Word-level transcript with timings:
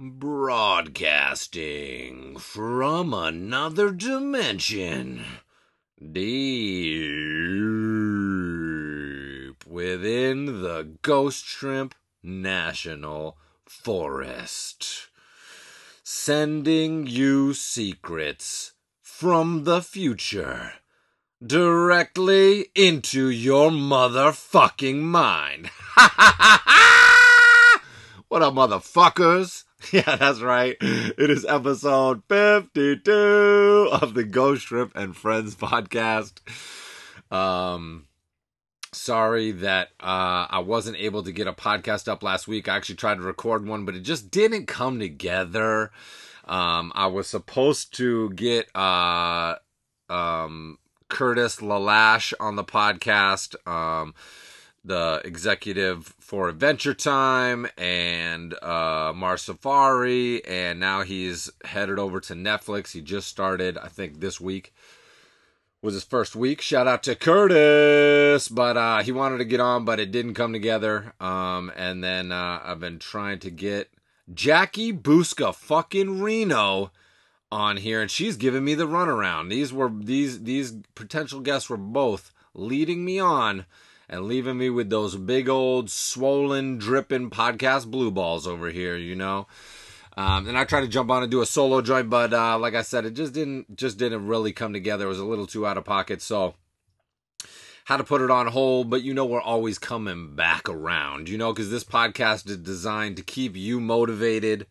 Broadcasting 0.00 2.38
from 2.38 3.12
another 3.12 3.90
dimension, 3.90 5.24
deep 6.00 6.14
within 9.66 10.62
the 10.62 10.96
Ghost 11.02 11.44
Shrimp 11.44 11.96
National 12.22 13.38
Forest, 13.66 15.08
sending 16.04 17.08
you 17.08 17.52
secrets 17.52 18.74
from 19.02 19.64
the 19.64 19.82
future 19.82 20.74
directly 21.44 22.66
into 22.76 23.28
your 23.28 23.72
motherfucking 23.72 25.00
mind. 25.00 25.70
what 28.28 28.42
up, 28.42 28.54
motherfuckers? 28.54 29.64
Yeah, 29.92 30.16
that's 30.16 30.40
right. 30.40 30.76
It 30.80 31.30
is 31.30 31.44
episode 31.44 32.22
52 32.28 33.88
of 33.92 34.14
the 34.14 34.24
Ghost 34.24 34.66
Shrimp 34.66 34.96
and 34.96 35.16
Friends 35.16 35.54
podcast. 35.54 36.40
Um, 37.32 38.06
sorry 38.92 39.52
that 39.52 39.88
uh, 40.00 40.46
I 40.50 40.58
wasn't 40.60 40.96
able 40.96 41.22
to 41.22 41.32
get 41.32 41.46
a 41.46 41.52
podcast 41.52 42.08
up 42.08 42.22
last 42.22 42.48
week. 42.48 42.68
I 42.68 42.76
actually 42.76 42.96
tried 42.96 43.16
to 43.16 43.22
record 43.22 43.66
one, 43.66 43.84
but 43.84 43.94
it 43.94 44.00
just 44.00 44.30
didn't 44.30 44.66
come 44.66 44.98
together. 44.98 45.92
Um, 46.44 46.92
I 46.94 47.06
was 47.06 47.28
supposed 47.28 47.94
to 47.98 48.30
get 48.30 48.74
uh, 48.74 49.56
um, 50.10 50.78
Curtis 51.08 51.56
Lelash 51.56 52.32
on 52.40 52.56
the 52.56 52.64
podcast. 52.64 53.54
Um, 53.66 54.14
the 54.88 55.22
executive 55.24 56.14
for 56.18 56.48
Adventure 56.48 56.94
Time 56.94 57.68
and 57.78 58.54
uh, 58.62 59.12
Mars 59.14 59.42
Safari, 59.42 60.44
and 60.44 60.80
now 60.80 61.02
he's 61.02 61.50
headed 61.64 61.98
over 61.98 62.20
to 62.20 62.34
Netflix. 62.34 62.92
He 62.92 63.00
just 63.00 63.28
started, 63.28 63.78
I 63.78 63.88
think, 63.88 64.20
this 64.20 64.40
week 64.40 64.74
was 65.80 65.94
his 65.94 66.04
first 66.04 66.34
week. 66.34 66.60
Shout 66.60 66.88
out 66.88 67.02
to 67.04 67.14
Curtis, 67.14 68.48
but 68.48 68.76
uh, 68.76 69.02
he 69.02 69.12
wanted 69.12 69.38
to 69.38 69.44
get 69.44 69.60
on, 69.60 69.84
but 69.84 70.00
it 70.00 70.10
didn't 70.10 70.34
come 70.34 70.52
together. 70.52 71.12
Um, 71.20 71.70
and 71.76 72.02
then 72.02 72.32
uh, 72.32 72.60
I've 72.64 72.80
been 72.80 72.98
trying 72.98 73.38
to 73.40 73.50
get 73.50 73.90
Jackie 74.32 74.92
Busca 74.92 75.54
fucking 75.54 76.20
Reno 76.20 76.90
on 77.50 77.78
here, 77.78 78.02
and 78.02 78.10
she's 78.10 78.36
giving 78.36 78.64
me 78.64 78.74
the 78.74 78.88
runaround. 78.88 79.50
These 79.50 79.72
were 79.72 79.90
these 79.90 80.42
these 80.42 80.74
potential 80.94 81.40
guests 81.40 81.70
were 81.70 81.76
both 81.76 82.32
leading 82.54 83.04
me 83.04 83.18
on 83.18 83.64
and 84.08 84.24
leaving 84.24 84.58
me 84.58 84.70
with 84.70 84.90
those 84.90 85.16
big 85.16 85.48
old 85.48 85.90
swollen, 85.90 86.78
dripping 86.78 87.30
podcast 87.30 87.90
blue 87.90 88.10
balls 88.10 88.46
over 88.46 88.70
here, 88.70 88.96
you 88.96 89.14
know. 89.14 89.46
Um, 90.16 90.48
and 90.48 90.58
I 90.58 90.64
tried 90.64 90.80
to 90.80 90.88
jump 90.88 91.10
on 91.10 91.22
and 91.22 91.30
do 91.30 91.42
a 91.42 91.46
solo 91.46 91.80
joint, 91.80 92.10
but 92.10 92.32
uh, 92.32 92.58
like 92.58 92.74
I 92.74 92.82
said, 92.82 93.04
it 93.04 93.14
just 93.14 93.32
didn't 93.32 93.76
just 93.76 93.98
didn't 93.98 94.26
really 94.26 94.52
come 94.52 94.72
together. 94.72 95.04
It 95.04 95.10
was 95.10 95.20
a 95.20 95.24
little 95.24 95.46
too 95.46 95.66
out 95.66 95.78
of 95.78 95.84
pocket, 95.84 96.20
so 96.22 96.54
had 97.84 97.98
to 97.98 98.04
put 98.04 98.20
it 98.20 98.30
on 98.30 98.48
hold. 98.48 98.90
But 98.90 99.02
you 99.02 99.14
know, 99.14 99.24
we're 99.24 99.40
always 99.40 99.78
coming 99.78 100.34
back 100.34 100.68
around, 100.68 101.28
you 101.28 101.38
know, 101.38 101.52
because 101.52 101.70
this 101.70 101.84
podcast 101.84 102.48
is 102.50 102.56
designed 102.56 103.16
to 103.18 103.22
keep 103.22 103.56
you 103.56 103.78
motivated, 103.78 104.66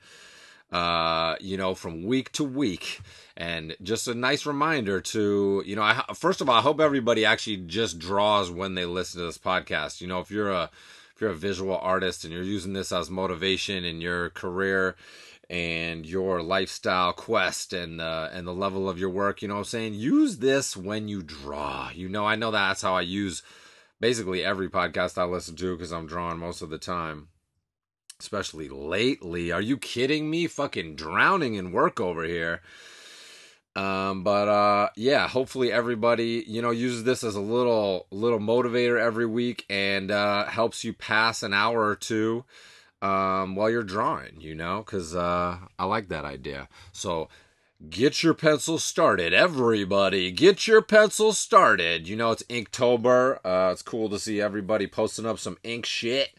uh, 0.72 1.36
you 1.40 1.58
know, 1.58 1.76
from 1.76 2.04
week 2.06 2.32
to 2.34 2.44
week. 2.44 3.02
And 3.36 3.76
just 3.84 4.08
a 4.08 4.16
nice 4.16 4.46
reminder 4.46 5.00
to, 5.00 5.64
you 5.66 5.76
know, 5.76 5.84
I, 5.84 6.04
first 6.14 6.42
of 6.42 6.50
all, 6.50 6.56
I 6.56 6.62
hope 6.62 6.80
everybody 6.80 7.26
actually 7.26 7.58
just 7.58 8.00
draws 8.00 8.50
when 8.50 8.76
they 8.76 8.86
listen 8.86 9.20
to 9.20 9.26
this 9.26 9.38
podcast. 9.38 10.02
You 10.02 10.08
know, 10.08 10.20
if 10.20 10.32
you're 10.32 10.52
a 10.52 10.70
if 11.16 11.22
you're 11.22 11.32
a 11.32 11.36
visual 11.36 11.78
artist 11.78 12.23
and 12.23 12.34
you're 12.34 12.44
using 12.44 12.73
this 12.73 12.92
as 12.92 13.10
motivation 13.10 13.84
in 13.84 14.02
your 14.02 14.30
career 14.32 14.95
and 15.50 16.06
your 16.06 16.44
lifestyle 16.44 17.14
quest 17.14 17.73
and 17.73 18.02
uh, 18.02 18.30
and 18.34 18.45
the 18.45 18.54
level 18.54 18.90
of 18.90 19.00
your 19.00 19.10
work, 19.10 19.42
you 19.42 19.48
know, 19.48 19.58
I'm 19.58 19.64
saying 19.64 19.94
use 19.94 20.38
this 20.38 20.76
when 20.76 21.08
you 21.08 21.22
draw. 21.22 21.92
You 21.94 22.10
know, 22.10 22.26
I 22.26 22.36
know 22.36 22.52
that's 22.52 22.82
how 22.82 22.95
I 22.95 23.02
use 23.02 23.44
basically 24.00 24.44
every 24.44 24.70
podcast 24.70 25.17
I 25.17 25.26
listen 25.26 25.56
to 25.58 25.76
because 25.76 25.94
I'm 25.94 26.08
drawing 26.08 26.39
most 26.39 26.61
of 26.61 26.70
the 26.70 26.77
time 26.77 27.30
especially 28.20 28.70
lately. 28.70 29.52
Are 29.52 29.61
you 29.61 29.78
kidding 29.78 30.30
me? 30.30 30.48
Fucking 30.48 30.95
drowning 30.95 31.55
in 31.55 31.72
work 31.72 32.00
over 32.00 32.23
here. 32.23 32.61
Um, 33.76 34.23
but 34.23 34.48
uh, 34.48 34.89
yeah, 34.95 35.28
hopefully 35.28 35.72
everybody 35.72 36.44
you 36.48 36.61
know 36.64 36.72
uses 36.72 37.04
this 37.04 37.23
as 37.23 37.36
a 37.36 37.42
little 37.42 38.08
little 38.10 38.39
motivator 38.39 39.00
every 39.00 39.27
week 39.27 39.66
and 39.70 40.10
uh, 40.10 40.45
helps 40.45 40.83
you 40.83 40.94
pass 40.94 41.44
an 41.44 41.54
hour 41.54 41.88
or 41.88 41.95
two 41.95 42.44
um, 43.04 43.56
while 43.56 43.70
you're 43.70 43.83
drawing. 43.83 44.42
You 44.42 44.56
know, 44.56 44.83
because 44.83 45.16
uh, 45.16 45.58
I 45.77 45.86
like 45.86 46.08
that 46.10 46.26
idea. 46.26 46.70
So 46.92 47.30
get 47.88 48.23
your 48.23 48.33
pencil 48.33 48.80
started, 48.80 49.32
everybody. 49.32 50.32
Get 50.32 50.66
your 50.66 50.82
pencil 50.82 51.32
started. 51.32 52.08
You 52.08 52.16
know, 52.16 52.32
it's 52.32 52.44
Inktober. 52.44 53.38
Uh, 53.45 53.70
it's 53.72 53.83
cool 53.83 54.10
to 54.10 54.17
see 54.17 54.42
everybody 54.42 54.88
posting 54.88 55.27
up 55.27 55.38
some 55.38 55.60
ink 55.64 55.86
shit 55.86 56.30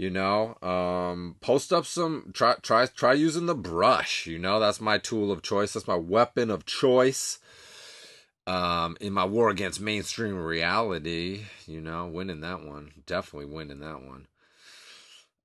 you 0.00 0.08
know? 0.08 0.56
Um 0.62 1.36
post 1.40 1.72
up 1.72 1.84
some 1.84 2.30
try 2.32 2.54
try 2.62 2.86
try 2.86 3.12
using 3.12 3.44
the 3.46 3.54
brush 3.54 4.26
you 4.26 4.38
know? 4.38 4.58
That's 4.58 4.80
my 4.80 4.96
tool 4.96 5.30
of 5.30 5.42
choice. 5.42 5.74
That's 5.74 5.86
my 5.86 5.96
weapon 5.96 6.50
of 6.50 6.64
choice. 6.64 7.38
Um 8.46 8.96
in 9.00 9.12
my 9.12 9.26
war 9.26 9.50
against 9.50 9.80
mainstream 9.80 10.36
reality 10.36 11.44
you 11.66 11.80
know 11.80 12.06
winning 12.06 12.40
that 12.40 12.64
one. 12.64 12.92
Definitely 13.06 13.54
winning 13.54 13.80
that 13.80 14.00
one. 14.02 14.26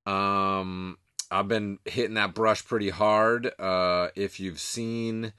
Um 0.06 0.98
i've 1.30 1.50
been 1.50 1.80
hitting 1.84 2.14
that 2.14 2.34
brush 2.34 2.66
pretty 2.66 2.92
hard. 2.92 3.52
Uh 3.60 4.08
if 4.16 4.40
you've 4.40 4.62
seen 4.62 5.34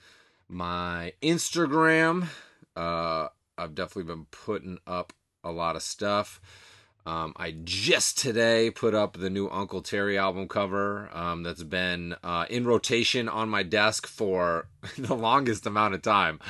my 0.48 1.12
instagram 1.22 2.28
uh 2.76 3.26
i've 3.58 3.74
definitely 3.74 4.04
been 4.14 4.26
putting 4.26 4.78
up 4.86 5.12
a 5.42 5.50
lot 5.50 5.74
of 5.74 5.82
stuff 5.82 6.40
um, 7.06 7.34
I 7.36 7.54
just 7.62 8.18
today 8.18 8.68
put 8.68 8.92
up 8.92 9.16
the 9.16 9.30
new 9.30 9.48
Uncle 9.48 9.80
Terry 9.80 10.18
album 10.18 10.48
cover 10.48 11.08
um, 11.14 11.44
that's 11.44 11.62
been 11.62 12.16
uh, 12.24 12.46
in 12.50 12.66
rotation 12.66 13.28
on 13.28 13.48
my 13.48 13.62
desk 13.62 14.08
for 14.08 14.66
the 14.98 15.14
longest 15.14 15.66
amount 15.66 15.94
of 15.94 16.02
time. 16.02 16.40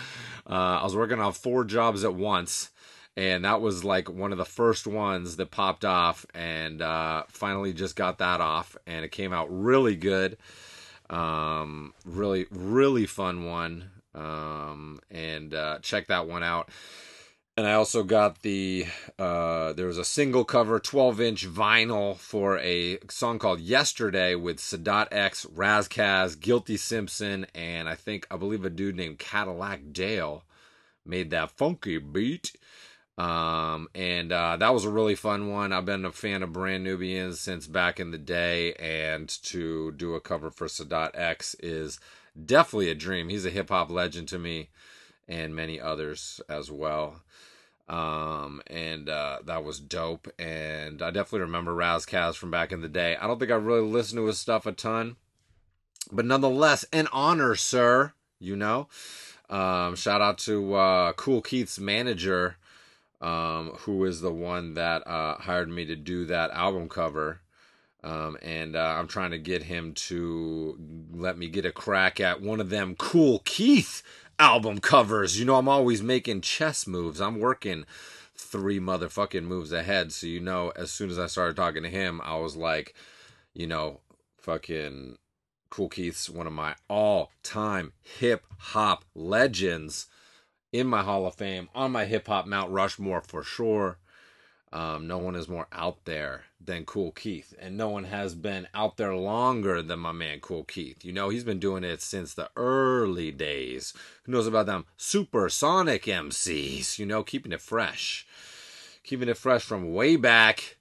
Uh, 0.48 0.80
I 0.80 0.84
was 0.84 0.96
working 0.96 1.20
on 1.20 1.34
four 1.34 1.64
jobs 1.64 2.04
at 2.04 2.14
once, 2.14 2.70
and 3.18 3.44
that 3.44 3.60
was 3.60 3.84
like 3.84 4.08
one 4.08 4.32
of 4.32 4.38
the 4.38 4.46
first 4.46 4.86
ones 4.86 5.36
that 5.36 5.50
popped 5.50 5.84
off, 5.84 6.24
and 6.34 6.80
uh, 6.80 7.24
finally 7.28 7.74
just 7.74 7.94
got 7.94 8.18
that 8.18 8.40
off, 8.40 8.78
and 8.86 9.04
it 9.04 9.12
came 9.12 9.34
out 9.34 9.48
really 9.50 9.94
good. 9.94 10.38
Um, 11.10 11.92
really, 12.06 12.46
really 12.50 13.04
fun 13.04 13.44
one. 13.44 13.90
Um, 14.14 15.00
and 15.10 15.52
uh, 15.52 15.80
check 15.82 16.06
that 16.06 16.26
one 16.26 16.42
out 16.42 16.70
and 17.56 17.66
I 17.66 17.72
also 17.72 18.02
got 18.02 18.42
the 18.42 18.86
uh, 19.18 19.72
there 19.72 19.86
was 19.86 19.96
a 19.96 20.04
single 20.04 20.44
cover 20.44 20.78
12 20.78 21.20
inch 21.20 21.48
vinyl 21.48 22.16
for 22.16 22.58
a 22.58 22.98
song 23.08 23.38
called 23.38 23.60
Yesterday 23.60 24.34
with 24.34 24.58
Sadat 24.58 25.08
X, 25.10 25.46
Ras 25.46 25.88
Kass, 25.88 26.34
Guilty 26.34 26.76
Simpson, 26.76 27.46
and 27.54 27.88
I 27.88 27.94
think 27.94 28.26
I 28.30 28.36
believe 28.36 28.64
a 28.64 28.70
dude 28.70 28.96
named 28.96 29.18
Cadillac 29.18 29.92
Dale 29.92 30.44
made 31.06 31.30
that 31.30 31.50
funky 31.52 31.98
beat. 31.98 32.54
Um, 33.16 33.88
and 33.94 34.30
uh, 34.30 34.58
that 34.58 34.74
was 34.74 34.84
a 34.84 34.90
really 34.90 35.14
fun 35.14 35.50
one. 35.50 35.72
I've 35.72 35.86
been 35.86 36.04
a 36.04 36.12
fan 36.12 36.42
of 36.42 36.52
Brand 36.52 36.84
Nubians 36.84 37.40
since 37.40 37.66
back 37.66 37.98
in 37.98 38.10
the 38.10 38.18
day, 38.18 38.74
and 38.74 39.26
to 39.44 39.92
do 39.92 40.14
a 40.14 40.20
cover 40.20 40.50
for 40.50 40.66
Sadat 40.66 41.12
X 41.14 41.56
is 41.60 41.98
definitely 42.44 42.90
a 42.90 42.94
dream. 42.94 43.30
He's 43.30 43.46
a 43.46 43.50
hip 43.50 43.70
hop 43.70 43.90
legend 43.90 44.28
to 44.28 44.38
me 44.38 44.68
and 45.26 45.56
many 45.56 45.80
others 45.80 46.42
as 46.50 46.70
well. 46.70 47.22
Um, 47.88 48.62
and 48.66 49.08
uh, 49.08 49.38
that 49.44 49.64
was 49.64 49.78
dope. 49.78 50.28
And 50.38 51.02
I 51.02 51.10
definitely 51.10 51.40
remember 51.40 51.76
Kass 52.06 52.36
from 52.36 52.50
back 52.50 52.72
in 52.72 52.80
the 52.80 52.88
day. 52.88 53.16
I 53.16 53.26
don't 53.26 53.38
think 53.38 53.52
I 53.52 53.56
really 53.56 53.86
listened 53.86 54.18
to 54.18 54.26
his 54.26 54.38
stuff 54.38 54.66
a 54.66 54.72
ton, 54.72 55.16
but 56.10 56.24
nonetheless, 56.24 56.84
an 56.92 57.08
honor, 57.12 57.54
sir. 57.54 58.12
You 58.38 58.56
know, 58.56 58.88
um, 59.48 59.96
shout 59.96 60.20
out 60.20 60.38
to 60.38 60.74
uh, 60.74 61.12
Kool 61.14 61.40
Keith's 61.40 61.78
manager, 61.78 62.56
um, 63.20 63.70
who 63.78 64.04
is 64.04 64.20
the 64.20 64.32
one 64.32 64.74
that 64.74 65.06
uh, 65.06 65.36
hired 65.36 65.70
me 65.70 65.86
to 65.86 65.96
do 65.96 66.26
that 66.26 66.50
album 66.50 66.88
cover. 66.88 67.40
Um, 68.04 68.36
and 68.42 68.76
uh, 68.76 68.96
I'm 68.98 69.08
trying 69.08 69.32
to 69.32 69.38
get 69.38 69.64
him 69.64 69.92
to 69.94 70.78
let 71.12 71.38
me 71.38 71.48
get 71.48 71.66
a 71.66 71.72
crack 71.72 72.20
at 72.20 72.40
one 72.40 72.60
of 72.60 72.70
them 72.70 72.94
Kool 72.94 73.40
Keith 73.44 74.02
album 74.38 74.78
covers. 74.78 75.38
You 75.38 75.44
know, 75.44 75.56
I'm 75.56 75.68
always 75.68 76.02
making 76.02 76.42
chess 76.42 76.86
moves. 76.86 77.20
I'm 77.20 77.38
working 77.38 77.84
three 78.34 78.78
motherfucking 78.78 79.44
moves 79.44 79.72
ahead. 79.72 80.12
So, 80.12 80.26
you 80.26 80.40
know, 80.40 80.72
as 80.76 80.90
soon 80.90 81.10
as 81.10 81.18
I 81.18 81.26
started 81.26 81.56
talking 81.56 81.82
to 81.82 81.88
him, 81.88 82.20
I 82.22 82.36
was 82.36 82.56
like, 82.56 82.94
you 83.54 83.66
know, 83.66 84.00
fucking 84.38 85.16
Kool 85.70 85.88
Keith's 85.88 86.30
one 86.30 86.46
of 86.46 86.52
my 86.52 86.74
all 86.88 87.32
time 87.42 87.92
hip 88.02 88.44
hop 88.58 89.04
legends 89.14 90.06
in 90.72 90.86
my 90.86 91.02
Hall 91.02 91.26
of 91.26 91.34
Fame, 91.34 91.68
on 91.74 91.92
my 91.92 92.04
hip 92.04 92.26
hop 92.26 92.46
Mount 92.46 92.70
Rushmore 92.70 93.22
for 93.22 93.42
sure. 93.42 93.98
Um, 94.76 95.06
no 95.06 95.16
one 95.16 95.36
is 95.36 95.48
more 95.48 95.68
out 95.72 96.04
there 96.04 96.44
than 96.62 96.84
Kool 96.84 97.10
Keith, 97.12 97.54
and 97.58 97.78
no 97.78 97.88
one 97.88 98.04
has 98.04 98.34
been 98.34 98.68
out 98.74 98.98
there 98.98 99.16
longer 99.16 99.80
than 99.80 100.00
my 100.00 100.12
man 100.12 100.40
Kool 100.40 100.64
Keith. 100.64 101.02
You 101.02 101.14
know, 101.14 101.30
he's 101.30 101.44
been 101.44 101.58
doing 101.58 101.82
it 101.82 102.02
since 102.02 102.34
the 102.34 102.50
early 102.56 103.32
days. 103.32 103.94
Who 104.24 104.32
knows 104.32 104.46
about 104.46 104.66
them 104.66 104.84
supersonic 104.98 106.02
MCs? 106.04 106.98
You 106.98 107.06
know, 107.06 107.22
keeping 107.22 107.52
it 107.52 107.62
fresh, 107.62 108.26
keeping 109.02 109.30
it 109.30 109.38
fresh 109.38 109.62
from 109.62 109.94
way 109.94 110.16
back. 110.16 110.76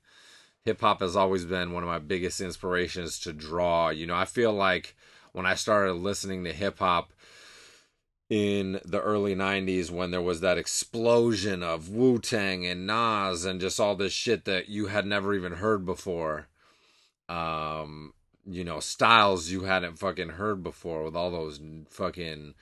Hip 0.66 0.82
hop 0.82 1.00
has 1.00 1.16
always 1.16 1.46
been 1.46 1.72
one 1.72 1.84
of 1.84 1.88
my 1.88 2.00
biggest 2.00 2.42
inspirations 2.42 3.18
to 3.20 3.32
draw. 3.32 3.92
You 3.92 4.08
know, 4.08 4.16
I 4.16 4.26
feel 4.26 4.52
like 4.52 4.94
when 5.32 5.46
I 5.46 5.56
started 5.56 5.94
listening 5.94 6.44
to 6.44 6.52
hip 6.52 6.80
hop, 6.80 7.14
in 8.30 8.80
the 8.84 9.02
early 9.02 9.36
90s 9.36 9.92
when 9.92 10.12
there 10.12 10.22
was 10.22 10.42
that 10.42 10.58
explosion 10.58 11.62
of 11.62 11.90
Wu 11.90 12.20
Tang 12.20 12.66
and 12.66 12.88
Nas 12.88 13.46
and 13.46 13.62
just 13.62 13.80
all 13.80 13.96
this 13.96 14.14
shit 14.14 14.46
that 14.46 14.68
you 14.68 14.88
had 14.88 15.06
never 15.06 15.34
even 15.34 15.54
heard 15.54 15.86
before. 15.86 16.48
Um, 17.30 18.14
you 18.46 18.64
know, 18.64 18.80
styles 18.80 19.50
you 19.50 19.64
hadn't 19.64 20.00
fucking 20.00 20.30
heard 20.30 20.64
before 20.64 21.04
with 21.04 21.16
all 21.16 21.32
those 21.32 21.60
fucking 21.90 22.56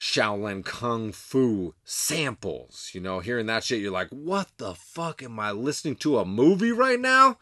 Shaolin 0.00 0.64
Kung 0.64 1.12
Fu 1.12 1.74
samples. 1.84 2.90
You 2.92 3.00
know, 3.00 3.20
hearing 3.20 3.46
that 3.46 3.64
shit, 3.64 3.80
you're 3.80 3.90
like, 3.90 4.10
what 4.10 4.48
the 4.58 4.74
fuck 4.74 5.22
am 5.22 5.40
I 5.40 5.52
listening 5.52 5.96
to 5.96 6.18
a 6.18 6.24
movie 6.26 6.72
right 6.72 7.00
now? 7.00 7.38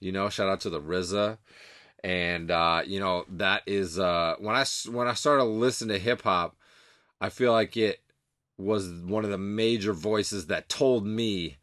You 0.00 0.12
know, 0.12 0.28
shout 0.28 0.48
out 0.48 0.60
to 0.62 0.70
the 0.70 0.80
RZA. 0.80 1.38
And 2.02 2.50
uh, 2.50 2.82
you 2.86 3.00
know, 3.00 3.24
that 3.30 3.62
is 3.66 3.98
uh 3.98 4.34
when 4.38 4.54
I 4.54 4.66
when 4.90 5.08
I 5.08 5.14
started 5.14 5.44
listening 5.44 5.96
to 5.96 6.02
hip 6.02 6.20
hop, 6.22 6.54
I 7.20 7.28
feel 7.28 7.52
like 7.52 7.76
it 7.76 8.00
was 8.58 8.88
one 8.88 9.24
of 9.24 9.30
the 9.30 9.38
major 9.38 9.92
voices 9.92 10.46
that 10.46 10.68
told 10.68 11.06
me 11.06 11.56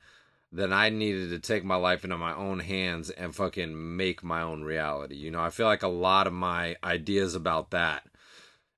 that 0.51 0.73
I 0.73 0.89
needed 0.89 1.29
to 1.29 1.39
take 1.39 1.63
my 1.63 1.75
life 1.75 2.03
into 2.03 2.17
my 2.17 2.35
own 2.35 2.59
hands 2.59 3.09
and 3.09 3.33
fucking 3.33 3.95
make 3.95 4.23
my 4.23 4.41
own 4.41 4.63
reality. 4.63 5.15
You 5.15 5.31
know, 5.31 5.41
I 5.41 5.49
feel 5.49 5.65
like 5.65 5.83
a 5.83 5.87
lot 5.87 6.27
of 6.27 6.33
my 6.33 6.75
ideas 6.83 7.35
about 7.35 7.71
that 7.71 8.03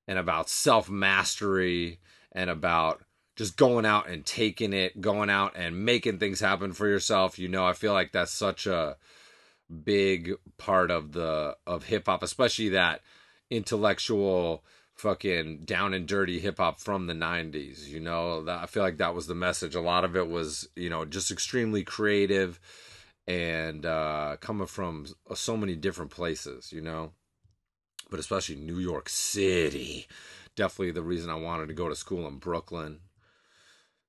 and 0.06 0.18
about 0.18 0.48
self 0.48 0.88
mastery 0.88 1.98
and 2.30 2.48
about 2.48 3.02
just 3.36 3.56
going 3.56 3.84
out 3.84 4.08
and 4.08 4.24
taking 4.24 4.72
it, 4.72 5.00
going 5.00 5.30
out 5.30 5.52
and 5.56 5.84
making 5.84 6.18
things 6.18 6.38
happen 6.38 6.72
for 6.72 6.86
yourself. 6.86 7.38
You 7.38 7.48
know, 7.48 7.66
I 7.66 7.72
feel 7.72 7.92
like 7.92 8.12
that's 8.12 8.32
such 8.32 8.66
a 8.66 8.96
big 9.82 10.34
part 10.58 10.92
of 10.92 11.12
the 11.12 11.56
of 11.66 11.84
hip 11.84 12.06
hop, 12.06 12.22
especially 12.22 12.68
that 12.70 13.00
intellectual 13.50 14.62
fucking 14.94 15.64
down 15.64 15.92
and 15.92 16.06
dirty 16.06 16.38
hip 16.38 16.58
hop 16.58 16.80
from 16.80 17.06
the 17.06 17.14
90s 17.14 17.88
you 17.88 18.00
know? 18.00 18.44
That 18.44 18.62
i 18.62 18.66
feel 18.66 18.82
like 18.82 18.98
that 18.98 19.14
was 19.14 19.26
the 19.26 19.34
message. 19.34 19.74
A 19.74 19.80
lot 19.80 20.04
of 20.04 20.16
it 20.16 20.28
was 20.28 20.68
you 20.76 20.88
know 20.88 21.04
just 21.04 21.30
extremely 21.30 21.82
creative 21.82 22.60
and 23.26 23.84
uh 23.84 24.36
coming 24.40 24.66
from 24.66 25.06
so 25.34 25.56
many 25.56 25.74
different 25.74 26.10
places 26.10 26.72
you 26.72 26.80
know? 26.80 27.12
But 28.10 28.20
especially 28.20 28.56
new 28.56 28.78
york 28.78 29.08
city 29.08 30.06
definitely 30.56 30.92
the 30.92 31.02
reason 31.02 31.30
i 31.30 31.34
wanted 31.34 31.66
to 31.68 31.74
go 31.74 31.88
to 31.88 31.96
school 31.96 32.26
in 32.28 32.36
brooklyn. 32.38 33.00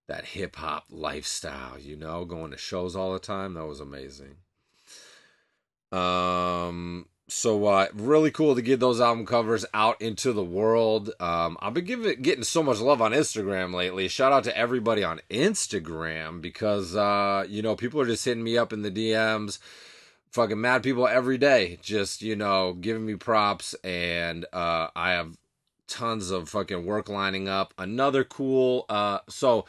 That 0.08 0.26
hip 0.26 0.56
hop 0.58 0.86
lifestyle 0.92 1.80
you 1.80 1.96
know? 1.96 2.26
Going 2.26 2.52
to 2.52 2.58
shows 2.58 2.96
all 2.96 3.14
the 3.14 3.20
time 3.20 3.56
that 3.56 3.66
was 3.66 3.80
amazing. 3.80 4.36
Um 5.92 7.08
so 7.28 7.66
uh, 7.66 7.88
really 7.94 8.30
cool 8.30 8.56
to 8.56 8.62
get 8.62 8.80
those 8.80 9.02
album 9.02 9.26
covers 9.26 9.66
out 9.74 10.00
into 10.00 10.32
the 10.32 10.44
world. 10.44 11.10
Um, 11.20 11.58
I've 11.60 11.74
been 11.74 11.86
giving 11.86 12.22
getting 12.22 12.44
so 12.44 12.62
much 12.62 12.80
love 12.80 13.02
on 13.02 13.14
Instagram 13.14 13.74
lately. 13.74 14.08
Shout 14.08 14.32
out 14.32 14.44
to 14.44 14.56
everybody 14.56 15.04
on 15.04 15.22
Instagram 15.32 16.42
because 16.42 16.96
uh, 16.96 17.46
you 17.50 17.62
know 17.62 17.76
people 17.76 18.00
are 18.00 18.06
just 18.06 18.26
hitting 18.26 18.44
me 18.44 18.58
up 18.58 18.72
in 18.72 18.84
the 18.84 18.92
DMs. 18.92 19.58
Fucking 20.32 20.60
mad 20.60 20.84
people 20.84 21.08
every 21.08 21.38
day, 21.38 21.80
just 21.82 22.22
you 22.22 22.36
know, 22.36 22.74
giving 22.74 23.06
me 23.06 23.16
props, 23.16 23.74
and 23.84 24.46
uh, 24.54 24.90
I 24.96 25.12
have 25.12 25.38
tons 25.88 26.30
of 26.30 26.50
fucking 26.50 26.86
work 26.86 27.10
lining 27.10 27.48
up. 27.48 27.74
Another 27.78 28.24
cool. 28.24 28.86
Uh, 28.88 29.20
so 29.30 29.66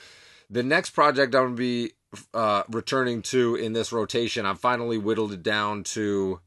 the 0.51 0.63
next 0.63 0.91
project 0.91 1.35
I'm 1.35 1.45
gonna 1.45 1.55
be 1.55 1.93
uh, 2.35 2.65
returning 2.69 3.23
to 3.23 3.55
in 3.55 3.73
this 3.73 3.93
rotation, 3.93 4.45
I've 4.45 4.61
finally 4.61 4.99
whittled 4.99 5.33
it 5.33 5.43
down 5.43 5.85
to 5.85 6.41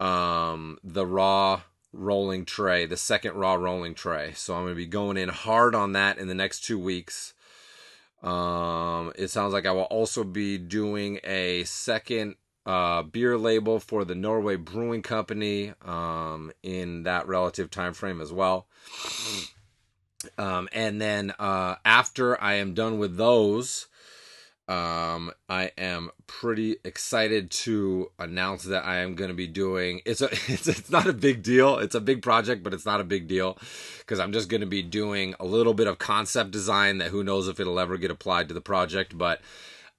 um, 0.00 0.78
the 0.82 1.06
raw 1.06 1.62
rolling 1.92 2.44
tray, 2.44 2.86
the 2.86 2.96
second 2.96 3.34
raw 3.34 3.54
rolling 3.54 3.94
tray. 3.94 4.32
So 4.34 4.54
I'm 4.54 4.62
going 4.62 4.72
to 4.72 4.76
be 4.76 4.86
going 4.86 5.16
in 5.16 5.28
hard 5.28 5.74
on 5.74 5.92
that 5.92 6.18
in 6.18 6.28
the 6.28 6.34
next 6.34 6.64
two 6.64 6.78
weeks. 6.78 7.34
Um, 8.22 9.12
it 9.16 9.28
sounds 9.28 9.52
like 9.52 9.66
I 9.66 9.72
will 9.72 9.82
also 9.84 10.24
be 10.24 10.58
doing 10.58 11.20
a 11.24 11.64
second 11.64 12.36
uh, 12.66 13.02
beer 13.02 13.38
label 13.38 13.80
for 13.80 14.04
the 14.04 14.14
Norway 14.14 14.56
Brewing 14.56 15.02
Company 15.02 15.72
um, 15.84 16.52
in 16.62 17.04
that 17.04 17.26
relative 17.26 17.70
time 17.70 17.94
frame 17.94 18.20
as 18.20 18.32
well. 18.32 18.66
Um, 20.36 20.68
and 20.72 21.00
then 21.00 21.32
uh, 21.38 21.76
after 21.84 22.40
I 22.40 22.54
am 22.54 22.74
done 22.74 22.98
with 22.98 23.16
those, 23.16 23.86
um, 24.70 25.32
I 25.48 25.72
am 25.76 26.12
pretty 26.28 26.76
excited 26.84 27.50
to 27.50 28.12
announce 28.20 28.62
that 28.64 28.84
I 28.84 28.98
am 28.98 29.16
going 29.16 29.30
to 29.30 29.34
be 29.34 29.48
doing. 29.48 30.00
It's 30.04 30.20
a. 30.20 30.30
It's 30.48 30.68
it's 30.68 30.90
not 30.90 31.08
a 31.08 31.12
big 31.12 31.42
deal. 31.42 31.78
It's 31.78 31.96
a 31.96 32.00
big 32.00 32.22
project, 32.22 32.62
but 32.62 32.72
it's 32.72 32.86
not 32.86 33.00
a 33.00 33.04
big 33.04 33.26
deal 33.26 33.58
because 33.98 34.20
I'm 34.20 34.32
just 34.32 34.48
going 34.48 34.60
to 34.60 34.68
be 34.68 34.82
doing 34.82 35.34
a 35.40 35.44
little 35.44 35.74
bit 35.74 35.88
of 35.88 35.98
concept 35.98 36.52
design 36.52 36.98
that 36.98 37.08
who 37.08 37.24
knows 37.24 37.48
if 37.48 37.58
it'll 37.58 37.80
ever 37.80 37.96
get 37.96 38.12
applied 38.12 38.46
to 38.48 38.54
the 38.54 38.60
project. 38.60 39.18
But 39.18 39.40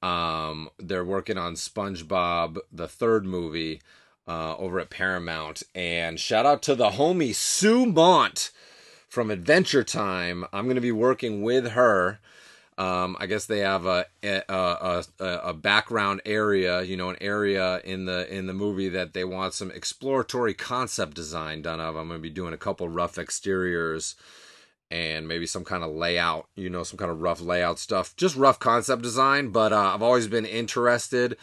um, 0.01 0.69
they're 0.79 1.03
working 1.03 1.37
on 1.37 1.55
SpongeBob, 1.55 2.57
the 2.71 2.87
third 2.87 3.25
movie, 3.25 3.81
uh, 4.25 4.55
over 4.55 4.79
at 4.79 4.89
Paramount. 4.89 5.63
And 5.75 6.17
shout 6.17 6.45
out 6.45 6.61
to 6.63 6.75
the 6.75 6.91
homie 6.91 7.35
Sue 7.35 7.85
Mondt 7.85 8.51
from 9.09 9.31
Adventure 9.31 9.83
Time. 9.83 10.45
I'm 10.53 10.63
going 10.65 10.75
to 10.75 10.81
be 10.81 10.93
working 10.93 11.41
with 11.41 11.71
her 11.71 12.21
um, 12.81 13.15
I 13.19 13.27
guess 13.27 13.45
they 13.45 13.59
have 13.59 13.85
a, 13.85 14.07
a 14.23 14.43
a, 14.49 15.03
a 15.19 15.53
background 15.53 16.21
area, 16.25 16.81
you 16.81 16.97
know, 16.97 17.11
an 17.11 17.17
area 17.21 17.79
in 17.83 18.05
the 18.05 18.33
in 18.35 18.47
the 18.47 18.53
movie 18.53 18.89
that 18.89 19.13
they 19.13 19.23
want 19.23 19.53
some 19.53 19.69
exploratory 19.69 20.55
concept 20.55 21.13
design 21.13 21.61
done 21.61 21.79
of. 21.79 21.95
I'm 21.95 22.07
going 22.07 22.17
to 22.19 22.23
be 22.23 22.31
doing 22.31 22.55
a 22.55 22.57
couple 22.57 22.89
rough 22.89 23.19
exteriors 23.19 24.15
and 24.89 25.27
maybe 25.27 25.45
some 25.45 25.63
kind 25.63 25.83
of 25.83 25.91
layout, 25.91 26.47
you 26.55 26.71
know, 26.71 26.81
some 26.81 26.97
kind 26.97 27.11
of 27.11 27.21
rough 27.21 27.39
layout 27.39 27.77
stuff, 27.77 28.15
just 28.15 28.35
rough 28.35 28.57
concept 28.57 29.03
design. 29.03 29.49
But 29.49 29.73
uh, 29.73 29.93
I've 29.93 30.01
always 30.01 30.27
been 30.27 30.47
interested 30.47 31.37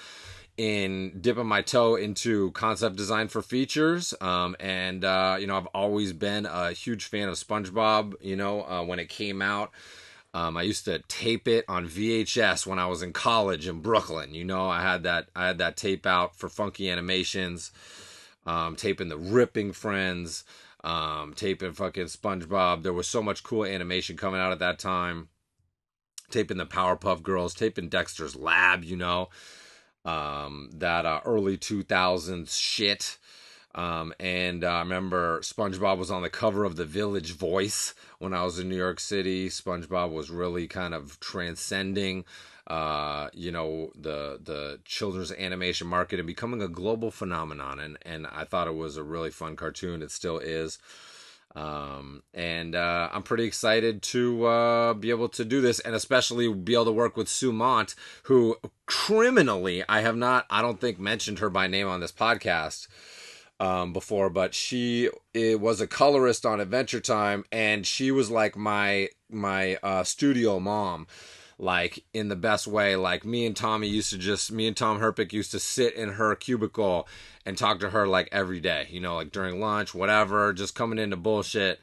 in 0.56 1.20
dipping 1.20 1.46
my 1.46 1.62
toe 1.62 1.94
into 1.94 2.50
concept 2.50 2.96
design 2.96 3.28
for 3.28 3.42
features. 3.42 4.12
Um, 4.20 4.56
and, 4.58 5.04
uh, 5.04 5.36
you 5.38 5.46
know, 5.46 5.56
I've 5.56 5.68
always 5.68 6.12
been 6.12 6.46
a 6.46 6.72
huge 6.72 7.04
fan 7.04 7.28
of 7.28 7.36
SpongeBob, 7.36 8.14
you 8.20 8.34
know, 8.34 8.64
uh, 8.64 8.82
when 8.82 8.98
it 8.98 9.08
came 9.08 9.40
out. 9.40 9.70
Um, 10.34 10.56
I 10.56 10.62
used 10.62 10.84
to 10.84 11.00
tape 11.08 11.48
it 11.48 11.64
on 11.68 11.88
VHS 11.88 12.66
when 12.66 12.78
I 12.78 12.86
was 12.86 13.02
in 13.02 13.12
college 13.12 13.66
in 13.66 13.80
Brooklyn. 13.80 14.34
You 14.34 14.44
know, 14.44 14.68
I 14.68 14.82
had 14.82 15.02
that 15.04 15.28
I 15.34 15.46
had 15.46 15.58
that 15.58 15.76
tape 15.76 16.06
out 16.06 16.36
for 16.36 16.48
Funky 16.48 16.90
Animations, 16.90 17.72
um, 18.44 18.76
taping 18.76 19.08
the 19.08 19.16
Ripping 19.16 19.72
Friends, 19.72 20.44
um, 20.84 21.32
taping 21.34 21.72
fucking 21.72 22.06
SpongeBob. 22.06 22.82
There 22.82 22.92
was 22.92 23.08
so 23.08 23.22
much 23.22 23.42
cool 23.42 23.64
animation 23.64 24.16
coming 24.16 24.40
out 24.40 24.52
at 24.52 24.58
that 24.58 24.78
time. 24.78 25.28
Taping 26.30 26.58
the 26.58 26.66
Powerpuff 26.66 27.22
Girls, 27.22 27.54
taping 27.54 27.88
Dexter's 27.88 28.36
Lab. 28.36 28.84
You 28.84 28.96
know, 28.96 29.30
um, 30.04 30.68
that 30.74 31.06
uh, 31.06 31.20
early 31.24 31.56
two 31.56 31.82
thousands 31.82 32.54
shit. 32.54 33.16
Um, 33.74 34.14
and 34.18 34.64
uh, 34.64 34.68
I 34.68 34.78
remember 34.80 35.40
SpongeBob 35.40 35.98
was 35.98 36.10
on 36.10 36.22
the 36.22 36.30
cover 36.30 36.64
of 36.64 36.76
the 36.76 36.84
Village 36.84 37.32
Voice 37.32 37.94
when 38.18 38.32
I 38.32 38.44
was 38.44 38.58
in 38.58 38.68
New 38.68 38.76
York 38.76 38.98
City. 38.98 39.48
SpongeBob 39.48 40.10
was 40.10 40.30
really 40.30 40.66
kind 40.66 40.94
of 40.94 41.20
transcending, 41.20 42.24
uh, 42.66 43.28
you 43.34 43.52
know, 43.52 43.92
the 43.94 44.40
the 44.42 44.80
children's 44.84 45.32
animation 45.32 45.86
market 45.86 46.18
and 46.18 46.26
becoming 46.26 46.62
a 46.62 46.68
global 46.68 47.10
phenomenon. 47.10 47.78
And 47.78 47.98
and 48.02 48.26
I 48.26 48.44
thought 48.44 48.68
it 48.68 48.74
was 48.74 48.96
a 48.96 49.04
really 49.04 49.30
fun 49.30 49.54
cartoon. 49.54 50.02
It 50.02 50.10
still 50.10 50.38
is. 50.38 50.78
Um, 51.54 52.22
and 52.34 52.74
uh, 52.74 53.08
I'm 53.12 53.22
pretty 53.22 53.44
excited 53.44 54.02
to 54.02 54.44
uh, 54.44 54.94
be 54.94 55.10
able 55.10 55.28
to 55.30 55.44
do 55.44 55.60
this, 55.60 55.80
and 55.80 55.94
especially 55.94 56.52
be 56.52 56.74
able 56.74 56.84
to 56.86 56.92
work 56.92 57.16
with 57.16 57.28
Sue 57.28 57.52
Mondt, 57.52 57.94
who 58.24 58.56
criminally 58.86 59.82
I 59.88 60.02
have 60.02 60.16
not, 60.16 60.46
I 60.50 60.62
don't 60.62 60.80
think, 60.80 61.00
mentioned 61.00 61.38
her 61.38 61.50
by 61.50 61.66
name 61.66 61.88
on 61.88 62.00
this 62.00 62.12
podcast 62.12 62.86
um, 63.60 63.92
before, 63.92 64.30
but 64.30 64.54
she 64.54 65.10
it 65.34 65.60
was 65.60 65.80
a 65.80 65.86
colorist 65.86 66.46
on 66.46 66.60
Adventure 66.60 67.00
Time, 67.00 67.44
and 67.50 67.86
she 67.86 68.10
was 68.10 68.30
like 68.30 68.56
my 68.56 69.08
my 69.30 69.76
uh, 69.82 70.04
studio 70.04 70.60
mom, 70.60 71.06
like 71.58 72.04
in 72.14 72.28
the 72.28 72.36
best 72.36 72.66
way. 72.66 72.96
Like 72.96 73.24
me 73.24 73.46
and 73.46 73.56
Tommy 73.56 73.88
used 73.88 74.10
to 74.10 74.18
just 74.18 74.52
me 74.52 74.66
and 74.66 74.76
Tom 74.76 75.00
Herpich 75.00 75.32
used 75.32 75.50
to 75.52 75.58
sit 75.60 75.94
in 75.94 76.10
her 76.10 76.34
cubicle 76.34 77.08
and 77.44 77.58
talk 77.58 77.80
to 77.80 77.90
her 77.90 78.06
like 78.06 78.28
every 78.30 78.60
day, 78.60 78.86
you 78.90 79.00
know, 79.00 79.16
like 79.16 79.32
during 79.32 79.60
lunch, 79.60 79.94
whatever, 79.94 80.52
just 80.52 80.74
coming 80.74 80.98
into 80.98 81.16
bullshit. 81.16 81.80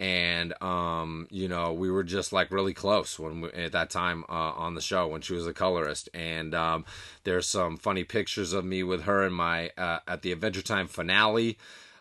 And 0.00 0.60
um, 0.62 1.26
you 1.30 1.48
know 1.48 1.72
we 1.72 1.90
were 1.90 2.04
just 2.04 2.32
like 2.32 2.50
really 2.50 2.74
close 2.74 3.18
when 3.18 3.40
we, 3.40 3.50
at 3.50 3.72
that 3.72 3.90
time 3.90 4.24
uh, 4.28 4.52
on 4.52 4.74
the 4.74 4.80
show 4.80 5.06
when 5.06 5.20
she 5.20 5.34
was 5.34 5.46
a 5.46 5.52
colorist. 5.52 6.08
And 6.14 6.54
um, 6.54 6.84
there's 7.24 7.46
some 7.46 7.76
funny 7.76 8.04
pictures 8.04 8.52
of 8.52 8.64
me 8.64 8.82
with 8.82 9.02
her 9.02 9.24
in 9.26 9.32
my 9.32 9.70
uh, 9.76 9.98
at 10.06 10.22
the 10.22 10.32
adventure 10.32 10.62
time 10.62 10.86
finale 10.86 11.58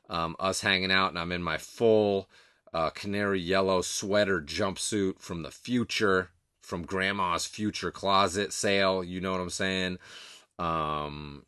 um, 0.10 0.36
us 0.40 0.62
hanging 0.62 0.92
out 0.92 1.10
and 1.10 1.20
i'm 1.20 1.32
in 1.32 1.44
my 1.44 1.58
full 1.58 2.30
uh, 2.74 2.90
canary 2.92 3.40
yellow 3.40 3.82
sweater 3.82 4.42
jumpsuit 4.42 5.20
from 5.20 5.42
the 5.42 5.52
future 5.52 6.32
from 6.62 6.84
grandma's 6.84 7.46
future 7.46 7.92
closet 7.92 8.54
sale 8.54 9.04
you 9.04 9.20
know 9.20 9.32
what 9.32 9.42
i'm 9.42 9.50
saying? 9.50 9.98
Um, 10.60 11.46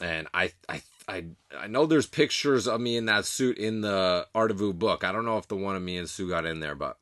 and 0.00 0.28
I, 0.34 0.52
I 0.68 0.82
I 1.08 1.24
I 1.56 1.66
know 1.66 1.86
there's 1.86 2.06
pictures 2.06 2.66
of 2.66 2.80
me 2.80 2.96
in 2.96 3.06
that 3.06 3.24
suit 3.24 3.58
in 3.58 3.80
the 3.80 4.26
Art 4.34 4.50
of 4.50 4.60
Ooo 4.60 4.72
book. 4.72 5.04
I 5.04 5.12
don't 5.12 5.24
know 5.24 5.38
if 5.38 5.48
the 5.48 5.56
one 5.56 5.76
of 5.76 5.82
me 5.82 5.96
and 5.96 6.08
Sue 6.08 6.28
got 6.28 6.46
in 6.46 6.60
there, 6.60 6.74
but 6.74 6.98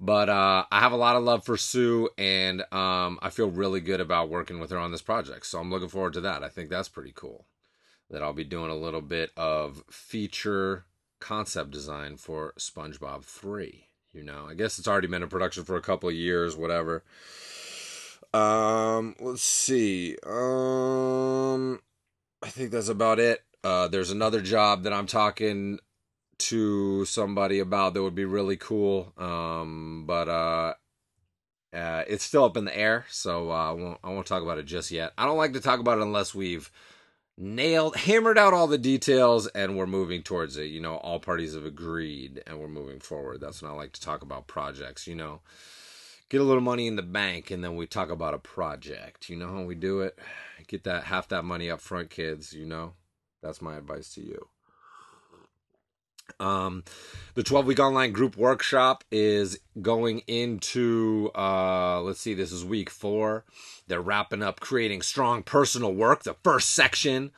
but 0.00 0.28
uh, 0.28 0.64
I 0.70 0.80
have 0.80 0.92
a 0.92 0.96
lot 0.96 1.16
of 1.16 1.22
love 1.22 1.44
for 1.44 1.56
Sue, 1.56 2.08
and 2.18 2.60
um, 2.72 3.18
I 3.22 3.30
feel 3.30 3.50
really 3.50 3.80
good 3.80 4.00
about 4.00 4.28
working 4.28 4.58
with 4.58 4.70
her 4.70 4.78
on 4.78 4.92
this 4.92 5.02
project. 5.02 5.46
So 5.46 5.58
I'm 5.58 5.70
looking 5.70 5.88
forward 5.88 6.14
to 6.14 6.20
that. 6.22 6.42
I 6.42 6.48
think 6.48 6.68
that's 6.68 6.88
pretty 6.88 7.12
cool. 7.14 7.46
That 8.10 8.22
I'll 8.22 8.32
be 8.34 8.44
doing 8.44 8.70
a 8.70 8.76
little 8.76 9.00
bit 9.00 9.30
of 9.36 9.82
feature 9.90 10.84
concept 11.20 11.70
design 11.70 12.16
for 12.16 12.52
SpongeBob 12.58 13.24
Three. 13.24 13.86
You 14.12 14.22
know, 14.22 14.46
I 14.48 14.54
guess 14.54 14.78
it's 14.78 14.86
already 14.86 15.08
been 15.08 15.22
in 15.22 15.28
production 15.28 15.64
for 15.64 15.76
a 15.76 15.82
couple 15.82 16.08
of 16.08 16.14
years, 16.14 16.56
whatever. 16.56 17.02
Um, 18.32 19.14
let's 19.20 19.42
see. 19.42 20.16
Um, 20.26 21.80
I 22.44 22.48
think 22.48 22.72
that's 22.72 22.90
about 22.90 23.20
it. 23.20 23.42
Uh, 23.64 23.88
there's 23.88 24.10
another 24.10 24.42
job 24.42 24.82
that 24.82 24.92
I'm 24.92 25.06
talking 25.06 25.78
to 26.40 27.06
somebody 27.06 27.58
about 27.58 27.94
that 27.94 28.02
would 28.02 28.14
be 28.14 28.26
really 28.26 28.58
cool. 28.58 29.14
Um, 29.16 30.04
but 30.06 30.28
uh, 30.28 30.74
uh, 31.72 32.04
it's 32.06 32.22
still 32.22 32.44
up 32.44 32.58
in 32.58 32.66
the 32.66 32.76
air, 32.76 33.06
so 33.08 33.50
uh, 33.50 33.70
I 33.70 33.72
won't 33.72 33.98
I 34.04 34.10
won't 34.10 34.26
talk 34.26 34.42
about 34.42 34.58
it 34.58 34.66
just 34.66 34.90
yet. 34.90 35.14
I 35.16 35.24
don't 35.24 35.38
like 35.38 35.54
to 35.54 35.60
talk 35.60 35.80
about 35.80 35.96
it 35.96 36.02
unless 36.02 36.34
we've 36.34 36.70
nailed, 37.38 37.96
hammered 37.96 38.36
out 38.36 38.52
all 38.52 38.66
the 38.66 38.76
details, 38.76 39.46
and 39.46 39.78
we're 39.78 39.86
moving 39.86 40.22
towards 40.22 40.58
it. 40.58 40.66
You 40.66 40.82
know, 40.82 40.96
all 40.96 41.20
parties 41.20 41.54
have 41.54 41.64
agreed, 41.64 42.42
and 42.46 42.60
we're 42.60 42.68
moving 42.68 43.00
forward. 43.00 43.40
That's 43.40 43.62
when 43.62 43.70
I 43.70 43.74
like 43.74 43.92
to 43.92 44.02
talk 44.02 44.20
about 44.20 44.48
projects. 44.48 45.06
You 45.06 45.14
know, 45.14 45.40
get 46.28 46.42
a 46.42 46.44
little 46.44 46.60
money 46.60 46.88
in 46.88 46.96
the 46.96 47.02
bank, 47.02 47.50
and 47.50 47.64
then 47.64 47.74
we 47.74 47.86
talk 47.86 48.10
about 48.10 48.34
a 48.34 48.38
project. 48.38 49.30
You 49.30 49.36
know 49.36 49.48
how 49.48 49.62
we 49.62 49.74
do 49.74 50.02
it 50.02 50.18
get 50.66 50.84
that 50.84 51.04
half 51.04 51.28
that 51.28 51.44
money 51.44 51.70
up 51.70 51.80
front, 51.80 52.10
kids. 52.10 52.52
You 52.52 52.66
know, 52.66 52.94
that's 53.42 53.62
my 53.62 53.76
advice 53.76 54.12
to 54.14 54.20
you. 54.20 54.48
Um, 56.40 56.84
the 57.34 57.42
12 57.42 57.66
week 57.66 57.78
online 57.78 58.12
group 58.12 58.36
workshop 58.36 59.04
is 59.10 59.58
going 59.80 60.20
into, 60.20 61.30
uh, 61.34 62.00
let's 62.00 62.20
see, 62.20 62.34
this 62.34 62.50
is 62.50 62.64
week 62.64 62.88
four. 62.90 63.44
They're 63.86 64.00
wrapping 64.00 64.42
up 64.42 64.60
creating 64.60 65.02
strong 65.02 65.42
personal 65.42 65.92
work, 65.94 66.22
the 66.22 66.36
first 66.42 66.70
section 66.70 67.30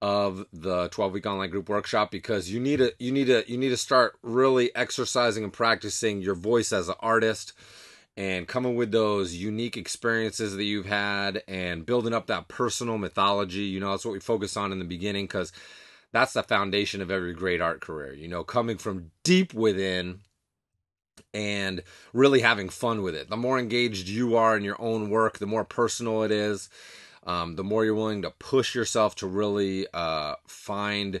of 0.00 0.46
the 0.52 0.88
12 0.88 1.12
week 1.12 1.26
online 1.26 1.50
group 1.50 1.68
workshop 1.68 2.10
because 2.10 2.50
you 2.50 2.60
need 2.60 2.76
to 2.76 2.94
you 3.00 3.10
need 3.10 3.26
to 3.26 3.44
you 3.50 3.58
need 3.58 3.70
to 3.70 3.76
start 3.76 4.16
really 4.22 4.74
exercising 4.76 5.42
and 5.42 5.52
practicing 5.52 6.22
your 6.22 6.36
voice 6.36 6.72
as 6.72 6.88
an 6.88 6.94
artist 7.00 7.52
and 8.18 8.48
coming 8.48 8.74
with 8.74 8.90
those 8.90 9.36
unique 9.36 9.76
experiences 9.76 10.56
that 10.56 10.64
you've 10.64 10.86
had 10.86 11.40
and 11.46 11.86
building 11.86 12.12
up 12.12 12.26
that 12.26 12.48
personal 12.48 12.98
mythology. 12.98 13.60
You 13.60 13.78
know, 13.78 13.92
that's 13.92 14.04
what 14.04 14.12
we 14.12 14.18
focus 14.18 14.56
on 14.56 14.72
in 14.72 14.80
the 14.80 14.84
beginning 14.84 15.26
because 15.26 15.52
that's 16.12 16.32
the 16.32 16.42
foundation 16.42 17.00
of 17.00 17.12
every 17.12 17.32
great 17.32 17.60
art 17.60 17.80
career. 17.80 18.12
You 18.12 18.26
know, 18.26 18.42
coming 18.42 18.76
from 18.76 19.12
deep 19.22 19.54
within 19.54 20.18
and 21.32 21.84
really 22.12 22.40
having 22.40 22.68
fun 22.68 23.02
with 23.02 23.14
it. 23.14 23.30
The 23.30 23.36
more 23.36 23.56
engaged 23.56 24.08
you 24.08 24.36
are 24.36 24.56
in 24.56 24.64
your 24.64 24.80
own 24.82 25.10
work, 25.10 25.38
the 25.38 25.46
more 25.46 25.64
personal 25.64 26.24
it 26.24 26.32
is. 26.32 26.68
Um, 27.24 27.54
the 27.54 27.64
more 27.64 27.84
you're 27.84 27.94
willing 27.94 28.22
to 28.22 28.30
push 28.30 28.74
yourself 28.74 29.14
to 29.16 29.28
really 29.28 29.86
uh, 29.94 30.34
find 30.48 31.20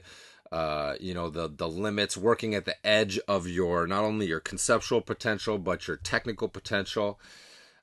uh, 0.52 0.94
you 1.00 1.14
know 1.14 1.28
the 1.30 1.48
the 1.48 1.68
limits 1.68 2.16
working 2.16 2.54
at 2.54 2.64
the 2.64 2.86
edge 2.86 3.18
of 3.28 3.48
your 3.48 3.86
not 3.86 4.04
only 4.04 4.26
your 4.26 4.40
conceptual 4.40 5.00
potential 5.00 5.58
but 5.58 5.86
your 5.88 5.96
technical 5.96 6.48
potential. 6.48 7.20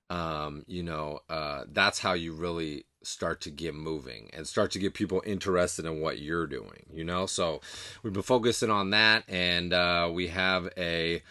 Um, 0.07 0.65
you 0.67 0.83
know 0.83 1.21
uh, 1.29 1.63
that's 1.71 1.99
how 1.99 2.13
you 2.13 2.33
really 2.33 2.85
start 3.05 3.41
to 3.41 3.49
get 3.49 3.75
moving 3.75 4.29
and 4.33 4.47
start 4.47 4.71
to 4.71 4.79
get 4.79 4.93
people 4.93 5.21
interested 5.25 5.85
in 5.85 6.01
what 6.01 6.19
you're 6.19 6.47
doing 6.47 6.85
you 6.91 7.03
know? 7.03 7.25
So 7.25 7.61
we've 8.03 8.13
been 8.13 8.23
focusing 8.23 8.69
on 8.69 8.89
that 8.91 9.23
and 9.27 9.73
uh, 9.73 10.09
we 10.11 10.27
have 10.27 10.69
a 10.77 11.21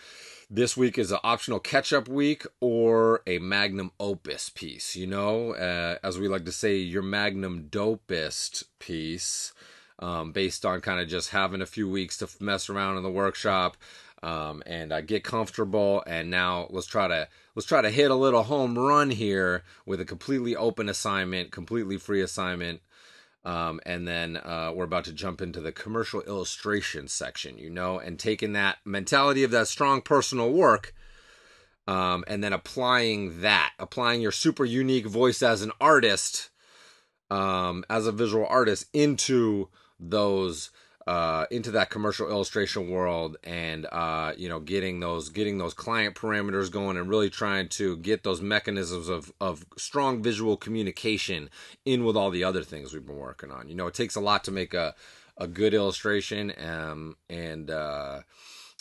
this 0.50 0.76
week 0.76 0.98
is 0.98 1.10
an 1.10 1.18
optional 1.24 1.58
catch 1.58 1.92
up 1.92 2.06
week 2.06 2.46
or 2.60 3.22
a 3.26 3.38
magnum 3.38 3.90
opus 3.98 4.48
piece 4.48 4.96
you 4.96 5.06
know? 5.06 5.52
Uh, 5.54 5.98
as 6.02 6.18
we 6.18 6.28
like 6.28 6.44
to 6.44 6.52
say 6.52 6.76
your 6.76 7.02
magnum 7.02 7.68
dopest 7.70 8.64
piece 8.78 9.52
um, 9.98 10.32
based 10.32 10.64
on 10.64 10.80
kind 10.80 11.00
of 11.00 11.08
just 11.08 11.30
having 11.30 11.62
a 11.62 11.66
few 11.66 11.88
weeks 11.88 12.16
to 12.18 12.28
mess 12.40 12.68
around 12.68 12.96
in 12.96 13.02
the 13.02 13.10
workshop 13.10 13.76
um, 14.22 14.62
and 14.66 14.92
uh, 14.92 15.00
get 15.02 15.22
comfortable. 15.22 16.02
And 16.06 16.30
now 16.30 16.66
let's 16.70 16.86
try 16.86 17.08
to 17.08 17.28
let's 17.54 17.68
try 17.68 17.82
to 17.82 17.90
hit 17.90 18.10
a 18.10 18.16
little 18.16 18.42
home 18.42 18.78
run 18.78 19.10
here 19.10 19.62
with 19.86 20.00
a 20.00 20.04
completely 20.04 20.56
open 20.56 20.88
assignment, 20.88 21.52
completely 21.52 21.98
free 21.98 22.22
assignment. 22.22 22.80
Um, 23.44 23.80
and 23.84 24.08
then 24.08 24.38
uh, 24.38 24.72
we're 24.74 24.84
about 24.84 25.04
to 25.04 25.12
jump 25.12 25.42
into 25.42 25.60
the 25.60 25.72
commercial 25.72 26.22
illustration 26.22 27.08
section, 27.08 27.58
you 27.58 27.68
know, 27.68 27.98
and 27.98 28.18
taking 28.18 28.54
that 28.54 28.78
mentality 28.86 29.44
of 29.44 29.50
that 29.50 29.68
strong 29.68 30.00
personal 30.00 30.50
work. 30.50 30.94
Um, 31.86 32.24
and 32.26 32.42
then 32.42 32.54
applying 32.54 33.42
that, 33.42 33.74
applying 33.78 34.22
your 34.22 34.32
super 34.32 34.64
unique 34.64 35.04
voice 35.04 35.42
as 35.42 35.60
an 35.60 35.72
artist, 35.78 36.48
um, 37.30 37.84
as 37.90 38.06
a 38.06 38.12
visual 38.12 38.46
artist 38.46 38.86
into 38.94 39.68
those 39.98 40.70
uh, 41.06 41.44
into 41.50 41.70
that 41.70 41.90
commercial 41.90 42.30
illustration 42.30 42.88
world 42.88 43.36
and 43.44 43.86
uh, 43.92 44.32
you 44.36 44.48
know 44.48 44.60
getting 44.60 45.00
those 45.00 45.28
getting 45.28 45.58
those 45.58 45.74
client 45.74 46.14
parameters 46.14 46.70
going 46.70 46.96
and 46.96 47.08
really 47.08 47.28
trying 47.28 47.68
to 47.68 47.96
get 47.98 48.22
those 48.22 48.40
mechanisms 48.40 49.08
of 49.08 49.32
of 49.40 49.66
strong 49.76 50.22
visual 50.22 50.56
communication 50.56 51.50
in 51.84 52.04
with 52.04 52.16
all 52.16 52.30
the 52.30 52.44
other 52.44 52.62
things 52.62 52.92
we've 52.92 53.06
been 53.06 53.16
working 53.16 53.50
on. 53.50 53.68
You 53.68 53.74
know, 53.74 53.86
it 53.86 53.94
takes 53.94 54.16
a 54.16 54.20
lot 54.20 54.44
to 54.44 54.50
make 54.50 54.72
a 54.72 54.94
a 55.36 55.46
good 55.46 55.74
illustration 55.74 56.52
um, 56.64 57.16
and 57.28 57.70
uh, 57.70 58.20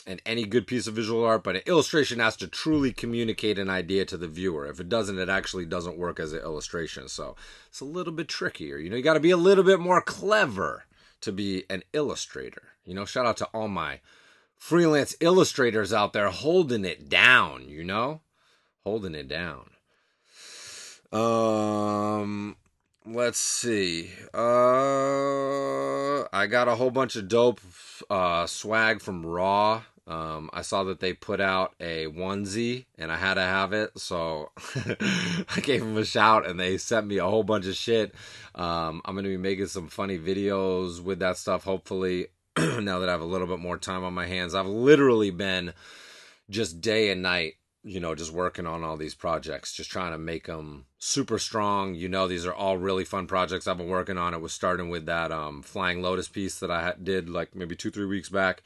and 0.05 0.21
any 0.25 0.45
good 0.45 0.67
piece 0.67 0.87
of 0.87 0.93
visual 0.93 1.25
art, 1.25 1.43
but 1.43 1.55
an 1.55 1.61
illustration 1.65 2.19
has 2.19 2.35
to 2.37 2.47
truly 2.47 2.91
communicate 2.91 3.57
an 3.57 3.69
idea 3.69 4.05
to 4.05 4.17
the 4.17 4.27
viewer. 4.27 4.65
If 4.67 4.79
it 4.79 4.89
doesn't, 4.89 5.17
it 5.17 5.29
actually 5.29 5.65
doesn't 5.65 5.97
work 5.97 6.19
as 6.19 6.33
an 6.33 6.39
illustration. 6.39 7.07
So 7.07 7.35
it's 7.69 7.79
a 7.79 7.85
little 7.85 8.13
bit 8.13 8.27
trickier. 8.27 8.77
You 8.77 8.89
know, 8.89 8.97
you 8.97 9.03
got 9.03 9.13
to 9.13 9.19
be 9.19 9.31
a 9.31 9.37
little 9.37 9.63
bit 9.63 9.79
more 9.79 10.01
clever 10.01 10.85
to 11.23 11.31
be 11.31 11.65
an 11.69 11.83
illustrator. 11.93 12.63
You 12.85 12.93
know, 12.93 13.05
shout 13.05 13.25
out 13.25 13.37
to 13.37 13.45
all 13.47 13.67
my 13.67 13.99
freelance 14.55 15.15
illustrators 15.19 15.91
out 15.91 16.13
there 16.13 16.29
holding 16.29 16.85
it 16.85 17.09
down, 17.09 17.67
you 17.67 17.83
know? 17.83 18.21
Holding 18.83 19.15
it 19.15 19.27
down. 19.27 19.69
Um 21.11 22.55
let's 23.05 23.39
see. 23.39 24.11
Uh 24.33 26.23
I 26.33 26.47
got 26.47 26.67
a 26.67 26.75
whole 26.75 26.91
bunch 26.91 27.15
of 27.15 27.27
dope 27.27 27.61
uh 28.09 28.47
swag 28.47 29.01
from 29.01 29.25
Raw. 29.25 29.83
Um, 30.05 30.49
I 30.51 30.63
saw 30.63 30.83
that 30.85 30.99
they 30.99 31.13
put 31.13 31.39
out 31.39 31.75
a 31.79 32.07
onesie 32.07 32.85
and 32.97 33.09
I 33.11 33.15
had 33.15 33.35
to 33.35 33.41
have 33.41 33.71
it, 33.71 33.97
so 33.97 34.51
I 35.55 35.61
gave 35.61 35.79
them 35.79 35.97
a 35.97 36.03
shout 36.03 36.45
and 36.45 36.59
they 36.59 36.77
sent 36.77 37.07
me 37.07 37.19
a 37.19 37.25
whole 37.25 37.43
bunch 37.43 37.67
of 37.67 37.75
shit. 37.75 38.13
Um, 38.53 39.01
I'm 39.05 39.15
gonna 39.15 39.29
be 39.29 39.37
making 39.37 39.67
some 39.67 39.87
funny 39.87 40.19
videos 40.19 41.01
with 41.01 41.19
that 41.19 41.37
stuff, 41.37 41.63
hopefully. 41.63 42.27
now 42.57 42.99
that 42.99 43.07
I 43.07 43.13
have 43.13 43.21
a 43.21 43.25
little 43.25 43.47
bit 43.47 43.59
more 43.59 43.77
time 43.77 44.03
on 44.03 44.13
my 44.13 44.27
hands, 44.27 44.53
I've 44.53 44.67
literally 44.67 45.31
been 45.31 45.73
just 46.49 46.81
day 46.81 47.09
and 47.09 47.21
night, 47.21 47.53
you 47.83 48.01
know, 48.01 48.13
just 48.13 48.33
working 48.33 48.67
on 48.67 48.83
all 48.83 48.97
these 48.97 49.15
projects, 49.15 49.73
just 49.73 49.89
trying 49.89 50.11
to 50.11 50.17
make 50.17 50.47
them 50.47 50.85
super 50.99 51.39
strong. 51.39 51.95
You 51.95 52.09
know, 52.09 52.27
these 52.27 52.45
are 52.45 52.53
all 52.53 52.77
really 52.77 53.05
fun 53.05 53.25
projects 53.25 53.67
I've 53.67 53.77
been 53.77 53.87
working 53.87 54.17
on. 54.17 54.33
It 54.33 54.41
was 54.41 54.51
starting 54.53 54.89
with 54.89 55.05
that 55.05 55.31
um, 55.31 55.61
Flying 55.61 56.01
Lotus 56.01 56.27
piece 56.27 56.59
that 56.59 56.69
I 56.69 56.93
did 57.01 57.29
like 57.29 57.55
maybe 57.55 57.77
two, 57.77 57.89
three 57.89 58.05
weeks 58.05 58.27
back 58.27 58.63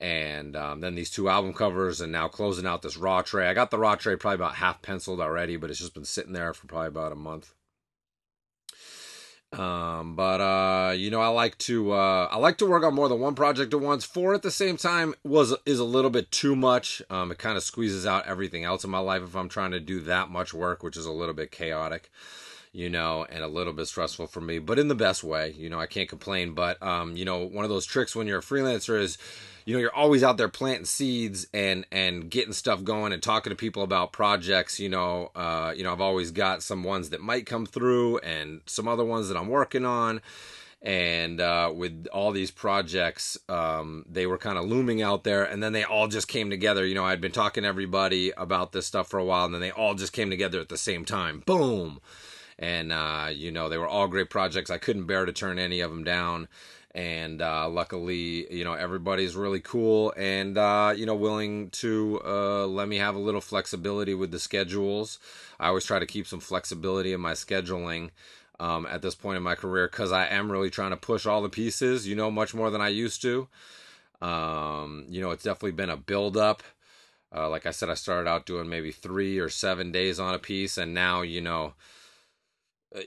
and 0.00 0.54
um, 0.56 0.80
then 0.80 0.94
these 0.94 1.10
two 1.10 1.28
album 1.28 1.52
covers 1.52 2.00
and 2.00 2.12
now 2.12 2.28
closing 2.28 2.66
out 2.66 2.82
this 2.82 2.96
raw 2.96 3.22
tray. 3.22 3.48
I 3.48 3.54
got 3.54 3.70
the 3.70 3.78
raw 3.78 3.96
tray 3.96 4.16
probably 4.16 4.36
about 4.36 4.56
half 4.56 4.82
penciled 4.82 5.20
already 5.20 5.56
but 5.56 5.70
it's 5.70 5.80
just 5.80 5.94
been 5.94 6.04
sitting 6.04 6.32
there 6.32 6.54
for 6.54 6.66
probably 6.66 6.88
about 6.88 7.12
a 7.12 7.16
month. 7.16 7.54
Um, 9.50 10.14
but 10.14 10.42
uh, 10.42 10.92
you 10.92 11.10
know 11.10 11.22
i 11.22 11.28
like 11.28 11.56
to 11.58 11.92
uh, 11.92 12.28
i 12.30 12.36
like 12.36 12.58
to 12.58 12.66
work 12.66 12.84
on 12.84 12.94
more 12.94 13.08
than 13.08 13.18
one 13.18 13.34
project 13.34 13.72
at 13.72 13.80
once. 13.80 14.04
Four 14.04 14.34
at 14.34 14.42
the 14.42 14.50
same 14.50 14.76
time 14.76 15.14
was 15.24 15.54
is 15.64 15.78
a 15.78 15.84
little 15.84 16.10
bit 16.10 16.30
too 16.30 16.54
much. 16.54 17.00
Um, 17.08 17.32
it 17.32 17.38
kind 17.38 17.56
of 17.56 17.62
squeezes 17.62 18.04
out 18.04 18.26
everything 18.26 18.64
else 18.64 18.84
in 18.84 18.90
my 18.90 18.98
life 18.98 19.22
if 19.22 19.34
i'm 19.34 19.48
trying 19.48 19.70
to 19.70 19.80
do 19.80 20.00
that 20.00 20.28
much 20.28 20.52
work 20.52 20.82
which 20.82 20.98
is 20.98 21.06
a 21.06 21.12
little 21.12 21.34
bit 21.34 21.50
chaotic 21.50 22.10
you 22.78 22.88
know, 22.88 23.26
and 23.28 23.42
a 23.42 23.48
little 23.48 23.72
bit 23.72 23.88
stressful 23.88 24.28
for 24.28 24.40
me, 24.40 24.60
but 24.60 24.78
in 24.78 24.86
the 24.86 24.94
best 24.94 25.24
way. 25.24 25.52
You 25.58 25.68
know, 25.68 25.80
I 25.80 25.86
can't 25.86 26.08
complain. 26.08 26.54
But 26.54 26.80
um, 26.80 27.16
you 27.16 27.24
know, 27.24 27.44
one 27.44 27.64
of 27.64 27.70
those 27.70 27.84
tricks 27.84 28.14
when 28.14 28.28
you're 28.28 28.38
a 28.38 28.42
freelancer 28.42 28.96
is, 29.00 29.18
you 29.64 29.74
know, 29.74 29.80
you're 29.80 29.94
always 29.94 30.22
out 30.22 30.36
there 30.36 30.48
planting 30.48 30.84
seeds 30.84 31.48
and 31.52 31.84
and 31.90 32.30
getting 32.30 32.52
stuff 32.52 32.84
going 32.84 33.12
and 33.12 33.20
talking 33.20 33.50
to 33.50 33.56
people 33.56 33.82
about 33.82 34.12
projects. 34.12 34.78
You 34.78 34.90
know, 34.90 35.32
uh, 35.34 35.74
you 35.76 35.82
know, 35.82 35.90
I've 35.90 36.00
always 36.00 36.30
got 36.30 36.62
some 36.62 36.84
ones 36.84 37.10
that 37.10 37.20
might 37.20 37.46
come 37.46 37.66
through 37.66 38.18
and 38.18 38.60
some 38.66 38.86
other 38.86 39.04
ones 39.04 39.26
that 39.26 39.36
I'm 39.36 39.48
working 39.48 39.84
on. 39.84 40.20
And 40.80 41.40
uh, 41.40 41.72
with 41.74 42.06
all 42.12 42.30
these 42.30 42.52
projects, 42.52 43.36
um, 43.48 44.04
they 44.08 44.26
were 44.28 44.38
kind 44.38 44.56
of 44.56 44.66
looming 44.66 45.02
out 45.02 45.24
there, 45.24 45.42
and 45.42 45.60
then 45.60 45.72
they 45.72 45.82
all 45.82 46.06
just 46.06 46.28
came 46.28 46.48
together. 46.48 46.86
You 46.86 46.94
know, 46.94 47.04
I'd 47.04 47.20
been 47.20 47.32
talking 47.32 47.64
to 47.64 47.68
everybody 47.68 48.30
about 48.36 48.70
this 48.70 48.86
stuff 48.86 49.08
for 49.08 49.18
a 49.18 49.24
while, 49.24 49.46
and 49.46 49.52
then 49.52 49.60
they 49.60 49.72
all 49.72 49.94
just 49.96 50.12
came 50.12 50.30
together 50.30 50.60
at 50.60 50.68
the 50.68 50.78
same 50.78 51.04
time. 51.04 51.42
Boom! 51.44 51.98
And 52.58 52.92
uh, 52.92 53.28
you 53.32 53.50
know 53.50 53.68
they 53.68 53.78
were 53.78 53.88
all 53.88 54.08
great 54.08 54.30
projects. 54.30 54.70
I 54.70 54.78
couldn't 54.78 55.06
bear 55.06 55.24
to 55.24 55.32
turn 55.32 55.58
any 55.58 55.80
of 55.80 55.90
them 55.90 56.04
down, 56.04 56.48
and 56.94 57.40
uh, 57.40 57.68
luckily, 57.68 58.52
you 58.52 58.64
know 58.64 58.74
everybody's 58.74 59.36
really 59.36 59.60
cool 59.60 60.12
and 60.16 60.58
uh, 60.58 60.92
you 60.96 61.06
know 61.06 61.14
willing 61.14 61.70
to 61.70 62.20
uh, 62.24 62.66
let 62.66 62.88
me 62.88 62.96
have 62.96 63.14
a 63.14 63.20
little 63.20 63.40
flexibility 63.40 64.14
with 64.14 64.30
the 64.30 64.40
schedules. 64.40 65.18
I 65.60 65.68
always 65.68 65.84
try 65.84 65.98
to 65.98 66.06
keep 66.06 66.26
some 66.26 66.40
flexibility 66.40 67.12
in 67.12 67.20
my 67.20 67.32
scheduling. 67.32 68.10
Um, 68.60 68.88
at 68.90 69.02
this 69.02 69.14
point 69.14 69.36
in 69.36 69.44
my 69.44 69.54
career, 69.54 69.86
because 69.86 70.10
I 70.10 70.26
am 70.26 70.50
really 70.50 70.68
trying 70.68 70.90
to 70.90 70.96
push 70.96 71.26
all 71.26 71.42
the 71.42 71.48
pieces, 71.48 72.08
you 72.08 72.16
know, 72.16 72.28
much 72.28 72.54
more 72.54 72.70
than 72.70 72.80
I 72.80 72.88
used 72.88 73.22
to. 73.22 73.46
Um, 74.20 75.06
you 75.08 75.20
know, 75.20 75.30
it's 75.30 75.44
definitely 75.44 75.70
been 75.72 75.90
a 75.90 75.96
build 75.96 76.36
up. 76.36 76.64
Uh, 77.32 77.48
like 77.48 77.66
I 77.66 77.70
said, 77.70 77.88
I 77.88 77.94
started 77.94 78.28
out 78.28 78.46
doing 78.46 78.68
maybe 78.68 78.90
three 78.90 79.38
or 79.38 79.48
seven 79.48 79.92
days 79.92 80.18
on 80.18 80.34
a 80.34 80.40
piece, 80.40 80.76
and 80.76 80.92
now, 80.92 81.22
you 81.22 81.40
know, 81.40 81.74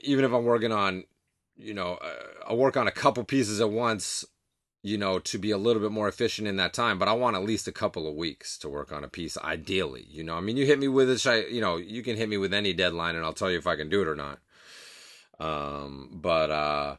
even 0.02 0.24
if 0.24 0.32
I'm 0.32 0.44
working 0.44 0.72
on, 0.72 1.04
you 1.56 1.74
know, 1.74 1.98
uh, 2.02 2.50
I 2.50 2.54
work 2.54 2.76
on 2.76 2.86
a 2.86 2.92
couple 2.92 3.24
pieces 3.24 3.60
at 3.60 3.70
once, 3.70 4.24
you 4.82 4.98
know, 4.98 5.18
to 5.20 5.38
be 5.38 5.50
a 5.50 5.58
little 5.58 5.82
bit 5.82 5.92
more 5.92 6.08
efficient 6.08 6.48
in 6.48 6.56
that 6.56 6.74
time. 6.74 6.98
But 6.98 7.08
I 7.08 7.12
want 7.12 7.36
at 7.36 7.44
least 7.44 7.68
a 7.68 7.72
couple 7.72 8.08
of 8.08 8.14
weeks 8.14 8.58
to 8.58 8.68
work 8.68 8.92
on 8.92 9.04
a 9.04 9.08
piece, 9.08 9.36
ideally. 9.38 10.06
You 10.08 10.24
know, 10.24 10.36
I 10.36 10.40
mean, 10.40 10.56
you 10.56 10.66
hit 10.66 10.78
me 10.78 10.88
with 10.88 11.10
it, 11.10 11.50
you 11.50 11.60
know, 11.60 11.76
you 11.76 12.02
can 12.02 12.16
hit 12.16 12.28
me 12.28 12.36
with 12.36 12.54
any 12.54 12.72
deadline, 12.72 13.16
and 13.16 13.24
I'll 13.24 13.32
tell 13.32 13.50
you 13.50 13.58
if 13.58 13.66
I 13.66 13.76
can 13.76 13.88
do 13.88 14.02
it 14.02 14.08
or 14.08 14.16
not. 14.16 14.38
Um, 15.38 16.10
but 16.12 16.50
uh, 16.50 16.96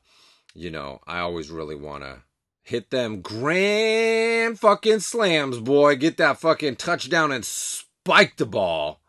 you 0.54 0.70
know, 0.70 1.00
I 1.08 1.20
always 1.20 1.50
really 1.50 1.76
want 1.76 2.04
to 2.04 2.24
hit 2.62 2.90
them 2.90 3.22
grand 3.22 4.60
fucking 4.60 5.00
slams, 5.00 5.60
boy. 5.60 5.96
Get 5.96 6.18
that 6.18 6.40
fucking 6.40 6.78
touchdown 6.78 7.32
and 7.32 7.46
spike 7.46 8.38
the 8.38 8.46
ball. 8.46 9.02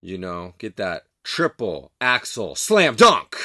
You 0.00 0.18
know, 0.18 0.54
get 0.58 0.76
that 0.76 1.04
triple 1.22 1.92
axel 2.00 2.54
slam 2.54 2.94
dunk 2.94 3.36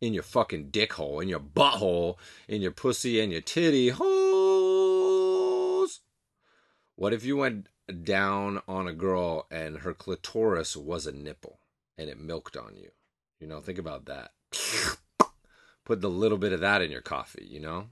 in 0.00 0.14
your 0.14 0.22
fucking 0.22 0.70
dick 0.70 0.92
hole, 0.94 1.20
in 1.20 1.28
your 1.28 1.40
butthole, 1.40 2.16
in 2.46 2.62
your 2.62 2.70
pussy 2.70 3.20
and 3.20 3.32
your 3.32 3.40
titty 3.40 3.88
holes. 3.90 4.38
What 6.96 7.12
if 7.12 7.24
you 7.24 7.36
went 7.36 7.68
down 8.04 8.62
on 8.68 8.86
a 8.86 8.92
girl 8.92 9.46
and 9.50 9.78
her 9.78 9.94
clitoris 9.94 10.76
was 10.76 11.06
a 11.06 11.12
nipple 11.12 11.58
and 11.96 12.08
it 12.08 12.20
milked 12.20 12.56
on 12.56 12.76
you? 12.76 12.90
You 13.40 13.46
know, 13.46 13.60
think 13.60 13.78
about 13.78 14.06
that. 14.06 14.32
Put 15.84 16.00
the 16.00 16.10
little 16.10 16.38
bit 16.38 16.52
of 16.52 16.60
that 16.60 16.82
in 16.82 16.90
your 16.90 17.00
coffee, 17.00 17.46
you 17.48 17.60
know? 17.60 17.86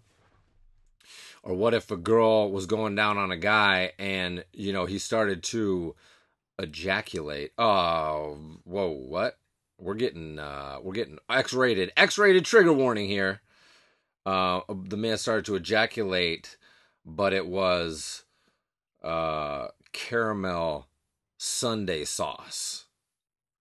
Or 1.43 1.55
what 1.55 1.75
if 1.75 1.91
a 1.91 1.97
girl 1.97 2.51
was 2.51 2.67
going 2.67 2.95
down 2.97 3.19
on 3.19 3.31
a 3.31 3.37
guy 3.37 3.93
and, 3.99 4.45
you 4.53 4.73
know, 4.73 4.85
he 4.87 4.99
started 4.99 5.43
to 5.45 5.95
ejaculate. 6.59 7.53
Oh, 7.59 8.39
whoa, 8.65 8.91
what? 8.91 9.39
We're 9.79 9.95
getting 9.95 10.39
uh 10.39 10.79
we're 10.83 10.95
getting 10.95 11.19
X-rated. 11.29 11.93
X-rated 11.97 12.45
trigger 12.45 12.73
warning 12.73 13.09
here. 13.09 13.43
Uh 14.25 14.61
the 14.69 14.97
man 14.97 15.19
started 15.19 15.45
to 15.47 15.57
ejaculate, 15.57 16.57
but 17.05 17.33
it 17.33 17.47
was 17.47 18.25
uh 19.05 19.69
caramel 19.93 20.89
sundae 21.39 22.05
sauce 22.05 22.87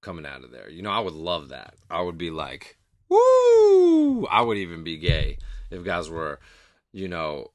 coming 0.02 0.26
out 0.26 0.44
of 0.44 0.52
there. 0.52 0.70
You 0.70 0.82
know, 0.82 0.92
I 0.92 1.00
would 1.00 1.14
love 1.14 1.50
that. 1.50 1.74
I 1.90 2.02
would 2.02 2.18
be 2.18 2.30
like, 2.30 2.78
"Woo!" 3.10 4.26
I 4.28 4.42
would 4.42 4.58
even 4.58 4.84
be 4.84 4.98
gay 4.98 5.40
if 5.70 5.84
guys 5.84 6.10
were, 6.10 6.40
you 6.94 7.08
know, 7.08 7.52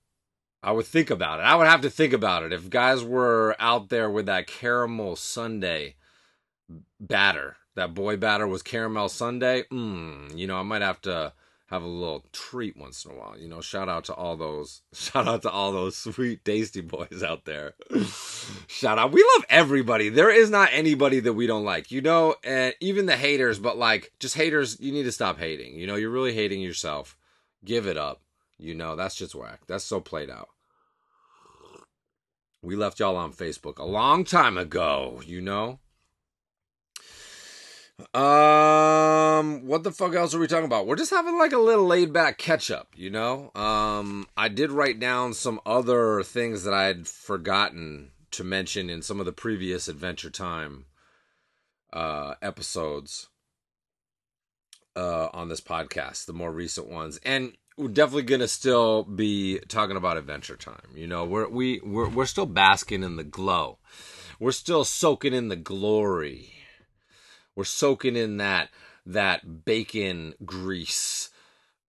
I 0.62 0.72
would 0.72 0.86
think 0.86 1.10
about 1.10 1.40
it. 1.40 1.44
I 1.44 1.54
would 1.54 1.66
have 1.66 1.80
to 1.82 1.90
think 1.90 2.12
about 2.12 2.42
it. 2.42 2.52
If 2.52 2.68
guys 2.68 3.02
were 3.02 3.56
out 3.58 3.88
there 3.88 4.10
with 4.10 4.26
that 4.26 4.46
caramel 4.46 5.16
sundae 5.16 5.94
batter, 7.00 7.56
that 7.76 7.94
boy 7.94 8.16
batter 8.16 8.46
was 8.46 8.62
caramel 8.62 9.08
sundae. 9.08 9.62
mm, 9.64 10.36
you 10.36 10.46
know, 10.46 10.56
I 10.58 10.62
might 10.62 10.82
have 10.82 11.00
to 11.02 11.32
have 11.70 11.82
a 11.82 11.86
little 11.86 12.24
treat 12.32 12.76
once 12.76 13.04
in 13.04 13.12
a 13.12 13.14
while. 13.14 13.38
You 13.38 13.48
know, 13.48 13.60
shout 13.60 13.88
out 13.88 14.04
to 14.06 14.14
all 14.14 14.36
those 14.36 14.82
shout 14.92 15.28
out 15.28 15.42
to 15.42 15.50
all 15.50 15.72
those 15.72 15.96
sweet 15.96 16.44
tasty 16.44 16.80
boys 16.80 17.22
out 17.22 17.44
there. 17.44 17.74
shout 18.66 18.98
out. 18.98 19.12
We 19.12 19.24
love 19.36 19.46
everybody. 19.48 20.08
There 20.08 20.30
is 20.30 20.50
not 20.50 20.70
anybody 20.72 21.20
that 21.20 21.32
we 21.32 21.46
don't 21.46 21.64
like. 21.64 21.90
You 21.90 22.02
know, 22.02 22.34
and 22.44 22.74
even 22.80 23.06
the 23.06 23.16
haters, 23.16 23.58
but 23.58 23.78
like 23.78 24.12
just 24.18 24.34
haters, 24.34 24.78
you 24.80 24.92
need 24.92 25.04
to 25.04 25.12
stop 25.12 25.38
hating. 25.38 25.78
You 25.78 25.86
know, 25.86 25.94
you're 25.94 26.10
really 26.10 26.34
hating 26.34 26.60
yourself. 26.60 27.16
Give 27.64 27.86
it 27.86 27.96
up. 27.96 28.20
You 28.60 28.74
know, 28.74 28.94
that's 28.94 29.16
just 29.16 29.34
whack. 29.34 29.60
That's 29.66 29.84
so 29.84 30.00
played 30.00 30.30
out. 30.30 30.50
We 32.62 32.76
left 32.76 33.00
y'all 33.00 33.16
on 33.16 33.32
Facebook 33.32 33.78
a 33.78 33.84
long 33.84 34.24
time 34.24 34.58
ago, 34.58 35.22
you 35.24 35.40
know? 35.40 35.80
Um, 38.14 39.66
what 39.66 39.82
the 39.82 39.92
fuck 39.92 40.14
else 40.14 40.34
are 40.34 40.38
we 40.38 40.46
talking 40.46 40.66
about? 40.66 40.86
We're 40.86 40.96
just 40.96 41.10
having 41.10 41.38
like 41.38 41.52
a 41.52 41.58
little 41.58 41.86
laid 41.86 42.12
back 42.12 42.38
catch 42.38 42.70
up, 42.70 42.88
you 42.94 43.10
know? 43.10 43.50
Um, 43.54 44.26
I 44.36 44.48
did 44.48 44.70
write 44.70 45.00
down 45.00 45.32
some 45.32 45.60
other 45.64 46.22
things 46.22 46.64
that 46.64 46.74
I 46.74 46.84
had 46.84 47.06
forgotten 47.08 48.12
to 48.32 48.44
mention 48.44 48.90
in 48.90 49.02
some 49.02 49.20
of 49.20 49.26
the 49.26 49.32
previous 49.32 49.88
Adventure 49.88 50.30
Time 50.30 50.86
uh 51.92 52.34
episodes 52.40 53.28
uh 54.94 55.28
on 55.32 55.48
this 55.48 55.60
podcast, 55.60 56.26
the 56.26 56.32
more 56.32 56.52
recent 56.52 56.88
ones. 56.88 57.18
And 57.24 57.54
we're 57.76 57.88
definitely 57.88 58.22
gonna 58.22 58.48
still 58.48 59.04
be 59.04 59.58
talking 59.68 59.96
about 59.96 60.16
Adventure 60.16 60.56
Time. 60.56 60.90
You 60.94 61.06
know, 61.06 61.24
we're 61.24 61.48
we 61.48 61.80
we're 61.80 62.08
we're 62.08 62.26
still 62.26 62.46
basking 62.46 63.02
in 63.02 63.16
the 63.16 63.24
glow. 63.24 63.78
We're 64.38 64.52
still 64.52 64.84
soaking 64.84 65.34
in 65.34 65.48
the 65.48 65.56
glory. 65.56 66.52
We're 67.54 67.64
soaking 67.64 68.16
in 68.16 68.38
that 68.38 68.70
that 69.06 69.64
bacon 69.64 70.34
grease 70.44 71.30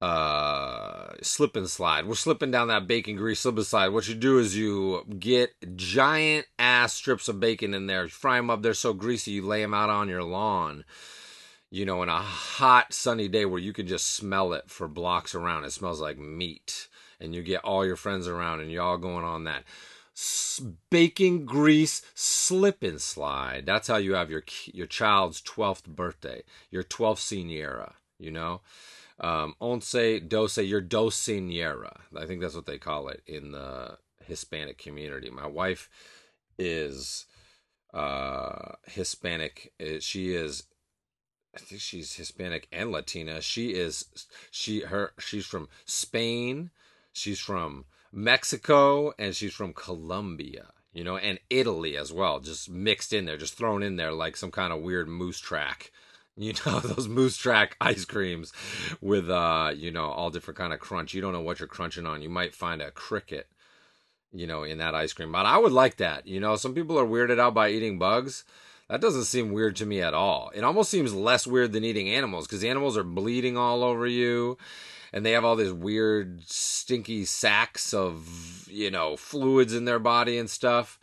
uh 0.01 1.13
slip 1.21 1.55
and 1.55 1.69
slide. 1.69 2.07
We're 2.07 2.15
slipping 2.15 2.51
down 2.51 2.69
that 2.69 2.87
bacon 2.87 3.15
grease 3.15 3.41
slip 3.41 3.57
and 3.57 3.65
slide. 3.65 3.89
What 3.89 4.07
you 4.07 4.15
do 4.15 4.39
is 4.39 4.57
you 4.57 5.05
get 5.19 5.75
giant 5.75 6.47
ass 6.57 6.93
strips 6.93 7.27
of 7.27 7.39
bacon 7.39 7.73
in 7.73 7.87
there, 7.87 8.07
fry 8.07 8.37
them 8.37 8.49
up. 8.49 8.61
They're 8.61 8.73
so 8.73 8.93
greasy, 8.93 9.31
you 9.31 9.45
lay 9.45 9.61
them 9.61 9.73
out 9.73 9.89
on 9.89 10.09
your 10.09 10.23
lawn 10.23 10.85
you 11.71 11.85
know, 11.85 12.03
in 12.03 12.09
a 12.09 12.21
hot 12.21 12.93
sunny 12.93 13.27
day 13.27 13.45
where 13.45 13.59
you 13.59 13.73
can 13.73 13.87
just 13.87 14.13
smell 14.13 14.53
it 14.53 14.69
for 14.69 14.87
blocks 14.87 15.33
around. 15.33 15.63
It 15.63 15.71
smells 15.71 16.01
like 16.01 16.19
meat. 16.19 16.87
And 17.19 17.33
you 17.33 17.43
get 17.43 17.63
all 17.63 17.85
your 17.85 17.95
friends 17.95 18.27
around 18.27 18.59
and 18.59 18.71
you're 18.71 18.83
all 18.83 18.97
going 18.97 19.23
on 19.23 19.45
that 19.45 19.63
Baking 20.89 21.45
grease 21.45 22.01
slip 22.13 22.83
and 22.83 23.01
slide. 23.01 23.65
That's 23.65 23.87
how 23.87 23.95
you 23.95 24.13
have 24.13 24.29
your 24.29 24.43
your 24.65 24.85
child's 24.85 25.41
12th 25.41 25.85
birthday, 25.85 26.43
your 26.69 26.83
12th 26.83 27.19
seniera, 27.19 27.93
you 28.19 28.29
know? 28.29 28.61
Um, 29.19 29.55
once 29.59 29.93
doce, 29.93 30.67
your 30.67 30.81
docinera. 30.81 32.01
I 32.15 32.25
think 32.25 32.41
that's 32.41 32.55
what 32.55 32.65
they 32.65 32.77
call 32.77 33.07
it 33.07 33.23
in 33.25 33.51
the 33.51 33.97
Hispanic 34.25 34.77
community. 34.77 35.29
My 35.29 35.47
wife 35.47 35.89
is 36.59 37.25
uh 37.93 38.73
Hispanic. 38.85 39.71
She 40.01 40.35
is 40.35 40.63
I 41.55 41.59
think 41.59 41.81
she's 41.81 42.15
Hispanic 42.15 42.67
and 42.71 42.91
Latina. 42.91 43.41
She 43.41 43.71
is 43.71 44.05
she 44.51 44.81
her 44.81 45.13
she's 45.19 45.45
from 45.45 45.67
Spain, 45.85 46.71
she's 47.11 47.39
from 47.39 47.85
Mexico, 48.11 49.13
and 49.19 49.35
she's 49.35 49.53
from 49.53 49.73
Colombia. 49.73 50.67
You 50.93 51.05
know, 51.05 51.17
and 51.17 51.39
Italy 51.49 51.95
as 51.95 52.11
well, 52.11 52.41
just 52.41 52.69
mixed 52.69 53.13
in 53.13 53.25
there, 53.25 53.37
just 53.37 53.53
thrown 53.57 53.81
in 53.81 53.95
there 53.95 54.11
like 54.11 54.35
some 54.35 54.51
kind 54.51 54.73
of 54.73 54.81
weird 54.81 55.07
moose 55.07 55.39
track. 55.39 55.91
You 56.37 56.53
know, 56.65 56.79
those 56.79 57.09
moose 57.09 57.35
track 57.35 57.75
ice 57.81 58.05
creams 58.05 58.53
with 59.01 59.29
uh, 59.29 59.73
you 59.75 59.91
know, 59.91 60.05
all 60.05 60.29
different 60.29 60.57
kind 60.57 60.71
of 60.71 60.79
crunch. 60.79 61.13
You 61.13 61.21
don't 61.21 61.33
know 61.33 61.41
what 61.41 61.59
you're 61.59 61.67
crunching 61.67 62.07
on. 62.07 62.21
You 62.21 62.29
might 62.29 62.55
find 62.55 62.81
a 62.81 62.89
cricket, 62.89 63.47
you 64.31 64.47
know, 64.47 64.63
in 64.63 64.77
that 64.77 64.95
ice 64.95 65.11
cream. 65.11 65.33
But 65.33 65.45
I 65.45 65.57
would 65.57 65.73
like 65.73 65.97
that. 65.97 66.25
You 66.25 66.39
know, 66.39 66.55
some 66.55 66.73
people 66.73 66.97
are 66.97 67.05
weirded 67.05 67.37
out 67.37 67.53
by 67.53 67.69
eating 67.69 67.99
bugs. 67.99 68.45
That 68.91 68.99
doesn't 68.99 69.23
seem 69.23 69.53
weird 69.53 69.77
to 69.77 69.85
me 69.85 70.01
at 70.01 70.13
all. 70.13 70.51
It 70.53 70.65
almost 70.65 70.91
seems 70.91 71.13
less 71.13 71.47
weird 71.47 71.71
than 71.71 71.85
eating 71.85 72.09
animals 72.09 72.45
because 72.45 72.61
animals 72.61 72.97
are 72.97 73.05
bleeding 73.05 73.55
all 73.55 73.85
over 73.85 74.05
you 74.05 74.57
and 75.13 75.25
they 75.25 75.31
have 75.31 75.45
all 75.45 75.55
these 75.55 75.71
weird 75.71 76.41
stinky 76.45 77.23
sacks 77.23 77.93
of, 77.93 78.67
you 78.69 78.91
know, 78.91 79.15
fluids 79.15 79.73
in 79.73 79.85
their 79.85 79.97
body 79.97 80.37
and 80.37 80.49
stuff. 80.49 80.99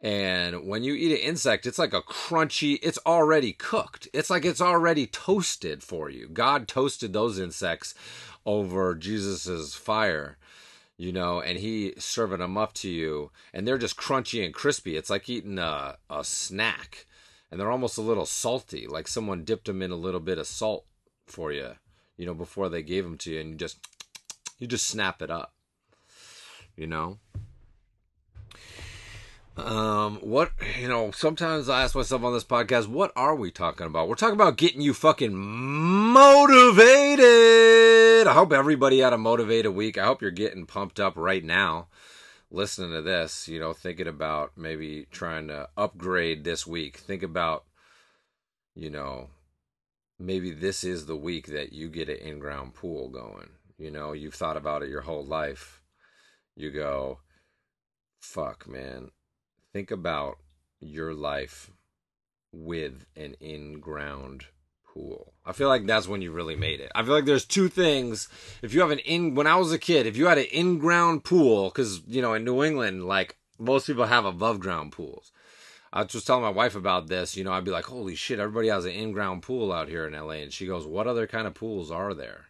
And 0.00 0.68
when 0.68 0.84
you 0.84 0.94
eat 0.94 1.10
an 1.10 1.18
insect, 1.18 1.66
it's 1.66 1.80
like 1.80 1.92
a 1.92 2.00
crunchy, 2.00 2.78
it's 2.80 2.98
already 3.04 3.52
cooked. 3.52 4.06
It's 4.12 4.30
like 4.30 4.44
it's 4.44 4.60
already 4.60 5.08
toasted 5.08 5.82
for 5.82 6.08
you. 6.08 6.28
God 6.28 6.68
toasted 6.68 7.12
those 7.12 7.40
insects 7.40 7.92
over 8.44 8.94
Jesus's 8.94 9.74
fire, 9.74 10.38
you 10.96 11.10
know, 11.10 11.40
and 11.40 11.58
he 11.58 11.94
serving 11.98 12.38
them 12.38 12.56
up 12.56 12.72
to 12.74 12.88
you, 12.88 13.32
and 13.52 13.66
they're 13.66 13.78
just 13.78 13.96
crunchy 13.96 14.44
and 14.44 14.54
crispy. 14.54 14.96
It's 14.96 15.10
like 15.10 15.28
eating 15.28 15.58
a, 15.58 15.96
a 16.08 16.22
snack, 16.22 17.06
and 17.50 17.60
they're 17.60 17.70
almost 17.70 17.98
a 17.98 18.02
little 18.02 18.26
salty, 18.26 18.86
like 18.86 19.08
someone 19.08 19.44
dipped 19.44 19.66
them 19.66 19.82
in 19.82 19.90
a 19.90 19.96
little 19.96 20.20
bit 20.20 20.38
of 20.38 20.46
salt 20.46 20.84
for 21.26 21.52
you, 21.52 21.72
you 22.16 22.26
know, 22.26 22.34
before 22.34 22.68
they 22.68 22.82
gave 22.82 23.04
them 23.04 23.18
to 23.18 23.32
you, 23.32 23.40
and 23.40 23.50
you 23.50 23.56
just 23.56 23.78
you 24.58 24.66
just 24.66 24.86
snap 24.86 25.22
it 25.22 25.30
up, 25.30 25.52
you 26.76 26.86
know. 26.86 27.18
Um, 29.56 30.16
what 30.16 30.52
you 30.78 30.86
know, 30.86 31.10
sometimes 31.12 31.70
I 31.70 31.82
ask 31.82 31.94
myself 31.94 32.22
on 32.22 32.34
this 32.34 32.44
podcast, 32.44 32.88
what 32.88 33.10
are 33.16 33.34
we 33.34 33.50
talking 33.50 33.86
about? 33.86 34.06
We're 34.08 34.14
talking 34.16 34.34
about 34.34 34.58
getting 34.58 34.82
you 34.82 34.92
fucking 34.92 35.34
motivated. 35.34 37.26
I 38.26 38.32
hope 38.34 38.52
everybody 38.52 38.98
had 38.98 39.14
a 39.14 39.18
motivated 39.18 39.74
week. 39.74 39.96
I 39.96 40.04
hope 40.04 40.20
you're 40.20 40.30
getting 40.30 40.66
pumped 40.66 41.00
up 41.00 41.14
right 41.16 41.42
now 41.42 41.88
listening 42.50 42.92
to 42.92 43.02
this, 43.02 43.48
you 43.48 43.60
know, 43.60 43.72
thinking 43.72 44.06
about 44.06 44.52
maybe 44.56 45.06
trying 45.10 45.48
to 45.48 45.68
upgrade 45.76 46.44
this 46.44 46.66
week. 46.66 46.98
Think 46.98 47.22
about, 47.22 47.64
you 48.74 48.90
know, 48.90 49.28
maybe 50.18 50.52
this 50.52 50.84
is 50.84 51.06
the 51.06 51.16
week 51.16 51.46
that 51.48 51.72
you 51.72 51.88
get 51.88 52.08
an 52.08 52.16
in 52.16 52.38
ground 52.38 52.74
pool 52.74 53.08
going. 53.08 53.50
You 53.78 53.90
know, 53.90 54.12
you've 54.12 54.34
thought 54.34 54.56
about 54.56 54.82
it 54.82 54.88
your 54.88 55.02
whole 55.02 55.24
life. 55.24 55.82
You 56.54 56.70
go, 56.70 57.18
fuck, 58.20 58.66
man 58.66 59.10
think 59.76 59.90
about 59.90 60.38
your 60.80 61.12
life 61.12 61.70
with 62.50 63.04
an 63.14 63.34
in 63.40 63.78
ground 63.78 64.46
pool. 64.86 65.34
I 65.46 65.52
feel 65.52 65.68
like 65.68 65.86
that's 65.86 66.08
when 66.08 66.22
you 66.22 66.32
really 66.32 66.56
made 66.56 66.80
it. 66.80 66.90
I 66.94 67.02
feel 67.02 67.12
like 67.12 67.24
there's 67.24 67.44
two 67.44 67.68
things. 67.68 68.28
If 68.62 68.74
you 68.74 68.80
have 68.80 68.90
an 68.90 68.98
in, 69.00 69.34
when 69.34 69.46
I 69.46 69.56
was 69.56 69.72
a 69.72 69.78
kid, 69.78 70.06
if 70.06 70.16
you 70.16 70.26
had 70.26 70.38
an 70.38 70.46
in 70.50 70.78
ground 70.78 71.24
pool, 71.24 71.68
because, 71.68 72.02
you 72.06 72.20
know, 72.20 72.34
in 72.34 72.44
New 72.44 72.64
England, 72.64 73.06
like 73.06 73.36
most 73.58 73.86
people 73.86 74.06
have 74.06 74.24
above 74.24 74.58
ground 74.58 74.92
pools. 74.92 75.30
I 75.92 76.02
was 76.02 76.24
telling 76.24 76.42
my 76.42 76.50
wife 76.50 76.74
about 76.74 77.06
this, 77.06 77.36
you 77.36 77.44
know, 77.44 77.52
I'd 77.52 77.64
be 77.64 77.70
like, 77.70 77.86
holy 77.86 78.16
shit, 78.16 78.40
everybody 78.40 78.68
has 78.68 78.84
an 78.84 78.92
in 78.92 79.12
ground 79.12 79.42
pool 79.42 79.72
out 79.72 79.88
here 79.88 80.06
in 80.06 80.12
LA. 80.12 80.42
And 80.42 80.52
she 80.52 80.66
goes, 80.66 80.86
what 80.86 81.06
other 81.06 81.26
kind 81.26 81.46
of 81.46 81.54
pools 81.54 81.90
are 81.90 82.12
there? 82.12 82.46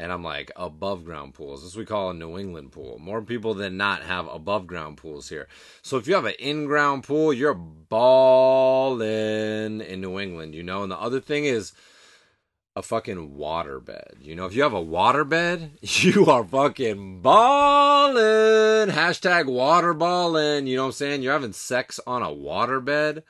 and 0.00 0.10
I'm 0.10 0.24
like 0.24 0.50
above 0.56 1.04
ground 1.04 1.34
pools. 1.34 1.62
This 1.62 1.76
we 1.76 1.84
call 1.84 2.08
a 2.10 2.14
New 2.14 2.38
England 2.38 2.72
pool. 2.72 2.98
More 2.98 3.20
people 3.20 3.52
than 3.52 3.76
not 3.76 4.02
have 4.02 4.26
above 4.28 4.66
ground 4.66 4.96
pools 4.96 5.28
here. 5.28 5.46
So 5.82 5.98
if 5.98 6.08
you 6.08 6.14
have 6.14 6.24
an 6.24 6.32
in 6.38 6.64
ground 6.64 7.04
pool, 7.04 7.34
you're 7.34 7.52
balling 7.52 9.02
in 9.82 10.00
New 10.00 10.18
England, 10.18 10.54
you 10.54 10.62
know. 10.62 10.82
And 10.82 10.90
the 10.90 10.98
other 10.98 11.20
thing 11.20 11.44
is 11.44 11.74
a 12.80 12.82
fucking 12.82 13.36
water 13.36 13.78
bed. 13.78 14.14
You 14.20 14.34
know, 14.34 14.46
if 14.46 14.54
you 14.54 14.62
have 14.62 14.72
a 14.72 14.80
water 14.80 15.22
bed, 15.22 15.72
you 15.82 16.26
are 16.26 16.42
fucking 16.42 17.20
balling. 17.20 18.88
Hashtag 18.88 19.46
water 19.46 19.92
balling. 19.92 20.66
You 20.66 20.76
know 20.76 20.84
what 20.84 20.88
I'm 20.88 20.92
saying? 20.92 21.22
You're 21.22 21.34
having 21.34 21.52
sex 21.52 22.00
on 22.06 22.22
a 22.22 22.32
water 22.32 22.80
bed. 22.80 23.22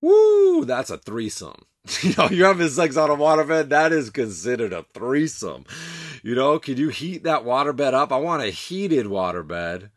Woo, 0.00 0.64
that's 0.64 0.90
a 0.90 0.98
threesome. 0.98 1.62
You 2.02 2.14
know, 2.18 2.28
you're 2.30 2.48
having 2.48 2.68
sex 2.68 2.96
on 2.96 3.10
a 3.10 3.14
waterbed, 3.14 3.68
that 3.68 3.92
is 3.92 4.10
considered 4.10 4.72
a 4.72 4.84
threesome. 4.92 5.66
You 6.24 6.34
know, 6.34 6.58
could 6.58 6.80
you 6.80 6.88
heat 6.88 7.22
that 7.22 7.44
waterbed 7.44 7.92
up? 7.92 8.10
I 8.10 8.16
want 8.16 8.42
a 8.42 8.46
heated 8.46 9.06
waterbed, 9.06 9.90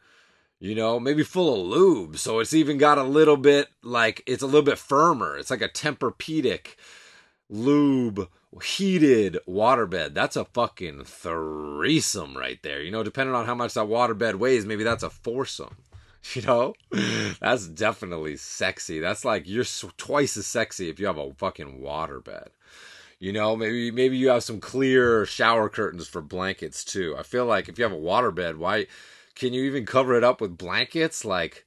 you 0.60 0.76
know, 0.76 1.00
maybe 1.00 1.24
full 1.24 1.60
of 1.60 1.65
lube. 1.65 2.19
So 2.19 2.38
it's 2.39 2.54
even 2.54 2.78
got 2.78 3.00
a 3.00 3.04
little 3.04 3.38
bit 3.38 3.69
like, 3.82 4.22
it's 4.28 4.43
a 4.43 4.45
little 4.45 4.62
bit 4.62 4.78
firmer. 4.78 5.36
It's 5.36 5.50
like 5.50 5.63
a 5.63 5.69
Tempur-Pedic 5.69 6.76
lube 7.50 8.30
heated 8.64 9.38
waterbed. 9.48 10.14
That's 10.14 10.36
a 10.36 10.46
fucking 10.46 11.04
threesome 11.06 12.38
right 12.38 12.62
there. 12.64 12.82
You 12.82 12.92
know, 12.92 13.04
depending 13.04 13.36
on 13.36 13.46
how 13.46 13.56
much 13.56 13.74
that 13.74 13.88
waterbed 13.88 14.36
weighs, 14.36 14.66
maybe 14.66 14.84
that's 14.84 15.04
a 15.04 15.10
foursome. 15.10 15.78
You 16.34 16.42
know, 16.42 16.74
that's 17.40 17.66
definitely 17.66 18.36
sexy. 18.36 19.00
That's 19.00 19.24
like 19.24 19.48
you're 19.48 19.64
twice 19.96 20.36
as 20.36 20.46
sexy 20.46 20.90
if 20.90 21.00
you 21.00 21.08
have 21.08 21.18
a 21.18 21.34
fucking 21.34 21.80
water 21.80 22.20
bed. 22.20 22.50
You 23.20 23.32
know, 23.32 23.56
maybe 23.56 23.90
maybe 23.90 24.18
you 24.18 24.28
have 24.28 24.44
some 24.44 24.60
clear 24.60 25.26
shower 25.26 25.70
curtains 25.70 26.10
for 26.10 26.22
blankets 26.22 26.84
too. 26.84 27.16
I 27.18 27.24
feel 27.24 27.46
like 27.46 27.70
if 27.70 27.78
you 27.78 27.84
have 27.86 27.94
a 27.94 27.98
water 27.98 28.32
bed, 28.32 28.58
why 28.58 28.88
can 29.34 29.54
you 29.54 29.64
even 29.64 29.86
cover 29.86 30.14
it 30.16 30.24
up 30.24 30.42
with 30.42 30.58
blankets? 30.58 31.24
Like, 31.24 31.66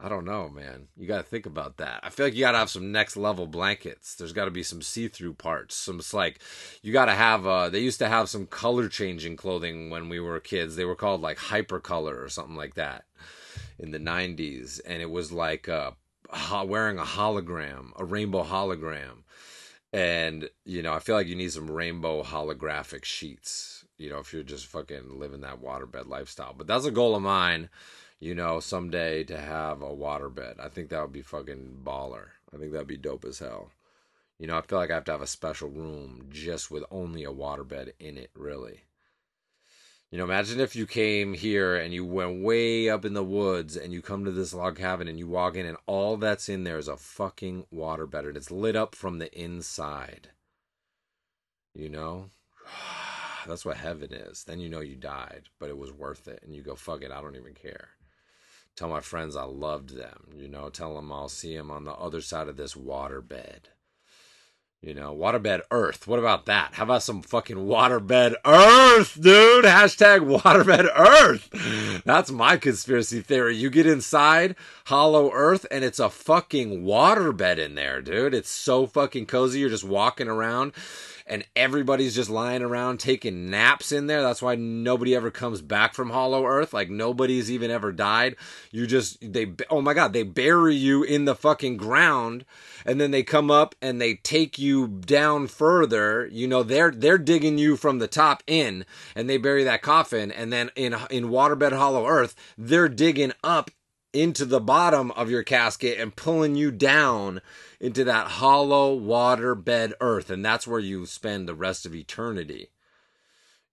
I 0.00 0.08
don't 0.08 0.24
know, 0.24 0.48
man. 0.48 0.88
You 0.96 1.06
got 1.06 1.18
to 1.18 1.22
think 1.22 1.46
about 1.46 1.76
that. 1.76 2.00
I 2.02 2.10
feel 2.10 2.26
like 2.26 2.34
you 2.34 2.40
got 2.40 2.52
to 2.52 2.58
have 2.58 2.70
some 2.70 2.90
next 2.90 3.16
level 3.16 3.46
blankets. 3.46 4.16
There's 4.16 4.32
got 4.32 4.46
to 4.46 4.50
be 4.50 4.64
some 4.64 4.82
see 4.82 5.08
through 5.08 5.34
parts. 5.34 5.76
Some 5.76 6.00
like 6.12 6.40
you 6.82 6.92
got 6.92 7.06
to 7.06 7.14
have. 7.14 7.46
Uh, 7.46 7.68
they 7.68 7.78
used 7.78 8.00
to 8.00 8.08
have 8.08 8.28
some 8.28 8.46
color 8.46 8.88
changing 8.88 9.36
clothing 9.36 9.90
when 9.90 10.08
we 10.08 10.20
were 10.20 10.40
kids. 10.40 10.76
They 10.76 10.84
were 10.84 10.96
called 10.96 11.20
like 11.20 11.38
hyper 11.38 11.80
color 11.80 12.20
or 12.20 12.28
something 12.28 12.56
like 12.56 12.74
that 12.74 13.04
in 13.78 13.90
the 13.90 13.98
90s 13.98 14.80
and 14.86 15.02
it 15.02 15.10
was 15.10 15.32
like 15.32 15.68
uh, 15.68 15.90
wearing 16.66 16.98
a 16.98 17.02
hologram 17.02 17.90
a 17.96 18.04
rainbow 18.04 18.42
hologram 18.44 19.22
and 19.92 20.48
you 20.64 20.82
know 20.82 20.92
i 20.92 20.98
feel 20.98 21.16
like 21.16 21.26
you 21.26 21.36
need 21.36 21.52
some 21.52 21.70
rainbow 21.70 22.22
holographic 22.22 23.04
sheets 23.04 23.84
you 23.98 24.08
know 24.08 24.18
if 24.18 24.32
you're 24.32 24.42
just 24.42 24.66
fucking 24.66 25.18
living 25.18 25.40
that 25.40 25.60
waterbed 25.60 26.08
lifestyle 26.08 26.54
but 26.56 26.66
that's 26.66 26.84
a 26.84 26.90
goal 26.90 27.14
of 27.14 27.22
mine 27.22 27.68
you 28.24 28.34
know 28.34 28.58
someday 28.58 29.22
to 29.22 29.38
have 29.38 29.82
a 29.82 29.90
waterbed 29.90 30.58
i 30.58 30.66
think 30.66 30.88
that 30.88 31.02
would 31.02 31.12
be 31.12 31.20
fucking 31.20 31.78
baller 31.84 32.28
i 32.54 32.56
think 32.56 32.72
that'd 32.72 32.86
be 32.86 32.96
dope 32.96 33.24
as 33.26 33.38
hell 33.38 33.70
you 34.38 34.46
know 34.46 34.56
i 34.56 34.62
feel 34.62 34.78
like 34.78 34.90
i 34.90 34.94
have 34.94 35.04
to 35.04 35.12
have 35.12 35.20
a 35.20 35.26
special 35.26 35.68
room 35.68 36.24
just 36.30 36.70
with 36.70 36.82
only 36.90 37.22
a 37.24 37.30
waterbed 37.30 37.92
in 38.00 38.16
it 38.16 38.30
really 38.34 38.84
you 40.10 40.18
know, 40.18 40.24
imagine 40.26 40.60
if 40.60 40.76
you 40.76 40.86
came 40.86 41.34
here 41.34 41.74
and 41.74 41.92
you 41.92 42.04
went 42.04 42.40
way 42.40 42.88
up 42.88 43.04
in 43.04 43.14
the 43.14 43.24
woods 43.24 43.76
and 43.76 43.92
you 43.92 44.00
come 44.00 44.24
to 44.24 44.30
this 44.30 44.54
log 44.54 44.76
cabin 44.76 45.08
and 45.08 45.18
you 45.18 45.26
walk 45.26 45.56
in 45.56 45.66
and 45.66 45.76
all 45.86 46.16
that's 46.16 46.48
in 46.48 46.62
there 46.62 46.78
is 46.78 46.86
a 46.86 46.96
fucking 46.96 47.66
water 47.72 48.06
bed 48.06 48.24
and 48.24 48.36
it's 48.36 48.52
lit 48.52 48.76
up 48.76 48.94
from 48.94 49.18
the 49.18 49.36
inside. 49.36 50.28
You 51.74 51.88
know? 51.88 52.30
That's 53.48 53.64
what 53.64 53.78
heaven 53.78 54.12
is. 54.12 54.44
Then 54.44 54.60
you 54.60 54.68
know 54.68 54.78
you 54.78 54.94
died, 54.94 55.48
but 55.58 55.68
it 55.68 55.76
was 55.76 55.90
worth 55.90 56.28
it. 56.28 56.44
And 56.44 56.54
you 56.54 56.62
go, 56.62 56.76
fuck 56.76 57.02
it, 57.02 57.10
I 57.10 57.20
don't 57.20 57.34
even 57.34 57.54
care. 57.54 57.88
Tell 58.76 58.88
my 58.88 59.00
friends 59.00 59.36
I 59.36 59.44
loved 59.44 59.96
them. 59.96 60.30
You 60.36 60.48
know, 60.48 60.68
tell 60.68 60.96
them 60.96 61.12
I'll 61.12 61.28
see 61.28 61.56
them 61.56 61.70
on 61.70 61.84
the 61.84 61.92
other 61.92 62.20
side 62.20 62.48
of 62.48 62.56
this 62.56 62.74
waterbed. 62.74 63.66
You 64.84 64.92
know, 64.92 65.16
waterbed 65.16 65.62
Earth. 65.70 66.06
What 66.06 66.18
about 66.18 66.44
that? 66.44 66.74
How 66.74 66.82
about 66.82 67.02
some 67.02 67.22
fucking 67.22 67.56
waterbed 67.56 68.34
Earth, 68.44 69.18
dude? 69.18 69.64
Hashtag 69.64 70.20
waterbed 70.20 70.90
Earth. 70.94 72.02
That's 72.04 72.30
my 72.30 72.58
conspiracy 72.58 73.22
theory. 73.22 73.56
You 73.56 73.70
get 73.70 73.86
inside 73.86 74.56
Hollow 74.86 75.30
Earth 75.32 75.64
and 75.70 75.84
it's 75.84 75.98
a 75.98 76.10
fucking 76.10 76.84
waterbed 76.84 77.56
in 77.56 77.76
there, 77.76 78.02
dude. 78.02 78.34
It's 78.34 78.50
so 78.50 78.86
fucking 78.86 79.24
cozy. 79.24 79.60
You're 79.60 79.70
just 79.70 79.84
walking 79.84 80.28
around 80.28 80.72
and 81.26 81.44
everybody's 81.56 82.14
just 82.14 82.28
lying 82.28 82.62
around 82.62 83.00
taking 83.00 83.48
naps 83.48 83.92
in 83.92 84.06
there. 84.06 84.22
That's 84.22 84.42
why 84.42 84.56
nobody 84.56 85.14
ever 85.14 85.30
comes 85.30 85.62
back 85.62 85.94
from 85.94 86.10
Hollow 86.10 86.44
Earth. 86.44 86.74
Like 86.74 86.90
nobody's 86.90 87.50
even 87.50 87.70
ever 87.70 87.92
died. 87.92 88.36
You 88.70 88.86
just 88.86 89.18
they 89.20 89.52
oh 89.70 89.80
my 89.80 89.94
god, 89.94 90.12
they 90.12 90.22
bury 90.22 90.74
you 90.74 91.02
in 91.02 91.24
the 91.24 91.34
fucking 91.34 91.76
ground 91.76 92.44
and 92.84 93.00
then 93.00 93.10
they 93.10 93.22
come 93.22 93.50
up 93.50 93.74
and 93.80 94.00
they 94.00 94.14
take 94.16 94.58
you 94.58 94.86
down 94.86 95.46
further. 95.46 96.26
You 96.26 96.46
know, 96.46 96.62
they're 96.62 96.90
they're 96.90 97.18
digging 97.18 97.58
you 97.58 97.76
from 97.76 97.98
the 97.98 98.08
top 98.08 98.42
in 98.46 98.84
and 99.14 99.28
they 99.28 99.38
bury 99.38 99.64
that 99.64 99.82
coffin 99.82 100.30
and 100.30 100.52
then 100.52 100.70
in 100.76 100.94
in 101.10 101.26
waterbed 101.26 101.72
hollow 101.72 102.06
earth, 102.06 102.34
they're 102.58 102.88
digging 102.88 103.32
up 103.42 103.70
into 104.14 104.44
the 104.44 104.60
bottom 104.60 105.10
of 105.12 105.28
your 105.28 105.42
casket 105.42 105.98
and 105.98 106.14
pulling 106.14 106.54
you 106.54 106.70
down 106.70 107.40
into 107.84 108.02
that 108.04 108.26
hollow 108.26 108.94
water 108.94 109.54
bed 109.54 109.92
earth 110.00 110.30
and 110.30 110.42
that's 110.42 110.66
where 110.66 110.80
you 110.80 111.04
spend 111.04 111.46
the 111.46 111.54
rest 111.54 111.84
of 111.84 111.94
eternity 111.94 112.70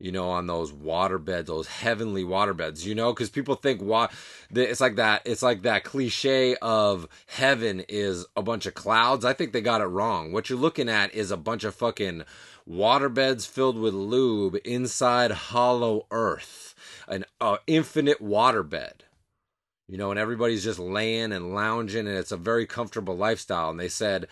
you 0.01 0.11
know 0.11 0.29
on 0.29 0.47
those 0.47 0.73
water 0.73 1.17
beds 1.17 1.47
those 1.47 1.67
heavenly 1.67 2.23
water 2.23 2.53
beds 2.53 2.85
you 2.85 2.93
know 2.93 3.13
because 3.13 3.29
people 3.29 3.55
think 3.55 3.81
what 3.81 4.11
it's 4.53 4.81
like 4.81 4.97
that 4.97 5.21
it's 5.25 5.41
like 5.41 5.61
that 5.61 5.85
cliche 5.85 6.55
of 6.57 7.07
heaven 7.27 7.85
is 7.87 8.25
a 8.35 8.41
bunch 8.41 8.65
of 8.65 8.73
clouds. 8.73 9.23
I 9.23 9.33
think 9.33 9.53
they 9.53 9.61
got 9.61 9.81
it 9.81 9.85
wrong. 9.85 10.33
What 10.33 10.49
you're 10.49 10.59
looking 10.59 10.89
at 10.89 11.13
is 11.15 11.31
a 11.31 11.37
bunch 11.37 11.63
of 11.63 11.73
fucking 11.73 12.23
water 12.65 13.07
beds 13.07 13.45
filled 13.45 13.77
with 13.77 13.93
lube 13.93 14.57
inside 14.65 15.31
hollow 15.31 16.05
earth 16.11 16.75
an 17.07 17.25
uh, 17.39 17.57
infinite 17.65 18.19
water 18.19 18.63
bed 18.63 19.05
you 19.91 19.97
know, 19.97 20.09
and 20.09 20.19
everybody's 20.19 20.63
just 20.63 20.79
laying 20.79 21.33
and 21.33 21.53
lounging, 21.53 22.07
and 22.07 22.17
it's 22.17 22.31
a 22.31 22.37
very 22.37 22.65
comfortable 22.65 23.15
lifestyle. 23.15 23.69
And 23.69 23.79
they 23.79 23.89
said, 23.89 24.27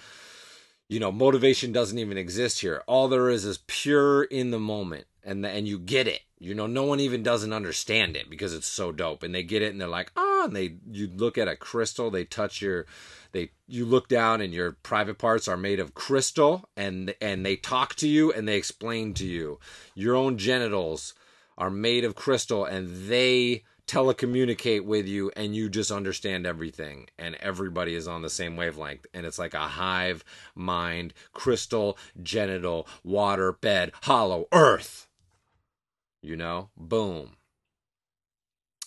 you 0.88 1.00
know, 1.00 1.12
motivation 1.12 1.72
doesn't 1.72 2.00
even 2.00 2.18
exist 2.18 2.62
here. 2.62 2.82
All 2.88 3.10
there 3.10 3.30
is 3.30 3.46
is 3.46 3.60
pure 3.68 4.24
in 4.24 4.52
the 4.52 4.60
moment, 4.60 5.06
and 5.24 5.44
the, 5.44 5.50
and 5.50 5.68
you 5.68 5.78
get 5.78 6.08
it. 6.08 6.22
You 6.40 6.56
know, 6.56 6.66
no 6.66 6.86
one 6.86 7.02
even 7.02 7.22
doesn't 7.22 7.52
understand 7.52 8.16
it 8.16 8.30
because 8.30 8.54
it's 8.54 8.68
so 8.68 8.94
dope, 8.94 9.22
and 9.22 9.36
they 9.36 9.44
get 9.44 9.62
it, 9.62 9.72
and 9.72 9.82
they're 9.82 9.88
like, 9.90 10.12
oh 10.16 10.30
and 10.46 10.56
they 10.56 10.76
you 10.92 11.08
look 11.08 11.38
at 11.38 11.48
a 11.48 11.56
crystal, 11.56 12.10
they 12.10 12.26
touch 12.26 12.62
your 12.62 12.86
they 13.32 13.52
you 13.68 13.86
look 13.86 14.08
down 14.08 14.42
and 14.42 14.54
your 14.54 14.74
private 14.84 15.18
parts 15.18 15.48
are 15.48 15.58
made 15.58 15.80
of 15.80 15.94
crystal 15.94 16.70
and 16.76 17.14
and 17.22 17.46
they 17.46 17.56
talk 17.56 17.96
to 17.96 18.08
you 18.08 18.32
and 18.32 18.48
they 18.48 18.56
explain 18.56 19.14
to 19.16 19.26
you. 19.26 19.60
Your 19.94 20.16
own 20.16 20.38
genitals 20.38 21.14
are 21.58 21.70
made 21.70 22.04
of 22.04 22.16
crystal 22.16 22.66
and 22.66 23.10
they 23.10 23.64
telecommunicate 23.90 24.86
with 24.86 25.08
you 25.08 25.32
and 25.36 25.56
you 25.56 25.68
just 25.68 25.90
understand 25.90 26.46
everything 26.46 27.08
and 27.18 27.34
everybody 27.36 27.96
is 27.96 28.08
on 28.08 28.22
the 28.22 28.30
same 28.30 28.56
wavelength. 28.56 29.08
And 29.16 29.26
it's 29.26 29.40
like 29.40 29.56
a 29.56 29.60
hive 29.60 30.24
mind 30.54 31.14
crystal 31.34 31.98
genital 32.22 32.88
water 33.04 33.52
bed 33.52 33.92
hollow 34.04 34.48
earth. 34.52 35.08
You 36.22 36.36
know 36.36 36.70
boom. 36.78 37.38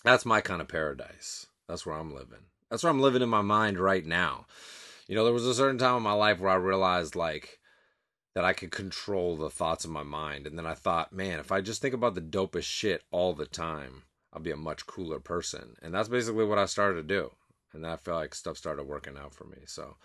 That's 0.05 0.25
my 0.25 0.41
kind 0.41 0.61
of 0.61 0.69
paradise. 0.69 1.47
That's 1.69 1.85
where 1.85 1.97
i'm 1.97 2.15
living. 2.15 2.47
That's 2.71 2.85
where 2.85 2.91
i'm 2.91 3.01
living 3.01 3.23
in 3.23 3.29
my 3.29 3.43
mind 3.43 3.81
right 3.81 4.07
now. 4.07 4.47
You 5.09 5.17
know 5.17 5.25
there 5.25 5.33
was 5.33 5.47
a 5.47 5.55
certain 5.55 5.79
time 5.79 5.97
in 5.97 6.03
my 6.05 6.13
life 6.13 6.39
where 6.39 6.53
i 6.53 6.55
realized 6.55 7.17
like 7.17 7.59
that 8.37 8.45
i 8.45 8.53
could 8.53 8.71
control 8.71 9.37
the 9.37 9.51
thoughts 9.51 9.85
of 9.85 9.91
my 9.91 10.05
mind. 10.05 10.47
And 10.47 10.57
then 10.57 10.67
i 10.67 10.75
thought 10.75 11.13
man 11.13 11.41
if 11.41 11.51
i 11.51 11.61
just 11.61 11.83
think 11.83 11.93
about 11.93 12.15
the 12.15 12.21
dopest 12.21 12.65
shit 12.65 13.03
all 13.11 13.33
the 13.33 13.47
time 13.47 14.05
I'll 14.33 14.41
be 14.41 14.51
a 14.51 14.57
much 14.57 14.87
cooler 14.87 15.21
person. 15.21 15.77
And 15.83 15.93
that's 15.95 16.09
basically 16.09 16.45
what 16.45 16.59
I 16.59 16.65
started 16.65 16.97
to 16.97 17.15
do. 17.15 17.33
And 17.73 17.87
I 17.87 17.97
feel 17.97 18.15
like 18.15 18.35
stuff 18.35 18.57
started 18.57 18.85
working 18.85 19.17
out 19.17 19.35
for 19.35 19.45
me. 19.45 19.59
So 19.67 19.97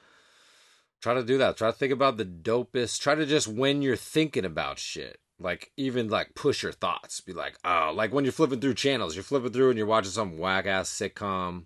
try 1.02 1.14
to 1.14 1.24
do 1.24 1.38
that. 1.38 1.58
Try 1.58 1.72
to 1.72 1.78
think 1.78 1.94
about 1.94 2.18
the 2.18 2.26
dopest. 2.26 3.00
Try 3.00 3.16
to 3.16 3.26
just 3.26 3.48
when 3.48 3.82
you're 3.82 3.96
thinking 3.96 4.46
about 4.46 4.80
shit, 4.80 5.20
like 5.40 5.72
even 5.78 6.10
like 6.10 6.36
push 6.36 6.64
your 6.64 6.72
thoughts. 6.72 7.22
Be 7.22 7.34
like, 7.34 7.58
oh, 7.64 7.92
like 7.94 8.14
when 8.14 8.26
you're 8.26 8.32
flipping 8.32 8.60
through 8.60 8.76
channels, 8.76 9.16
you're 9.16 9.24
flipping 9.24 9.52
through 9.52 9.70
and 9.70 9.78
you're 9.78 9.88
watching 9.88 10.12
some 10.12 10.38
whack 10.38 10.66
ass 10.66 10.90
sitcom, 10.90 11.66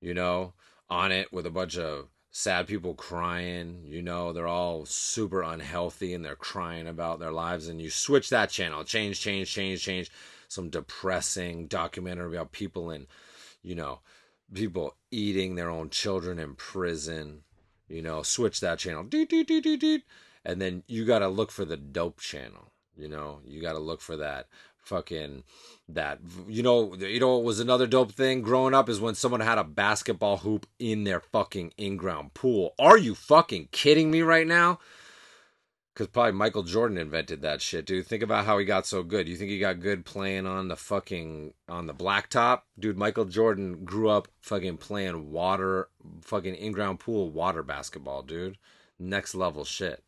you 0.00 0.14
know, 0.14 0.54
on 0.90 1.12
it 1.12 1.32
with 1.32 1.46
a 1.46 1.50
bunch 1.50 1.76
of 1.78 2.08
sad 2.30 2.66
people 2.66 2.94
crying, 2.94 3.82
you 3.84 4.02
know, 4.02 4.32
they're 4.32 4.46
all 4.46 4.84
super 4.84 5.42
unhealthy 5.42 6.14
and 6.14 6.24
they're 6.24 6.36
crying 6.36 6.86
about 6.86 7.18
their 7.18 7.32
lives 7.32 7.68
and 7.68 7.80
you 7.80 7.90
switch 7.90 8.30
that 8.30 8.50
channel, 8.50 8.84
change, 8.84 9.20
change, 9.20 9.50
change, 9.50 9.82
change 9.82 10.10
some 10.48 10.70
depressing 10.70 11.66
documentary 11.66 12.36
about 12.36 12.52
people 12.52 12.90
in, 12.90 13.06
you 13.62 13.74
know, 13.74 14.00
people 14.52 14.96
eating 15.10 15.54
their 15.54 15.70
own 15.70 15.90
children 15.90 16.38
in 16.38 16.54
prison. 16.54 17.42
You 17.88 18.02
know, 18.02 18.22
switch 18.22 18.60
that 18.60 18.78
channel, 18.78 19.06
and 20.44 20.60
then 20.60 20.82
you 20.86 21.06
got 21.06 21.20
to 21.20 21.28
look 21.28 21.50
for 21.50 21.64
the 21.64 21.78
dope 21.78 22.20
channel. 22.20 22.72
You 22.98 23.08
know, 23.08 23.40
you 23.46 23.62
got 23.62 23.72
to 23.74 23.78
look 23.78 24.02
for 24.02 24.16
that 24.18 24.46
fucking 24.88 25.44
that 25.86 26.18
you 26.48 26.62
know 26.62 26.94
you 26.94 27.20
know 27.20 27.38
it 27.38 27.44
was 27.44 27.60
another 27.60 27.86
dope 27.86 28.12
thing 28.12 28.40
growing 28.40 28.72
up 28.72 28.88
is 28.88 29.00
when 29.00 29.14
someone 29.14 29.40
had 29.40 29.58
a 29.58 29.64
basketball 29.64 30.38
hoop 30.38 30.66
in 30.78 31.04
their 31.04 31.20
fucking 31.20 31.72
in-ground 31.76 32.32
pool. 32.34 32.74
Are 32.78 32.96
you 32.96 33.14
fucking 33.14 33.68
kidding 33.70 34.10
me 34.10 34.22
right 34.22 34.46
now? 34.46 34.78
Because 35.98 36.12
probably 36.12 36.30
Michael 36.30 36.62
Jordan 36.62 36.96
invented 36.96 37.42
that 37.42 37.60
shit, 37.60 37.84
dude. 37.84 38.06
Think 38.06 38.22
about 38.22 38.46
how 38.46 38.56
he 38.56 38.64
got 38.64 38.86
so 38.86 39.02
good. 39.02 39.28
You 39.28 39.34
think 39.34 39.50
he 39.50 39.58
got 39.58 39.80
good 39.80 40.04
playing 40.04 40.46
on 40.46 40.68
the 40.68 40.76
fucking 40.76 41.54
on 41.68 41.88
the 41.88 41.94
blacktop, 41.94 42.60
dude? 42.78 42.96
Michael 42.96 43.24
Jordan 43.24 43.84
grew 43.84 44.08
up 44.08 44.28
fucking 44.40 44.76
playing 44.76 45.32
water, 45.32 45.88
fucking 46.20 46.54
in-ground 46.54 47.00
pool 47.00 47.30
water 47.30 47.64
basketball, 47.64 48.22
dude. 48.22 48.58
Next 49.00 49.34
level 49.34 49.64
shit. 49.64 50.04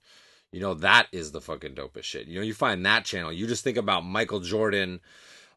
You 0.53 0.61
know 0.61 0.75
that 0.75 1.09
is 1.11 1.33
the 1.33 1.41
fucking 1.41 1.75
dopest 1.75 2.05
shit. 2.05 2.29
You 2.29 2.37
know 2.37 2.45
you 2.45 2.55
find 2.55 2.87
that 2.87 3.05
channel, 3.05 3.33
you 3.33 3.49
just 3.49 3.65
think 3.65 3.77
about 3.77 4.05
Michael 4.05 4.41
Jordan. 4.41 5.01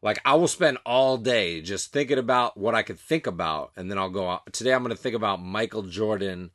Like 0.02 0.18
I 0.24 0.34
will 0.34 0.48
spend 0.48 0.78
all 0.84 1.16
day 1.16 1.60
just 1.60 1.92
thinking 1.92 2.18
about 2.18 2.56
what 2.56 2.74
I 2.74 2.82
could 2.82 2.98
think 2.98 3.28
about, 3.28 3.70
and 3.76 3.88
then 3.88 3.98
I'll 3.98 4.10
go. 4.10 4.28
Out. 4.30 4.52
today 4.52 4.74
I'm 4.74 4.82
gonna 4.82 4.96
think 4.96 5.14
about 5.14 5.40
Michael 5.40 5.82
Jordan 5.82 6.50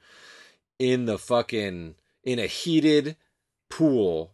in 0.78 1.06
the 1.06 1.18
fucking 1.18 1.96
in 2.26 2.40
a 2.40 2.46
heated 2.46 3.16
pool 3.70 4.34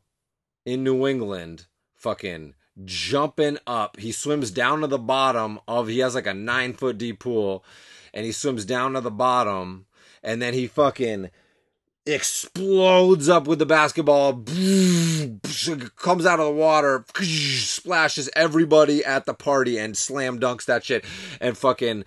in 0.65 0.84
New 0.84 1.08
England, 1.08 1.67
fucking 1.93 2.56
jumping 2.84 3.58
up. 3.65 3.98
He 4.00 4.12
swims 4.12 4.52
down 4.52 4.82
to 4.82 4.88
the 4.88 4.98
bottom 4.98 5.60
of, 5.67 5.88
he 5.88 6.00
has 6.00 6.15
like 6.15 6.28
a 6.28 6.34
nine 6.34 6.74
foot 6.74 6.98
deep 6.98 7.19
pool, 7.19 7.63
and 8.13 8.26
he 8.26 8.32
swims 8.32 8.65
down 8.65 8.93
to 8.93 9.02
the 9.02 9.12
bottom, 9.12 9.86
and 10.24 10.41
then 10.41 10.54
he 10.54 10.67
fucking 10.67 11.30
explodes 12.06 13.30
up 13.30 13.48
with 13.48 13.60
the 13.60 13.65
basketball, 13.65 14.34
comes 15.95 16.26
out 16.26 16.39
of 16.39 16.45
the 16.45 16.56
water, 16.56 17.06
splashes 17.21 18.30
everybody 18.36 19.04
at 19.04 19.26
the 19.26 19.34
party, 19.34 19.78
and 19.78 19.98
slam 19.98 20.39
dunks 20.39 20.65
that 20.65 20.84
shit, 20.84 21.06
and 21.39 21.58
fucking 21.58 22.06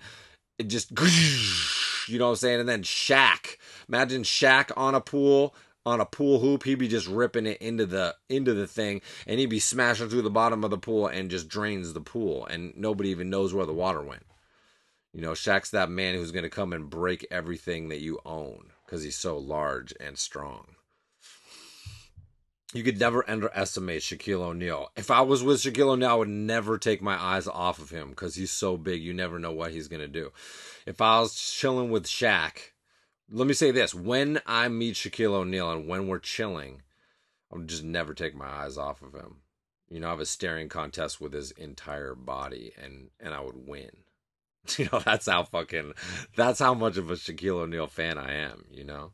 just, 0.65 0.91
you 2.07 2.19
know 2.19 2.25
what 2.25 2.31
I'm 2.31 2.35
saying? 2.37 2.59
And 2.61 2.69
then 2.69 2.83
Shaq. 2.83 3.57
Imagine 3.87 4.23
Shaq 4.23 4.71
on 4.77 4.93
a 4.93 5.01
pool 5.01 5.55
on 5.89 5.99
a 5.99 6.05
pool 6.05 6.39
hoop, 6.39 6.63
he'd 6.63 6.75
be 6.75 6.87
just 6.87 7.07
ripping 7.07 7.45
it 7.45 7.61
into 7.61 7.85
the 7.85 8.15
into 8.29 8.53
the 8.53 8.67
thing, 8.67 9.01
and 9.27 9.39
he'd 9.39 9.47
be 9.47 9.59
smashing 9.59 10.09
through 10.09 10.21
the 10.21 10.29
bottom 10.29 10.63
of 10.63 10.69
the 10.69 10.77
pool 10.77 11.07
and 11.07 11.29
just 11.29 11.49
drains 11.49 11.93
the 11.93 12.01
pool, 12.01 12.45
and 12.45 12.73
nobody 12.77 13.09
even 13.09 13.29
knows 13.29 13.53
where 13.53 13.65
the 13.65 13.73
water 13.73 14.01
went. 14.01 14.25
You 15.13 15.21
know, 15.21 15.31
Shaq's 15.31 15.71
that 15.71 15.89
man 15.89 16.15
who's 16.15 16.31
going 16.31 16.43
to 16.43 16.49
come 16.49 16.71
and 16.71 16.89
break 16.89 17.25
everything 17.31 17.89
that 17.89 18.01
you 18.01 18.19
own 18.25 18.71
because 18.85 19.03
he's 19.03 19.17
so 19.17 19.37
large 19.37 19.93
and 19.99 20.17
strong. 20.17 20.75
You 22.71 22.83
could 22.83 22.99
never 22.99 23.27
underestimate 23.27 24.03
Shaquille 24.03 24.41
O'Neal. 24.41 24.91
If 24.95 25.09
I 25.09 25.21
was 25.21 25.41
with 25.41 25.61
Shaquille 25.61 25.89
O'Neal, 25.89 26.09
I 26.09 26.13
would 26.13 26.29
never 26.29 26.77
take 26.77 27.01
my 27.01 27.19
eyes 27.19 27.47
off 27.47 27.79
of 27.79 27.89
him 27.89 28.11
because 28.11 28.35
he's 28.35 28.51
so 28.51 28.77
big. 28.77 29.01
You 29.01 29.11
never 29.11 29.39
know 29.39 29.51
what 29.51 29.71
he's 29.71 29.87
going 29.87 30.01
to 30.01 30.07
do. 30.07 30.31
If 30.85 31.01
I 31.01 31.19
was 31.19 31.33
chilling 31.33 31.89
with 31.89 32.05
Shaq, 32.05 32.59
let 33.31 33.47
me 33.47 33.53
say 33.53 33.71
this: 33.71 33.93
when 33.93 34.41
I 34.45 34.67
meet 34.67 34.95
Shaquille 34.95 35.33
O'Neal 35.33 35.71
and 35.71 35.87
when 35.87 36.07
we're 36.07 36.19
chilling, 36.19 36.81
I'll 37.51 37.59
just 37.59 37.83
never 37.83 38.13
take 38.13 38.35
my 38.35 38.47
eyes 38.47 38.77
off 38.77 39.01
of 39.01 39.13
him. 39.13 39.37
You 39.89 39.99
know, 39.99 40.07
I 40.07 40.11
have 40.11 40.19
a 40.19 40.25
staring 40.25 40.69
contest 40.69 41.19
with 41.19 41.33
his 41.33 41.51
entire 41.51 42.15
body, 42.15 42.73
and 42.81 43.09
and 43.19 43.33
I 43.33 43.41
would 43.41 43.67
win. 43.67 43.89
You 44.77 44.87
know, 44.91 44.99
that's 44.99 45.27
how 45.27 45.45
fucking, 45.45 45.93
that's 46.35 46.59
how 46.59 46.75
much 46.75 46.97
of 46.97 47.09
a 47.09 47.15
Shaquille 47.15 47.61
O'Neal 47.61 47.87
fan 47.87 48.19
I 48.19 48.33
am. 48.33 48.65
You 48.69 48.83
know. 48.83 49.11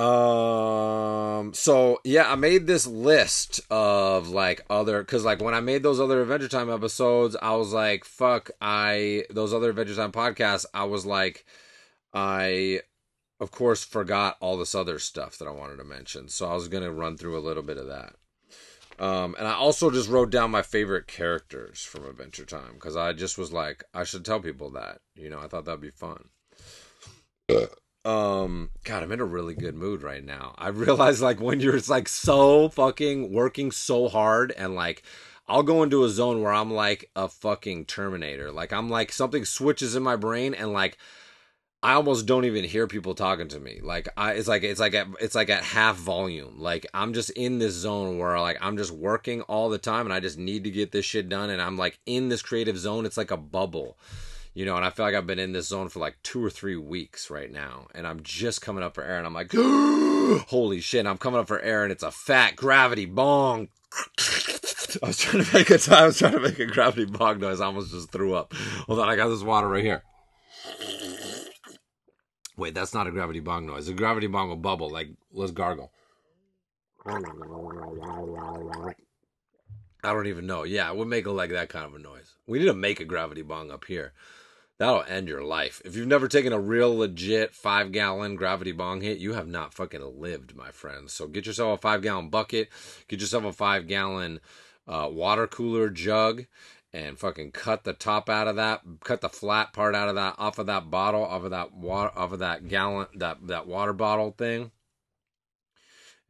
Um. 0.00 1.54
So 1.54 1.98
yeah, 2.04 2.30
I 2.30 2.36
made 2.36 2.66
this 2.66 2.86
list 2.86 3.60
of 3.70 4.28
like 4.28 4.64
other 4.68 5.00
because 5.00 5.24
like 5.24 5.40
when 5.40 5.54
I 5.54 5.60
made 5.60 5.82
those 5.82 5.98
other 5.98 6.20
Adventure 6.20 6.48
Time 6.48 6.70
episodes, 6.70 7.34
I 7.40 7.56
was 7.56 7.72
like, 7.72 8.04
fuck, 8.04 8.50
I 8.60 9.24
those 9.30 9.54
other 9.54 9.70
Adventure 9.70 9.96
Time 9.96 10.12
podcasts, 10.12 10.66
I 10.74 10.84
was 10.84 11.06
like 11.06 11.46
I, 12.12 12.82
of 13.40 13.50
course, 13.50 13.84
forgot 13.84 14.36
all 14.40 14.56
this 14.56 14.74
other 14.74 14.98
stuff 14.98 15.38
that 15.38 15.48
I 15.48 15.52
wanted 15.52 15.76
to 15.76 15.84
mention. 15.84 16.28
So 16.28 16.50
I 16.50 16.54
was 16.54 16.68
going 16.68 16.84
to 16.84 16.92
run 16.92 17.16
through 17.16 17.38
a 17.38 17.40
little 17.40 17.62
bit 17.62 17.78
of 17.78 17.86
that. 17.86 18.14
Um, 18.98 19.36
and 19.38 19.46
I 19.46 19.52
also 19.52 19.90
just 19.90 20.08
wrote 20.08 20.30
down 20.30 20.50
my 20.50 20.62
favorite 20.62 21.06
characters 21.06 21.82
from 21.82 22.04
Adventure 22.04 22.44
Time 22.44 22.74
because 22.74 22.96
I 22.96 23.12
just 23.12 23.38
was 23.38 23.52
like, 23.52 23.84
I 23.94 24.02
should 24.04 24.24
tell 24.24 24.40
people 24.40 24.70
that. 24.70 25.00
You 25.14 25.30
know, 25.30 25.38
I 25.38 25.46
thought 25.46 25.66
that'd 25.66 25.80
be 25.80 25.90
fun. 25.90 26.30
um, 28.04 28.70
God, 28.82 29.02
I'm 29.02 29.12
in 29.12 29.20
a 29.20 29.24
really 29.24 29.54
good 29.54 29.76
mood 29.76 30.02
right 30.02 30.24
now. 30.24 30.54
I 30.58 30.68
realize 30.68 31.22
like 31.22 31.40
when 31.40 31.60
you're 31.60 31.78
like 31.88 32.08
so 32.08 32.68
fucking 32.70 33.32
working 33.32 33.70
so 33.70 34.08
hard 34.08 34.52
and 34.52 34.74
like 34.74 35.04
I'll 35.46 35.62
go 35.62 35.82
into 35.82 36.04
a 36.04 36.10
zone 36.10 36.42
where 36.42 36.52
I'm 36.52 36.72
like 36.72 37.10
a 37.16 37.28
fucking 37.28 37.86
Terminator. 37.86 38.50
Like 38.50 38.72
I'm 38.72 38.90
like 38.90 39.12
something 39.12 39.44
switches 39.44 39.94
in 39.94 40.02
my 40.02 40.16
brain 40.16 40.54
and 40.54 40.72
like 40.72 40.98
I 41.80 41.92
almost 41.92 42.26
don't 42.26 42.44
even 42.44 42.64
hear 42.64 42.88
people 42.88 43.14
talking 43.14 43.48
to 43.48 43.60
me. 43.60 43.78
Like 43.80 44.08
I, 44.16 44.32
it's 44.32 44.48
like 44.48 44.64
it's 44.64 44.80
like 44.80 44.94
at, 44.94 45.06
it's 45.20 45.36
like 45.36 45.48
at 45.48 45.62
half 45.62 45.96
volume. 45.96 46.58
Like 46.58 46.86
I'm 46.92 47.14
just 47.14 47.30
in 47.30 47.58
this 47.58 47.74
zone 47.74 48.18
where 48.18 48.38
like 48.40 48.58
I'm 48.60 48.76
just 48.76 48.90
working 48.90 49.42
all 49.42 49.68
the 49.68 49.78
time, 49.78 50.04
and 50.04 50.12
I 50.12 50.18
just 50.18 50.38
need 50.38 50.64
to 50.64 50.70
get 50.70 50.90
this 50.90 51.04
shit 51.04 51.28
done. 51.28 51.50
And 51.50 51.62
I'm 51.62 51.76
like 51.78 52.00
in 52.04 52.30
this 52.30 52.42
creative 52.42 52.76
zone. 52.76 53.06
It's 53.06 53.16
like 53.16 53.30
a 53.30 53.36
bubble, 53.36 53.96
you 54.54 54.64
know. 54.64 54.74
And 54.74 54.84
I 54.84 54.90
feel 54.90 55.06
like 55.06 55.14
I've 55.14 55.26
been 55.26 55.38
in 55.38 55.52
this 55.52 55.68
zone 55.68 55.88
for 55.88 56.00
like 56.00 56.16
two 56.24 56.44
or 56.44 56.50
three 56.50 56.76
weeks 56.76 57.30
right 57.30 57.50
now, 57.50 57.86
and 57.94 58.08
I'm 58.08 58.24
just 58.24 58.60
coming 58.60 58.82
up 58.82 58.96
for 58.96 59.04
air, 59.04 59.18
and 59.18 59.26
I'm 59.26 59.34
like, 59.34 59.52
holy 60.48 60.80
shit! 60.80 61.06
I'm 61.06 61.18
coming 61.18 61.38
up 61.38 61.46
for 61.46 61.60
air, 61.60 61.84
and 61.84 61.92
it's 61.92 62.02
a 62.02 62.10
fat 62.10 62.56
gravity 62.56 63.06
bong. 63.06 63.68
I 65.02 65.06
was 65.06 65.18
trying 65.18 65.44
to 65.44 65.54
make 65.54 65.70
a 65.70 65.96
I 65.96 66.06
was 66.06 66.18
trying 66.18 66.32
to 66.32 66.40
make 66.40 66.58
a 66.58 66.66
gravity 66.66 67.04
bong 67.04 67.38
noise. 67.38 67.60
I 67.60 67.66
almost 67.66 67.92
just 67.92 68.10
threw 68.10 68.34
up. 68.34 68.52
Hold 68.88 68.98
on, 68.98 69.08
I 69.08 69.14
got 69.14 69.28
this 69.28 69.44
water 69.44 69.68
right 69.68 69.84
here. 69.84 70.02
Wait, 72.58 72.74
that's 72.74 72.92
not 72.92 73.06
a 73.06 73.12
gravity 73.12 73.38
bong 73.38 73.66
noise. 73.66 73.88
A 73.88 73.94
gravity 73.94 74.26
bong 74.26 74.48
will 74.48 74.56
bubble. 74.56 74.90
Like, 74.90 75.10
let's 75.32 75.52
gargle. 75.52 75.92
I 77.06 77.20
don't 80.12 80.26
even 80.26 80.46
know. 80.46 80.64
Yeah, 80.64 80.90
we'll 80.90 81.06
make 81.06 81.26
like 81.26 81.50
that 81.50 81.68
kind 81.68 81.86
of 81.86 81.94
a 81.94 82.00
noise. 82.00 82.34
We 82.48 82.58
need 82.58 82.66
to 82.66 82.74
make 82.74 82.98
a 82.98 83.04
gravity 83.04 83.42
bong 83.42 83.70
up 83.70 83.84
here. 83.84 84.12
That'll 84.78 85.04
end 85.04 85.28
your 85.28 85.44
life. 85.44 85.80
If 85.84 85.94
you've 85.94 86.08
never 86.08 86.26
taken 86.26 86.52
a 86.52 86.58
real 86.58 86.96
legit 86.96 87.54
five 87.54 87.92
gallon 87.92 88.34
gravity 88.34 88.72
bong 88.72 89.02
hit, 89.02 89.18
you 89.18 89.34
have 89.34 89.46
not 89.46 89.72
fucking 89.72 90.20
lived, 90.20 90.56
my 90.56 90.72
friends. 90.72 91.12
So 91.12 91.28
get 91.28 91.46
yourself 91.46 91.78
a 91.78 91.80
five 91.80 92.02
gallon 92.02 92.28
bucket, 92.28 92.70
get 93.06 93.20
yourself 93.20 93.44
a 93.44 93.52
five 93.52 93.86
gallon 93.86 94.40
uh, 94.88 95.08
water 95.10 95.46
cooler 95.46 95.90
jug, 95.90 96.46
and 96.92 97.18
fucking 97.18 97.52
cut 97.52 97.84
the 97.84 97.92
top 97.92 98.28
out 98.28 98.48
of 98.48 98.56
that, 98.56 98.80
cut 99.04 99.20
the 99.20 99.28
flat 99.28 99.72
part 99.72 99.94
out 99.94 100.08
of 100.08 100.14
that, 100.14 100.34
off 100.38 100.58
of 100.58 100.66
that 100.66 100.90
bottle, 100.90 101.24
off 101.24 101.44
of 101.44 101.50
that 101.50 101.72
water, 101.72 102.10
off 102.16 102.32
of 102.32 102.38
that 102.38 102.68
gallon, 102.68 103.06
that 103.14 103.46
that 103.46 103.66
water 103.66 103.92
bottle 103.92 104.32
thing, 104.32 104.70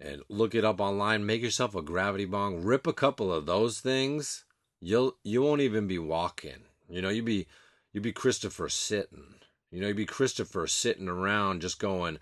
and 0.00 0.22
look 0.28 0.54
it 0.54 0.64
up 0.64 0.80
online. 0.80 1.26
Make 1.26 1.42
yourself 1.42 1.74
a 1.74 1.82
gravity 1.82 2.24
bong. 2.24 2.62
Rip 2.62 2.86
a 2.86 2.92
couple 2.92 3.32
of 3.32 3.46
those 3.46 3.80
things. 3.80 4.44
You'll 4.80 5.16
you 5.22 5.42
won't 5.42 5.60
even 5.60 5.86
be 5.86 5.98
walking. 5.98 6.64
You 6.88 7.02
know, 7.02 7.08
you'd 7.08 7.24
be 7.24 7.46
you'd 7.92 8.02
be 8.02 8.12
Christopher 8.12 8.68
sitting. 8.68 9.34
You 9.70 9.80
know, 9.80 9.88
you'd 9.88 9.96
be 9.96 10.06
Christopher 10.06 10.66
sitting 10.66 11.08
around 11.08 11.60
just 11.60 11.78
going, 11.78 12.18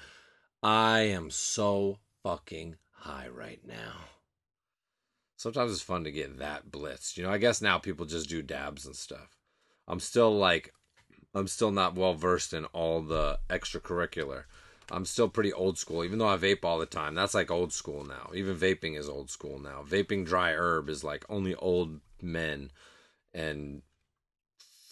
I 0.63 1.01
am 1.01 1.31
so 1.31 1.99
fucking 2.23 2.77
high 2.91 3.29
right 3.29 3.61
now. 3.65 4.16
Sometimes 5.37 5.73
it's 5.73 5.83
fun 5.83 6.05
to 6.05 6.11
get 6.11 6.39
that 6.39 6.71
blitzed. 6.71 7.17
You 7.17 7.25
know, 7.25 7.31
I 7.31 7.39
guess 7.39 7.61
now 7.61 7.79
people 7.79 8.07
just 8.07 8.29
do 8.29 8.43
dabs 8.43 8.87
and 8.87 8.97
stuff. 8.97 9.37
I'm 9.87 10.01
still 10.01 10.37
like, 10.37 10.73
I'm 11.35 11.47
still 11.47 11.71
not 11.71 11.95
well 11.95 12.15
versed 12.15 12.55
in 12.55 12.65
all 12.67 13.03
the 13.03 13.39
extracurricular. 13.51 14.45
I'm 14.91 15.05
still 15.05 15.29
pretty 15.29 15.53
old 15.53 15.79
school, 15.79 16.05
even 16.05 16.19
though 16.19 16.29
I 16.29 16.37
vape 16.37 16.65
all 16.65 16.79
the 16.79 16.87
time. 16.87 17.15
That's 17.15 17.35
like 17.35 17.51
old 17.51 17.73
school 17.73 18.05
now. 18.05 18.31
Even 18.35 18.57
vaping 18.57 18.97
is 18.97 19.09
old 19.09 19.31
school 19.31 19.59
now. 19.59 19.83
Vaping 19.87 20.25
dry 20.25 20.53
herb 20.53 20.89
is 20.89 21.05
like 21.05 21.25
only 21.29 21.55
old 21.57 22.01
men 22.23 22.71
and 23.35 23.83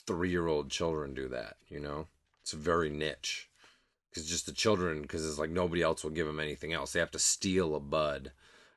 three 0.07 0.31
year 0.31 0.47
old 0.47 0.71
children 0.71 1.15
do 1.15 1.29
that, 1.29 1.57
you 1.69 1.81
know? 1.81 2.09
It's 2.43 2.53
very 2.53 2.91
niche. 2.91 3.49
Because 4.11 4.29
just 4.29 4.47
the 4.47 4.53
children, 4.53 5.03
because 5.03 5.27
it's 5.27 5.39
like 5.39 5.51
nobody 5.51 5.83
else 5.83 6.05
will 6.05 6.11
give 6.11 6.27
them 6.27 6.41
anything 6.41 6.73
else. 6.73 6.93
They 6.93 7.01
have 7.01 7.11
to 7.13 7.19
steal 7.19 7.75
a 7.75 7.81
bud 7.81 8.33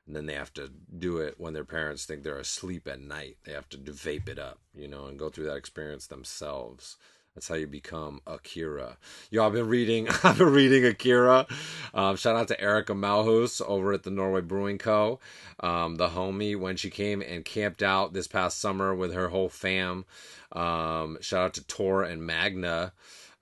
and 0.08 0.16
then 0.16 0.26
they 0.26 0.34
have 0.34 0.52
to 0.54 0.70
do 0.98 1.18
it 1.18 1.34
when 1.38 1.52
their 1.52 1.64
parents 1.64 2.06
think 2.06 2.22
they're 2.22 2.38
asleep 2.38 2.88
at 2.88 3.00
night. 3.00 3.36
They 3.44 3.52
have 3.52 3.68
to 3.68 3.76
vape 3.76 4.28
it 4.28 4.38
up, 4.38 4.58
you 4.74 4.88
know, 4.88 5.04
and 5.04 5.18
go 5.18 5.28
through 5.28 5.44
that 5.44 5.56
experience 5.56 6.06
themselves. 6.06 6.96
That's 7.34 7.46
how 7.46 7.56
you 7.56 7.66
become 7.66 8.22
Akira. 8.26 8.96
Yo, 9.30 9.46
I've 9.46 9.52
been 9.52 9.68
reading. 9.68 10.08
I've 10.24 10.38
been 10.38 10.52
reading 10.52 10.84
Akira. 10.86 11.46
Um, 11.92 12.16
shout 12.16 12.36
out 12.36 12.48
to 12.48 12.60
Erica 12.60 12.94
Malhus 12.94 13.60
over 13.60 13.92
at 13.92 14.02
the 14.02 14.10
Norway 14.10 14.40
Brewing 14.40 14.78
Co. 14.78 15.20
Um, 15.60 15.96
the 15.96 16.08
homie 16.08 16.58
when 16.58 16.76
she 16.76 16.88
came 16.88 17.20
and 17.20 17.44
camped 17.44 17.82
out 17.82 18.14
this 18.14 18.26
past 18.26 18.58
summer 18.58 18.94
with 18.94 19.12
her 19.12 19.28
whole 19.28 19.50
fam. 19.50 20.06
Um, 20.52 21.18
shout 21.20 21.44
out 21.44 21.54
to 21.54 21.64
Tor 21.64 22.02
and 22.02 22.22
Magna. 22.22 22.92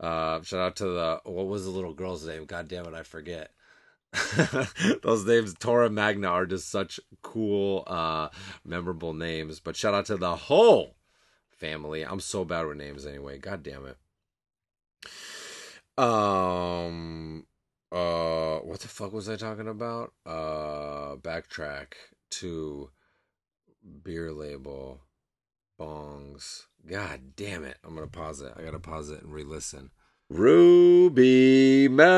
Uh, 0.00 0.42
shout 0.42 0.60
out 0.60 0.76
to 0.76 0.84
the 0.84 1.20
what 1.24 1.46
was 1.46 1.64
the 1.64 1.70
little 1.70 1.94
girl's 1.94 2.26
name? 2.26 2.44
God 2.44 2.68
damn 2.68 2.86
it, 2.86 2.92
I 2.92 3.02
forget. 3.02 3.52
Those 5.02 5.24
names, 5.26 5.54
Tora 5.58 5.90
Magna, 5.90 6.28
are 6.28 6.46
just 6.46 6.70
such 6.70 7.00
cool, 7.22 7.84
uh, 7.86 8.28
memorable 8.64 9.12
names. 9.12 9.60
But 9.60 9.76
shout 9.76 9.94
out 9.94 10.06
to 10.06 10.16
the 10.16 10.36
whole 10.36 10.96
family. 11.48 12.02
I'm 12.04 12.20
so 12.20 12.44
bad 12.44 12.66
with 12.66 12.76
names 12.76 13.06
anyway. 13.06 13.38
God 13.38 13.62
damn 13.62 13.86
it. 13.86 13.96
Um, 15.98 17.46
uh, 17.90 18.58
what 18.58 18.80
the 18.80 18.88
fuck 18.88 19.12
was 19.12 19.28
I 19.28 19.36
talking 19.36 19.68
about? 19.68 20.12
Uh, 20.24 21.16
backtrack 21.16 21.94
to 22.30 22.90
beer 24.02 24.32
label 24.32 25.00
bongs. 25.80 26.66
God 26.86 27.34
damn 27.36 27.64
it. 27.64 27.78
I'm 27.84 27.96
to 27.96 28.06
pause 28.06 28.40
it. 28.40 28.52
I 28.56 28.62
got 28.62 28.72
to 28.72 28.78
pause 28.78 29.10
it 29.10 29.22
and 29.22 29.32
re 29.32 29.42
listen. 29.42 29.90
Ruby 30.28 31.86
Malhus. 31.88 32.16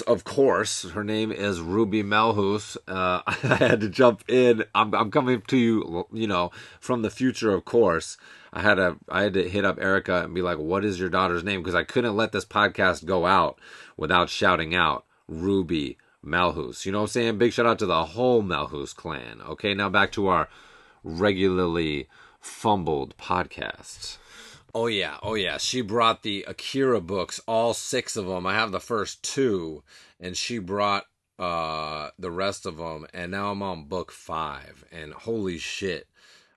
Of 0.00 0.24
course, 0.24 0.90
her 0.90 1.04
name 1.04 1.30
is 1.30 1.60
Ruby 1.60 2.02
Malhus. 2.02 2.76
Uh, 2.88 3.22
I 3.26 3.54
had 3.54 3.80
to 3.82 3.88
jump 3.88 4.24
in. 4.28 4.64
I'm, 4.74 4.92
I'm 4.92 5.12
coming 5.12 5.40
to 5.42 5.56
you, 5.56 6.08
you 6.12 6.26
know, 6.26 6.50
from 6.80 7.02
the 7.02 7.10
future, 7.10 7.54
of 7.54 7.64
course. 7.64 8.16
I 8.52 8.60
had 8.60 8.74
to, 8.74 8.96
I 9.08 9.22
had 9.22 9.34
to 9.34 9.48
hit 9.48 9.64
up 9.64 9.78
Erica 9.80 10.24
and 10.24 10.34
be 10.34 10.42
like, 10.42 10.58
what 10.58 10.84
is 10.84 10.98
your 10.98 11.10
daughter's 11.10 11.44
name? 11.44 11.60
Because 11.60 11.76
I 11.76 11.84
couldn't 11.84 12.16
let 12.16 12.32
this 12.32 12.44
podcast 12.44 13.04
go 13.04 13.24
out 13.24 13.60
without 13.96 14.28
shouting 14.28 14.74
out 14.74 15.04
Ruby 15.28 15.96
Malhus. 16.24 16.84
You 16.84 16.90
know 16.90 16.98
what 16.98 17.04
I'm 17.04 17.10
saying? 17.10 17.38
Big 17.38 17.52
shout 17.52 17.66
out 17.66 17.78
to 17.78 17.86
the 17.86 18.04
whole 18.04 18.42
Malhus 18.42 18.92
clan. 18.92 19.40
Okay, 19.42 19.74
now 19.74 19.88
back 19.88 20.10
to 20.12 20.26
our 20.26 20.48
regularly 21.04 22.08
fumbled 22.40 23.16
podcast. 23.16 24.16
Oh 24.74 24.86
yeah, 24.86 25.18
oh 25.22 25.34
yeah. 25.34 25.58
She 25.58 25.80
brought 25.80 26.22
the 26.22 26.44
Akira 26.46 27.00
books, 27.00 27.40
all 27.46 27.74
six 27.74 28.16
of 28.16 28.26
them. 28.26 28.46
I 28.46 28.54
have 28.54 28.72
the 28.72 28.80
first 28.80 29.22
two, 29.22 29.82
and 30.20 30.36
she 30.36 30.58
brought 30.58 31.06
uh 31.38 32.10
the 32.18 32.30
rest 32.30 32.66
of 32.66 32.76
them, 32.76 33.06
and 33.12 33.30
now 33.32 33.50
I'm 33.50 33.62
on 33.62 33.84
book 33.84 34.12
five. 34.12 34.84
And 34.92 35.12
holy 35.12 35.58
shit, 35.58 36.06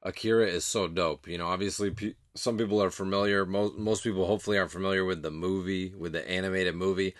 Akira 0.04 0.47
is 0.47 0.65
so 0.65 0.88
dope. 0.88 1.28
You 1.28 1.38
know, 1.38 1.47
obviously 1.47 1.91
pe- 1.91 2.15
some 2.36 2.58
people 2.58 2.84
are 2.84 2.91
familiar. 2.91 3.45
Most 3.45 3.78
most 3.78 4.04
people 4.04 4.28
hopefully 4.28 4.58
aren't 4.58 4.71
familiar 4.71 5.06
with 5.06 5.21
the 5.21 5.32
movie, 5.32 5.93
with 5.97 6.12
the 6.13 6.30
animated 6.30 6.76
movie, 6.76 7.15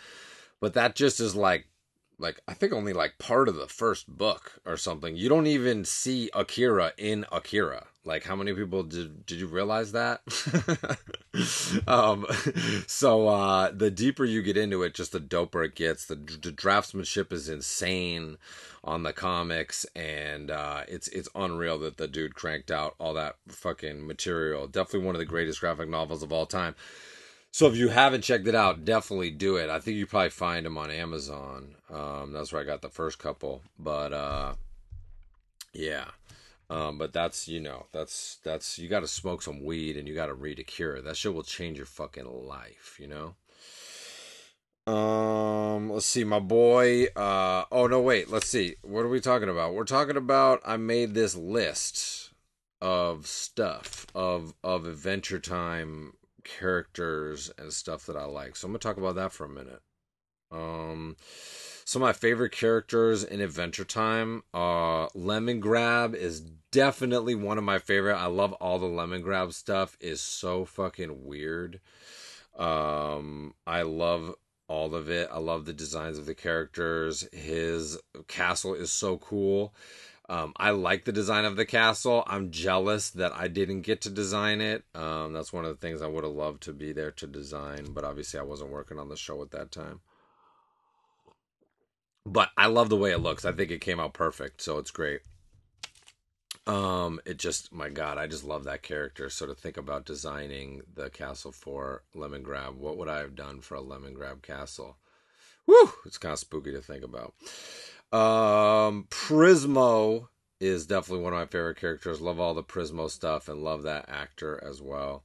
but 0.60 0.73
that 0.75 0.95
just 0.95 1.19
is 1.19 1.36
like 1.36 1.67
like 2.23 2.41
I 2.47 2.53
think 2.53 2.73
only 2.73 2.93
like 2.93 3.19
part 3.19 3.47
of 3.47 3.55
the 3.55 3.67
first 3.67 4.07
book 4.07 4.53
or 4.65 4.77
something. 4.77 5.15
You 5.15 5.29
don't 5.29 5.45
even 5.45 5.86
see 5.86 6.31
Akira 6.33 6.93
in 6.97 7.25
Akira. 7.31 7.86
Like 8.05 8.23
how 8.23 8.36
many 8.36 8.53
people 8.53 8.83
did 8.83 9.25
did 9.25 9.39
you 9.39 9.47
realize 9.47 9.91
that? 9.91 10.21
um 11.88 12.25
so 12.88 13.27
uh 13.27 13.71
the 13.71 13.91
deeper 13.91 14.25
you 14.25 14.41
get 14.41 14.57
into 14.57 14.81
it, 14.83 14.95
just 14.95 15.12
the 15.12 15.19
doper 15.19 15.65
it 15.65 15.75
gets. 15.75 16.05
The, 16.05 16.15
the 16.15 16.51
draftsmanship 16.51 17.31
is 17.31 17.49
insane 17.49 18.38
on 18.86 19.03
the 19.03 19.13
comics 19.13 19.86
and 19.95 20.49
uh 20.49 20.83
it's 20.88 21.09
it's 21.09 21.29
unreal 21.36 21.77
that 21.79 21.97
the 21.97 22.07
dude 22.07 22.36
cranked 22.36 22.71
out 22.71 22.95
all 22.99 23.13
that 23.13 23.36
fucking 23.49 24.07
material. 24.07 24.67
Definitely 24.67 25.05
one 25.05 25.15
of 25.15 25.19
the 25.19 25.25
greatest 25.25 25.59
graphic 25.59 25.89
novels 25.89 26.23
of 26.23 26.31
all 26.31 26.45
time. 26.45 26.75
So 27.53 27.67
if 27.67 27.77
you 27.77 27.89
haven't 27.89 28.23
checked 28.23 28.47
it 28.47 28.55
out, 28.55 28.83
definitely 28.83 29.29
do 29.29 29.57
it. 29.57 29.69
I 29.69 29.79
think 29.79 29.97
you 29.97 30.07
probably 30.07 30.31
find 30.31 30.65
them 30.65 30.75
on 30.75 30.89
Amazon. 30.89 31.75
Um, 31.87 32.33
that's 32.33 32.51
where 32.51 32.63
I 32.63 32.65
got 32.65 32.81
the 32.81 32.89
first 32.89 33.19
couple. 33.19 33.61
But 33.77 34.11
uh, 34.11 34.53
yeah. 35.71 36.05
Um, 36.71 36.97
but 36.97 37.13
that's 37.13 37.47
you 37.47 37.59
know 37.59 37.85
that's 37.91 38.39
that's 38.43 38.79
you 38.79 38.89
got 38.89 39.01
to 39.01 39.07
smoke 39.07 39.43
some 39.43 39.63
weed 39.63 39.97
and 39.97 40.07
you 40.07 40.15
got 40.15 40.25
to 40.25 40.33
read 40.33 40.57
Akira. 40.57 41.03
That 41.03 41.15
shit 41.15 41.35
will 41.35 41.43
change 41.43 41.77
your 41.77 41.85
fucking 41.85 42.25
life. 42.25 42.97
You 42.99 43.35
know. 44.87 44.91
Um, 44.91 45.91
let's 45.91 46.07
see, 46.07 46.23
my 46.23 46.39
boy. 46.39 47.05
Uh, 47.15 47.65
oh 47.71 47.85
no, 47.85 48.01
wait. 48.01 48.31
Let's 48.31 48.47
see. 48.47 48.77
What 48.81 49.05
are 49.05 49.09
we 49.09 49.21
talking 49.21 49.49
about? 49.49 49.75
We're 49.75 49.83
talking 49.83 50.17
about. 50.17 50.59
I 50.65 50.77
made 50.77 51.13
this 51.13 51.35
list 51.35 52.31
of 52.81 53.27
stuff 53.27 54.07
of 54.15 54.55
of 54.63 54.87
Adventure 54.87 55.39
Time 55.39 56.13
characters 56.43 57.51
and 57.58 57.73
stuff 57.73 58.06
that 58.06 58.17
I 58.17 58.25
like. 58.25 58.56
So 58.56 58.67
I'm 58.67 58.71
gonna 58.71 58.79
talk 58.79 58.97
about 58.97 59.15
that 59.15 59.32
for 59.32 59.45
a 59.45 59.49
minute. 59.49 59.82
Um, 60.51 61.15
some 61.86 62.01
of 62.01 62.08
my 62.08 62.13
favorite 62.13 62.51
characters 62.51 63.23
in 63.23 63.41
Adventure 63.41 63.84
Time. 63.84 64.43
Uh, 64.53 65.08
Lemongrab 65.10 66.15
is 66.15 66.41
definitely 66.71 67.36
one 67.36 67.58
of 67.58 67.63
my 67.63 67.79
favorite. 67.79 68.15
I 68.15 68.27
love 68.27 68.53
all 68.53 68.79
the 68.79 68.88
Lemongrab 68.88 69.53
stuff. 69.53 69.97
is 69.99 70.21
so 70.21 70.65
fucking 70.65 71.25
weird. 71.25 71.79
Um, 72.58 73.56
I 73.65 73.82
love 73.82 74.36
all 74.67 74.95
of 74.95 75.10
it. 75.10 75.29
I 75.32 75.39
love 75.39 75.65
the 75.65 75.73
designs 75.73 76.17
of 76.17 76.25
the 76.25 76.36
characters. 76.36 77.27
His 77.34 77.97
castle 78.27 78.73
is 78.73 78.91
so 78.91 79.17
cool. 79.17 79.73
Um, 80.29 80.53
I 80.55 80.71
like 80.71 81.03
the 81.03 81.12
design 81.12 81.43
of 81.43 81.57
the 81.57 81.65
castle. 81.65 82.23
I'm 82.27 82.51
jealous 82.51 83.09
that 83.12 83.33
I 83.36 83.49
didn't 83.49 83.81
get 83.81 84.01
to 84.01 84.09
design 84.09 84.62
it. 84.62 84.86
Um, 84.95 85.33
that's 85.33 85.51
one 85.51 85.65
of 85.65 85.71
the 85.71 85.86
things 85.86 86.01
I 86.01 86.07
would 86.07 86.23
have 86.23 86.33
loved 86.33 86.63
to 86.63 86.73
be 86.73 86.93
there 86.93 87.12
to 87.12 87.27
design, 87.27 87.88
but 87.91 88.05
obviously 88.05 88.39
I 88.39 88.43
wasn't 88.43 88.71
working 88.71 88.99
on 88.99 89.09
the 89.09 89.17
show 89.17 89.41
at 89.41 89.51
that 89.51 89.71
time. 89.71 89.99
But 92.25 92.49
I 92.57 92.67
love 92.67 92.88
the 92.88 92.95
way 92.95 93.12
it 93.12 93.19
looks. 93.19 93.43
I 93.43 93.51
think 93.51 93.69
it 93.69 93.81
came 93.81 93.99
out 93.99 94.13
perfect, 94.13 94.62
so 94.62 94.77
it's 94.77 94.91
great. 94.91 95.21
Um, 96.65 97.19
it 97.25 97.38
just 97.38 97.73
my 97.73 97.89
god, 97.89 98.17
I 98.17 98.27
just 98.27 98.45
love 98.45 98.63
that 98.63 98.83
character. 98.83 99.29
So 99.29 99.45
to 99.45 99.53
think 99.53 99.75
about 99.75 100.05
designing 100.05 100.83
the 100.95 101.09
castle 101.09 101.51
for 101.51 102.03
Lemon 102.15 102.43
Lemongrab, 102.43 102.75
what 102.75 102.97
would 102.97 103.09
I 103.09 103.19
have 103.19 103.36
done 103.36 103.59
for 103.59 103.75
a 103.75 103.81
Lemon 103.81 104.15
Lemongrab 104.15 104.41
castle? 104.41 104.95
Woo! 105.67 105.91
It's 106.05 106.17
kind 106.17 106.31
of 106.33 106.39
spooky 106.39 106.71
to 106.71 106.81
think 106.81 107.03
about. 107.03 107.33
Um, 108.13 109.08
Prismo 109.10 110.28
is 110.60 110.86
definitely 110.86 111.23
one 111.23 111.34
of 111.34 111.39
my 111.39 111.47
favorite 111.47 111.78
characters. 111.78 112.21
Love 112.21 112.39
all 112.39 112.54
the 112.54 112.63
Prismo 112.63 113.10
stuff 113.10 113.49
and 113.49 113.63
love 113.63 113.84
that 113.84 114.08
actor 114.08 114.63
as 114.63 114.82
well. 114.82 115.23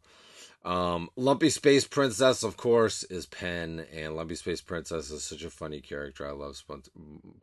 Um, 0.64 1.08
Lumpy 1.14 1.50
Space 1.50 1.86
Princess, 1.86 2.42
of 2.42 2.56
course, 2.56 3.04
is 3.04 3.26
Pen, 3.26 3.86
and 3.92 4.16
Lumpy 4.16 4.34
Space 4.34 4.60
Princess 4.60 5.10
is 5.10 5.22
such 5.22 5.44
a 5.44 5.50
funny 5.50 5.80
character. 5.80 6.26
I 6.26 6.32
love 6.32 6.56
Spon- 6.56 6.82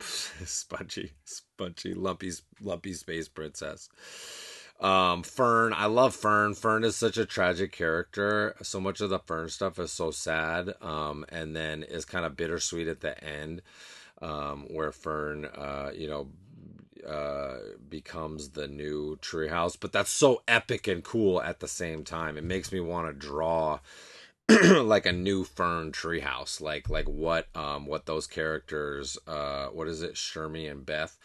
Spongy, 0.00 1.12
Spongy, 1.24 1.94
Lumpy, 1.94 2.32
Lumpy 2.60 2.92
Space 2.92 3.28
Princess. 3.28 3.88
Um, 4.80 5.22
Fern, 5.22 5.72
I 5.72 5.86
love 5.86 6.14
Fern. 6.14 6.54
Fern 6.54 6.84
is 6.84 6.96
such 6.96 7.16
a 7.16 7.24
tragic 7.24 7.72
character. 7.72 8.54
So 8.62 8.80
much 8.80 9.00
of 9.00 9.10
the 9.10 9.20
Fern 9.20 9.48
stuff 9.48 9.78
is 9.78 9.92
so 9.92 10.10
sad, 10.10 10.74
um, 10.82 11.24
and 11.30 11.56
then 11.56 11.84
is 11.84 12.04
kind 12.04 12.26
of 12.26 12.36
bittersweet 12.36 12.88
at 12.88 13.00
the 13.00 13.22
end 13.24 13.62
um, 14.26 14.66
where 14.68 14.92
Fern, 14.92 15.44
uh, 15.44 15.92
you 15.94 16.08
know, 16.08 16.28
uh, 17.06 17.58
becomes 17.88 18.50
the 18.50 18.66
new 18.66 19.16
treehouse. 19.18 19.76
But 19.78 19.92
that's 19.92 20.10
so 20.10 20.42
epic 20.48 20.88
and 20.88 21.04
cool 21.04 21.40
at 21.40 21.60
the 21.60 21.68
same 21.68 22.02
time. 22.02 22.36
It 22.36 22.44
makes 22.44 22.72
me 22.72 22.80
want 22.80 23.06
to 23.06 23.12
draw 23.12 23.78
like 24.48 25.06
a 25.06 25.12
new 25.12 25.44
fern 25.44 25.92
treehouse, 25.92 26.60
like 26.60 26.88
like 26.88 27.08
what 27.08 27.46
um 27.54 27.86
what 27.86 28.06
those 28.06 28.26
characters 28.26 29.18
uh 29.26 29.66
what 29.66 29.88
is 29.88 30.02
it? 30.02 30.14
Shermy 30.14 30.70
and 30.70 30.84
Beth. 30.84 31.16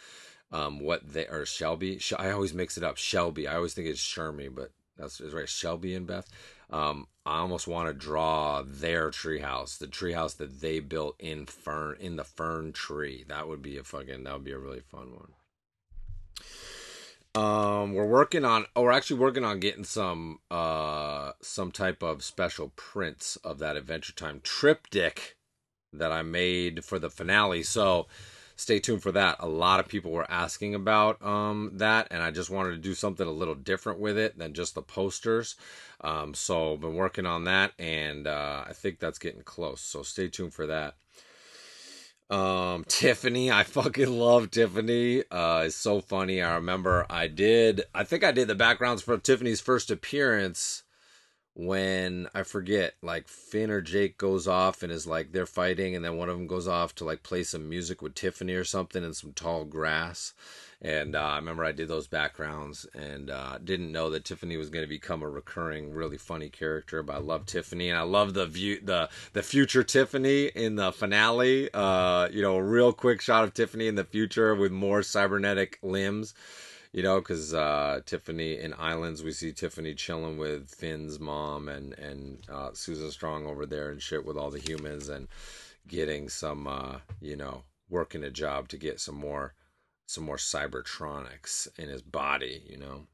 Um 0.51 0.79
what 0.79 1.01
they 1.13 1.25
or 1.25 1.45
Shelby. 1.45 1.99
I 2.17 2.31
always 2.31 2.53
mix 2.53 2.77
it 2.77 2.83
up. 2.83 2.97
Shelby. 2.97 3.47
I 3.47 3.55
always 3.55 3.73
think 3.73 3.87
it's 3.87 4.01
Shermy 4.01 4.53
but 4.53 4.71
that's 4.97 5.19
right. 5.21 5.49
Shelby 5.49 5.95
and 5.95 6.05
Beth 6.05 6.29
um 6.71 7.07
I 7.25 7.37
almost 7.37 7.67
want 7.67 7.87
to 7.87 7.93
draw 7.93 8.63
their 8.65 9.11
treehouse 9.11 9.77
the 9.77 9.87
treehouse 9.87 10.37
that 10.37 10.61
they 10.61 10.79
built 10.79 11.15
in 11.19 11.45
fern 11.45 11.97
in 11.99 12.15
the 12.15 12.23
fern 12.23 12.73
tree 12.73 13.25
that 13.27 13.47
would 13.47 13.61
be 13.61 13.77
a 13.77 13.83
fucking 13.83 14.23
that 14.23 14.33
would 14.33 14.43
be 14.43 14.51
a 14.51 14.57
really 14.57 14.81
fun 14.81 15.11
one 15.13 15.33
um, 17.33 17.93
we're 17.93 18.05
working 18.05 18.43
on. 18.43 18.65
Oh, 18.75 18.81
we're 18.81 18.91
actually 18.91 19.19
working 19.19 19.45
on 19.45 19.59
getting 19.59 19.85
some 19.85 20.39
uh 20.49 21.31
some 21.41 21.71
type 21.71 22.03
of 22.03 22.23
special 22.23 22.73
prints 22.75 23.37
of 23.37 23.59
that 23.59 23.77
Adventure 23.77 24.13
Time 24.13 24.41
triptych 24.43 25.37
that 25.93 26.11
I 26.11 26.23
made 26.23 26.83
for 26.83 26.99
the 26.99 27.09
finale. 27.09 27.63
So 27.63 28.07
stay 28.55 28.79
tuned 28.79 29.01
for 29.01 29.11
that. 29.11 29.37
A 29.39 29.47
lot 29.47 29.79
of 29.79 29.87
people 29.87 30.11
were 30.11 30.29
asking 30.29 30.75
about 30.75 31.21
um 31.25 31.71
that, 31.75 32.07
and 32.11 32.21
I 32.21 32.31
just 32.31 32.49
wanted 32.49 32.71
to 32.71 32.77
do 32.77 32.93
something 32.93 33.27
a 33.27 33.31
little 33.31 33.55
different 33.55 33.99
with 33.99 34.17
it 34.17 34.37
than 34.37 34.53
just 34.53 34.75
the 34.75 34.81
posters. 34.81 35.55
Um, 36.01 36.33
so 36.33 36.77
been 36.77 36.95
working 36.95 37.25
on 37.25 37.43
that, 37.45 37.73
and 37.77 38.27
uh, 38.27 38.63
I 38.67 38.73
think 38.73 38.99
that's 38.99 39.19
getting 39.19 39.43
close. 39.43 39.81
So 39.81 40.03
stay 40.03 40.27
tuned 40.27 40.53
for 40.53 40.67
that. 40.67 40.95
Um, 42.31 42.85
Tiffany, 42.87 43.51
I 43.51 43.63
fucking 43.65 44.09
love 44.09 44.51
Tiffany. 44.51 45.23
Uh, 45.29 45.63
it's 45.65 45.75
so 45.75 45.99
funny. 45.99 46.41
I 46.41 46.55
remember 46.55 47.05
I 47.09 47.27
did, 47.27 47.83
I 47.93 48.05
think 48.05 48.23
I 48.23 48.31
did 48.31 48.47
the 48.47 48.55
backgrounds 48.55 49.01
for 49.01 49.17
Tiffany's 49.17 49.59
first 49.59 49.91
appearance 49.91 50.83
when 51.53 52.27
I 52.33 52.43
forget, 52.43 52.93
like 53.01 53.27
Finn 53.27 53.71
or 53.71 53.81
Jake 53.81 54.17
goes 54.17 54.47
off 54.47 54.83
and 54.83 54.91
is 54.91 55.05
like 55.05 55.31
they're 55.31 55.45
fighting, 55.45 55.95
and 55.95 56.03
then 56.03 56.17
one 56.17 56.29
of 56.29 56.37
them 56.37 56.47
goes 56.47 56.67
off 56.67 56.95
to 56.95 57.05
like 57.05 57.23
play 57.23 57.43
some 57.43 57.69
music 57.69 58.01
with 58.01 58.15
Tiffany 58.15 58.53
or 58.53 58.63
something 58.63 59.03
in 59.03 59.13
some 59.13 59.33
tall 59.33 59.65
grass. 59.65 60.33
And 60.81 61.15
uh, 61.15 61.19
I 61.19 61.35
remember 61.35 61.63
I 61.63 61.73
did 61.73 61.89
those 61.89 62.07
backgrounds 62.07 62.87
and 62.95 63.29
uh, 63.29 63.59
didn't 63.63 63.91
know 63.91 64.09
that 64.09 64.25
Tiffany 64.25 64.57
was 64.57 64.71
going 64.71 64.83
to 64.83 64.89
become 64.89 65.21
a 65.21 65.29
recurring, 65.29 65.91
really 65.93 66.17
funny 66.17 66.49
character. 66.49 67.03
But 67.03 67.17
I 67.17 67.19
love 67.19 67.45
Tiffany, 67.45 67.89
and 67.89 67.99
I 67.99 68.03
love 68.03 68.33
the 68.33 68.47
view, 68.47 68.79
the 68.81 69.09
the 69.33 69.43
future 69.43 69.83
Tiffany 69.83 70.45
in 70.45 70.77
the 70.77 70.91
finale. 70.91 71.69
Uh, 71.73 72.29
you 72.31 72.41
know, 72.41 72.55
a 72.55 72.63
real 72.63 72.93
quick 72.93 73.21
shot 73.21 73.43
of 73.43 73.53
Tiffany 73.53 73.87
in 73.87 73.95
the 73.95 74.05
future 74.05 74.55
with 74.55 74.71
more 74.71 75.03
cybernetic 75.03 75.77
limbs. 75.83 76.33
You 76.93 77.03
know, 77.03 77.21
because 77.21 77.53
uh, 77.53 78.01
Tiffany 78.05 78.59
in 78.59 78.73
Islands, 78.77 79.23
we 79.23 79.31
see 79.31 79.53
Tiffany 79.53 79.93
chilling 79.93 80.37
with 80.37 80.69
Finn's 80.69 81.19
mom 81.19 81.69
and 81.69 81.93
and 81.97 82.39
uh, 82.49 82.71
Susan 82.73 83.11
Strong 83.11 83.45
over 83.45 83.65
there 83.65 83.89
and 83.89 84.01
shit 84.01 84.25
with 84.25 84.37
all 84.37 84.51
the 84.51 84.59
humans 84.59 85.07
and 85.07 85.29
getting 85.87 86.27
some, 86.27 86.67
uh, 86.67 86.97
you 87.21 87.37
know, 87.37 87.63
working 87.89 88.23
a 88.23 88.29
job 88.29 88.67
to 88.69 88.77
get 88.77 88.99
some 88.99 89.15
more 89.15 89.53
some 90.05 90.25
more 90.25 90.37
cybertronics 90.37 91.67
in 91.79 91.87
his 91.87 92.01
body, 92.01 92.63
you 92.67 92.77
know, 92.77 93.07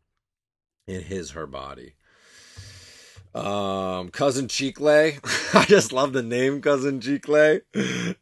in 0.87 1.01
his 1.03 1.31
her 1.31 1.45
body. 1.45 1.93
Um, 3.37 4.09
cousin 4.09 4.47
Chicle, 4.47 4.87
I 5.53 5.65
just 5.65 5.93
love 5.93 6.13
the 6.13 6.23
name 6.23 6.59
cousin 6.59 6.99
Chicle. 6.99 7.59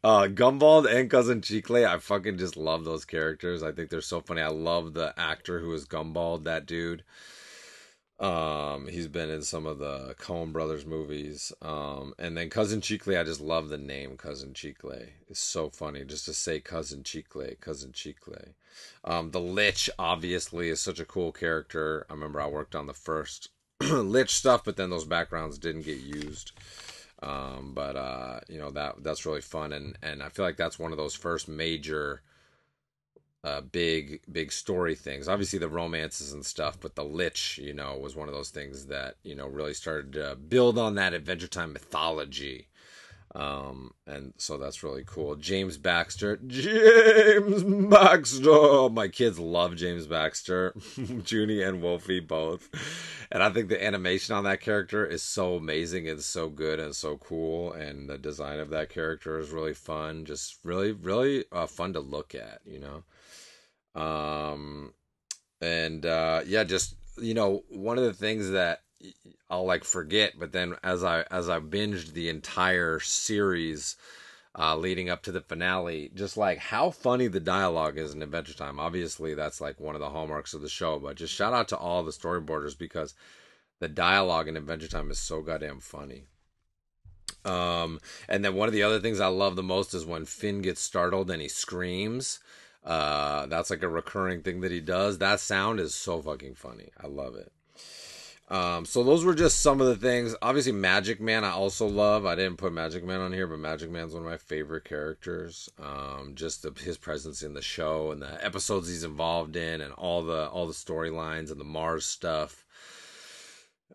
Uh, 0.04 0.28
Gumball 0.28 0.86
and 0.92 1.10
cousin 1.10 1.40
Chicle, 1.40 1.86
I 1.86 1.98
fucking 1.98 2.36
just 2.36 2.56
love 2.56 2.84
those 2.84 3.06
characters. 3.06 3.62
I 3.62 3.72
think 3.72 3.88
they're 3.88 4.02
so 4.02 4.20
funny. 4.20 4.42
I 4.42 4.48
love 4.48 4.92
the 4.92 5.14
actor 5.16 5.60
who 5.60 5.72
is 5.72 5.86
Gumball, 5.86 6.44
that 6.44 6.66
dude. 6.66 7.02
Um, 8.18 8.88
he's 8.88 9.08
been 9.08 9.30
in 9.30 9.42
some 9.42 9.66
of 9.66 9.78
the 9.78 10.14
Coen 10.18 10.52
Brothers 10.52 10.86
movies. 10.86 11.52
Um, 11.62 12.14
and 12.18 12.36
then 12.36 12.50
Cousin 12.50 12.80
Chicle, 12.80 13.18
I 13.18 13.24
just 13.24 13.40
love 13.40 13.68
the 13.68 13.78
name 13.78 14.16
Cousin 14.16 14.52
Chicle. 14.54 15.02
It's 15.28 15.40
so 15.40 15.70
funny 15.70 16.04
just 16.04 16.24
to 16.26 16.34
say 16.34 16.60
Cousin 16.60 17.02
Chicle, 17.02 17.56
Cousin 17.60 17.92
Chicle. 17.92 18.54
Um, 19.04 19.30
the 19.30 19.40
Lich 19.40 19.88
obviously 19.98 20.68
is 20.68 20.80
such 20.80 21.00
a 21.00 21.04
cool 21.06 21.32
character. 21.32 22.06
I 22.10 22.14
remember 22.14 22.40
I 22.40 22.48
worked 22.48 22.74
on 22.74 22.86
the 22.86 22.94
first 22.94 23.50
Lich 23.90 24.30
stuff, 24.30 24.64
but 24.64 24.76
then 24.76 24.90
those 24.90 25.04
backgrounds 25.04 25.58
didn't 25.58 25.82
get 25.82 25.98
used. 25.98 26.52
Um, 27.22 27.72
but 27.74 27.96
uh, 27.96 28.40
you 28.48 28.58
know 28.58 28.70
that 28.70 29.02
that's 29.02 29.24
really 29.24 29.40
fun, 29.40 29.72
and 29.72 29.96
and 30.02 30.22
I 30.22 30.28
feel 30.28 30.44
like 30.44 30.56
that's 30.56 30.78
one 30.78 30.92
of 30.92 30.98
those 30.98 31.14
first 31.14 31.48
major 31.48 32.22
uh, 33.42 33.60
big 33.60 34.20
big 34.30 34.52
story 34.52 34.94
things. 34.94 35.28
Obviously 35.28 35.58
the 35.58 35.68
romances 35.68 36.32
and 36.32 36.44
stuff, 36.44 36.78
but 36.80 36.94
the 36.94 37.04
Lich, 37.04 37.58
you 37.62 37.72
know, 37.72 37.96
was 37.96 38.16
one 38.16 38.28
of 38.28 38.34
those 38.34 38.50
things 38.50 38.86
that 38.86 39.16
you 39.22 39.34
know 39.34 39.46
really 39.46 39.74
started 39.74 40.12
to 40.14 40.36
build 40.36 40.78
on 40.78 40.94
that 40.96 41.14
Adventure 41.14 41.46
Time 41.46 41.72
mythology. 41.72 42.68
Um, 43.36 43.90
and 44.06 44.32
so 44.38 44.56
that's 44.56 44.82
really 44.82 45.04
cool. 45.04 45.36
James 45.36 45.76
Baxter, 45.76 46.36
James 46.46 47.62
Baxter. 47.64 48.88
My 48.88 49.08
kids 49.08 49.38
love 49.38 49.76
James 49.76 50.06
Baxter, 50.06 50.74
Junie 51.26 51.60
and 51.62 51.82
Wolfie 51.82 52.20
both, 52.20 52.70
and 53.30 53.42
I 53.42 53.50
think 53.50 53.68
the 53.68 53.84
animation 53.84 54.34
on 54.34 54.44
that 54.44 54.62
character 54.62 55.04
is 55.04 55.22
so 55.22 55.54
amazing. 55.56 56.08
and 56.08 56.22
so 56.22 56.48
good 56.48 56.80
and 56.80 56.96
so 56.96 57.18
cool, 57.18 57.74
and 57.74 58.08
the 58.08 58.16
design 58.16 58.58
of 58.58 58.70
that 58.70 58.88
character 58.88 59.38
is 59.38 59.50
really 59.50 59.74
fun. 59.74 60.24
Just 60.24 60.56
really, 60.64 60.92
really 60.92 61.44
uh, 61.52 61.66
fun 61.66 61.92
to 61.92 62.00
look 62.00 62.34
at. 62.34 62.60
You 62.64 62.80
know. 62.80 64.00
Um, 64.02 64.94
and 65.60 66.06
uh, 66.06 66.40
yeah, 66.46 66.64
just 66.64 66.94
you 67.18 67.34
know, 67.34 67.64
one 67.68 67.98
of 67.98 68.04
the 68.04 68.14
things 68.14 68.50
that 68.50 68.80
I'll 69.50 69.66
like 69.66 69.84
forget, 69.84 70.34
but 70.38 70.52
then 70.52 70.76
as 70.82 71.04
I 71.04 71.24
as 71.30 71.48
I 71.48 71.60
binged 71.60 72.12
the 72.12 72.28
entire 72.28 73.00
series. 73.00 73.96
Uh, 74.58 74.74
leading 74.74 75.10
up 75.10 75.22
to 75.22 75.30
the 75.30 75.42
finale, 75.42 76.10
just 76.14 76.38
like 76.38 76.56
how 76.56 76.88
funny 76.88 77.26
the 77.26 77.38
dialogue 77.38 77.98
is 77.98 78.14
in 78.14 78.22
Adventure 78.22 78.54
Time. 78.54 78.80
Obviously, 78.80 79.34
that's 79.34 79.60
like 79.60 79.78
one 79.78 79.94
of 79.94 80.00
the 80.00 80.08
hallmarks 80.08 80.54
of 80.54 80.62
the 80.62 80.68
show, 80.70 80.98
but 80.98 81.16
just 81.16 81.34
shout 81.34 81.52
out 81.52 81.68
to 81.68 81.76
all 81.76 82.02
the 82.02 82.10
storyboarders 82.10 82.78
because 82.78 83.12
the 83.80 83.88
dialogue 83.88 84.48
in 84.48 84.56
Adventure 84.56 84.88
Time 84.88 85.10
is 85.10 85.18
so 85.18 85.42
goddamn 85.42 85.80
funny. 85.80 86.24
Um, 87.44 88.00
and 88.28 88.44
then 88.44 88.54
one 88.54 88.68
of 88.68 88.74
the 88.74 88.82
other 88.82 89.00
things 89.00 89.20
I 89.20 89.26
love 89.26 89.56
the 89.56 89.62
most 89.62 89.94
is 89.94 90.04
when 90.04 90.24
Finn 90.24 90.62
gets 90.62 90.80
startled 90.80 91.30
and 91.30 91.40
he 91.40 91.48
screams. 91.48 92.40
Uh, 92.84 93.46
that's 93.46 93.70
like 93.70 93.82
a 93.82 93.88
recurring 93.88 94.42
thing 94.42 94.60
that 94.60 94.72
he 94.72 94.80
does. 94.80 95.18
That 95.18 95.40
sound 95.40 95.80
is 95.80 95.94
so 95.94 96.20
fucking 96.22 96.54
funny. 96.54 96.90
I 96.98 97.06
love 97.08 97.34
it. 97.36 97.52
Um, 98.48 98.84
so 98.84 99.02
those 99.02 99.24
were 99.24 99.34
just 99.34 99.60
some 99.60 99.80
of 99.80 99.88
the 99.88 99.96
things. 99.96 100.36
Obviously, 100.40 100.72
Magic 100.72 101.20
Man 101.20 101.42
I 101.42 101.50
also 101.50 101.86
love. 101.86 102.24
I 102.24 102.36
didn't 102.36 102.58
put 102.58 102.72
Magic 102.72 103.04
Man 103.04 103.20
on 103.20 103.32
here, 103.32 103.46
but 103.46 103.58
Magic 103.58 103.90
Man's 103.90 104.14
one 104.14 104.22
of 104.22 104.28
my 104.28 104.36
favorite 104.36 104.84
characters. 104.84 105.68
Um, 105.82 106.32
just 106.34 106.62
the, 106.62 106.72
his 106.80 106.96
presence 106.96 107.42
in 107.42 107.54
the 107.54 107.62
show 107.62 108.12
and 108.12 108.22
the 108.22 108.44
episodes 108.44 108.88
he's 108.88 109.02
involved 109.02 109.56
in, 109.56 109.80
and 109.80 109.92
all 109.94 110.22
the 110.22 110.48
all 110.48 110.66
the 110.66 110.72
storylines 110.72 111.50
and 111.50 111.60
the 111.60 111.64
Mars 111.64 112.06
stuff. 112.06 112.64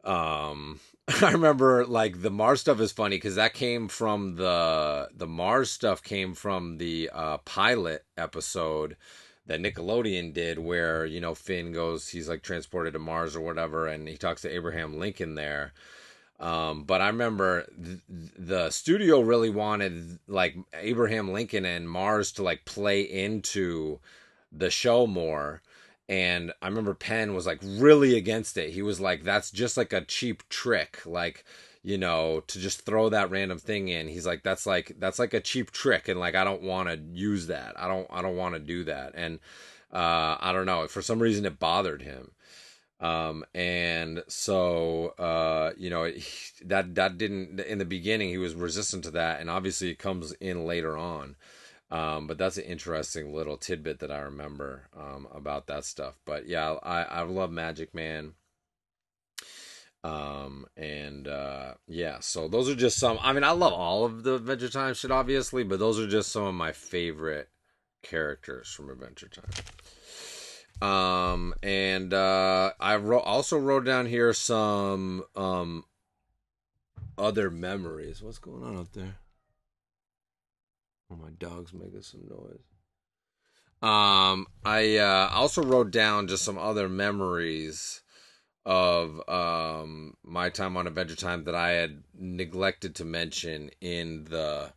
Um, 0.04 0.82
I 1.22 1.32
remember 1.32 1.86
like 1.86 2.22
the 2.22 2.30
Mars 2.30 2.60
stuff 2.62 2.82
is 2.82 2.92
funny 2.92 3.16
because 3.16 3.36
that 3.36 3.54
came 3.54 3.88
from 3.88 4.36
the 4.36 5.10
the 5.14 5.28
Mars 5.28 5.72
stuff 5.72 6.04
came 6.04 6.34
from 6.34 6.78
the 6.78 7.10
uh, 7.14 7.38
pilot 7.40 8.04
episode 8.18 8.98
that 9.46 9.60
Nickelodeon 9.62 10.34
did, 10.34 10.60
where 10.60 11.06
you 11.06 11.20
know 11.20 11.36
Finn 11.36 11.72
goes, 11.72 12.10
he's 12.10 12.30
like 12.30 12.44
transported 12.44 12.94
to 12.94 13.00
Mars 13.00 13.36
or 13.36 13.42
whatever, 13.42 13.88
and 13.88 14.08
he 14.08 14.18
talks 14.18 14.42
to 14.44 14.54
Abraham 14.54 14.98
Lincoln 15.00 15.36
there. 15.36 15.74
Um, 16.40 16.84
but 16.84 17.02
I 17.02 17.08
remember 17.08 17.68
th- 17.84 18.00
the 18.38 18.70
studio 18.72 19.22
really 19.22 19.52
wanted 19.52 20.20
like 20.28 20.56
Abraham 20.74 21.32
Lincoln 21.32 21.66
and 21.66 21.90
Mars 21.90 22.32
to 22.34 22.44
like 22.44 22.66
play 22.66 23.02
into 23.02 24.00
the 24.52 24.72
show 24.72 25.06
more 25.06 25.62
and 26.12 26.52
I 26.62 26.68
remember 26.68 26.94
Penn 26.94 27.34
was 27.34 27.46
like 27.46 27.60
really 27.64 28.18
against 28.18 28.58
it. 28.58 28.72
He 28.72 28.82
was 28.82 29.00
like, 29.00 29.24
"That's 29.24 29.50
just 29.50 29.78
like 29.78 29.94
a 29.94 30.02
cheap 30.06 30.48
trick, 30.50 31.06
like." 31.06 31.46
You 31.84 31.98
know 31.98 32.42
to 32.48 32.60
just 32.60 32.86
throw 32.86 33.10
that 33.10 33.32
random 33.32 33.58
thing 33.58 33.88
in. 33.88 34.08
He's 34.08 34.26
like 34.26 34.44
that's 34.44 34.66
like 34.66 34.94
that's 35.00 35.20
like 35.20 35.34
a 35.34 35.40
cheap 35.40 35.72
trick. 35.72 36.08
And 36.08 36.20
like 36.20 36.36
i 36.36 36.44
don't 36.44 36.62
want 36.62 36.90
to 36.90 37.00
use 37.14 37.48
that. 37.48 37.80
I 37.80 37.88
don't 37.88 38.08
i 38.12 38.22
don't 38.22 38.38
want 38.38 38.56
to 38.56 38.60
do 38.60 38.84
that. 38.86 39.14
And 39.16 39.40
uh 39.92 40.38
i 40.40 40.52
don't 40.54 40.66
know. 40.66 40.88
For 40.88 41.02
some 41.02 41.20
reason 41.20 41.46
it 41.46 41.60
bothered 41.60 42.02
him. 42.02 42.32
Um 43.00 43.44
and 43.56 44.24
so 44.28 45.10
uh 45.18 45.72
you 45.78 45.90
know 45.90 46.06
he, 46.06 46.24
that 46.66 46.96
that 46.96 47.18
didn't 47.18 47.60
in 47.62 47.80
the 47.80 47.86
beginning 47.86 48.30
he 48.30 48.38
was 48.38 48.56
resistant 48.56 49.04
to 49.06 49.12
that. 49.12 49.42
And 49.42 49.50
obviously 49.50 49.90
it 49.90 50.00
comes 50.00 50.34
in 50.34 50.66
later 50.66 50.98
on. 50.98 51.36
Um, 51.90 52.26
but 52.26 52.38
that's 52.38 52.56
an 52.58 52.64
interesting 52.64 53.34
little 53.34 53.58
tidbit 53.58 54.00
that 54.00 54.12
I 54.12 54.20
remember 54.20 54.88
um, 54.98 55.28
about 55.34 55.68
that 55.68 55.84
stuff. 55.84 56.14
But 56.24 56.48
yeah, 56.48 56.76
I, 56.82 57.04
I 57.04 57.22
love 57.24 57.52
Magic 57.52 57.94
Man. 57.94 58.36
Um, 60.04 60.66
and 60.76 61.28
uh, 61.28 61.76
yeah, 61.88 62.20
so 62.22 62.48
those 62.48 62.70
are 62.70 62.76
just 62.76 62.98
some. 62.98 63.20
I 63.22 63.34
mean, 63.34 63.44
I 63.44 63.52
love 63.52 63.74
all 63.74 64.04
of 64.04 64.24
the 64.24 64.36
Adventure 64.36 64.70
Time 64.70 64.94
shit, 64.94 65.12
obviously, 65.12 65.64
but 65.64 65.80
those 65.80 66.00
are 66.00 66.08
just 66.08 66.32
some 66.32 66.44
of 66.44 66.56
my 66.56 66.72
favorite 66.72 67.50
characters 68.02 68.70
from 68.70 68.90
Adventure 68.90 69.30
Time. 69.30 69.52
Um, 70.82 71.54
and 71.62 72.12
uh, 72.14 72.72
I 72.80 72.96
wrote, 72.96 73.20
also 73.20 73.60
wrote 73.60 73.86
down 73.86 74.08
here 74.08 74.34
some 74.34 75.24
um, 75.36 75.86
other 77.18 77.52
memories. 77.52 78.24
What's 78.24 78.40
going 78.40 78.64
on 78.64 78.78
out 78.78 78.94
there? 78.94 79.18
Oh, 81.12 81.16
my 81.16 81.30
dog's 81.38 81.74
making 81.74 82.02
some 82.02 82.22
noise. 82.28 82.64
Um, 83.84 84.48
I 84.64 84.98
uh, 84.98 85.30
also 85.34 85.62
wrote 85.64 85.92
down 85.92 86.28
just 86.28 86.44
some 86.44 86.58
other 86.58 86.88
memories 86.88 88.02
of 88.66 89.28
um 89.28 90.16
my 90.24 90.50
time 90.50 90.78
on 90.78 90.88
Adventure 90.88 91.16
Time 91.16 91.46
that 91.46 91.56
I 91.56 91.72
had 91.72 92.04
neglected 92.18 92.96
to 92.96 93.06
mention 93.06 93.72
in 93.82 94.26
the 94.26 94.72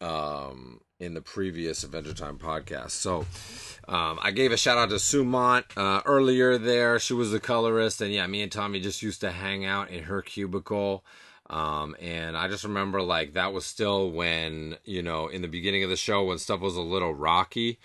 um 0.00 0.80
in 0.98 1.14
the 1.14 1.20
previous 1.20 1.84
Adventure 1.84 2.14
Time 2.14 2.38
podcast. 2.38 2.92
So 2.92 3.26
um, 3.88 4.18
I 4.22 4.30
gave 4.30 4.50
a 4.50 4.56
shout 4.56 4.78
out 4.78 4.88
to 4.90 4.98
Sue 4.98 5.24
Mondt 5.24 5.76
uh, 5.76 6.02
earlier 6.06 6.56
there. 6.56 6.98
She 6.98 7.12
was 7.12 7.32
the 7.32 7.40
colorist, 7.40 8.00
and 8.00 8.12
yeah, 8.12 8.26
me 8.26 8.42
and 8.42 8.50
Tommy 8.50 8.80
just 8.80 9.02
used 9.02 9.20
to 9.20 9.30
hang 9.30 9.64
out 9.64 9.90
in 9.90 10.04
her 10.04 10.22
cubicle. 10.22 11.04
Um, 11.48 11.94
and 12.00 12.36
I 12.36 12.48
just 12.48 12.64
remember 12.64 13.02
like 13.02 13.34
that 13.34 13.52
was 13.52 13.64
still 13.64 14.10
when, 14.10 14.76
you 14.84 15.02
know, 15.02 15.28
in 15.28 15.42
the 15.42 15.48
beginning 15.48 15.84
of 15.84 15.90
the 15.90 15.96
show 15.96 16.24
when 16.24 16.38
stuff 16.38 16.60
was 16.60 16.76
a 16.76 16.80
little 16.82 17.14
rocky 17.14 17.78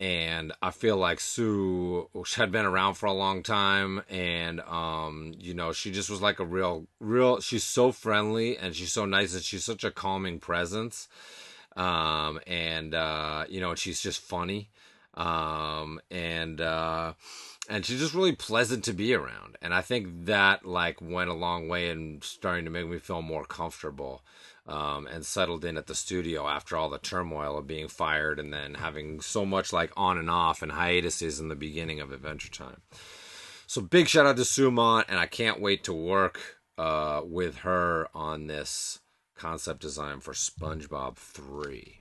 and 0.00 0.52
I 0.62 0.70
feel 0.70 0.96
like 0.96 1.18
Sue 1.18 2.08
had 2.36 2.52
been 2.52 2.64
around 2.64 2.94
for 2.94 3.06
a 3.06 3.12
long 3.12 3.42
time, 3.42 4.02
and 4.08 4.60
um, 4.60 5.34
you 5.38 5.54
know, 5.54 5.72
she 5.72 5.90
just 5.90 6.08
was 6.08 6.22
like 6.22 6.38
a 6.38 6.44
real, 6.44 6.86
real. 7.00 7.40
She's 7.40 7.64
so 7.64 7.90
friendly 7.90 8.56
and 8.56 8.74
she's 8.76 8.92
so 8.92 9.04
nice, 9.06 9.34
and 9.34 9.42
she's 9.42 9.64
such 9.64 9.82
a 9.82 9.90
calming 9.90 10.38
presence, 10.38 11.08
um, 11.76 12.38
and 12.46 12.94
uh, 12.94 13.44
you 13.48 13.60
know, 13.60 13.74
she's 13.74 14.00
just 14.00 14.20
funny, 14.20 14.70
um, 15.14 16.00
and 16.12 16.60
uh, 16.60 17.14
and 17.68 17.84
she's 17.84 17.98
just 17.98 18.14
really 18.14 18.36
pleasant 18.36 18.84
to 18.84 18.92
be 18.92 19.14
around, 19.14 19.56
and 19.60 19.74
I 19.74 19.80
think 19.80 20.26
that 20.26 20.64
like 20.64 21.00
went 21.00 21.30
a 21.30 21.34
long 21.34 21.68
way 21.68 21.90
in 21.90 22.20
starting 22.22 22.64
to 22.66 22.70
make 22.70 22.86
me 22.86 22.98
feel 22.98 23.22
more 23.22 23.44
comfortable 23.44 24.22
um, 24.68 25.06
and 25.06 25.24
settled 25.24 25.64
in 25.64 25.78
at 25.78 25.86
the 25.86 25.94
studio 25.94 26.46
after 26.46 26.76
all 26.76 26.90
the 26.90 26.98
turmoil 26.98 27.56
of 27.56 27.66
being 27.66 27.88
fired 27.88 28.38
and 28.38 28.52
then 28.52 28.74
having 28.74 29.20
so 29.20 29.46
much 29.46 29.72
like 29.72 29.90
on 29.96 30.18
and 30.18 30.30
off 30.30 30.62
and 30.62 30.72
hiatuses 30.72 31.40
in 31.40 31.48
the 31.48 31.56
beginning 31.56 32.00
of 32.00 32.12
Adventure 32.12 32.50
Time. 32.50 32.82
So 33.66 33.80
big 33.80 34.08
shout 34.08 34.26
out 34.26 34.36
to 34.36 34.44
Sue 34.44 34.70
Mondt, 34.70 35.06
and 35.08 35.18
I 35.18 35.26
can't 35.26 35.60
wait 35.60 35.84
to 35.84 35.92
work 35.92 36.58
uh, 36.76 37.22
with 37.24 37.58
her 37.58 38.08
on 38.14 38.46
this 38.46 39.00
concept 39.36 39.80
design 39.80 40.20
for 40.20 40.32
SpongeBob 40.32 41.16
3. 41.16 42.00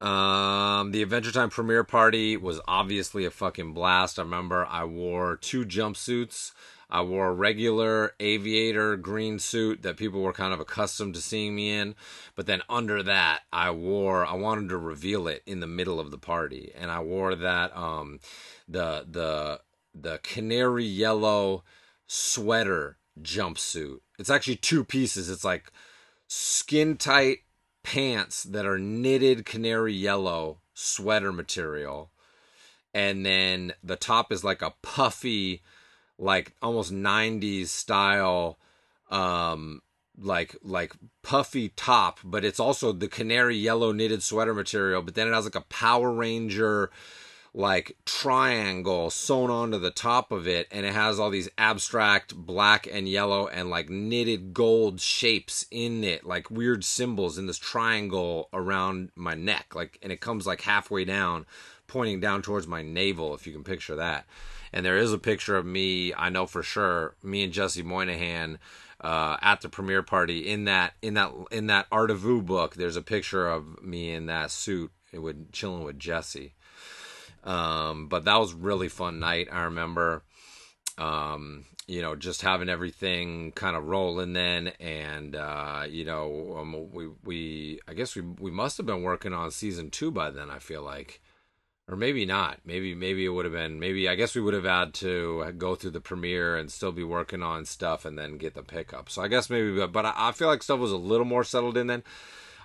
Um, 0.00 0.90
the 0.90 1.02
Adventure 1.02 1.32
Time 1.32 1.50
premiere 1.50 1.84
party 1.84 2.36
was 2.36 2.60
obviously 2.66 3.24
a 3.24 3.30
fucking 3.30 3.72
blast. 3.72 4.18
I 4.18 4.22
remember 4.22 4.66
I 4.66 4.84
wore 4.84 5.36
two 5.36 5.64
jumpsuits 5.64 6.52
I 6.94 7.02
wore 7.02 7.26
a 7.26 7.34
regular 7.34 8.12
aviator 8.20 8.96
green 8.96 9.40
suit 9.40 9.82
that 9.82 9.96
people 9.96 10.22
were 10.22 10.32
kind 10.32 10.54
of 10.54 10.60
accustomed 10.60 11.16
to 11.16 11.20
seeing 11.20 11.52
me 11.56 11.72
in. 11.72 11.96
But 12.36 12.46
then 12.46 12.62
under 12.68 13.02
that, 13.02 13.40
I 13.52 13.72
wore, 13.72 14.24
I 14.24 14.34
wanted 14.34 14.68
to 14.68 14.76
reveal 14.76 15.26
it 15.26 15.42
in 15.44 15.58
the 15.58 15.66
middle 15.66 15.98
of 15.98 16.12
the 16.12 16.18
party. 16.18 16.70
And 16.72 16.92
I 16.92 17.00
wore 17.00 17.34
that, 17.34 17.76
um, 17.76 18.20
the, 18.68 19.04
the, 19.10 19.60
the 19.92 20.20
canary 20.22 20.84
yellow 20.84 21.64
sweater 22.06 22.98
jumpsuit. 23.20 23.98
It's 24.16 24.30
actually 24.30 24.56
two 24.56 24.84
pieces. 24.84 25.28
It's 25.28 25.44
like 25.44 25.72
skin 26.28 26.96
tight 26.96 27.38
pants 27.82 28.44
that 28.44 28.66
are 28.66 28.78
knitted 28.78 29.44
canary 29.44 29.94
yellow 29.94 30.60
sweater 30.74 31.32
material. 31.32 32.12
And 32.94 33.26
then 33.26 33.72
the 33.82 33.96
top 33.96 34.30
is 34.30 34.44
like 34.44 34.62
a 34.62 34.74
puffy, 34.80 35.62
like 36.18 36.52
almost 36.62 36.92
90s 36.92 37.68
style 37.68 38.58
um 39.10 39.82
like 40.18 40.56
like 40.62 40.92
puffy 41.22 41.70
top 41.70 42.20
but 42.22 42.44
it's 42.44 42.60
also 42.60 42.92
the 42.92 43.08
canary 43.08 43.56
yellow 43.56 43.92
knitted 43.92 44.22
sweater 44.22 44.54
material 44.54 45.02
but 45.02 45.14
then 45.14 45.26
it 45.26 45.32
has 45.32 45.44
like 45.44 45.56
a 45.56 45.60
power 45.62 46.12
ranger 46.12 46.90
like 47.52 47.96
triangle 48.04 49.10
sewn 49.10 49.50
onto 49.50 49.78
the 49.78 49.90
top 49.90 50.32
of 50.32 50.46
it 50.46 50.66
and 50.70 50.84
it 50.84 50.92
has 50.92 51.18
all 51.18 51.30
these 51.30 51.48
abstract 51.56 52.34
black 52.34 52.86
and 52.90 53.08
yellow 53.08 53.46
and 53.46 53.70
like 53.70 53.88
knitted 53.88 54.52
gold 54.52 55.00
shapes 55.00 55.64
in 55.70 56.02
it 56.04 56.24
like 56.24 56.50
weird 56.50 56.84
symbols 56.84 57.38
in 57.38 57.46
this 57.46 57.58
triangle 57.58 58.48
around 58.52 59.10
my 59.14 59.34
neck 59.34 59.74
like 59.74 59.98
and 60.02 60.10
it 60.12 60.20
comes 60.20 60.46
like 60.46 60.62
halfway 60.62 61.04
down 61.04 61.46
pointing 61.86 62.18
down 62.18 62.42
towards 62.42 62.66
my 62.66 62.82
navel 62.82 63.34
if 63.34 63.46
you 63.46 63.52
can 63.52 63.64
picture 63.64 63.96
that 63.96 64.26
and 64.74 64.84
there 64.84 64.98
is 64.98 65.12
a 65.12 65.18
picture 65.18 65.56
of 65.56 65.64
me. 65.64 66.12
I 66.12 66.30
know 66.30 66.46
for 66.46 66.64
sure. 66.64 67.14
Me 67.22 67.44
and 67.44 67.52
Jesse 67.52 67.84
Moynihan 67.84 68.58
uh, 69.00 69.36
at 69.40 69.60
the 69.60 69.68
premiere 69.68 70.02
party 70.02 70.50
in 70.50 70.64
that 70.64 70.94
in 71.00 71.14
that 71.14 71.30
in 71.52 71.68
that 71.68 71.86
Art 71.92 72.10
of 72.10 72.26
Ooo 72.26 72.42
book. 72.42 72.74
There's 72.74 72.96
a 72.96 73.02
picture 73.02 73.46
of 73.46 73.80
me 73.82 74.12
in 74.12 74.26
that 74.26 74.50
suit 74.50 74.90
with 75.12 75.52
chilling 75.52 75.84
with 75.84 75.98
Jesse. 75.98 76.54
Um, 77.44 78.08
but 78.08 78.24
that 78.24 78.36
was 78.40 78.52
really 78.52 78.88
fun 78.88 79.20
night. 79.20 79.48
I 79.52 79.64
remember, 79.64 80.24
um, 80.98 81.66
you 81.86 82.02
know, 82.02 82.16
just 82.16 82.42
having 82.42 82.68
everything 82.68 83.52
kind 83.52 83.76
of 83.76 83.86
rolling 83.86 84.32
then, 84.32 84.68
and 84.80 85.36
uh, 85.36 85.84
you 85.88 86.04
know, 86.04 86.56
um, 86.58 86.90
we 86.90 87.10
we 87.22 87.80
I 87.86 87.94
guess 87.94 88.16
we 88.16 88.22
we 88.22 88.50
must 88.50 88.76
have 88.78 88.86
been 88.86 89.04
working 89.04 89.34
on 89.34 89.52
season 89.52 89.90
two 89.90 90.10
by 90.10 90.30
then. 90.30 90.50
I 90.50 90.58
feel 90.58 90.82
like 90.82 91.20
or 91.88 91.96
maybe 91.96 92.24
not. 92.24 92.60
Maybe 92.64 92.94
maybe 92.94 93.24
it 93.24 93.30
would 93.30 93.44
have 93.44 93.54
been. 93.54 93.78
Maybe 93.78 94.08
I 94.08 94.14
guess 94.14 94.34
we 94.34 94.40
would 94.40 94.54
have 94.54 94.64
had 94.64 94.94
to 94.94 95.52
go 95.58 95.74
through 95.74 95.90
the 95.92 96.00
premiere 96.00 96.56
and 96.56 96.70
still 96.70 96.92
be 96.92 97.04
working 97.04 97.42
on 97.42 97.64
stuff 97.64 98.04
and 98.04 98.18
then 98.18 98.38
get 98.38 98.54
the 98.54 98.62
pickup. 98.62 99.10
So 99.10 99.22
I 99.22 99.28
guess 99.28 99.50
maybe, 99.50 99.76
but 99.76 99.92
but 99.92 100.14
I, 100.16 100.32
feel 100.32 100.48
like 100.48 100.62
stuff 100.62 100.80
was 100.80 100.92
a 100.92 100.96
little 100.96 101.26
more 101.26 101.44
settled 101.44 101.76
in 101.76 101.86
then. 101.86 102.02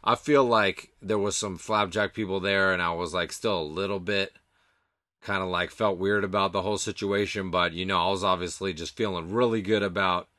I 0.04 0.16
feel 0.16 0.46
like 0.46 0.92
there 1.02 1.18
was 1.18 1.36
some 1.36 1.58
flapjack 1.58 2.14
people 2.14 2.40
there, 2.40 2.72
and 2.72 2.82
I 2.82 2.92
was 2.92 3.14
like 3.14 3.34
still 3.34 3.62
a 3.62 3.64
little 3.64 4.00
bit 4.00 4.34
kind 5.22 5.44
of 5.44 5.50
like 5.50 5.72
felt 5.72 5.98
weird 5.98 6.24
about 6.24 6.54
the 6.54 6.62
whole 6.62 6.78
situation. 6.78 7.52
But 7.52 7.74
you 7.74 7.86
know, 7.86 8.00
I 8.00 8.10
was 8.10 8.24
obviously 8.24 8.74
just 8.74 8.96
feeling 8.96 9.34
really 9.34 9.62
good 9.62 9.84
about 9.84 10.30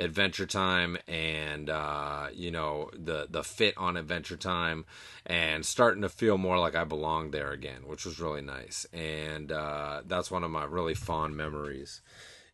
Adventure 0.00 0.46
Time 0.46 0.96
and 1.06 1.68
uh, 1.68 2.28
you 2.32 2.50
know 2.50 2.90
the 2.92 3.26
the 3.30 3.44
fit 3.44 3.74
on 3.76 3.96
Adventure 3.96 4.36
Time 4.36 4.84
and 5.26 5.64
starting 5.64 6.02
to 6.02 6.08
feel 6.08 6.38
more 6.38 6.58
like 6.58 6.74
I 6.74 6.84
belonged 6.84 7.32
there 7.32 7.52
again, 7.52 7.86
which 7.86 8.04
was 8.04 8.20
really 8.20 8.40
nice. 8.40 8.86
And 8.92 9.52
uh, 9.52 10.02
that's 10.06 10.30
one 10.30 10.44
of 10.44 10.50
my 10.50 10.64
really 10.64 10.94
fond 10.94 11.36
memories 11.36 12.00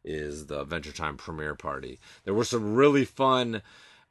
is 0.05 0.47
the 0.47 0.61
Adventure 0.61 0.93
Time 0.93 1.17
premiere 1.17 1.55
party. 1.55 2.01
There 2.25 2.35
were 2.35 2.45
some 2.45 2.75
really 2.75 3.05
fun 3.05 3.63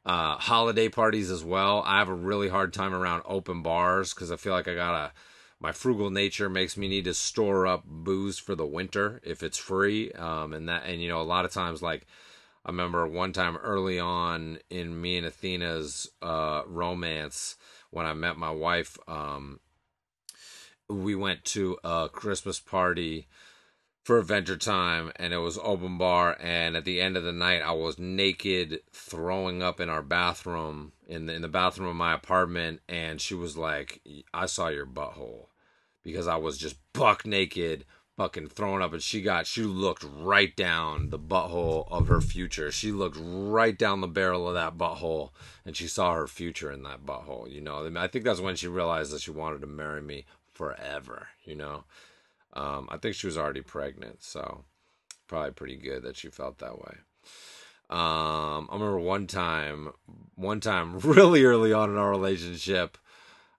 uh, 0.04 0.36
holiday 0.36 0.88
parties 0.88 1.30
as 1.30 1.44
well. 1.44 1.82
I 1.84 1.98
have 1.98 2.08
a 2.08 2.14
really 2.14 2.48
hard 2.48 2.72
time 2.72 2.94
around 2.94 3.22
open 3.26 3.62
bars 3.62 4.14
because 4.14 4.32
I 4.32 4.36
feel 4.36 4.52
like 4.52 4.68
I 4.68 4.74
gotta 4.74 5.12
my 5.58 5.72
frugal 5.72 6.10
nature 6.10 6.48
makes 6.48 6.76
me 6.76 6.86
need 6.86 7.04
to 7.04 7.14
store 7.14 7.66
up 7.66 7.84
booze 7.86 8.38
for 8.38 8.54
the 8.54 8.66
winter 8.66 9.20
if 9.24 9.42
it's 9.42 9.58
free 9.58 10.12
um, 10.12 10.52
and 10.52 10.68
that 10.68 10.84
and 10.84 11.02
you 11.02 11.08
know 11.08 11.20
a 11.20 11.22
lot 11.22 11.44
of 11.44 11.52
times 11.52 11.82
like 11.82 12.06
I 12.66 12.70
remember 12.70 13.06
one 13.06 13.32
time 13.32 13.56
early 13.58 14.00
on 14.00 14.58
in 14.70 15.00
me 15.00 15.18
and 15.18 15.26
Athena's 15.26 16.10
uh, 16.20 16.62
romance 16.66 17.54
when 17.90 18.06
I 18.06 18.12
met 18.12 18.36
my 18.36 18.50
wife. 18.50 18.98
Um, 19.06 19.60
we 20.88 21.14
went 21.14 21.44
to 21.44 21.78
a 21.84 22.08
Christmas 22.12 22.58
party 22.58 23.28
for 24.02 24.18
Adventure 24.18 24.56
Time, 24.56 25.12
and 25.14 25.32
it 25.32 25.38
was 25.38 25.60
open 25.62 25.96
bar. 25.96 26.36
And 26.40 26.76
at 26.76 26.84
the 26.84 27.00
end 27.00 27.16
of 27.16 27.22
the 27.22 27.32
night, 27.32 27.62
I 27.62 27.70
was 27.70 28.00
naked, 28.00 28.80
throwing 28.92 29.62
up 29.62 29.78
in 29.78 29.88
our 29.88 30.02
bathroom 30.02 30.90
in 31.06 31.26
the, 31.26 31.34
in 31.34 31.42
the 31.42 31.48
bathroom 31.48 31.90
of 31.90 31.96
my 31.96 32.14
apartment. 32.14 32.80
And 32.88 33.20
she 33.20 33.34
was 33.34 33.56
like, 33.56 34.00
"I 34.34 34.46
saw 34.46 34.68
your 34.68 34.86
butthole," 34.86 35.50
because 36.02 36.26
I 36.26 36.36
was 36.36 36.58
just 36.58 36.76
buck 36.92 37.24
naked 37.24 37.84
fucking 38.16 38.48
throwing 38.48 38.82
up 38.82 38.92
and 38.92 39.02
she 39.02 39.20
got 39.20 39.46
she 39.46 39.62
looked 39.62 40.04
right 40.18 40.56
down 40.56 41.10
the 41.10 41.18
butthole 41.18 41.86
of 41.90 42.08
her 42.08 42.20
future. 42.20 42.72
She 42.72 42.90
looked 42.90 43.18
right 43.20 43.76
down 43.78 44.00
the 44.00 44.06
barrel 44.08 44.48
of 44.48 44.54
that 44.54 44.78
butthole 44.78 45.30
and 45.64 45.76
she 45.76 45.86
saw 45.86 46.14
her 46.14 46.26
future 46.26 46.72
in 46.72 46.82
that 46.84 47.04
butthole 47.04 47.50
you 47.50 47.60
know? 47.60 47.90
I 47.96 48.06
think 48.06 48.24
that's 48.24 48.40
when 48.40 48.56
she 48.56 48.68
realized 48.68 49.12
that 49.12 49.20
she 49.20 49.30
wanted 49.30 49.60
to 49.60 49.66
marry 49.66 50.00
me 50.00 50.24
forever 50.52 51.28
you 51.44 51.54
know? 51.54 51.84
Um, 52.54 52.88
i 52.90 52.96
think 52.96 53.14
she 53.14 53.26
was 53.26 53.36
already 53.36 53.60
pregnant 53.60 54.22
so 54.22 54.64
probably 55.26 55.50
pretty 55.50 55.76
good 55.76 56.02
that 56.04 56.16
she 56.16 56.28
felt 56.28 56.58
that 56.58 56.78
way. 56.78 56.96
Um, 57.90 58.68
i 58.70 58.72
remember 58.72 58.98
one 58.98 59.26
time 59.26 59.92
one 60.36 60.60
time 60.60 60.98
really 61.00 61.44
early 61.44 61.72
on 61.72 61.90
in 61.90 61.98
our 61.98 62.10
relationship 62.10 62.96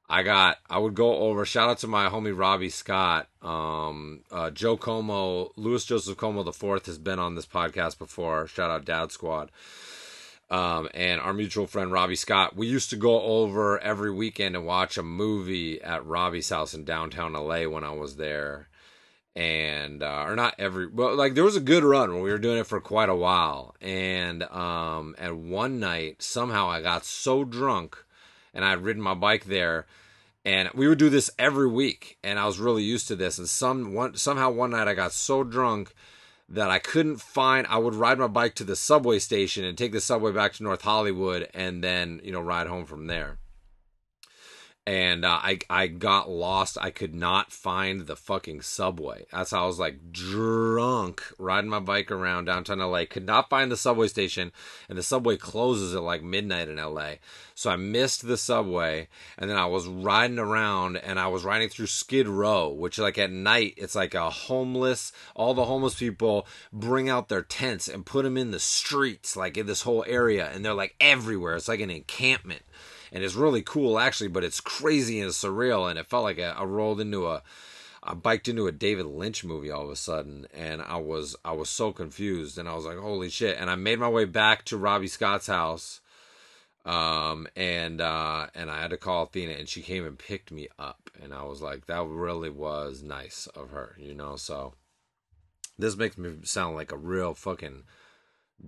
I 0.10 0.24
got 0.24 0.58
I 0.70 0.78
would 0.78 0.95
go 0.95 1.16
over 1.18 1.45
shout 1.45 1.70
out 1.70 1.80
to 1.80 1.88
my 1.88 2.08
homie 2.10 2.38
Robbie 2.38 2.70
Scott. 2.70 3.28
Um 3.41 4.22
uh, 4.32 4.49
Joe 4.51 4.78
Como, 4.78 5.51
Louis 5.55 5.84
Joseph 5.84 6.18
Como 6.18 6.43
the 6.43 6.53
fourth 6.53 6.86
has 6.86 6.97
been 6.97 7.20
on 7.20 7.36
this 7.36 7.45
podcast 7.45 7.97
before. 7.97 8.47
Shout 8.47 8.72
out 8.72 8.86
Dad 8.86 9.12
Squad. 9.12 9.51
Um, 10.49 10.88
and 10.93 11.20
our 11.20 11.34
mutual 11.34 11.68
friend 11.68 11.91
Robbie 11.91 12.16
Scott. 12.16 12.55
We 12.55 12.68
used 12.68 12.89
to 12.91 12.95
go 12.95 13.22
over 13.22 13.80
every 13.80 14.12
weekend 14.14 14.55
and 14.55 14.66
watch 14.66 14.97
a 14.97 15.03
movie 15.03 15.82
at 15.82 16.05
Robbie's 16.05 16.49
house 16.49 16.74
in 16.74 16.86
downtown 16.86 17.34
LA 17.34 17.64
when 17.68 17.84
I 17.84 17.91
was 17.91 18.16
there. 18.16 18.70
and 19.36 20.01
uh, 20.01 20.24
or 20.26 20.36
not 20.38 20.55
every 20.58 20.88
well 20.88 21.16
like 21.16 21.36
there 21.36 21.43
was 21.43 21.58
a 21.58 21.62
good 21.62 21.84
run 21.84 22.14
when 22.14 22.24
we 22.24 22.32
were 22.32 22.38
doing 22.39 22.58
it 22.58 22.66
for 22.66 22.80
quite 22.82 23.10
a 23.10 23.16
while 23.16 23.76
and 23.82 24.41
um 24.43 25.14
and 25.20 25.51
one 25.51 25.80
night 25.80 26.22
somehow 26.24 26.68
i 26.68 26.82
got 26.82 27.05
so 27.05 27.43
drunk 27.43 28.03
and 28.58 28.66
i'd 28.66 28.82
ridden 28.82 29.01
my 29.01 29.14
bike 29.14 29.45
there 29.45 29.86
and 30.43 30.70
we 30.74 30.88
would 30.88 30.97
do 30.97 31.10
this 31.10 31.30
every 31.39 31.68
week 31.68 32.18
and 32.24 32.38
i 32.38 32.45
was 32.45 32.60
really 32.60 32.84
used 32.84 33.08
to 33.08 33.16
this 33.16 33.38
and 33.38 33.47
some 33.47 33.93
one 33.93 34.18
somehow 34.18 34.49
one 34.49 34.72
night 34.72 34.89
i 34.89 34.93
got 34.93 35.14
so 35.14 35.43
drunk 35.43 35.93
that 36.49 36.70
i 36.70 36.80
couldn't 36.80 37.22
find 37.22 37.66
i 37.68 37.78
would 37.78 37.95
ride 37.95 38.20
my 38.20 38.28
bike 38.28 38.55
to 38.55 38.66
the 38.66 38.76
subway 38.76 39.20
station 39.20 39.64
and 39.64 39.78
take 39.78 39.93
the 39.93 40.01
subway 40.01 40.34
back 40.34 40.51
to 40.51 40.64
north 40.64 40.82
hollywood 40.82 41.47
and 41.53 41.82
then 41.82 42.20
you 42.24 42.32
know 42.32 42.41
ride 42.41 42.68
home 42.68 42.86
from 42.86 43.08
there 43.08 43.38
and 44.88 45.25
uh, 45.25 45.39
I 45.43 45.59
I 45.69 45.88
got 45.88 46.29
lost. 46.29 46.77
I 46.79 46.91
could 46.91 47.13
not 47.13 47.51
find 47.51 48.07
the 48.07 48.15
fucking 48.15 48.61
subway. 48.61 49.25
That's 49.33 49.51
how 49.51 49.65
I 49.65 49.67
was 49.67 49.79
like 49.79 50.13
drunk 50.13 51.21
riding 51.38 51.69
my 51.69 51.81
bike 51.81 52.09
around 52.09 52.45
downtown 52.45 52.79
LA. 52.79 53.03
Could 53.03 53.25
not 53.25 53.49
find 53.49 53.69
the 53.69 53.75
subway 53.75 54.07
station, 54.07 54.53
and 54.88 54.97
the 54.97 55.03
subway 55.03 55.35
closes 55.35 55.93
at 55.93 56.03
like 56.03 56.23
midnight 56.23 56.69
in 56.69 56.77
LA. 56.77 57.15
So 57.53 57.69
I 57.69 57.75
missed 57.75 58.25
the 58.25 58.38
subway, 58.38 59.09
and 59.38 59.49
then 59.49 59.57
I 59.57 59.65
was 59.65 59.88
riding 59.88 60.39
around, 60.39 60.95
and 60.95 61.19
I 61.19 61.27
was 61.27 61.43
riding 61.43 61.67
through 61.67 61.88
Skid 61.88 62.29
Row, 62.29 62.69
which 62.69 62.97
like 62.97 63.17
at 63.17 63.29
night 63.29 63.73
it's 63.75 63.95
like 63.95 64.13
a 64.13 64.29
homeless. 64.29 65.11
All 65.35 65.53
the 65.53 65.65
homeless 65.65 65.95
people 65.95 66.47
bring 66.71 67.09
out 67.09 67.27
their 67.27 67.41
tents 67.41 67.89
and 67.89 68.05
put 68.05 68.23
them 68.23 68.38
in 68.38 68.51
the 68.51 68.59
streets, 68.59 69.35
like 69.35 69.57
in 69.57 69.65
this 69.65 69.81
whole 69.81 70.05
area, 70.07 70.49
and 70.49 70.63
they're 70.63 70.73
like 70.73 70.95
everywhere. 71.01 71.57
It's 71.57 71.67
like 71.67 71.81
an 71.81 71.91
encampment 71.91 72.61
and 73.12 73.24
it's 73.24 73.36
really 73.36 73.62
cool 73.62 73.99
actually, 73.99 74.30
but 74.30 74.43
it's 74.43 74.62
crazy 74.62 75.20
and 75.20 75.32
surreal, 75.32 75.89
and 75.89 75.99
it 75.99 76.08
felt 76.08 76.24
like 76.24 76.39
I, 76.39 76.64
rolled 76.64 77.01
into 77.01 77.28
a, 77.28 77.43
I 78.03 78.14
biked 78.14 78.47
into 78.47 78.68
a 78.68 78.72
David 78.72 79.05
Lynch 79.05 79.43
movie 79.43 79.72
all 79.72 79.84
of 79.84 79.89
a 79.89 79.95
sudden, 79.95 80.47
and 80.53 80.82
I 80.82 80.97
was 80.97 81.36
I 81.43 81.51
was 81.51 81.70
so 81.70 81.91
confused, 81.91 82.58
and 82.58 82.68
I 82.68 82.76
was 82.76 82.86
like, 82.86 82.97
holy 82.97 83.30
shit! 83.30 83.58
And 83.60 83.70
I 83.70 83.76
made 83.76 83.99
my 83.99 84.10
way 84.10 84.26
back 84.26 84.66
to 84.66 84.78
Robbie 84.78 85.08
Scott's 85.08 85.47
house, 85.47 86.01
um, 86.86 87.47
and 87.55 87.99
uh, 87.99 88.47
and 88.55 88.72
I 88.72 88.82
had 88.82 88.91
to 88.91 88.97
call 88.97 89.24
Athena, 89.24 89.53
and 89.53 89.68
she 89.68 89.82
came 89.82 90.05
and 90.05 90.18
picked 90.18 90.51
me 90.51 90.70
up, 90.80 91.10
and 91.22 91.34
I 91.34 91.43
was 91.43 91.62
like, 91.62 91.88
that 91.88 92.05
really 92.05 92.49
was 92.49 93.03
nice 93.03 93.47
of 93.47 93.72
her, 93.72 93.95
you 93.97 94.14
know. 94.14 94.36
So 94.38 94.74
this 95.78 95.97
makes 95.97 96.18
me 96.18 96.36
sound 96.43 96.76
like 96.76 96.91
a 96.91 96.97
real 96.97 97.34
fucking 97.34 97.84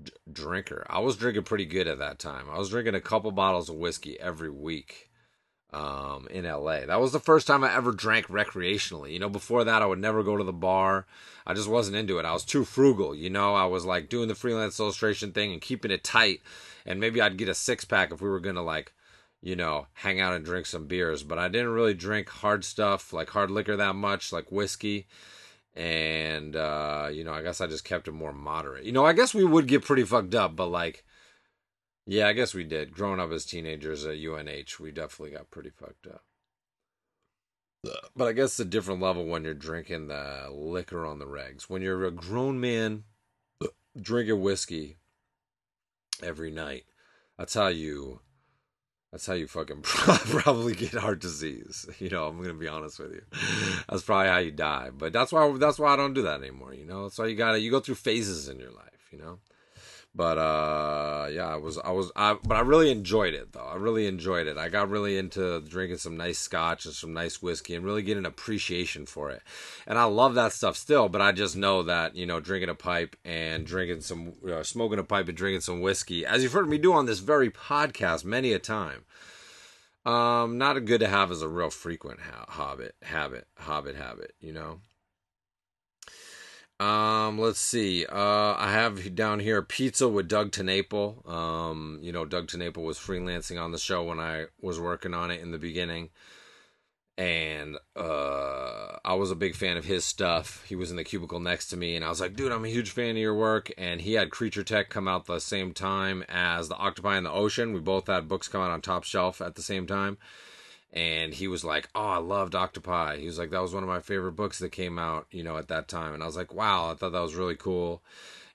d- 0.04 0.12
drinker. 0.32 0.86
I 0.90 1.00
was 1.00 1.18
drinking 1.18 1.44
pretty 1.44 1.66
good 1.66 1.88
at 1.88 2.00
that 2.00 2.20
time. 2.20 2.46
I 2.50 2.58
was 2.58 2.70
drinking 2.70 2.96
a 2.96 3.02
couple 3.02 3.32
bottles 3.32 3.70
of 3.70 3.76
whiskey 3.76 4.20
every 4.20 4.50
week 4.50 5.10
um, 5.72 6.28
in 6.32 6.46
LA. 6.46 6.86
That 6.86 7.00
was 7.00 7.12
the 7.12 7.20
first 7.20 7.48
time 7.48 7.64
I 7.64 7.74
ever 7.74 7.92
drank 7.92 8.28
recreationally. 8.28 9.14
You 9.14 9.20
know, 9.20 9.30
before 9.30 9.64
that, 9.64 9.82
I 9.82 9.86
would 9.86 10.00
never 10.00 10.24
go 10.24 10.38
to 10.38 10.44
the 10.44 10.54
bar. 10.54 11.06
I 11.46 11.54
just 11.54 11.68
wasn't 11.68 11.98
into 11.98 12.20
it. 12.20 12.26
I 12.26 12.34
was 12.34 12.46
too 12.46 12.66
frugal. 12.66 13.14
You 13.14 13.30
know, 13.30 13.56
I 13.56 13.66
was 13.66 13.86
like 13.86 14.10
doing 14.10 14.28
the 14.28 14.36
freelance 14.36 14.80
illustration 14.80 15.32
thing 15.32 15.52
and 15.52 15.62
keeping 15.62 15.92
it 15.92 16.04
tight. 16.04 16.42
And 16.86 17.00
maybe 17.00 17.22
I'd 17.22 17.38
get 17.38 17.50
a 17.50 17.54
six 17.54 17.86
pack 17.86 18.12
if 18.12 18.22
we 18.22 18.30
were 18.30 18.40
going 18.40 18.56
to 18.56 18.62
like, 18.62 18.94
you 19.42 19.56
know, 19.56 19.88
hang 19.94 20.20
out 20.20 20.34
and 20.34 20.44
drink 20.44 20.66
some 20.66 20.88
beers. 20.88 21.24
But 21.24 21.40
I 21.40 21.48
didn't 21.48 21.70
really 21.70 21.94
drink 21.94 22.30
hard 22.30 22.66
stuff, 22.66 23.14
like 23.14 23.30
hard 23.30 23.52
liquor 23.52 23.76
that 23.76 23.96
much, 23.96 24.34
like 24.34 24.52
whiskey 24.52 25.08
and 25.80 26.57
uh, 26.57 27.09
you 27.09 27.23
know, 27.23 27.32
I 27.32 27.41
guess 27.41 27.61
I 27.61 27.67
just 27.67 27.86
kept 27.86 28.09
it 28.09 28.11
more 28.11 28.34
moderate. 28.34 28.84
You 28.84 28.91
know, 28.91 29.05
I 29.05 29.13
guess 29.13 29.34
we 29.34 29.45
would 29.45 29.65
get 29.65 29.86
pretty 29.86 30.03
fucked 30.03 30.36
up, 30.36 30.53
but 30.53 30.67
like, 30.67 31.05
yeah, 32.05 32.27
I 32.27 32.34
guess 32.34 32.53
we 32.53 32.65
did. 32.65 32.91
Growing 32.91 33.21
up 33.21 33.32
as 33.32 33.45
teenagers 33.45 34.05
at 34.05 34.17
UNH, 34.17 34.77
we 34.82 34.91
definitely 34.91 35.38
got 35.38 35.51
pretty 35.51 35.69
fucked 35.69 36.05
up. 36.07 36.25
But 38.13 38.27
I 38.27 38.34
guess 38.34 38.51
it's 38.51 38.59
a 38.59 38.65
different 38.65 39.01
level 39.01 39.25
when 39.25 39.45
you're 39.45 39.53
drinking 39.53 40.09
the 40.09 40.49
liquor 40.51 41.05
on 41.05 41.19
the 41.19 41.25
regs. 41.25 41.63
When 41.63 41.82
you're 41.82 42.03
a 42.03 42.11
grown 42.11 42.59
man 42.59 43.05
drinking 43.99 44.41
whiskey 44.41 44.97
every 46.21 46.51
night, 46.51 46.84
I 47.38 47.45
tell 47.45 47.71
you 47.71 48.19
that's 49.12 49.26
how 49.26 49.34
you 49.34 49.47
fucking 49.47 49.82
probably 49.82 50.76
get 50.76 50.93
heart 50.93 51.20
disease. 51.20 51.88
You 51.99 52.10
know, 52.10 52.28
I'm 52.28 52.39
gonna 52.41 52.53
be 52.53 52.68
honest 52.68 52.99
with 52.99 53.14
you. 53.14 53.24
That's 53.89 54.03
probably 54.03 54.30
how 54.30 54.38
you 54.38 54.51
die. 54.51 54.91
But 54.95 55.14
that's 55.14 55.32
why 55.32 55.51
that's 55.57 55.80
why 55.80 55.93
I 55.93 55.95
don't 55.95 56.14
do 56.14 56.22
that 56.24 56.41
anymore. 56.41 56.74
You 56.74 56.86
know, 56.86 57.10
why 57.16 57.26
you 57.26 57.36
gotta 57.36 57.60
you 57.60 57.72
go 57.72 57.80
through 57.80 57.95
phases 57.95 58.49
in 58.49 58.60
your 58.60 58.72
life. 58.72 59.10
You 59.12 59.20
know. 59.20 59.39
But 60.16 60.39
uh, 60.39 61.28
yeah, 61.32 61.47
I 61.47 61.55
was 61.57 61.78
I 61.78 61.91
was 61.91 62.12
I 62.16 62.36
but 62.43 62.55
I 62.55 62.62
really 62.62 62.89
enjoyed 62.89 63.36
it 63.36 63.53
though. 63.53 63.66
I 63.66 63.76
really 63.76 64.07
enjoyed 64.07 64.47
it. 64.47 64.57
I 64.57 64.68
got 64.68 64.89
really 64.89 65.18
into 65.18 65.62
drinking 65.62 65.99
some 65.99 66.18
nice 66.18 66.39
scotch 66.39 66.86
and 66.86 66.95
some 66.95 67.14
nice 67.14 67.43
whiskey 67.43 67.76
and 67.76 67.86
really 67.86 68.01
getting 68.01 68.26
appreciation 68.26 69.05
for 69.05 69.30
it. 69.30 69.43
And 69.86 69.99
I 69.99 70.05
love 70.05 70.34
that 70.34 70.51
stuff 70.51 70.76
still. 70.78 71.10
But 71.10 71.22
I 71.22 71.32
just 71.32 71.55
know 71.55 71.84
that 71.84 72.16
you 72.16 72.26
know 72.26 72.39
drinking 72.39 72.70
a 72.70 72.76
pipe 72.76 73.16
and 73.24 73.66
drinking 73.66 74.01
some 74.01 74.34
uh, 74.51 74.64
smoking 74.64 74.99
a 74.99 75.03
pipe 75.03 75.28
and 75.28 75.38
drinking 75.38 75.62
some 75.62 75.80
whiskey, 75.82 76.26
as 76.26 76.41
you've 76.41 76.53
heard 76.53 76.70
me 76.70 76.80
do 76.80 76.91
on 76.91 77.05
this 77.05 77.20
very 77.20 77.51
podcast 77.51 78.26
many 78.26 78.51
a 78.51 78.60
time. 78.60 79.05
Um, 80.05 80.57
not 80.57 80.76
a 80.76 80.82
good 80.82 81.01
to 81.01 81.07
have 81.07 81.30
as 81.30 81.43
a 81.43 81.47
real 81.47 81.70
frequent 81.70 82.22
ha- 82.22 82.45
habit, 82.49 82.95
habit, 83.03 83.45
habit, 83.57 83.95
habit. 83.95 84.34
You 84.39 84.53
know. 84.53 84.82
Um, 86.80 87.38
let's 87.38 87.59
see. 87.59 88.05
Uh, 88.05 88.55
I 88.57 88.71
have 88.71 89.13
down 89.13 89.41
here 89.41 89.61
pizza 89.61 90.07
with 90.07 90.30
Doug 90.30 90.51
TenNapel. 90.51 91.30
Um, 91.30 91.99
you 92.01 92.13
know, 92.13 92.23
Doug 92.23 92.47
TenNapel 92.47 92.77
was 92.77 92.97
freelancing 92.97 93.61
on 93.61 93.71
the 93.71 93.77
show 93.77 94.03
when 94.03 94.19
I 94.19 94.45
was 94.61 94.80
working 94.80 95.13
on 95.13 95.30
it 95.30 95.41
in 95.41 95.51
the 95.51 95.57
beginning, 95.57 96.09
and 97.17 97.75
uh, 97.97 98.97
I 99.03 99.13
was 99.15 99.30
a 99.30 99.36
big 99.36 99.55
fan 99.55 99.75
of 99.75 99.84
his 99.84 100.05
stuff. 100.05 100.63
He 100.67 100.75
was 100.75 100.89
in 100.89 100.95
the 100.95 101.03
cubicle 101.03 101.41
next 101.41 101.67
to 101.67 101.77
me, 101.77 101.97
and 101.97 102.05
I 102.05 102.09
was 102.09 102.21
like, 102.21 102.38
"Dude, 102.38 102.53
I'm 102.53 102.63
a 102.63 102.69
huge 102.69 102.91
fan 102.91 103.11
of 103.11 103.17
your 103.17 103.36
work." 103.36 103.69
And 103.77 103.99
he 103.99 104.13
had 104.13 104.30
Creature 104.30 104.63
Tech 104.63 104.89
come 104.89 105.09
out 105.09 105.25
the 105.25 105.39
same 105.39 105.73
time 105.73 106.23
as 106.30 106.69
the 106.69 106.77
Octopi 106.77 107.17
in 107.17 107.25
the 107.25 107.32
Ocean. 107.32 107.73
We 107.73 107.82
both 107.82 108.07
had 108.07 108.30
books 108.30 108.47
come 108.47 108.61
out 108.61 108.71
on 108.71 108.80
top 108.80 109.03
shelf 109.03 109.41
at 109.41 109.55
the 109.55 109.61
same 109.61 109.86
time 109.86 110.17
and 110.92 111.34
he 111.34 111.48
was 111.48 111.64
like, 111.64 111.90
"Oh, 111.94 112.08
I 112.08 112.18
loved 112.18 112.56
Octopi." 112.56 113.18
He 113.18 113.28
was 113.28 113.38
like, 113.38 113.52
"That 113.52 113.62
was 113.62 113.74
one 113.74 113.84
of 113.84 113.90
my 113.90 114.00
favorite 114.00 114.34
books 114.34 114.60
that 114.60 114.72
came 114.72 114.98
out, 114.98 115.28
you 115.32 115.44
know, 115.44 115.58
at 115.58 115.68
that 115.68 115.88
time." 115.88 116.14
And 116.14 116.24
I 116.24 116.26
was 116.26 116.36
like, 116.38 116.54
"Wow, 116.54 116.92
I 116.92 116.96
thought 116.96 117.12
that 117.12 117.20
was 117.20 117.36
really 117.36 117.56
cool." 117.56 118.02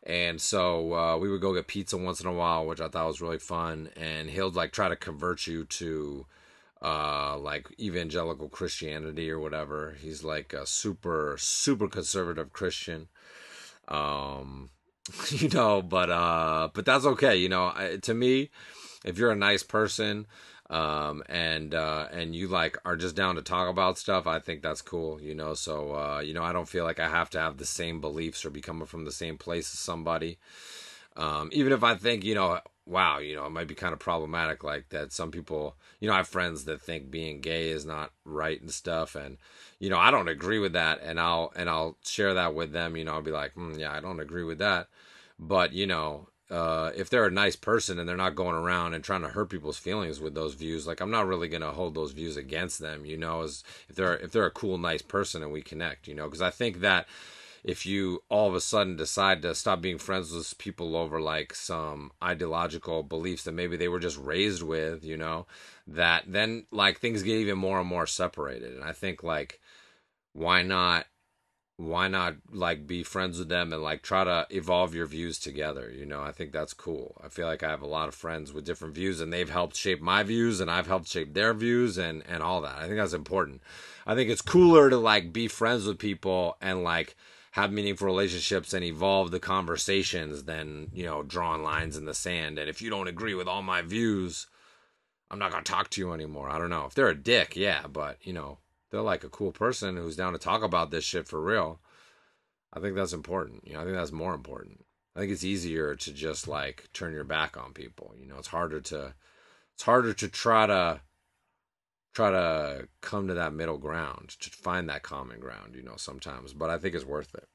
And 0.03 0.41
so 0.41 0.95
uh, 0.95 1.17
we 1.17 1.31
would 1.31 1.41
go 1.41 1.55
get 1.55 1.67
pizza 1.67 1.97
once 1.97 2.21
in 2.21 2.27
a 2.27 2.33
while, 2.33 2.67
which 2.67 2.81
I 2.81 2.89
thought 2.89 3.07
was 3.07 3.23
really 3.23 3.39
fun. 3.39 3.89
And 3.97 4.29
he'll 4.29 4.51
like 4.51 4.73
try 4.73 4.89
to 4.89 4.97
convert 4.97 5.47
you 5.47 5.65
to 5.65 6.27
uh, 6.83 7.39
like 7.39 7.69
evangelical 7.81 8.49
Christianity 8.49 9.31
or 9.31 9.39
whatever. 9.41 9.97
He's 10.01 10.23
like 10.23 10.53
a 10.53 10.67
super 10.67 11.37
super 11.39 11.89
conservative 11.89 12.53
Christian. 12.53 13.09
Um, 13.89 14.71
you 15.31 15.49
know, 15.49 15.83
but 15.83 16.11
uh, 16.11 16.69
but 16.75 16.85
that's 16.85 17.07
okay. 17.07 17.37
You 17.37 17.49
know, 17.49 17.99
to 18.03 18.15
me, 18.15 18.51
if 19.05 19.19
you're 19.19 19.31
a 19.31 19.37
nice 19.37 19.63
person 19.63 20.27
um, 20.71 21.23
and 21.29 21.75
uh, 21.75 22.09
and 22.11 22.35
you 22.35 22.49
like 22.49 22.79
are 22.85 22.97
just 22.97 23.15
down 23.17 23.37
to 23.37 23.43
talk 23.43 23.69
about 23.69 23.99
stuff, 23.99 24.27
I 24.27 24.39
think 24.39 24.63
that's 24.63 24.83
cool, 24.83 25.21
you 25.21 25.35
know. 25.35 25.55
So 25.55 25.95
uh, 25.95 26.21
you 26.21 26.35
know, 26.35 26.43
I 26.43 26.53
don't 26.53 26.69
feel 26.69 26.85
like 26.85 27.01
I 27.01 27.09
have 27.09 27.31
to 27.31 27.41
have 27.41 27.59
the 27.59 27.67
same 27.67 28.01
beliefs 28.01 28.45
or 28.45 28.51
be 28.51 28.61
coming 28.61 28.87
from 28.87 29.05
the 29.05 29.13
same 29.13 29.37
place 29.39 29.73
as 29.75 29.79
somebody. 29.79 30.39
Um, 31.17 31.51
even 31.53 31.73
if 31.73 31.85
I 31.85 31.95
think, 31.95 32.25
you 32.25 32.35
know, 32.35 32.61
wow, 32.87 33.19
you 33.19 33.37
know, 33.37 33.47
it 33.47 33.51
might 33.51 33.69
be 33.69 33.75
kind 33.75 33.93
of 33.93 33.99
problematic 34.01 34.65
like 34.65 34.89
that. 34.91 35.13
Some 35.13 35.31
people, 35.31 35.77
you 36.01 36.09
know, 36.09 36.15
I 36.15 36.19
have 36.19 36.29
friends 36.29 36.65
that 36.65 36.81
think 36.81 37.11
being 37.11 37.41
gay 37.41 37.69
is 37.71 37.87
not 37.87 38.11
right 38.25 38.61
and 38.61 38.71
stuff, 38.71 39.15
and 39.15 39.39
you 39.79 39.91
know, 39.91 39.99
I 39.99 40.11
don't 40.11 40.29
agree 40.29 40.59
with 40.59 40.73
that, 40.73 41.01
and 41.03 41.21
I'll 41.21 41.53
and 41.57 41.69
I'll 41.71 41.97
share 42.05 42.35
that 42.35 42.55
with 42.55 42.73
them. 42.73 42.97
You 42.97 43.05
know, 43.05 43.15
I'll 43.15 43.23
be 43.23 43.31
like, 43.31 43.55
mm, 43.55 43.79
yeah, 43.79 43.93
I 43.93 44.01
don't 44.01 44.21
agree 44.21 44.45
with 44.45 44.59
that, 44.59 44.89
but 45.39 45.73
you 45.73 45.87
know, 45.87 46.29
uh, 46.55 46.93
if 46.95 47.11
they're 47.11 47.27
a 47.27 47.33
nice 47.33 47.57
person 47.57 47.99
and 47.99 48.09
they're 48.09 48.17
not 48.17 48.37
going 48.37 48.55
around 48.55 48.95
and 48.95 49.03
trying 49.03 49.23
to 49.23 49.29
hurt 49.29 49.51
people's 49.51 49.77
feelings 49.77 50.21
with 50.21 50.35
those 50.35 50.55
views, 50.55 50.87
like 50.87 51.01
I'm 51.01 51.11
not 51.11 51.27
really 51.27 51.49
gonna 51.49 51.73
hold 51.73 51.97
those 51.97 52.13
views 52.13 52.37
against 52.37 52.79
them, 52.79 53.05
you 53.05 53.17
know, 53.17 53.43
as 53.43 53.65
if 53.89 53.97
they're 53.97 54.17
if 54.19 54.31
they're 54.31 54.47
a 54.47 54.53
cool, 54.53 54.79
nice 54.79 55.03
person 55.03 55.43
and 55.43 55.51
we 55.51 55.63
connect, 55.63 56.07
you 56.07 56.15
know, 56.15 56.27
because 56.27 56.43
I 56.43 56.51
think 56.51 56.79
that 56.79 57.09
if 57.65 57.85
you 57.85 58.23
all 58.29 58.49
of 58.49 58.55
a 58.55 58.61
sudden 58.61 58.95
decide 58.95 59.43
to 59.43 59.53
stop 59.53 59.81
being 59.81 59.99
friends 59.99 60.31
with 60.33 60.57
people 60.59 60.97
over 60.97 61.21
like 61.21 61.57
some 61.57 62.13
ideological 62.23 63.03
beliefs 63.03 63.43
that 63.45 63.53
maybe 63.53 63.77
they 63.77 63.89
were 63.89 63.99
just 63.99 64.19
raised 64.19 64.63
with, 64.63 65.03
you 65.03 65.17
know, 65.17 65.47
that 65.89 66.23
then 66.29 66.67
like 66.71 67.01
things 67.01 67.25
get 67.25 67.39
even 67.39 67.59
more 67.59 67.81
and 67.81 67.89
more 67.89 68.07
separated, 68.07 68.75
and 68.75 68.85
I 68.85 68.93
think 68.93 69.25
like 69.25 69.61
why 70.35 70.63
not 70.63 71.07
why 71.77 72.07
not 72.07 72.37
like 72.53 72.87
be 72.87 73.03
friends 73.03 73.39
with 73.39 73.49
them 73.49 73.73
and 73.73 73.83
like 73.83 74.01
try 74.01 74.23
to 74.23 74.47
evolve 74.51 74.95
your 74.95 75.07
views 75.07 75.39
together 75.39 75.91
you 75.91 76.07
know? 76.07 76.23
I 76.23 76.31
think 76.31 76.53
that's 76.53 76.73
cool. 76.73 77.21
I 77.23 77.29
feel 77.29 77.47
like 77.47 77.63
i 77.63 77.71
have 77.71 77.83
a 77.83 77.87
lot 77.87 78.09
of 78.09 78.15
friends 78.15 78.53
with 78.53 78.65
different 78.65 78.95
views 78.95 79.21
and 79.21 79.33
they've 79.33 79.51
helped 79.51 79.77
shape 79.77 80.01
my 80.01 80.23
views 80.23 80.61
and 80.61 80.71
i've 80.71 80.87
helped 80.87 81.09
shape 81.09 81.35
their 81.35 81.53
views 81.53 81.99
and 81.99 82.23
and 82.29 82.43
all 82.43 82.61
that. 82.61 82.77
I 82.77 82.83
think 82.85 82.97
that's 82.97 83.13
important. 83.13 83.61
I 84.07 84.15
think 84.15 84.31
it's 84.31 84.43
cooler 84.43 84.89
to 84.91 84.97
like 84.97 85.33
be 85.33 85.49
friends 85.49 85.85
with 85.87 85.99
people 85.99 86.57
and 86.61 86.85
like 86.85 87.17
have 87.53 87.73
meaningful 87.73 88.07
relationships 88.07 88.73
and 88.73 88.85
evolve 88.85 89.31
the 89.31 89.41
conversations 89.41 90.45
than 90.45 90.91
you 90.93 91.05
know 91.05 91.23
drawing 91.25 91.63
lines 91.65 91.97
in 91.97 92.05
the 92.05 92.15
sand. 92.15 92.59
And 92.59 92.69
if 92.71 92.83
you 92.83 92.91
don't 92.91 93.09
agree 93.09 93.35
with 93.35 93.49
all 93.49 93.63
my 93.63 93.83
views 93.83 94.47
i'm 95.31 95.39
not 95.41 95.51
gonna 95.51 95.65
talk 95.65 95.91
to 95.91 96.01
you 96.01 96.13
anymore. 96.13 96.49
I 96.51 96.59
don't 96.59 96.71
know. 96.71 96.85
If 96.87 96.95
they're 96.95 97.09
a 97.09 97.15
dick 97.17 97.57
yeah 97.57 97.89
but 97.89 98.19
you 98.23 98.33
know 98.33 98.59
they're 98.95 99.03
like 99.03 99.25
a 99.25 99.29
cool 99.29 99.51
person 99.51 99.97
who's 99.97 100.15
down 100.15 100.35
to 100.35 100.39
talk 100.39 100.63
about 100.63 100.93
this 100.93 101.03
shit 101.03 101.27
for 101.27 101.41
real, 101.41 101.81
I 102.73 102.79
think 102.79 102.95
that's 102.95 103.13
important. 103.13 103.67
You 103.67 103.75
know, 103.75 103.81
I 103.81 103.85
think 103.85 103.97
that's 103.97 104.13
more 104.13 104.35
important. 104.35 104.85
I 105.17 105.19
think 105.19 105.33
it's 105.33 105.43
easier 105.43 105.97
to 105.97 106.13
just 106.13 106.47
like 106.47 106.89
turn 106.93 107.13
your 107.13 107.25
back 107.25 107.57
on 107.57 107.73
people. 107.73 108.15
You 108.17 108.29
know, 108.29 108.37
it's 108.39 108.47
harder 108.47 108.81
to 108.83 109.15
it's 109.75 109.83
harder 109.83 110.13
to 110.15 110.29
try 110.29 110.69
to 110.69 111.01
try 112.15 112.31
to 112.31 112.89
come 113.01 113.27
to 113.27 113.35
that 113.35 113.53
middle 113.53 113.79
ground, 113.79 114.37
to 114.39 114.49
find 114.51 114.89
that 114.89 115.03
common 115.03 115.41
ground, 115.41 115.75
you 115.75 115.83
know, 115.83 115.97
sometimes, 115.97 116.53
but 116.53 116.71
I 116.71 116.79
think 116.79 116.95
it's 116.95 117.05
worth 117.05 117.35
it. 117.35 117.49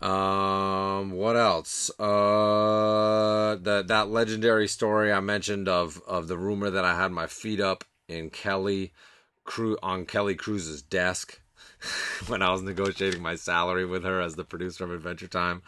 Um, 0.00 1.10
what 1.10 1.34
else? 1.34 1.90
Uh, 1.98 3.56
that 3.60 3.88
that 3.88 4.10
legendary 4.10 4.68
story 4.68 5.12
I 5.12 5.18
mentioned 5.18 5.68
of 5.68 6.00
of 6.06 6.28
the 6.28 6.38
rumor 6.38 6.70
that 6.70 6.84
I 6.84 6.96
had 6.96 7.10
my 7.10 7.26
feet 7.26 7.58
up 7.58 7.82
in 8.08 8.30
Kelly, 8.30 8.92
Cru- 9.44 9.78
on 9.82 10.06
Kelly 10.06 10.34
Crews's 10.34 10.82
desk 10.82 11.40
when 12.26 12.42
I 12.42 12.50
was 12.50 12.62
negotiating 12.62 13.22
my 13.22 13.36
salary 13.36 13.84
with 13.84 14.04
her 14.04 14.20
as 14.20 14.34
the 14.34 14.44
producer 14.44 14.84
of 14.84 14.92
Adventure 14.92 15.28
Time. 15.28 15.62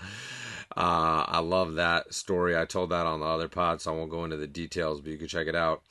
Uh, 0.76 1.24
I 1.26 1.40
love 1.40 1.74
that 1.74 2.14
story. 2.14 2.56
I 2.56 2.64
told 2.64 2.90
that 2.90 3.06
on 3.06 3.20
the 3.20 3.26
other 3.26 3.48
pod, 3.48 3.80
so 3.80 3.92
I 3.92 3.96
won't 3.96 4.10
go 4.10 4.24
into 4.24 4.36
the 4.36 4.46
details, 4.46 5.00
but 5.00 5.10
you 5.10 5.18
can 5.18 5.28
check 5.28 5.46
it 5.46 5.54
out. 5.54 5.82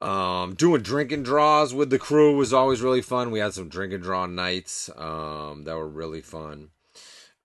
Um, 0.00 0.54
doing 0.54 0.82
drinking 0.82 1.22
draws 1.22 1.72
with 1.72 1.90
the 1.90 1.98
crew 1.98 2.36
was 2.36 2.52
always 2.52 2.82
really 2.82 3.00
fun. 3.00 3.30
We 3.30 3.38
had 3.38 3.54
some 3.54 3.68
drinking 3.68 4.00
draw 4.00 4.26
nights 4.26 4.90
um, 4.96 5.64
that 5.64 5.76
were 5.76 5.88
really 5.88 6.20
fun. 6.20 6.70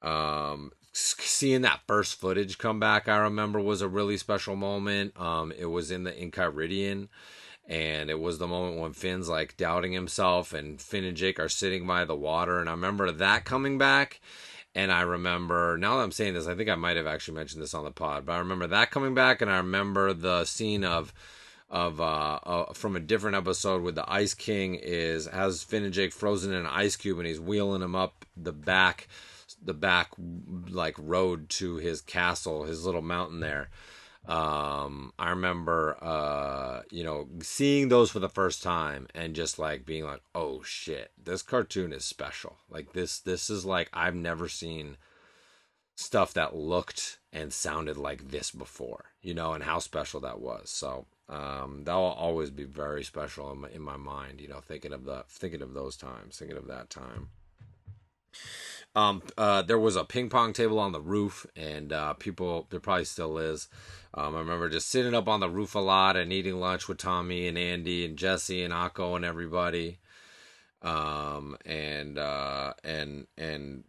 Um, 0.02 0.72
seeing 0.92 1.62
that 1.62 1.82
first 1.88 2.20
footage 2.20 2.58
come 2.58 2.80
back, 2.80 3.08
I 3.08 3.18
remember 3.18 3.60
was 3.60 3.82
a 3.82 3.88
really 3.88 4.18
special 4.18 4.56
moment. 4.56 5.18
Um, 5.20 5.54
it 5.58 5.68
was 5.68 5.92
in 5.92 6.04
the 6.04 6.12
Enchiridion, 6.12 7.08
and 7.72 8.10
it 8.10 8.20
was 8.20 8.38
the 8.38 8.50
moment 8.50 8.82
when 8.82 8.92
Finn's 8.92 9.30
like 9.30 9.56
doubting 9.56 9.94
himself, 9.94 10.52
and 10.52 10.82
Finn 10.82 11.06
and 11.06 11.16
Jake 11.16 11.40
are 11.40 11.48
sitting 11.48 11.88
by 11.88 12.04
the 12.04 12.16
water, 12.16 12.60
and 12.60 12.68
I 12.68 12.74
remember 12.74 13.10
that 13.14 13.46
coming 13.46 13.78
back. 13.78 14.20
And 14.76 14.92
I 14.92 15.02
remember 15.02 15.78
now 15.78 15.98
that 15.98 16.04
I'm 16.04 16.12
saying 16.12 16.34
this, 16.34 16.48
I 16.48 16.56
think 16.56 16.70
I 16.70 16.76
might 16.76 16.98
have 16.98 17.08
actually 17.08 17.36
mentioned 17.36 17.62
this 17.62 17.74
on 17.74 17.86
the 17.86 17.92
pod, 17.92 18.26
but 18.26 18.34
I 18.34 18.40
remember 18.40 18.68
that 18.68 18.92
coming 18.92 19.14
back, 19.14 19.42
and 19.42 19.50
I 19.50 19.58
remember 19.58 20.12
the 20.12 20.44
scene 20.44 20.84
of 20.84 21.14
of 21.70 22.02
uh, 22.02 22.40
uh, 22.44 22.74
from 22.74 22.98
a 22.98 23.00
different 23.00 23.38
episode 23.38 23.82
with 23.82 23.96
the 23.96 24.12
Ice 24.12 24.34
King 24.34 24.76
is 24.76 25.28
has 25.28 25.64
Finn 25.64 25.86
and 25.86 25.94
Jake 25.94 26.12
frozen 26.12 26.52
in 26.52 26.60
an 26.60 26.68
ice 26.68 26.98
cube, 26.98 27.20
and 27.20 27.28
he's 27.28 27.40
wheeling 27.40 27.82
him 27.82 27.96
up 27.96 28.26
the 28.36 28.52
back 28.52 29.08
the 29.64 29.74
back 29.74 30.12
like 30.70 30.96
road 30.98 31.48
to 31.52 31.78
his 31.78 32.02
castle, 32.02 32.64
his 32.64 32.86
little 32.86 33.02
mountain 33.02 33.40
there. 33.40 33.70
Um, 34.28 35.14
I 35.18 35.32
remember, 35.32 35.98
uh, 36.02 36.82
you 36.92 37.04
know, 37.04 37.28
seeing 37.42 37.90
those 37.90 38.12
for 38.12 38.20
the 38.20 38.30
first 38.30 38.62
time 38.62 39.08
and 39.16 39.36
just 39.36 39.58
like 39.58 39.86
being 39.86 40.04
like, 40.04 40.22
"Oh 40.36 40.62
shit, 40.62 41.12
this 41.22 41.42
cartoon 41.42 41.92
is 41.92 42.06
special." 42.06 42.58
Like 42.70 42.94
this, 42.94 43.20
this 43.20 43.50
is 43.50 43.66
like 43.66 43.90
I've 43.94 44.16
never 44.16 44.48
seen 44.48 44.98
stuff 45.96 46.34
that 46.34 46.56
looked 46.56 47.20
and 47.34 47.52
sounded 47.54 47.98
like 47.98 48.30
this 48.30 48.52
before, 48.52 49.06
you 49.22 49.34
know, 49.34 49.54
and 49.54 49.64
how 49.64 49.80
special 49.80 50.20
that 50.22 50.40
was. 50.40 50.70
So 50.70 51.06
um, 51.30 51.84
that 51.86 51.96
will 51.96 52.04
always 52.04 52.50
be 52.50 52.64
very 52.64 53.04
special 53.04 53.52
in 53.52 53.62
my, 53.62 53.70
in 53.70 53.82
my 53.82 53.98
mind, 53.98 54.42
you 54.42 54.48
know, 54.48 54.60
thinking 54.60 54.94
of 54.94 55.06
the 55.06 55.24
thinking 55.30 55.62
of 55.62 55.74
those 55.74 55.96
times, 55.96 56.38
thinking 56.38 56.58
of 56.58 56.68
that 56.68 56.90
time. 56.90 57.30
Um, 58.94 59.22
uh, 59.38 59.62
there 59.62 59.80
was 59.80 59.96
a 59.96 60.04
ping 60.04 60.30
pong 60.30 60.54
table 60.54 60.80
on 60.80 60.92
the 60.92 61.02
roof, 61.02 61.46
and 61.56 61.94
uh, 61.94 62.14
people 62.14 62.68
there 62.70 62.80
probably 62.80 63.06
still 63.06 63.38
is. 63.38 63.70
Um, 64.14 64.36
I 64.36 64.40
remember 64.40 64.70
just 64.70 64.90
sitting 64.90 65.14
up 65.14 65.30
on 65.30 65.40
the 65.40 65.50
roof 65.50 65.76
a 65.76 65.80
lot 65.80 66.18
and 66.18 66.34
eating 66.34 66.60
lunch 66.60 66.88
with 66.88 66.98
Tommy 66.98 67.48
and 67.48 67.58
Andy 67.58 68.06
and 68.06 68.18
Jesse 68.18 68.64
and 68.64 68.74
Ako 68.74 69.16
and 69.16 69.24
everybody, 69.24 70.00
um, 70.82 71.56
and 71.66 72.18
uh, 72.18 72.74
and 72.84 73.28
and 73.38 73.86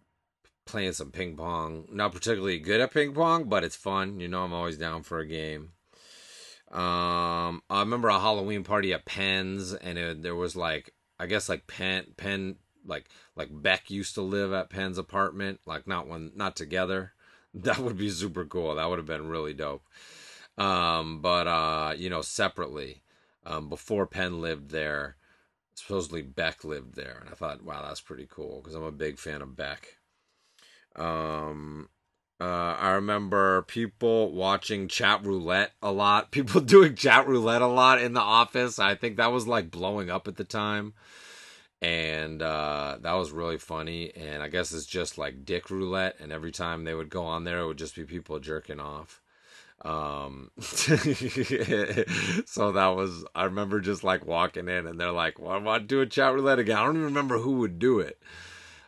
playing 0.67 0.93
some 0.93 1.11
ping 1.11 1.37
pong. 1.37 1.89
Not 1.91 2.13
particularly 2.13 2.61
good 2.61 2.81
at 2.81 2.93
ping 2.93 3.13
pong, 3.13 3.49
but 3.49 3.65
it's 3.65 3.77
fun. 3.77 4.21
You 4.21 4.29
know, 4.29 4.45
I'm 4.45 4.55
always 4.55 4.79
down 4.79 5.03
for 5.03 5.19
a 5.19 5.27
game. 5.27 5.73
Um, 6.71 7.63
I 7.69 7.81
remember 7.81 8.09
a 8.09 8.19
Halloween 8.21 8.63
party 8.65 8.95
at 8.95 9.05
Penn's, 9.05 9.75
and 9.75 9.99
it, 9.99 10.23
there 10.23 10.37
was 10.37 10.55
like 10.55 10.95
I 11.19 11.27
guess 11.27 11.49
like 11.49 11.67
Penn 11.67 12.07
Penn 12.17 12.57
like 12.87 13.09
like 13.37 13.49
Beck 13.51 13.91
used 13.91 14.15
to 14.15 14.23
live 14.23 14.53
at 14.53 14.71
Penn's 14.71 14.99
apartment, 14.99 15.61
like 15.67 15.87
not 15.87 16.07
one 16.07 16.33
not 16.35 16.57
together. 16.57 17.13
That 17.55 17.81
would 17.81 17.99
be 17.99 18.09
super 18.09 18.47
cool. 18.47 18.75
That 18.77 18.89
would 18.89 18.99
have 18.99 19.05
been 19.05 19.29
really 19.29 19.53
dope. 19.53 19.85
Um, 20.57 21.21
but 21.21 21.47
uh, 21.47 21.93
you 21.95 22.09
know, 22.09 22.23
separately, 22.23 23.03
um, 23.45 23.69
before 23.69 24.07
Penn 24.07 24.41
lived 24.41 24.71
there, 24.71 25.17
supposedly 25.75 26.23
Beck 26.23 26.65
lived 26.65 26.95
there, 26.95 27.19
and 27.21 27.29
I 27.29 27.35
thought, 27.35 27.63
wow, 27.63 27.83
that's 27.83 28.01
pretty 28.01 28.27
cool 28.27 28.63
because 28.63 28.75
I'm 28.75 28.83
a 28.83 28.91
big 28.91 29.19
fan 29.19 29.43
of 29.43 29.55
Beck. 29.55 29.99
Um, 30.97 31.91
uh, 32.41 32.77
I 32.79 32.93
remember 32.93 33.61
people 33.63 34.33
watching 34.33 34.89
chat 34.89 35.25
roulette 35.25 35.73
a 35.83 35.93
lot. 35.93 36.31
People 36.33 36.63
doing 36.63 36.97
chat 36.97 37.29
roulette 37.29 37.61
a 37.61 37.67
lot 37.67 38.01
in 38.01 38.15
the 38.15 38.21
office. 38.21 38.79
I 38.79 38.95
think 38.95 39.19
that 39.19 39.31
was 39.31 39.47
like 39.47 39.71
blowing 39.71 40.09
up 40.09 40.27
at 40.27 40.37
the 40.37 40.45
time 40.45 40.95
and 41.83 42.41
uh, 42.41 42.97
that 43.01 43.13
was 43.15 43.33
really 43.33 43.59
funny. 43.59 44.13
And 44.15 44.41
I 44.43 44.49
guess 44.49 44.73
it's 44.73 44.87
just 44.87 45.19
like 45.19 45.45
dick 45.45 45.69
roulette, 45.69 46.17
and 46.21 46.33
every 46.33 46.53
time 46.53 46.85
they 46.85 46.95
would 46.95 47.11
go 47.11 47.25
on 47.25 47.43
there, 47.45 47.59
it 47.59 47.67
would 47.67 47.77
just 47.79 47.97
be 47.97 48.05
people 48.05 48.39
jerking 48.39 48.81
off. 48.81 49.21
Um, 49.85 50.53
so 50.61 50.71
that 52.73 52.93
was 52.95 53.25
I 53.35 53.45
remember 53.45 53.81
just 53.81 54.05
like 54.05 54.25
walking 54.25 54.69
in, 54.69 54.87
and 54.87 54.99
they're 54.99 55.11
like, 55.11 55.41
"Well, 55.41 55.51
I 55.51 55.59
want 55.59 55.83
to 55.83 55.87
do 55.89 56.01
a 56.01 56.07
chat 56.07 56.33
roulette 56.33 56.61
again." 56.61 56.79
I 56.79 56.85
don't 56.85 56.95
even 56.95 57.07
remember 57.07 57.39
who 57.39 57.59
would 57.59 57.81
do 57.81 57.99
it. 57.99 58.23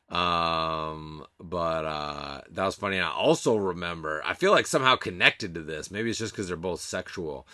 Um, 0.08 1.26
but 1.40 1.84
uh, 1.84 2.42
that 2.50 2.64
was 2.64 2.76
funny. 2.76 2.98
And 2.98 3.06
I 3.06 3.10
also 3.10 3.56
remember, 3.56 4.22
I 4.24 4.34
feel 4.34 4.52
like 4.52 4.68
somehow 4.68 4.94
connected 4.94 5.54
to 5.54 5.62
this. 5.62 5.90
Maybe 5.90 6.10
it's 6.10 6.18
just 6.20 6.32
because 6.32 6.46
they're 6.46 6.56
both 6.56 6.80
sexual 6.80 7.48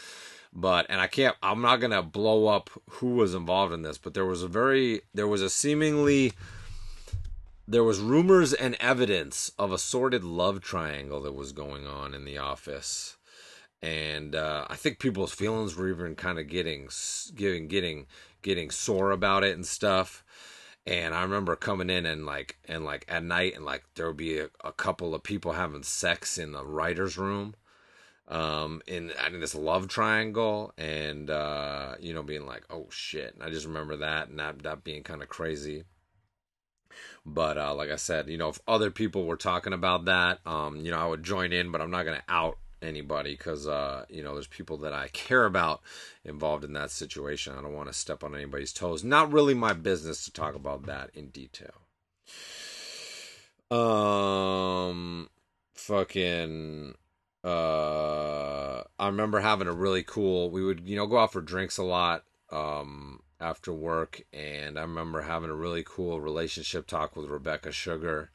but 0.52 0.86
and 0.88 1.00
I 1.00 1.06
can't 1.06 1.36
I'm 1.42 1.62
not 1.62 1.76
going 1.76 1.92
to 1.92 2.02
blow 2.02 2.46
up 2.46 2.70
who 2.88 3.14
was 3.14 3.34
involved 3.34 3.72
in 3.72 3.82
this, 3.82 3.98
but 3.98 4.14
there 4.14 4.26
was 4.26 4.42
a 4.42 4.48
very 4.48 5.02
there 5.14 5.28
was 5.28 5.42
a 5.42 5.50
seemingly 5.50 6.32
there 7.68 7.84
was 7.84 8.00
rumors 8.00 8.52
and 8.52 8.76
evidence 8.80 9.52
of 9.58 9.70
a 9.70 9.78
sordid 9.78 10.24
love 10.24 10.60
triangle 10.60 11.20
that 11.22 11.34
was 11.34 11.52
going 11.52 11.86
on 11.86 12.14
in 12.14 12.24
the 12.24 12.36
office. 12.36 13.16
And 13.80 14.34
uh, 14.34 14.66
I 14.68 14.76
think 14.76 14.98
people's 14.98 15.32
feelings 15.32 15.76
were 15.76 15.88
even 15.88 16.16
kind 16.16 16.38
of 16.38 16.48
getting 16.48 16.88
getting 17.34 17.68
getting 17.68 18.06
getting 18.42 18.70
sore 18.70 19.12
about 19.12 19.44
it 19.44 19.54
and 19.54 19.64
stuff. 19.64 20.24
And 20.84 21.14
I 21.14 21.22
remember 21.22 21.54
coming 21.56 21.90
in 21.90 22.06
and 22.06 22.26
like 22.26 22.58
and 22.66 22.84
like 22.84 23.04
at 23.08 23.22
night 23.22 23.54
and 23.54 23.64
like 23.64 23.84
there 23.94 24.08
would 24.08 24.16
be 24.16 24.40
a, 24.40 24.48
a 24.64 24.72
couple 24.72 25.14
of 25.14 25.22
people 25.22 25.52
having 25.52 25.84
sex 25.84 26.38
in 26.38 26.52
the 26.52 26.64
writers' 26.64 27.16
room 27.16 27.54
um, 28.30 28.80
in 28.86 29.10
adding 29.18 29.40
this 29.40 29.54
love 29.54 29.88
triangle 29.88 30.72
and 30.78 31.28
uh, 31.28 31.94
you 32.00 32.14
know 32.14 32.22
being 32.22 32.46
like 32.46 32.64
oh 32.70 32.86
shit. 32.90 33.34
And 33.34 33.42
i 33.42 33.50
just 33.50 33.66
remember 33.66 33.96
that 33.96 34.28
and 34.28 34.38
that, 34.38 34.62
that 34.62 34.84
being 34.84 35.02
kind 35.02 35.22
of 35.22 35.28
crazy. 35.28 35.84
But 37.26 37.58
uh, 37.58 37.74
like 37.74 37.90
i 37.90 37.96
said 37.96 38.28
you 38.28 38.38
know 38.38 38.48
if 38.48 38.60
other 38.66 38.90
people 38.90 39.24
were 39.24 39.36
talking 39.36 39.72
about 39.72 40.06
that 40.06 40.40
um, 40.46 40.76
you 40.76 40.90
know 40.90 40.98
i 40.98 41.06
would 41.06 41.22
join 41.22 41.52
in 41.52 41.70
but 41.70 41.80
i'm 41.80 41.90
not 41.90 42.04
to 42.04 42.22
out 42.28 42.58
anybody 42.82 43.32
because 43.32 43.68
uh, 43.68 44.04
you 44.08 44.22
know 44.22 44.34
there's 44.34 44.46
people 44.46 44.78
that 44.78 44.92
i 44.92 45.08
care 45.08 45.44
about 45.44 45.82
involved 46.24 46.64
in 46.64 46.72
that 46.74 46.90
situation. 46.90 47.54
I 47.56 47.62
don't 47.62 47.74
want 47.74 47.88
to 47.88 47.94
step 47.94 48.24
on 48.24 48.34
anybody's 48.34 48.72
toes. 48.72 49.04
Not 49.04 49.32
really 49.32 49.54
my 49.54 49.72
business 49.72 50.24
to 50.24 50.32
talk 50.32 50.54
about 50.54 50.86
that 50.86 51.10
in 51.14 51.28
detail. 51.28 51.86
Um 53.70 55.28
fucking 55.74 56.94
uh 57.44 58.82
I 58.98 59.06
remember 59.06 59.40
having 59.40 59.66
a 59.68 59.72
really 59.72 60.02
cool 60.02 60.50
we 60.50 60.62
would 60.64 60.88
you 60.88 60.96
know 60.96 61.06
go 61.06 61.18
out 61.18 61.32
for 61.32 61.40
drinks 61.40 61.78
a 61.78 61.84
lot 61.84 62.24
um 62.50 63.20
after 63.40 63.72
work. 63.72 64.20
And 64.32 64.78
I 64.78 64.82
remember 64.82 65.22
having 65.22 65.50
a 65.50 65.54
really 65.54 65.82
cool 65.86 66.20
relationship 66.20 66.86
talk 66.86 67.16
with 67.16 67.30
Rebecca 67.30 67.72
Sugar. 67.72 68.30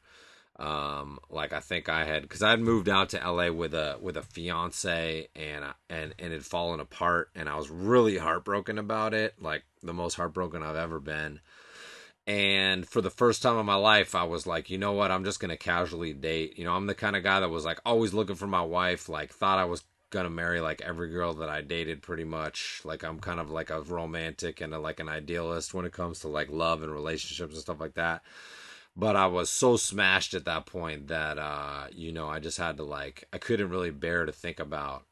Um 0.58 1.18
like 1.30 1.52
I 1.52 1.60
think 1.60 1.88
I 1.88 2.04
had 2.04 2.28
cuz 2.28 2.42
I 2.42 2.50
had 2.50 2.60
moved 2.60 2.88
out 2.88 3.10
to 3.10 3.18
LA 3.18 3.50
with 3.50 3.74
a 3.74 3.98
with 4.00 4.16
a 4.16 4.22
fiance 4.22 5.28
and 5.36 5.64
and 5.88 6.14
and 6.18 6.32
it 6.32 6.36
had 6.36 6.46
fallen 6.46 6.80
apart. 6.80 7.30
And 7.34 7.48
I 7.48 7.56
was 7.56 7.70
really 7.70 8.18
heartbroken 8.18 8.78
about 8.78 9.14
it. 9.14 9.40
Like 9.40 9.64
the 9.82 9.94
most 9.94 10.14
heartbroken 10.14 10.62
I've 10.62 10.76
ever 10.76 10.98
been 10.98 11.40
and 12.26 12.88
for 12.88 13.00
the 13.00 13.10
first 13.10 13.40
time 13.42 13.56
in 13.56 13.66
my 13.66 13.76
life, 13.76 14.14
I 14.14 14.24
was 14.24 14.46
like, 14.46 14.68
you 14.68 14.78
know 14.78 14.92
what? 14.92 15.12
I'm 15.12 15.24
just 15.24 15.38
going 15.38 15.50
to 15.50 15.56
casually 15.56 16.12
date. 16.12 16.58
You 16.58 16.64
know, 16.64 16.72
I'm 16.74 16.86
the 16.86 16.94
kind 16.94 17.14
of 17.14 17.22
guy 17.22 17.38
that 17.40 17.50
was 17.50 17.64
like 17.64 17.80
always 17.86 18.12
looking 18.12 18.34
for 18.34 18.48
my 18.48 18.62
wife, 18.62 19.08
like, 19.08 19.32
thought 19.32 19.60
I 19.60 19.64
was 19.64 19.84
going 20.10 20.24
to 20.24 20.30
marry 20.30 20.60
like 20.60 20.80
every 20.82 21.08
girl 21.10 21.34
that 21.34 21.48
I 21.48 21.60
dated 21.60 22.02
pretty 22.02 22.24
much. 22.24 22.80
Like, 22.84 23.04
I'm 23.04 23.20
kind 23.20 23.38
of 23.38 23.50
like 23.50 23.70
a 23.70 23.82
romantic 23.82 24.60
and 24.60 24.74
a, 24.74 24.78
like 24.78 24.98
an 24.98 25.08
idealist 25.08 25.72
when 25.72 25.84
it 25.84 25.92
comes 25.92 26.20
to 26.20 26.28
like 26.28 26.50
love 26.50 26.82
and 26.82 26.92
relationships 26.92 27.54
and 27.54 27.62
stuff 27.62 27.80
like 27.80 27.94
that. 27.94 28.22
But 28.96 29.14
I 29.14 29.26
was 29.26 29.50
so 29.50 29.76
smashed 29.76 30.34
at 30.34 30.46
that 30.46 30.66
point 30.66 31.08
that, 31.08 31.38
uh, 31.38 31.86
you 31.92 32.12
know, 32.12 32.28
I 32.28 32.40
just 32.40 32.58
had 32.58 32.78
to 32.78 32.82
like, 32.82 33.28
I 33.32 33.38
couldn't 33.38 33.68
really 33.68 33.90
bear 33.90 34.24
to 34.24 34.32
think 34.32 34.58
about 34.58 35.04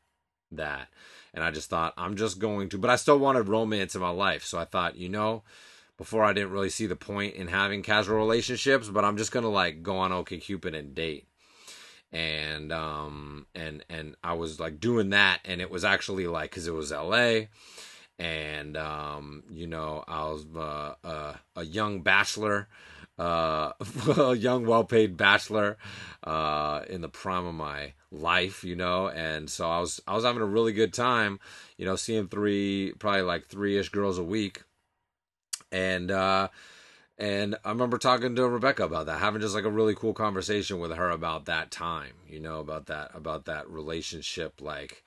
that. 0.51 0.89
And 1.33 1.45
I 1.45 1.51
just 1.51 1.71
thought, 1.71 1.95
I'm 1.97 2.17
just 2.17 2.39
going 2.39 2.71
to, 2.71 2.79
but 2.79 2.91
I 2.91 2.97
still 2.97 3.19
wanted 3.19 3.49
romance 3.49 3.95
in 3.95 4.01
my 4.01 4.11
life. 4.11 4.45
So 4.45 4.59
I 4.59 4.65
thought, 4.65 4.97
you 4.97 5.09
know, 5.09 5.43
before 5.97 6.25
I 6.25 6.33
didn't 6.33 6.51
really 6.51 6.71
see 6.71 6.87
the 6.87 6.97
point 6.97 7.35
in 7.35 7.49
having 7.49 7.83
casual 7.83 8.17
relationships, 8.17 8.89
but 8.89 9.05
I'm 9.05 9.17
just 9.17 9.33
gonna 9.33 9.49
like 9.49 9.83
go 9.83 9.99
on 9.99 10.11
OkCupid 10.11 10.77
and 10.77 10.95
date. 10.95 11.29
And 12.13 12.73
um 12.73 13.47
and 13.55 13.85
and 13.89 14.17
I 14.23 14.35
was 14.35 14.61
like 14.61 14.81
doing 14.81 15.11
that, 15.11 15.41
and 15.45 15.61
it 15.61 15.71
was 15.71 15.85
actually 15.85 16.27
like 16.27 16.51
because 16.51 16.67
it 16.67 16.75
was 16.75 16.93
L.A. 16.93 17.49
and 18.19 18.77
um 18.77 19.45
you 19.51 19.67
know 19.67 20.05
I 20.07 20.25
was 20.25 20.47
uh, 20.57 20.95
uh, 21.05 21.35
a 21.57 21.65
young 21.65 22.03
bachelor, 22.03 22.69
uh, 23.19 23.73
a 24.17 24.35
young 24.35 24.67
well-paid 24.67 25.17
bachelor, 25.17 25.77
uh, 26.25 26.83
in 26.89 27.01
the 27.01 27.09
prime 27.09 27.47
of 27.47 27.55
my 27.55 27.95
life, 28.13 28.63
you 28.63 28.77
know, 28.77 29.09
and 29.09 29.51
so 29.51 29.69
I 29.69 29.81
was 29.81 30.01
I 30.07 30.15
was 30.15 30.25
having 30.25 30.43
a 30.43 30.47
really 30.47 30.73
good 30.73 30.93
time, 30.93 31.41
you 31.77 31.85
know, 31.85 31.97
seeing 31.97 32.29
three 32.29 32.93
probably 32.99 33.23
like 33.23 33.47
three 33.47 33.77
ish 33.77 33.89
girls 33.89 34.19
a 34.19 34.25
week 34.25 34.63
and 35.75 36.11
uh 36.11 36.49
and 37.17 37.57
I 37.65 37.69
remember 37.69 37.99
talking 37.99 38.35
to 38.35 38.49
Rebecca 38.49 38.85
about 38.85 39.07
that, 39.07 39.21
having 39.21 39.41
just 39.41 39.55
like 39.55 39.65
a 39.65 39.71
really 39.71 39.95
cool 39.95 40.15
conversation 40.15 40.81
with 40.81 40.93
her 40.93 41.11
about 41.11 41.45
that 41.45 41.71
time, 41.71 42.15
you 42.29 42.41
know, 42.41 42.61
about 42.61 42.87
that 42.87 43.11
about 43.15 43.45
that 43.47 43.69
relationship 43.69 44.61
like 44.61 45.03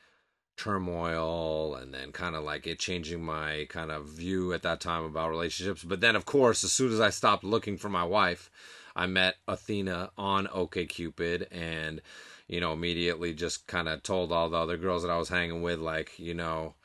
turmoil 0.58 1.76
and 1.76 1.94
then 1.94 2.12
kind 2.12 2.36
of 2.36 2.44
like 2.44 2.66
it 2.66 2.80
changing 2.80 3.24
my 3.24 3.66
kind 3.70 3.92
of 3.92 4.08
view 4.08 4.54
at 4.54 4.64
that 4.64 4.82
time 4.82 5.04
about 5.04 5.30
relationships. 5.30 5.84
But 5.84 6.02
then 6.02 6.16
of 6.16 6.26
course, 6.26 6.64
as 6.64 6.74
soon 6.74 6.92
as 6.92 7.00
I 7.00 7.10
stopped 7.12 7.44
looking 7.44 7.78
for 7.78 7.90
my 7.90 8.04
wife, 8.04 8.50
I 8.96 9.06
met 9.08 9.36
Athena 9.48 10.12
on 10.18 10.48
OkCupid 10.48 11.48
and 11.52 12.02
you 12.48 12.62
know, 12.62 12.72
immediately 12.72 13.34
just 13.34 13.68
kind 13.68 13.90
of 13.90 14.04
told 14.04 14.32
all 14.32 14.50
the 14.50 14.58
other 14.58 14.78
girls 14.78 15.04
that 15.04 15.12
I 15.12 15.18
was 15.18 15.30
hanging 15.30 15.62
with 15.62 15.80
like, 15.80 16.18
you 16.18 16.34
know, 16.34 16.76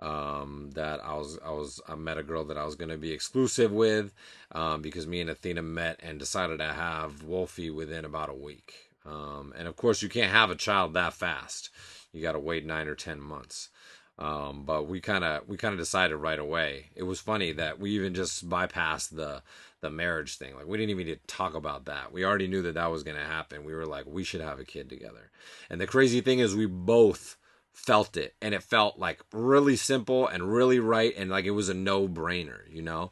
um, 0.00 0.70
that 0.74 1.04
I 1.04 1.14
was 1.14 1.38
I 1.44 1.50
was 1.50 1.80
I 1.88 1.94
met 1.94 2.18
a 2.18 2.22
girl 2.22 2.44
that 2.44 2.56
I 2.56 2.64
was 2.64 2.74
gonna 2.74 2.96
be 2.96 3.12
exclusive 3.12 3.72
with 3.72 4.12
um, 4.52 4.82
because 4.82 5.06
me 5.06 5.20
and 5.20 5.30
Athena 5.30 5.62
met 5.62 6.00
and 6.02 6.18
decided 6.18 6.58
to 6.58 6.72
have 6.72 7.22
Wolfie 7.22 7.70
within 7.70 8.04
about 8.04 8.30
a 8.30 8.34
week. 8.34 8.90
Um, 9.04 9.52
and 9.56 9.66
of 9.68 9.76
course, 9.76 10.02
you 10.02 10.08
can't 10.08 10.32
have 10.32 10.50
a 10.50 10.56
child 10.56 10.94
that 10.94 11.14
fast. 11.14 11.70
You 12.12 12.22
got 12.22 12.32
to 12.32 12.38
wait 12.38 12.64
nine 12.64 12.88
or 12.88 12.94
ten 12.94 13.20
months. 13.20 13.70
Um, 14.18 14.64
but 14.66 14.86
we 14.86 15.00
kind 15.00 15.24
of 15.24 15.48
we 15.48 15.56
kind 15.56 15.72
of 15.72 15.78
decided 15.78 16.16
right 16.16 16.38
away. 16.38 16.90
It 16.94 17.04
was 17.04 17.20
funny 17.20 17.52
that 17.52 17.78
we 17.80 17.92
even 17.92 18.14
just 18.14 18.48
bypassed 18.48 19.16
the 19.16 19.42
the 19.80 19.90
marriage 19.90 20.36
thing. 20.36 20.54
Like 20.54 20.66
we 20.66 20.76
didn't 20.76 20.90
even 20.90 21.06
need 21.06 21.26
to 21.26 21.34
talk 21.34 21.54
about 21.54 21.86
that. 21.86 22.12
We 22.12 22.24
already 22.24 22.46
knew 22.46 22.60
that 22.62 22.74
that 22.74 22.90
was 22.90 23.02
going 23.02 23.16
to 23.16 23.24
happen. 23.24 23.64
We 23.64 23.74
were 23.74 23.86
like, 23.86 24.04
we 24.06 24.24
should 24.24 24.42
have 24.42 24.60
a 24.60 24.64
kid 24.64 24.90
together. 24.90 25.30
And 25.70 25.80
the 25.80 25.86
crazy 25.86 26.20
thing 26.20 26.38
is, 26.38 26.54
we 26.54 26.66
both 26.66 27.38
felt 27.72 28.16
it 28.16 28.34
and 28.42 28.54
it 28.54 28.62
felt 28.62 28.98
like 28.98 29.20
really 29.32 29.76
simple 29.76 30.26
and 30.26 30.52
really 30.52 30.78
right 30.78 31.14
and 31.16 31.30
like 31.30 31.44
it 31.44 31.50
was 31.52 31.68
a 31.68 31.74
no-brainer 31.74 32.60
you 32.70 32.82
know? 32.82 33.10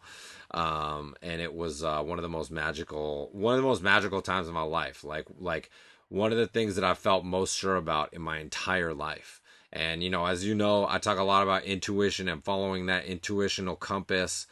Um, 0.50 1.14
and 1.20 1.40
it 1.42 1.54
was 1.54 1.84
uh, 1.84 2.02
one 2.02 2.18
of 2.18 2.22
the 2.22 2.28
most 2.28 2.50
magical 2.50 3.28
one 3.32 3.54
of 3.54 3.60
the 3.60 3.66
most 3.66 3.82
magical 3.82 4.22
times 4.22 4.48
of 4.48 4.54
my 4.54 4.62
life. 4.62 5.04
Like 5.04 5.26
like 5.38 5.70
one 6.08 6.32
of 6.32 6.38
the 6.38 6.46
things 6.46 6.74
that 6.76 6.84
i 6.84 6.94
felt 6.94 7.24
most 7.24 7.56
sure 7.56 7.76
about 7.76 8.14
in 8.14 8.22
my 8.22 8.38
entire 8.38 8.94
life. 8.94 9.40
And 9.72 10.02
you 10.02 10.10
know 10.10 10.24
as 10.26 10.44
you 10.44 10.54
know 10.54 10.86
i 10.88 10.98
talk 10.98 11.18
a 11.18 11.22
lot 11.22 11.42
about 11.42 11.64
intuition 11.64 12.28
and 12.28 12.42
following 12.42 12.86
that 12.86 13.04
intuitional 13.04 13.76
compass 13.76 14.46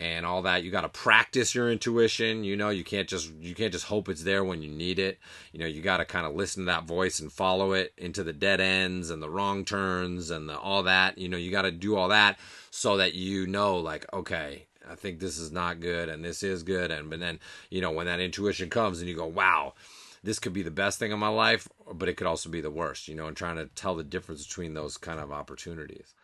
and 0.00 0.24
all 0.24 0.40
that. 0.42 0.64
You 0.64 0.70
got 0.70 0.80
to 0.80 0.88
practice 0.88 1.54
your 1.54 1.70
intuition 1.70 2.42
you 2.42 2.56
know? 2.56 2.70
You 2.70 2.84
can't 2.84 3.08
just 3.08 3.30
you 3.34 3.54
can't 3.54 3.72
just 3.72 3.84
hope 3.84 4.08
it's 4.08 4.22
there 4.22 4.42
when 4.42 4.62
you 4.62 4.70
need 4.70 4.98
it. 4.98 5.18
You 5.52 5.60
know 5.60 5.66
you 5.66 5.82
got 5.82 5.98
to 5.98 6.04
kind 6.06 6.26
of 6.26 6.34
listen 6.34 6.64
to 6.64 6.72
that 6.72 6.84
voice 6.84 7.20
and 7.20 7.30
follow 7.30 7.72
it 7.72 7.92
into 7.98 8.24
the 8.24 8.32
dead 8.32 8.60
ends 8.60 9.10
and 9.10 9.22
the 9.22 9.30
wrong 9.30 9.64
turns 9.64 10.30
and 10.30 10.48
the, 10.48 10.58
all 10.58 10.82
that. 10.84 11.18
You 11.18 11.28
know 11.28 11.36
you 11.36 11.50
got 11.50 11.62
to 11.62 11.70
do 11.70 11.96
all 11.96 12.08
that 12.08 12.38
so 12.70 12.96
that 12.96 13.14
you 13.14 13.46
know 13.46 13.76
like 13.76 14.06
okay 14.12 14.66
i 14.88 14.94
think 14.94 15.18
this 15.18 15.38
is 15.38 15.52
not 15.52 15.80
good 15.80 16.08
and 16.08 16.24
this 16.24 16.42
is 16.42 16.62
good. 16.62 16.90
And 16.90 17.10
but 17.10 17.20
then 17.20 17.38
you 17.68 17.82
know 17.82 17.90
when 17.90 18.06
that 18.06 18.20
intuition 18.20 18.70
comes 18.70 19.00
and 19.00 19.08
you 19.08 19.14
go 19.14 19.26
wow 19.26 19.74
this 20.22 20.38
could 20.38 20.52
be 20.52 20.62
the 20.62 20.70
best 20.70 20.98
thing 20.98 21.12
in 21.12 21.18
my 21.18 21.28
life 21.28 21.68
but 21.92 22.08
it 22.08 22.14
could 22.14 22.26
also 22.26 22.48
be 22.48 22.60
the 22.60 22.70
worst 22.70 23.08
you 23.08 23.14
know 23.14 23.26
and 23.26 23.36
trying 23.36 23.56
to 23.56 23.66
tell 23.66 23.94
the 23.94 24.04
difference 24.04 24.46
between 24.46 24.74
those 24.74 24.96
kind 24.96 25.20
of 25.20 25.32
opportunities 25.32 26.14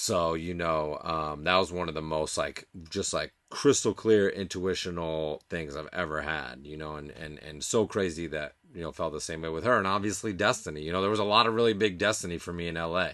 so, 0.00 0.34
you 0.34 0.54
know, 0.54 0.96
um, 1.02 1.42
that 1.42 1.56
was 1.56 1.72
one 1.72 1.88
of 1.88 1.94
the 1.94 2.00
most 2.00 2.38
like 2.38 2.68
just 2.88 3.12
like 3.12 3.32
crystal 3.50 3.92
clear 3.92 4.28
intuitional 4.28 5.42
things 5.50 5.74
I've 5.74 5.88
ever 5.92 6.22
had, 6.22 6.60
you 6.62 6.76
know, 6.76 6.94
and, 6.94 7.10
and, 7.10 7.42
and 7.42 7.64
so 7.64 7.84
crazy 7.84 8.28
that, 8.28 8.52
you 8.72 8.80
know, 8.80 8.92
felt 8.92 9.12
the 9.12 9.20
same 9.20 9.42
way 9.42 9.48
with 9.48 9.64
her. 9.64 9.76
And 9.76 9.88
obviously 9.88 10.32
destiny, 10.32 10.82
you 10.82 10.92
know, 10.92 11.00
there 11.00 11.10
was 11.10 11.18
a 11.18 11.24
lot 11.24 11.48
of 11.48 11.54
really 11.54 11.72
big 11.72 11.98
destiny 11.98 12.38
for 12.38 12.52
me 12.52 12.68
in 12.68 12.76
LA. 12.76 13.08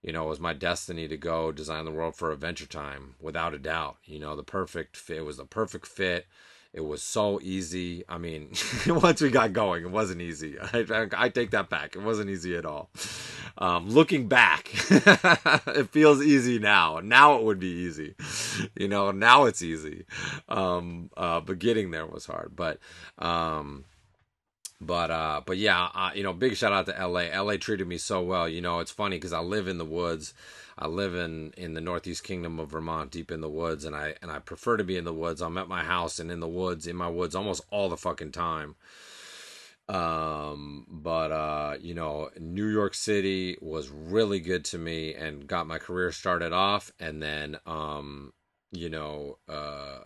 You 0.00 0.12
know, 0.14 0.24
it 0.24 0.30
was 0.30 0.40
my 0.40 0.54
destiny 0.54 1.08
to 1.08 1.18
go 1.18 1.52
design 1.52 1.84
the 1.84 1.90
world 1.90 2.16
for 2.16 2.32
Adventure 2.32 2.66
Time 2.66 3.14
without 3.20 3.52
a 3.52 3.58
doubt. 3.58 3.98
You 4.06 4.18
know, 4.18 4.34
the 4.34 4.42
perfect 4.42 4.96
fit 4.96 5.18
it 5.18 5.26
was 5.26 5.36
the 5.36 5.44
perfect 5.44 5.86
fit 5.86 6.26
it 6.78 6.86
was 6.86 7.02
so 7.02 7.40
easy. 7.42 8.04
I 8.08 8.18
mean, 8.18 8.52
once 8.86 9.20
we 9.20 9.30
got 9.30 9.52
going, 9.52 9.82
it 9.82 9.90
wasn't 9.90 10.20
easy. 10.20 10.56
I, 10.72 10.86
I, 10.88 11.08
I 11.24 11.28
take 11.28 11.50
that 11.50 11.68
back. 11.68 11.96
It 11.96 12.02
wasn't 12.02 12.30
easy 12.30 12.56
at 12.56 12.64
all. 12.64 12.90
Um, 13.58 13.88
looking 13.88 14.28
back, 14.28 14.70
it 14.90 15.90
feels 15.90 16.22
easy 16.22 16.60
now. 16.60 17.00
Now 17.02 17.36
it 17.36 17.42
would 17.42 17.58
be 17.58 17.66
easy. 17.66 18.14
You 18.76 18.86
know, 18.86 19.10
now 19.10 19.46
it's 19.46 19.60
easy. 19.60 20.06
Um, 20.48 21.10
uh, 21.16 21.40
but 21.40 21.58
getting 21.58 21.90
there 21.90 22.06
was 22.06 22.26
hard. 22.26 22.52
But, 22.54 22.78
um, 23.18 23.84
but 24.80 25.10
uh 25.10 25.40
but 25.44 25.56
yeah 25.56 25.88
uh, 25.92 26.10
you 26.14 26.22
know 26.22 26.32
big 26.32 26.54
shout 26.54 26.72
out 26.72 26.86
to 26.86 27.08
la 27.08 27.42
la 27.42 27.56
treated 27.56 27.88
me 27.88 27.98
so 27.98 28.22
well 28.22 28.48
you 28.48 28.60
know 28.60 28.78
it's 28.78 28.92
funny 28.92 29.16
because 29.16 29.32
i 29.32 29.40
live 29.40 29.66
in 29.66 29.76
the 29.76 29.84
woods 29.84 30.34
I 30.78 30.86
live 30.86 31.14
in 31.14 31.52
in 31.56 31.74
the 31.74 31.80
Northeast 31.80 32.22
Kingdom 32.24 32.60
of 32.60 32.70
Vermont, 32.70 33.10
deep 33.10 33.30
in 33.32 33.40
the 33.40 33.48
woods, 33.48 33.84
and 33.84 33.96
I 33.96 34.14
and 34.22 34.30
I 34.30 34.38
prefer 34.38 34.76
to 34.76 34.84
be 34.84 34.96
in 34.96 35.04
the 35.04 35.12
woods. 35.12 35.40
I'm 35.40 35.58
at 35.58 35.68
my 35.68 35.82
house 35.82 36.18
and 36.18 36.30
in 36.30 36.40
the 36.40 36.48
woods, 36.48 36.86
in 36.86 36.96
my 36.96 37.08
woods, 37.08 37.34
almost 37.34 37.64
all 37.70 37.88
the 37.88 37.96
fucking 37.96 38.32
time. 38.32 38.76
Um, 39.88 40.86
but 40.88 41.32
uh, 41.32 41.76
you 41.80 41.94
know, 41.94 42.30
New 42.38 42.66
York 42.68 42.94
City 42.94 43.56
was 43.60 43.88
really 43.88 44.38
good 44.38 44.64
to 44.66 44.78
me 44.78 45.14
and 45.14 45.46
got 45.46 45.66
my 45.66 45.78
career 45.78 46.12
started 46.12 46.52
off, 46.52 46.92
and 47.00 47.22
then 47.22 47.58
um, 47.66 48.32
you 48.70 48.88
know, 48.88 49.38
uh 49.48 49.98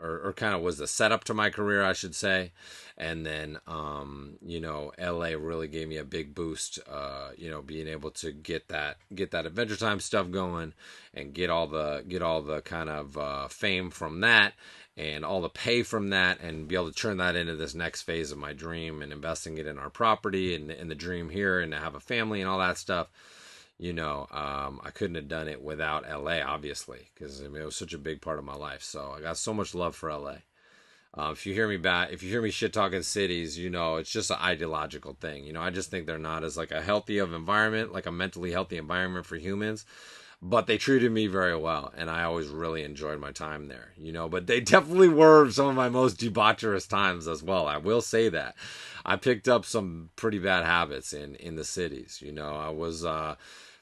or, 0.00 0.20
or 0.20 0.32
kind 0.32 0.54
of 0.54 0.62
was 0.62 0.78
the 0.78 0.86
setup 0.86 1.24
to 1.24 1.34
my 1.34 1.50
career, 1.50 1.82
I 1.82 1.92
should 1.92 2.14
say. 2.14 2.52
And 3.00 3.24
then, 3.24 3.58
um, 3.68 4.38
you 4.44 4.60
know, 4.60 4.90
LA 5.00 5.28
really 5.28 5.68
gave 5.68 5.88
me 5.88 5.98
a 5.98 6.04
big 6.04 6.34
boost. 6.34 6.80
Uh, 6.90 7.30
you 7.36 7.48
know, 7.48 7.62
being 7.62 7.86
able 7.86 8.10
to 8.10 8.32
get 8.32 8.68
that 8.68 8.96
get 9.14 9.30
that 9.30 9.46
Adventure 9.46 9.76
Time 9.76 10.00
stuff 10.00 10.30
going, 10.32 10.74
and 11.14 11.32
get 11.32 11.48
all 11.48 11.68
the 11.68 12.04
get 12.08 12.22
all 12.22 12.42
the 12.42 12.60
kind 12.60 12.90
of 12.90 13.16
uh, 13.16 13.46
fame 13.46 13.90
from 13.90 14.20
that, 14.22 14.54
and 14.96 15.24
all 15.24 15.40
the 15.40 15.48
pay 15.48 15.84
from 15.84 16.10
that, 16.10 16.40
and 16.40 16.66
be 16.66 16.74
able 16.74 16.90
to 16.90 16.94
turn 16.94 17.18
that 17.18 17.36
into 17.36 17.54
this 17.54 17.74
next 17.74 18.02
phase 18.02 18.32
of 18.32 18.38
my 18.38 18.52
dream 18.52 19.00
and 19.00 19.12
investing 19.12 19.58
it 19.58 19.66
in 19.68 19.78
our 19.78 19.90
property 19.90 20.56
and 20.56 20.90
the 20.90 20.96
dream 20.96 21.30
here, 21.30 21.60
and 21.60 21.70
to 21.70 21.78
have 21.78 21.94
a 21.94 22.00
family 22.00 22.40
and 22.40 22.50
all 22.50 22.58
that 22.58 22.78
stuff 22.78 23.08
you 23.78 23.92
know, 23.92 24.26
um, 24.32 24.80
I 24.84 24.90
couldn't 24.90 25.14
have 25.14 25.28
done 25.28 25.46
it 25.46 25.62
without 25.62 26.02
LA, 26.08 26.40
obviously, 26.44 27.10
because 27.14 27.40
I 27.40 27.46
mean, 27.46 27.62
it 27.62 27.64
was 27.64 27.76
such 27.76 27.94
a 27.94 27.98
big 27.98 28.20
part 28.20 28.38
of 28.38 28.44
my 28.44 28.56
life. 28.56 28.82
So 28.82 29.14
I 29.16 29.20
got 29.20 29.36
so 29.36 29.54
much 29.54 29.74
love 29.74 29.94
for 29.94 30.12
LA. 30.12 30.38
Uh, 31.16 31.30
if 31.32 31.46
you 31.46 31.54
hear 31.54 31.68
me 31.68 31.76
back, 31.76 32.12
if 32.12 32.22
you 32.22 32.30
hear 32.30 32.42
me 32.42 32.50
shit 32.50 32.72
talking 32.72 33.02
cities, 33.02 33.58
you 33.58 33.70
know, 33.70 33.96
it's 33.96 34.10
just 34.10 34.30
an 34.30 34.36
ideological 34.40 35.16
thing. 35.20 35.44
You 35.44 35.52
know, 35.52 35.60
I 35.62 35.70
just 35.70 35.90
think 35.90 36.06
they're 36.06 36.18
not 36.18 36.44
as 36.44 36.56
like 36.56 36.70
a 36.70 36.82
healthy 36.82 37.18
of 37.18 37.32
environment, 37.32 37.92
like 37.92 38.06
a 38.06 38.12
mentally 38.12 38.52
healthy 38.52 38.76
environment 38.76 39.26
for 39.26 39.36
humans. 39.36 39.84
But 40.40 40.68
they 40.68 40.78
treated 40.78 41.10
me 41.10 41.26
very 41.26 41.56
well, 41.56 41.92
and 41.96 42.08
I 42.08 42.22
always 42.22 42.46
really 42.46 42.84
enjoyed 42.84 43.18
my 43.18 43.32
time 43.32 43.66
there. 43.66 43.92
You 43.96 44.12
know, 44.12 44.28
but 44.28 44.46
they 44.46 44.60
definitely 44.74 45.08
were 45.08 45.50
some 45.50 45.66
of 45.66 45.74
my 45.74 45.88
most 45.88 46.18
debaucherous 46.20 46.88
times 46.88 47.26
as 47.26 47.42
well. 47.42 47.66
I 47.66 47.78
will 47.78 48.00
say 48.02 48.28
that. 48.28 48.54
I 49.04 49.16
picked 49.16 49.48
up 49.48 49.64
some 49.64 50.10
pretty 50.16 50.38
bad 50.38 50.64
habits 50.64 51.12
in 51.12 51.34
in 51.36 51.56
the 51.56 51.64
cities. 51.64 52.20
You 52.24 52.32
know, 52.32 52.54
I 52.56 52.68
was. 52.70 53.04
uh 53.04 53.36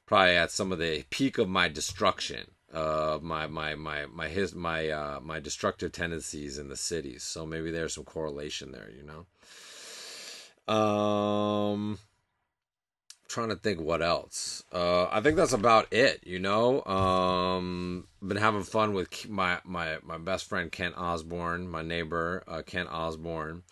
probably 0.06 0.36
at 0.36 0.50
some 0.52 0.70
of 0.72 0.78
the 0.78 1.04
peak 1.10 1.36
of 1.38 1.48
my 1.48 1.68
destruction 1.68 2.46
uh 2.72 3.18
my 3.22 3.46
my 3.46 3.74
my 3.74 4.06
my 4.06 4.28
his 4.28 4.54
my 4.54 4.88
uh 4.88 5.20
my 5.22 5.38
destructive 5.40 5.92
tendencies 5.92 6.58
in 6.58 6.68
the 6.68 6.76
cities 6.76 7.22
so 7.22 7.46
maybe 7.46 7.70
there's 7.70 7.94
some 7.94 8.04
correlation 8.04 8.72
there 8.72 8.90
you 8.90 9.02
know? 9.04 10.74
Um 10.74 11.98
trying 13.28 13.48
to 13.48 13.56
think 13.56 13.80
what 13.80 14.02
else. 14.02 14.62
Uh 14.72 15.06
i 15.10 15.20
think 15.20 15.36
that's 15.36 15.52
about 15.52 15.92
it 15.92 16.20
you 16.26 16.38
know? 16.38 16.82
Um 16.84 18.06
been 18.22 18.36
having 18.36 18.62
fun 18.64 18.94
with 18.94 19.28
my 19.28 19.58
my 19.64 19.98
my 20.02 20.18
best 20.18 20.48
friend 20.48 20.70
kent 20.72 20.96
osborne 20.96 21.68
my 21.68 21.82
neighbor 21.82 22.42
uh 22.48 22.62
kent 22.62 22.88
osborne 22.90 23.62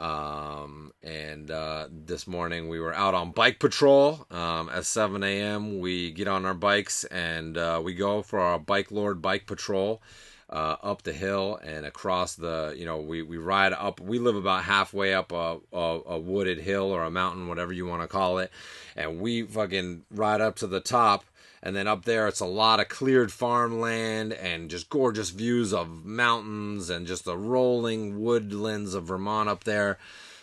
um, 0.00 0.92
and 1.02 1.50
uh, 1.50 1.88
this 1.90 2.26
morning 2.26 2.68
we 2.68 2.80
were 2.80 2.94
out 2.94 3.14
on 3.14 3.32
bike 3.32 3.58
patrol. 3.58 4.26
Um, 4.30 4.70
at 4.70 4.86
7 4.86 5.22
a.m., 5.22 5.78
we 5.78 6.10
get 6.10 6.26
on 6.26 6.46
our 6.46 6.54
bikes 6.54 7.04
and 7.04 7.56
uh, 7.58 7.80
we 7.84 7.94
go 7.94 8.22
for 8.22 8.40
our 8.40 8.58
Bike 8.58 8.90
Lord 8.90 9.20
bike 9.22 9.46
patrol. 9.46 10.02
Uh, 10.48 10.74
up 10.82 11.02
the 11.02 11.12
hill 11.12 11.60
and 11.62 11.86
across 11.86 12.34
the, 12.34 12.74
you 12.76 12.84
know, 12.84 13.00
we, 13.00 13.22
we 13.22 13.36
ride 13.36 13.72
up. 13.72 14.00
We 14.00 14.18
live 14.18 14.34
about 14.34 14.64
halfway 14.64 15.14
up 15.14 15.30
a, 15.30 15.58
a, 15.72 16.00
a 16.06 16.18
wooded 16.18 16.58
hill 16.58 16.90
or 16.90 17.04
a 17.04 17.10
mountain, 17.10 17.46
whatever 17.46 17.72
you 17.72 17.86
want 17.86 18.02
to 18.02 18.08
call 18.08 18.38
it, 18.38 18.50
and 18.96 19.20
we 19.20 19.42
fucking 19.42 20.02
ride 20.10 20.40
up 20.40 20.56
to 20.56 20.66
the 20.66 20.80
top 20.80 21.24
And 21.62 21.76
then 21.76 21.86
up 21.86 22.06
there, 22.06 22.26
it's 22.26 22.40
a 22.40 22.46
lot 22.46 22.80
of 22.80 22.88
cleared 22.88 23.30
farmland 23.30 24.32
and 24.32 24.70
just 24.70 24.88
gorgeous 24.88 25.30
views 25.30 25.74
of 25.74 26.06
mountains 26.06 26.88
and 26.88 27.06
just 27.06 27.24
the 27.24 27.36
rolling 27.36 28.20
woodlands 28.20 28.94
of 28.94 29.04
Vermont 29.04 29.48
up 29.48 29.64
there. 29.64 29.98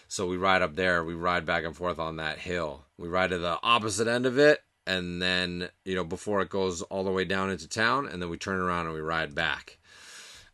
So 0.07 0.27
we 0.27 0.37
ride 0.37 0.61
up 0.61 0.75
there, 0.75 1.03
we 1.03 1.15
ride 1.15 1.45
back 1.45 1.65
and 1.65 1.75
forth 1.75 1.99
on 1.99 2.17
that 2.17 2.39
hill. 2.39 2.85
We 2.97 3.07
ride 3.07 3.31
to 3.31 3.39
the 3.39 3.59
opposite 3.61 4.07
end 4.07 4.25
of 4.25 4.37
it, 4.37 4.63
and 4.85 5.21
then, 5.21 5.69
you 5.83 5.95
know, 5.95 6.05
before 6.05 6.41
it 6.41 6.49
goes 6.49 6.81
all 6.83 7.03
the 7.03 7.11
way 7.11 7.25
down 7.25 7.49
into 7.49 7.67
town, 7.67 8.07
and 8.07 8.21
then 8.21 8.29
we 8.29 8.37
turn 8.37 8.59
around 8.59 8.85
and 8.85 8.95
we 8.95 9.01
ride 9.01 9.35
back. 9.35 9.79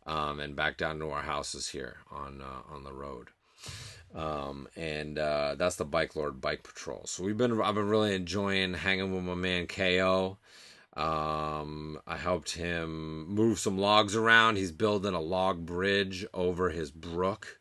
Um, 0.06 0.38
and 0.40 0.54
back 0.54 0.76
down 0.76 0.98
to 0.98 1.10
our 1.10 1.22
houses 1.22 1.68
here 1.68 1.96
on 2.10 2.42
uh, 2.42 2.74
on 2.74 2.84
the 2.84 2.92
road. 2.92 3.28
Um, 4.14 4.68
and 4.76 5.18
uh, 5.18 5.54
that's 5.56 5.76
the 5.76 5.86
Bike 5.86 6.14
Lord 6.14 6.42
Bike 6.42 6.62
Patrol. 6.62 7.02
So 7.06 7.24
we've 7.24 7.38
been 7.38 7.58
I've 7.60 7.74
been 7.74 7.88
really 7.88 8.14
enjoying 8.14 8.74
hanging 8.74 9.14
with 9.14 9.24
my 9.24 9.34
man 9.34 9.66
KO. 9.66 10.36
Um, 10.96 11.98
I 12.06 12.16
helped 12.16 12.52
him 12.52 13.28
move 13.28 13.58
some 13.58 13.78
logs 13.78 14.14
around. 14.14 14.56
He's 14.56 14.70
building 14.72 15.14
a 15.14 15.20
log 15.20 15.66
bridge 15.66 16.24
over 16.32 16.70
his 16.70 16.90
brook 16.90 17.58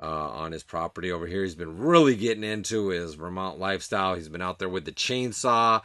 uh, 0.00 0.30
on 0.30 0.52
his 0.52 0.62
property 0.62 1.10
over 1.10 1.26
here. 1.26 1.44
He's 1.44 1.54
been 1.54 1.78
really 1.78 2.14
getting 2.14 2.44
into 2.44 2.88
his 2.88 3.14
Vermont 3.14 3.58
lifestyle. 3.58 4.14
He's 4.14 4.28
been 4.28 4.42
out 4.42 4.58
there 4.58 4.68
with 4.68 4.84
the 4.84 4.92
chainsaw, 4.92 5.82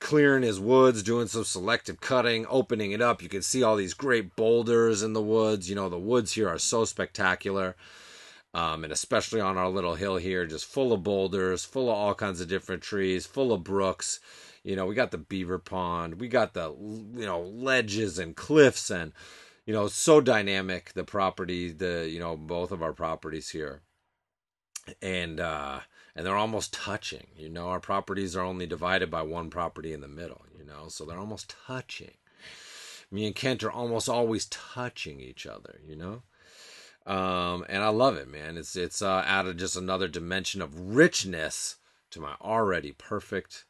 clearing 0.00 0.42
his 0.42 0.58
woods, 0.58 1.04
doing 1.04 1.28
some 1.28 1.44
selective 1.44 2.00
cutting, 2.00 2.46
opening 2.48 2.90
it 2.90 3.00
up. 3.00 3.22
You 3.22 3.28
can 3.28 3.42
see 3.42 3.62
all 3.62 3.76
these 3.76 3.94
great 3.94 4.34
boulders 4.34 5.02
in 5.02 5.12
the 5.12 5.22
woods. 5.22 5.70
You 5.70 5.76
know, 5.76 5.88
the 5.88 5.98
woods 5.98 6.32
here 6.32 6.48
are 6.48 6.58
so 6.58 6.84
spectacular 6.84 7.76
um, 8.54 8.84
and 8.84 8.92
especially 8.92 9.40
on 9.40 9.58
our 9.58 9.68
little 9.68 9.96
hill 9.96 10.16
here, 10.16 10.46
just 10.46 10.64
full 10.66 10.92
of 10.92 11.02
boulders, 11.02 11.64
full 11.64 11.90
of 11.90 11.96
all 11.96 12.14
kinds 12.14 12.40
of 12.40 12.48
different 12.48 12.82
trees, 12.82 13.26
full 13.26 13.52
of 13.52 13.64
brooks. 13.64 14.20
You 14.64 14.76
know, 14.76 14.86
we 14.86 14.94
got 14.94 15.10
the 15.10 15.18
beaver 15.18 15.58
pond, 15.58 16.20
we 16.20 16.28
got 16.28 16.54
the 16.54 16.70
you 16.70 17.26
know 17.26 17.42
ledges 17.42 18.18
and 18.18 18.34
cliffs, 18.34 18.90
and 18.90 19.12
you 19.66 19.72
know, 19.72 19.88
so 19.88 20.20
dynamic 20.20 20.92
the 20.94 21.04
property, 21.04 21.70
the 21.70 22.08
you 22.10 22.18
know 22.18 22.36
both 22.36 22.72
of 22.72 22.82
our 22.82 22.92
properties 22.92 23.50
here, 23.50 23.82
and 25.02 25.38
uh, 25.38 25.80
and 26.16 26.26
they're 26.26 26.36
almost 26.36 26.72
touching. 26.72 27.26
You 27.36 27.50
know, 27.50 27.68
our 27.68 27.80
properties 27.80 28.34
are 28.36 28.42
only 28.42 28.66
divided 28.66 29.10
by 29.10 29.22
one 29.22 29.50
property 29.50 29.92
in 29.92 30.00
the 30.00 30.08
middle. 30.08 30.44
You 30.58 30.64
know, 30.64 30.88
so 30.88 31.04
they're 31.04 31.18
almost 31.18 31.54
touching. 31.66 32.14
Me 33.10 33.26
and 33.26 33.34
Kent 33.36 33.62
are 33.62 33.70
almost 33.70 34.08
always 34.08 34.46
touching 34.46 35.20
each 35.20 35.46
other. 35.46 35.78
You 35.86 35.96
know 35.96 36.22
um, 37.06 37.66
and 37.68 37.82
I 37.82 37.88
love 37.88 38.16
it, 38.16 38.28
man. 38.28 38.56
It's 38.56 38.76
it's 38.76 39.02
uh, 39.02 39.22
added 39.26 39.58
just 39.58 39.76
another 39.76 40.08
dimension 40.08 40.62
of 40.62 40.96
richness 40.96 41.76
to 42.10 42.20
my 42.20 42.34
already 42.40 42.92
perfect, 42.92 43.64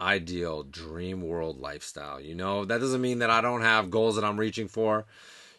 ideal 0.00 0.62
dream 0.62 1.22
world 1.22 1.58
lifestyle. 1.58 2.20
You 2.20 2.34
know, 2.34 2.64
that 2.64 2.80
doesn't 2.80 3.00
mean 3.00 3.18
that 3.20 3.30
I 3.30 3.40
don't 3.40 3.62
have 3.62 3.90
goals 3.90 4.16
that 4.16 4.24
I'm 4.24 4.38
reaching 4.38 4.68
for. 4.68 5.06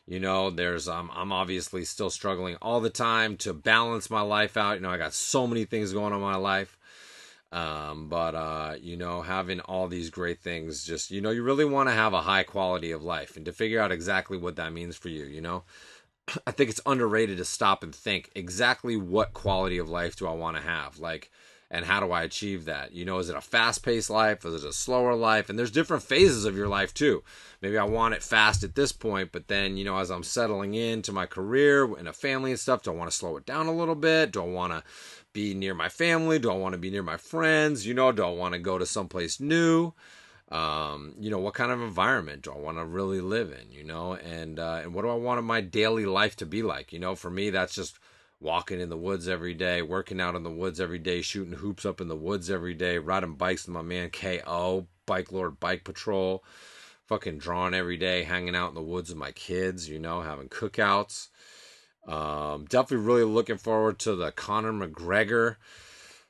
You 0.08 0.20
know, 0.20 0.50
there's 0.50 0.88
um, 0.88 1.12
I'm 1.14 1.32
obviously 1.32 1.86
still 1.86 2.10
struggling 2.10 2.56
all 2.62 2.80
the 2.80 2.90
time 2.90 3.38
to 3.38 3.54
balance 3.54 4.10
my 4.10 4.22
life 4.22 4.58
out. 4.58 4.78
You 4.78 4.82
know, 4.82 4.90
I 4.90 4.98
got 4.98 5.14
so 5.14 5.46
many 5.46 5.66
things 5.66 5.94
going 5.94 6.14
on 6.14 6.20
in 6.20 6.22
my 6.22 6.36
life. 6.36 6.78
Um, 7.52 8.10
but 8.10 8.36
uh, 8.36 8.76
you 8.80 8.96
know, 8.96 9.22
having 9.22 9.60
all 9.62 9.88
these 9.88 10.10
great 10.10 10.40
things, 10.40 10.84
just 10.84 11.12
you 11.12 11.22
know, 11.22 11.32
you 11.32 11.44
really 11.44 11.66
want 11.66 11.90
to 11.90 11.96
have 11.96 12.14
a 12.14 12.22
high 12.22 12.44
quality 12.44 12.92
of 12.92 13.04
life, 13.04 13.36
and 13.36 13.46
to 13.46 13.52
figure 13.52 13.80
out 13.80 13.92
exactly 13.92 14.38
what 14.38 14.56
that 14.58 14.74
means 14.74 14.96
for 14.96 15.10
you. 15.10 15.26
You 15.26 15.42
know, 15.42 15.64
I 16.48 16.52
think 16.52 16.70
it's 16.70 16.82
underrated 16.86 17.38
to 17.38 17.46
stop 17.46 17.84
and 17.84 17.94
think 17.94 18.30
exactly 18.36 18.98
what 18.98 19.34
quality 19.34 19.80
of 19.80 19.90
life 19.90 20.16
do 20.16 20.28
I 20.28 20.34
want 20.34 20.58
to 20.58 20.64
have? 20.64 21.00
Like, 21.00 21.32
and 21.72 21.86
how 21.86 22.00
do 22.00 22.12
I 22.12 22.24
achieve 22.24 22.66
that? 22.66 22.94
You 22.94 23.06
know, 23.06 23.20
is 23.20 23.30
it 23.30 23.36
a 23.36 23.42
fast 23.42 23.84
paced 23.84 24.10
life? 24.10 24.44
Is 24.46 24.64
it 24.64 24.70
a 24.70 24.74
slower 24.74 25.16
life? 25.16 25.50
And 25.50 25.58
there's 25.58 25.72
different 25.72 26.04
phases 26.04 26.46
of 26.46 26.58
your 26.58 26.68
life 26.68 26.94
too. 26.94 27.24
Maybe 27.62 27.78
I 27.78 27.84
want 27.84 28.16
it 28.16 28.24
fast 28.24 28.64
at 28.64 28.76
this 28.76 28.92
point, 28.92 29.32
but 29.32 29.48
then, 29.48 29.78
you 29.78 29.86
know, 29.86 29.98
as 29.98 30.10
I'm 30.10 30.24
settling 30.24 30.74
into 30.74 31.12
my 31.12 31.26
career 31.26 31.86
and 31.96 32.08
a 32.08 32.14
family 32.14 32.52
and 32.52 32.60
stuff, 32.60 32.84
do 32.84 32.92
I 32.92 32.96
want 32.96 33.12
to 33.12 33.16
slow 33.16 33.38
it 33.38 33.46
down 33.46 33.68
a 33.68 33.76
little 33.76 33.96
bit? 33.96 34.32
Do 34.32 34.42
I 34.42 34.48
want 34.48 34.74
to 34.74 34.84
be 35.34 35.54
near 35.54 35.76
my 35.76 35.90
family? 35.90 36.40
Do 36.40 36.50
I 36.50 36.56
want 36.56 36.74
to 36.74 36.80
be 36.80 36.90
near 36.90 37.04
my 37.04 37.18
friends? 37.18 37.86
You 37.86 37.94
know, 37.94 38.12
do 38.12 38.24
I 38.24 38.32
want 38.32 38.54
to 38.54 38.60
go 38.60 38.78
to 38.78 38.86
someplace 38.86 39.40
new? 39.40 39.94
um, 40.52 41.14
you 41.20 41.30
know, 41.30 41.40
what 41.40 41.54
kind 41.54 41.72
of 41.72 41.82
environment 41.82 42.42
do 42.42 42.52
I 42.52 42.58
want 42.58 42.78
to 42.78 42.86
really 42.86 43.22
live 43.22 43.52
in, 43.52 43.72
you 43.72 43.84
know, 43.84 44.16
and 44.16 44.60
uh, 44.60 44.80
and 44.84 44.94
what 44.94 45.04
do 45.04 45.10
I 45.10 45.16
want 45.16 45.44
my 45.44 45.62
daily 45.62 46.06
life 46.06 46.36
to 46.38 46.46
be 46.46 46.64
like, 46.64 46.92
you 46.92 47.00
know? 47.00 47.16
For 47.16 47.30
me, 47.30 47.52
that's 47.52 47.76
just 47.76 48.00
walking 48.40 48.80
in 48.80 48.90
the 48.90 48.98
woods 48.98 49.28
every 49.28 49.54
day, 49.54 49.82
working 49.82 50.22
out 50.22 50.36
in 50.36 50.44
the 50.44 50.50
woods 50.50 50.80
every 50.80 51.00
day, 51.00 51.22
shooting 51.22 51.54
hoops 51.54 51.86
up 51.86 52.00
in 52.00 52.08
the 52.08 52.16
woods 52.16 52.50
every 52.50 52.74
day, 52.74 52.98
riding 52.98 53.36
bikes 53.36 53.68
with 53.68 53.74
my 53.74 53.82
man 53.82 54.10
KO, 54.10 54.88
Bike 55.06 55.32
Lord 55.32 55.60
Bike 55.60 55.84
Patrol, 55.84 56.44
fucking 57.08 57.40
drawing 57.40 57.74
every 57.74 57.98
day, 57.98 58.24
hanging 58.24 58.56
out 58.56 58.70
in 58.70 58.76
the 58.76 58.82
woods 58.82 59.10
with 59.10 59.18
my 59.18 59.32
kids, 59.32 59.90
you 59.90 60.00
know, 60.00 60.22
having 60.22 60.48
cookouts. 60.50 61.28
Um, 62.08 62.66
definitely 62.66 63.06
really 63.06 63.24
looking 63.24 63.58
forward 63.58 64.00
to 64.00 64.16
the 64.16 64.32
Conor 64.32 64.72
McGregor 64.74 65.58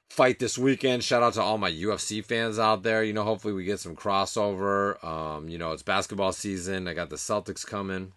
fight 0.10 0.39
this 0.39 0.57
weekend. 0.57 1.03
Shout 1.03 1.24
out 1.24 1.34
to 1.36 1.41
all 1.41 1.57
my 1.57 1.72
UFC 1.72 2.26
fans 2.26 2.60
out 2.60 2.84
there. 2.84 3.03
You 3.03 3.14
know, 3.14 3.24
hopefully 3.24 3.53
we 3.53 3.64
get 3.64 3.80
some 3.80 3.95
crossover. 3.95 5.01
Um, 5.03 5.47
you 5.47 5.57
know, 5.57 5.72
it's 5.72 5.84
basketball 5.84 6.32
season. 6.34 6.88
I 6.88 6.93
got 6.93 7.10
the 7.10 7.16
Celtics 7.16 7.66
coming. 7.66 8.14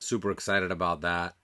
Super 0.00 0.30
excited 0.30 0.70
about 0.70 1.02
that. 1.02 1.34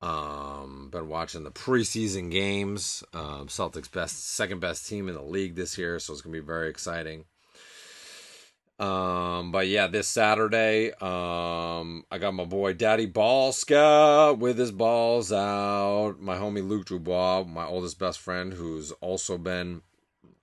Um, 0.00 0.90
been 0.92 1.08
watching 1.08 1.42
the 1.42 1.50
preseason 1.50 2.30
games. 2.30 3.02
Um, 3.12 3.48
Celtics 3.48 3.90
best, 3.90 4.28
second 4.30 4.60
best 4.60 4.88
team 4.88 5.08
in 5.08 5.14
the 5.14 5.22
league 5.22 5.56
this 5.56 5.76
year, 5.76 5.98
so 5.98 6.12
it's 6.12 6.22
gonna 6.22 6.32
be 6.32 6.40
very 6.40 6.70
exciting. 6.70 7.24
Um, 8.78 9.50
but 9.50 9.66
yeah, 9.66 9.88
this 9.88 10.06
Saturday, 10.06 10.92
um, 11.00 12.04
I 12.12 12.18
got 12.18 12.32
my 12.34 12.44
boy 12.44 12.74
Daddy 12.74 13.08
Ballska 13.08 14.38
with 14.38 14.56
his 14.56 14.70
balls 14.70 15.32
out. 15.32 16.20
My 16.20 16.36
homie 16.36 16.66
Luke 16.66 16.86
Dubois, 16.86 17.42
my 17.42 17.64
oldest 17.66 17.98
best 17.98 18.20
friend, 18.20 18.52
who's 18.52 18.92
also 18.92 19.36
been 19.36 19.82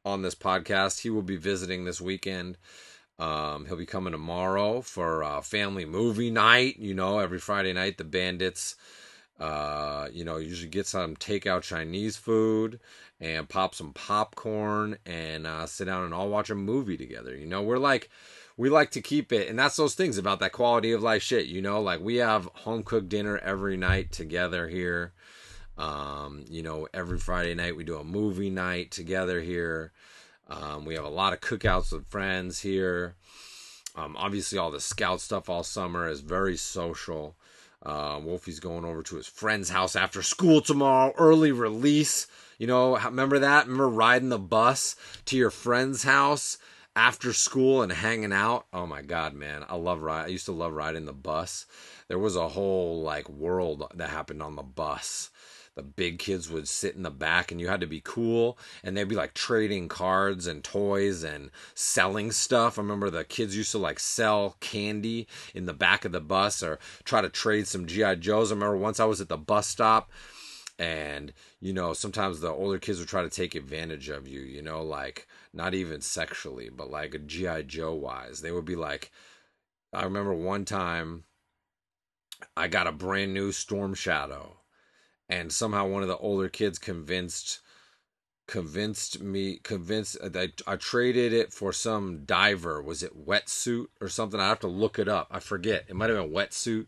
on 0.04 0.22
this 0.22 0.36
podcast. 0.36 1.02
He 1.02 1.10
will 1.10 1.22
be 1.22 1.38
visiting 1.38 1.86
this 1.86 2.02
weekend. 2.02 2.58
Um, 3.18 3.68
he'll 3.68 3.78
be 3.78 3.86
coming 3.86 4.12
tomorrow 4.12 4.82
for 4.82 5.22
a 5.22 5.42
family 5.42 5.86
movie 5.86 6.30
night. 6.30 6.78
You 6.78 6.94
know, 6.94 7.20
every 7.20 7.40
Friday 7.40 7.72
night, 7.72 7.98
the 7.98 8.04
Bandits, 8.04 8.76
uh, 9.40 10.08
you 10.12 10.24
know, 10.24 10.38
usually 10.38 10.70
get 10.70 10.88
some 10.88 11.16
takeout 11.16 11.62
Chinese 11.62 12.16
food 12.16 12.80
and 13.20 13.50
pop 13.50 13.76
some 13.76 13.92
popcorn 13.94 14.98
and 15.06 15.46
uh, 15.46 15.66
sit 15.66 15.86
down 15.86 16.06
and 16.06 16.14
all 16.14 16.30
watch 16.30 16.50
a 16.50 16.56
movie 16.56 16.98
together. 16.98 17.36
You 17.36 17.46
know, 17.46 17.62
we're 17.62 17.78
like, 17.78 18.10
we 18.58 18.70
like 18.70 18.92
to 18.92 19.02
keep 19.02 19.34
it, 19.34 19.50
and 19.50 19.60
that's 19.60 19.76
those 19.76 19.96
things 19.96 20.18
about 20.18 20.40
that 20.40 20.54
quality 20.54 20.94
of 20.94 21.04
life 21.04 21.22
shit. 21.22 21.48
You 21.48 21.62
know, 21.62 21.82
like 21.82 22.00
we 22.00 22.18
have 22.18 22.50
home 22.54 22.84
cooked 22.84 23.10
dinner 23.10 23.38
every 23.40 23.76
night 23.76 24.12
together 24.12 24.70
here. 24.70 25.12
Um, 25.78 26.46
you 26.50 26.64
know, 26.64 26.88
every 26.94 27.18
Friday 27.18 27.54
night 27.54 27.76
we 27.76 27.84
do 27.84 27.98
a 27.98 28.04
movie 28.04 28.50
night 28.50 28.92
together 28.92 29.42
here. 29.42 29.92
Um, 30.48 30.86
we 30.86 30.94
have 30.94 31.04
a 31.04 31.10
lot 31.10 31.34
of 31.34 31.42
cookouts 31.42 31.92
with 31.92 32.08
friends 32.08 32.62
here. 32.62 33.16
Um, 33.98 34.16
obviously, 34.18 34.58
all 34.58 34.72
the 34.72 34.80
scout 34.80 35.20
stuff 35.20 35.50
all 35.50 35.64
summer 35.64 36.08
is 36.08 36.22
very 36.22 36.56
social. 36.56 37.36
Uh, 37.86 38.20
Wolfie's 38.20 38.60
going 38.60 38.84
over 38.84 39.04
to 39.04 39.16
his 39.16 39.28
friend's 39.28 39.70
house 39.70 39.96
after 39.96 40.22
school 40.24 40.62
tomorrow. 40.62 41.14
Early 41.18 41.52
release. 41.52 42.28
You 42.58 42.68
know, 42.68 42.98
remember 42.98 43.40
that? 43.40 43.66
Remember 43.66 43.90
riding 43.90 44.30
the 44.30 44.40
bus 44.40 44.96
to 45.26 45.38
your 45.38 45.52
friend's 45.52 46.04
house 46.04 46.58
after 46.96 47.34
school 47.34 47.82
and 47.82 47.92
hanging 47.92 48.34
out? 48.34 48.66
Oh 48.74 48.88
my 48.88 49.02
god, 49.02 49.34
man. 49.34 49.66
I 49.68 49.76
love 49.76 50.02
ride 50.02 50.26
I 50.26 50.28
used 50.28 50.46
to 50.46 50.52
love 50.52 50.74
riding 50.74 51.06
the 51.06 51.14
bus. 51.14 51.66
There 52.08 52.20
was 52.20 52.36
a 52.36 52.50
whole 52.50 53.02
like 53.02 53.30
world 53.30 53.84
that 53.94 54.10
happened 54.10 54.42
on 54.42 54.56
the 54.56 54.64
bus. 54.64 55.30
The 55.76 55.84
big 55.84 56.20
kids 56.20 56.50
would 56.50 56.70
sit 56.70 56.96
in 56.96 57.04
the 57.04 57.12
back 57.12 57.52
and 57.52 57.60
you 57.60 57.68
had 57.68 57.82
to 57.82 57.88
be 57.88 58.02
cool 58.02 58.58
and 58.82 58.96
they'd 58.96 59.10
be 59.10 59.16
like 59.16 59.34
trading 59.34 59.90
cards 59.90 60.48
and 60.48 60.64
toys 60.64 61.24
and 61.24 61.52
selling 61.74 62.32
stuff. 62.32 62.80
I 62.80 62.82
remember 62.82 63.10
the 63.10 63.26
kids 63.26 63.58
used 63.58 63.72
to 63.72 63.78
like 63.78 64.00
sell 64.00 64.56
candy 64.62 65.28
in 65.54 65.66
the 65.66 65.74
back 65.74 66.06
of 66.06 66.14
the 66.14 66.22
bus 66.22 66.64
or 66.64 66.80
try 67.04 67.22
to 67.22 67.30
trade 67.30 67.68
some 67.68 67.88
GI 67.88 68.18
Joes. 68.18 68.52
I 68.52 68.56
remember 68.56 68.78
once 68.78 69.02
I 69.02 69.06
was 69.06 69.20
at 69.20 69.28
the 69.28 69.38
bus 69.38 69.68
stop 69.68 70.10
and 70.78 71.34
you 71.62 71.74
know 71.74 71.94
sometimes 71.94 72.40
the 72.40 72.50
older 72.50 72.80
kids 72.80 73.00
would 73.00 73.08
try 73.08 73.22
to 73.22 73.30
take 73.30 73.56
advantage 73.56 74.10
of 74.10 74.28
you 74.28 74.42
you 74.42 74.62
know 74.62 74.84
like 74.84 75.28
not 75.54 75.74
even 75.74 76.02
sexually 76.02 76.70
but 76.70 76.90
like 76.90 77.26
gi 77.28 77.64
joe 77.64 77.94
wise 77.94 78.42
they 78.42 78.52
would 78.52 78.66
be 78.66 78.76
like 78.76 79.10
i 79.94 80.04
remember 80.04 80.34
one 80.34 80.66
time 80.66 81.24
i 82.58 82.68
got 82.68 82.88
a 82.88 82.92
brand 82.92 83.34
new 83.34 83.54
storm 83.54 83.94
shadow 83.94 84.58
and 85.30 85.52
somehow 85.52 85.88
one 85.88 86.02
of 86.02 86.08
the 86.08 86.18
older 86.18 86.50
kids 86.50 86.80
convinced 86.80 87.60
convinced 88.48 89.22
me 89.22 89.60
convinced 89.64 90.18
that 90.22 90.62
I, 90.68 90.74
I 90.74 90.76
traded 90.76 91.34
it 91.34 91.52
for 91.52 91.74
some 91.74 92.26
diver. 92.26 92.82
Was 92.82 93.02
it 93.02 93.26
wetsuit 93.26 93.88
or 94.00 94.08
something? 94.08 94.40
I 94.40 94.48
have 94.48 94.60
to 94.60 94.68
look 94.68 95.00
it 95.00 95.08
up. 95.08 95.28
I 95.32 95.40
forget. 95.40 95.86
It 95.88 95.96
might 95.96 96.10
have 96.10 96.20
been 96.20 96.34
wetsuit. 96.34 96.88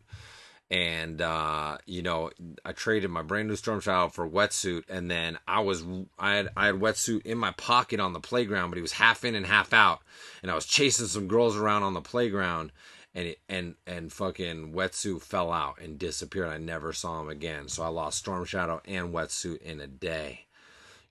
And 0.69 1.21
uh, 1.21 1.77
you 1.85 2.01
know 2.01 2.29
I 2.65 2.73
traded 2.73 3.09
my 3.09 3.21
brand 3.21 3.47
new 3.47 3.55
Storm 3.55 3.79
Shadow 3.79 4.09
for 4.09 4.29
wetsuit, 4.29 4.83
and 4.89 5.09
then 5.09 5.39
I 5.47 5.61
was 5.61 5.85
I 6.19 6.35
had 6.35 6.49
I 6.57 6.65
had 6.65 6.75
wetsuit 6.75 7.25
in 7.25 7.38
my 7.38 7.51
pocket 7.51 8.01
on 8.01 8.11
the 8.11 8.19
playground, 8.19 8.69
but 8.69 8.75
he 8.75 8.81
was 8.81 8.91
half 8.91 9.23
in 9.23 9.33
and 9.33 9.45
half 9.45 9.71
out, 9.71 10.01
and 10.41 10.51
I 10.51 10.55
was 10.55 10.65
chasing 10.65 11.07
some 11.07 11.29
girls 11.29 11.55
around 11.55 11.83
on 11.83 11.93
the 11.93 12.01
playground, 12.01 12.73
and 13.18 13.30
it, 13.30 13.39
and 13.49 13.76
and 13.88 14.13
fucking 14.13 14.74
wetsuit 14.74 15.24
fell 15.24 15.51
out 15.51 15.82
and 15.82 15.97
disappeared. 15.97 16.49
I 16.49 16.59
never 16.59 16.93
saw 16.93 17.20
him 17.20 17.30
again, 17.30 17.68
so 17.68 17.82
I 17.82 17.88
lost 17.88 18.20
Storm 18.20 18.45
Shadow 18.45 18.80
and 18.86 19.11
wetsuit 19.11 19.61
in 19.63 19.82
a 19.82 19.88
day. 19.88 20.45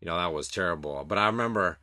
You 0.01 0.07
know 0.07 0.17
that 0.17 0.33
was 0.33 0.49
terrible, 0.49 1.05
but 1.05 1.19
I 1.19 1.27
remember 1.27 1.79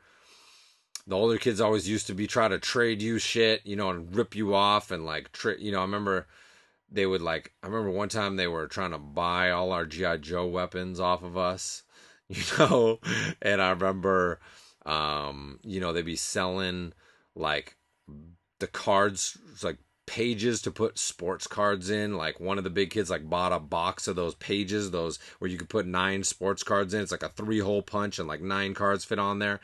the 1.06 1.18
older 1.18 1.38
kids 1.38 1.60
always 1.60 1.90
used 1.90 2.08
to 2.08 2.14
be 2.14 2.26
try 2.26 2.48
to 2.48 2.58
trade 2.58 3.02
you 3.02 3.20
shit, 3.20 3.66
you 3.66 3.76
know, 3.76 3.90
and 3.90 4.16
rip 4.16 4.34
you 4.34 4.56
off 4.56 4.92
and 4.92 5.06
like, 5.06 5.34
tri- 5.34 5.58
you 5.60 5.74
know, 5.74 5.80
I 5.80 5.82
remember 5.82 6.28
they 6.90 7.06
would 7.06 7.22
like 7.22 7.52
I 7.62 7.68
remember 7.68 7.92
one 7.92 8.08
time 8.08 8.38
they 8.38 8.48
were 8.48 8.68
trying 8.68 8.92
to 8.92 9.00
buy 9.00 9.52
all 9.52 9.74
our 9.74 9.86
GI 9.86 10.20
Joe 10.20 10.48
weapons 10.48 11.02
off 11.02 11.22
of 11.22 11.36
us, 11.36 11.84
you 12.30 12.42
know, 12.58 13.00
and 13.42 13.62
I 13.62 13.72
remember 13.72 14.40
um 14.86 15.60
you 15.64 15.82
know 15.82 15.92
they'd 15.92 16.06
be 16.06 16.16
selling 16.16 16.94
like 17.36 17.76
the 18.60 18.68
cards 18.68 19.38
like 19.62 19.80
pages 20.06 20.62
to 20.62 20.72
put 20.72 21.00
sports 21.00 21.48
cards 21.48 21.90
in 21.90 22.18
like 22.18 22.40
one 22.40 22.58
of 22.58 22.64
the 22.64 22.70
big 22.70 22.90
kids 22.90 23.10
like 23.10 23.30
bought 23.30 23.54
a 23.54 23.60
box 23.60 24.08
of 24.08 24.16
those 24.16 24.36
pages 24.36 24.92
those 24.92 25.18
where 25.40 25.50
you 25.50 25.58
could 25.58 25.70
put 25.70 25.86
nine 25.86 26.24
sports 26.24 26.64
cards 26.64 26.94
in 26.94 27.02
it's 27.02 27.12
like 27.12 27.24
a 27.24 27.30
three 27.30 27.60
hole 27.60 27.82
punch 27.82 28.20
and 28.20 28.28
like 28.28 28.42
nine 28.42 28.74
cards 28.74 29.06
fit 29.06 29.20
on 29.20 29.40
there 29.40 29.60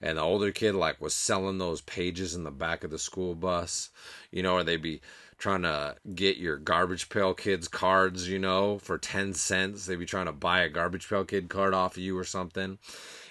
and 0.00 0.18
the 0.18 0.22
older 0.22 0.52
kid 0.52 0.74
like 0.74 1.00
was 1.00 1.14
selling 1.14 1.58
those 1.58 1.80
pages 1.80 2.34
in 2.34 2.44
the 2.44 2.50
back 2.50 2.84
of 2.84 2.90
the 2.90 2.98
school 2.98 3.34
bus 3.34 3.90
you 4.30 4.42
know 4.42 4.54
or 4.54 4.64
they'd 4.64 4.82
be 4.82 5.00
trying 5.42 5.62
to 5.62 5.96
get 6.14 6.36
your 6.36 6.56
garbage 6.56 7.08
pail 7.08 7.34
kids 7.34 7.66
cards, 7.66 8.28
you 8.28 8.38
know, 8.38 8.78
for 8.78 8.96
10 8.96 9.34
cents. 9.34 9.86
They'd 9.86 9.98
be 9.98 10.06
trying 10.06 10.26
to 10.26 10.32
buy 10.32 10.60
a 10.60 10.68
garbage 10.68 11.08
pail 11.08 11.24
kid 11.24 11.48
card 11.48 11.74
off 11.74 11.96
of 11.96 12.02
you 12.02 12.16
or 12.16 12.22
something. 12.22 12.78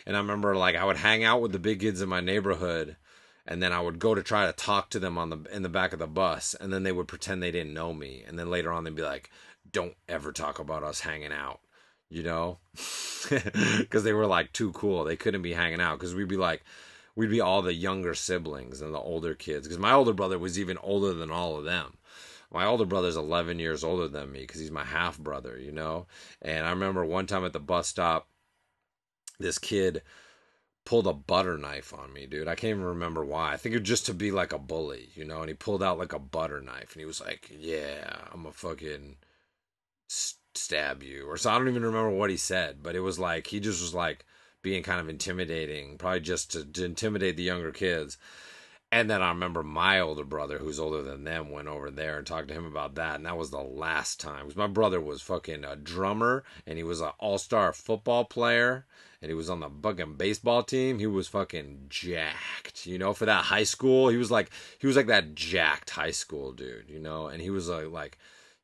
And 0.06 0.18
I 0.18 0.20
remember 0.20 0.54
like 0.58 0.76
I 0.76 0.84
would 0.84 0.98
hang 0.98 1.24
out 1.24 1.42
with 1.42 1.54
the 1.54 1.60
big 1.60 1.80
kids 1.80 2.02
in 2.02 2.10
my 2.10 2.20
neighborhood 2.20 2.98
and 3.52 3.62
then 3.62 3.74
I 3.74 3.82
would 3.82 4.00
go 4.00 4.16
to 4.16 4.24
try 4.24 4.46
to 4.46 4.54
talk 4.54 4.90
to 4.92 5.00
them 5.00 5.18
on 5.18 5.30
the 5.30 5.44
in 5.52 5.62
the 5.62 5.70
back 5.70 5.94
of 5.94 6.00
the 6.00 6.08
bus 6.08 6.56
and 6.60 6.72
then 6.72 6.84
they 6.84 6.92
would 6.92 7.08
pretend 7.08 7.44
they 7.44 7.52
didn't 7.52 7.74
know 7.74 7.94
me 7.94 8.24
and 8.28 8.40
then 8.40 8.50
later 8.50 8.72
on 8.72 8.84
they'd 8.84 8.96
be 8.96 9.02
like 9.02 9.30
don't 9.72 9.96
ever 10.10 10.32
talk 10.32 10.60
about 10.60 10.84
us 10.84 11.02
hanging 11.02 11.32
out 11.32 11.60
you 12.12 12.22
know? 12.22 12.60
Because 13.78 14.04
they 14.04 14.14
were 14.14 14.26
like 14.26 14.52
too 14.52 14.72
cool. 14.74 15.04
They 15.04 15.16
couldn't 15.16 15.44
be 15.44 15.54
hanging 15.54 15.80
out 15.80 15.98
because 15.98 16.14
we'd 16.14 16.28
be 16.28 16.38
like 16.38 16.64
we'd 17.16 17.30
be 17.30 17.40
all 17.40 17.62
the 17.62 17.74
younger 17.74 18.14
siblings 18.14 18.82
and 18.82 18.94
the 18.94 19.00
older 19.00 19.36
kids 19.36 19.68
because 19.68 19.80
my 19.80 19.94
older 19.94 20.12
brother 20.12 20.40
was 20.40 20.60
even 20.60 20.78
older 20.80 21.14
than 21.14 21.32
all 21.32 21.58
of 21.58 21.64
them. 21.64 21.98
My 22.52 22.66
older 22.66 22.86
brother's 22.86 23.16
11 23.16 23.60
years 23.60 23.84
older 23.84 24.08
than 24.08 24.32
me 24.32 24.42
because 24.42 24.60
he's 24.60 24.72
my 24.72 24.84
half 24.84 25.18
brother, 25.20 25.58
you 25.58 25.72
know? 25.72 26.08
And 26.42 26.66
I 26.66 26.72
remember 26.72 27.06
one 27.06 27.28
time 27.28 27.46
at 27.46 27.54
the 27.54 27.60
bus 27.60 27.88
stop, 27.88 28.28
this 29.40 29.60
kid 29.60 30.02
pulled 30.92 31.08
a 31.08 31.14
butter 31.14 31.58
knife 31.58 31.94
on 31.94 32.12
me, 32.12 32.26
dude. 32.26 32.50
I 32.50 32.56
can't 32.56 32.72
even 32.72 32.84
remember 32.84 33.24
why. 33.24 33.54
I 33.54 33.56
think 33.56 33.74
it 33.74 33.80
was 33.80 33.88
just 33.88 34.08
to 34.08 34.14
be 34.14 34.30
like 34.30 34.52
a 34.52 34.60
bully, 34.60 35.08
you 35.16 35.24
know? 35.24 35.40
And 35.40 35.48
he 35.48 35.54
pulled 35.54 35.82
out 35.82 35.98
like 35.98 36.12
a 36.12 36.20
butter 36.20 36.60
knife 36.60 36.92
and 36.92 37.00
he 37.00 37.06
was 37.06 37.22
like, 37.22 37.50
yeah, 37.58 38.18
I'm 38.34 38.46
a 38.46 38.52
fucking 38.52 39.16
stab 40.10 41.02
you. 41.02 41.30
Or 41.30 41.38
so 41.38 41.50
I 41.50 41.58
don't 41.58 41.70
even 41.70 41.86
remember 41.86 42.10
what 42.10 42.30
he 42.30 42.36
said, 42.36 42.84
but 42.84 42.98
it 42.98 43.00
was 43.00 43.18
like, 43.18 43.48
he 43.48 43.62
just 43.62 43.82
was 43.82 43.94
like 43.94 44.26
being 44.62 44.84
kind 44.84 45.00
of 45.00 45.08
intimidating, 45.08 45.98
probably 45.98 46.20
just 46.20 46.52
to, 46.52 46.66
to 46.66 46.84
intimidate 46.84 47.38
the 47.38 47.44
younger 47.44 47.72
kids. 47.72 48.18
And 48.92 49.10
then 49.10 49.22
I 49.22 49.30
remember 49.30 49.64
my 49.64 50.02
older 50.02 50.26
brother, 50.26 50.58
who's 50.58 50.78
older 50.78 51.02
than 51.02 51.24
them, 51.24 51.52
went 51.52 51.70
over 51.70 51.90
there 51.90 52.18
and 52.18 52.28
talked 52.28 52.50
to 52.50 52.54
him 52.54 52.66
about 52.66 52.96
that. 52.96 53.16
And 53.16 53.26
that 53.26 53.38
was 53.38 53.52
the 53.52 53.64
last 53.64 54.20
time. 54.20 54.48
Because 54.48 54.58
my 54.58 54.68
brother 54.68 55.00
was 55.00 55.22
fucking 55.22 55.64
a 55.64 55.78
drummer 55.78 56.44
and 56.68 56.78
he 56.78 56.84
was 56.84 57.00
an 57.00 57.12
all 57.18 57.38
star 57.38 57.72
football 57.72 58.26
player 58.26 58.86
and 59.22 59.30
he 59.30 59.36
was 59.36 59.50
on 59.50 59.60
the 59.60 59.70
fucking 59.82 60.16
baseball 60.16 60.64
team. 60.64 61.00
He 61.00 61.08
was 61.08 61.28
fucking 61.28 61.86
jacked, 61.90 62.86
you 62.86 62.98
know, 62.98 63.14
for 63.14 63.26
that 63.26 63.46
high 63.46 63.64
school. 63.64 64.10
He 64.10 64.18
was 64.18 64.32
like, 64.32 64.50
he 64.80 64.88
was 64.88 64.96
like 64.96 65.08
that 65.08 65.36
jacked 65.36 65.92
high 65.92 66.12
school 66.12 66.52
dude, 66.52 66.90
you 66.90 67.00
know, 67.00 67.28
and 67.28 67.42
he 67.42 67.50
was 67.50 67.70
like, 67.70 67.92
like, 67.92 68.18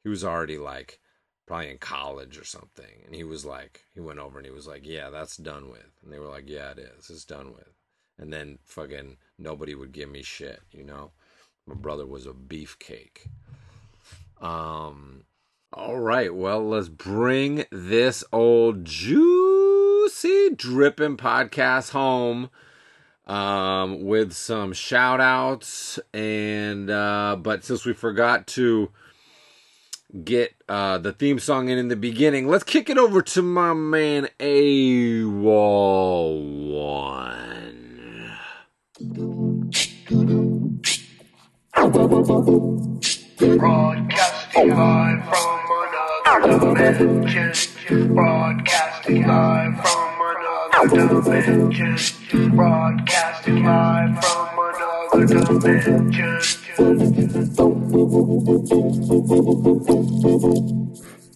he 0.03 0.09
was 0.09 0.23
already 0.23 0.57
like, 0.57 0.99
probably 1.45 1.71
in 1.71 1.77
college 1.77 2.37
or 2.37 2.43
something. 2.43 3.03
And 3.05 3.15
he 3.15 3.23
was 3.23 3.45
like, 3.45 3.85
he 3.93 4.01
went 4.01 4.19
over 4.19 4.37
and 4.37 4.45
he 4.45 4.51
was 4.51 4.67
like, 4.67 4.85
yeah, 4.85 5.09
that's 5.09 5.37
done 5.37 5.69
with. 5.69 5.91
And 6.03 6.11
they 6.11 6.19
were 6.19 6.27
like, 6.27 6.49
yeah, 6.49 6.71
it 6.71 6.79
is. 6.79 7.09
It's 7.09 7.23
done 7.23 7.53
with 7.53 7.71
and 8.19 8.33
then 8.33 8.59
fucking 8.65 9.17
nobody 9.37 9.75
would 9.75 9.91
give 9.91 10.09
me 10.09 10.23
shit, 10.23 10.61
you 10.71 10.83
know? 10.83 11.11
My 11.65 11.75
brother 11.75 12.05
was 12.05 12.25
a 12.25 12.31
beefcake. 12.31 13.27
Um 14.41 15.23
all 15.73 15.99
right, 15.99 16.33
well, 16.33 16.65
let's 16.65 16.87
bring 16.87 17.65
this 17.71 18.23
old 18.31 18.85
juicy 20.07 20.55
dripping 20.55 21.17
podcast 21.17 21.89
home 21.89 22.49
um 23.25 24.05
with 24.05 24.31
some 24.31 24.71
shout 24.71 25.19
outs 25.19 25.99
and 26.13 26.89
uh 26.89 27.35
but 27.37 27.61
since 27.65 27.83
we 27.83 27.91
forgot 27.91 28.47
to 28.47 28.89
get 30.23 30.55
uh 30.69 30.97
the 30.97 31.11
theme 31.11 31.37
song 31.39 31.67
in 31.67 31.77
in 31.77 31.89
the 31.89 31.95
beginning, 31.97 32.47
let's 32.47 32.63
kick 32.63 32.89
it 32.89 32.97
over 32.97 33.21
to 33.21 33.41
my 33.41 33.73
man 33.73 34.29
AWOL 34.39 35.33
one. 36.71 38.31
Broadcasting 43.57 44.69
live 44.69 45.23
from 45.27 45.59
another 46.45 46.93
dimension. 46.93 48.15
Broadcasting 49.07 49.25
live 49.25 49.79
from 49.79 50.19
another 50.83 51.21
dimension. 51.21 51.95
Broadcasting 52.53 53.63
live 53.63 54.21
from 54.21 54.49
another 54.59 55.59
dimension. 55.61 56.35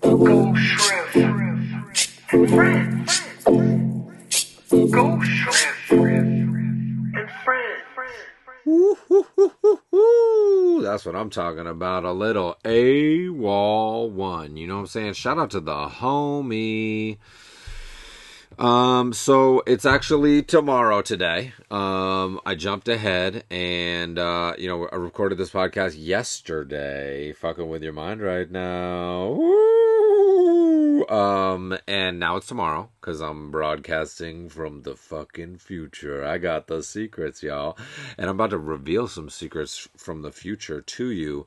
Ghost 0.02 0.60
Shrimp 0.60 1.16
and 2.34 2.50
friends. 2.50 3.22
Ghost 4.92 5.32
Shrimp. 5.88 6.28
That's 10.84 11.06
what 11.06 11.16
I'm 11.16 11.30
talking 11.30 11.68
about. 11.68 12.04
A 12.04 12.12
little 12.12 12.58
Awol 12.66 14.10
One. 14.12 14.58
You 14.58 14.68
know 14.68 14.74
what 14.74 14.82
I'm 14.82 14.88
saying? 14.88 15.14
Shout 15.14 15.40
out 15.40 15.52
to 15.52 15.62
the 15.62 15.88
homie. 15.88 17.18
Um, 18.60 19.14
so 19.14 19.64
it's 19.66 19.86
actually 19.86 20.44
tomorrow 20.44 21.02
today. 21.02 21.54
Um, 21.72 22.40
I 22.46 22.56
jumped 22.56 22.88
ahead 22.88 23.44
and, 23.50 24.20
uh, 24.20 24.54
you 24.58 24.68
know, 24.68 24.88
I 24.92 24.98
recorded 24.98 25.38
this 25.38 25.52
podcast 25.52 25.96
yesterday. 25.98 27.32
Fucking 27.34 27.68
with 27.68 27.82
your 27.84 27.94
mind 27.94 28.22
right 28.22 28.50
now. 28.50 29.40
Um, 31.10 31.78
and 31.88 32.20
now 32.20 32.36
it's 32.36 32.48
tomorrow 32.48 32.90
because 33.00 33.22
I'm 33.22 33.50
broadcasting 33.50 34.50
from 34.50 34.84
the 34.84 34.96
fucking 34.96 35.58
future. 35.58 36.24
I 36.24 36.38
got 36.38 36.68
the 36.68 36.84
secrets, 36.84 37.42
y'all. 37.42 37.78
And 38.18 38.30
I'm 38.30 38.36
about 38.36 38.52
to 38.52 38.60
reveal 38.60 39.08
some 39.08 39.30
secrets 39.30 39.88
from 39.98 40.22
the 40.22 40.32
future 40.32 40.82
to 40.82 41.10
you, 41.10 41.46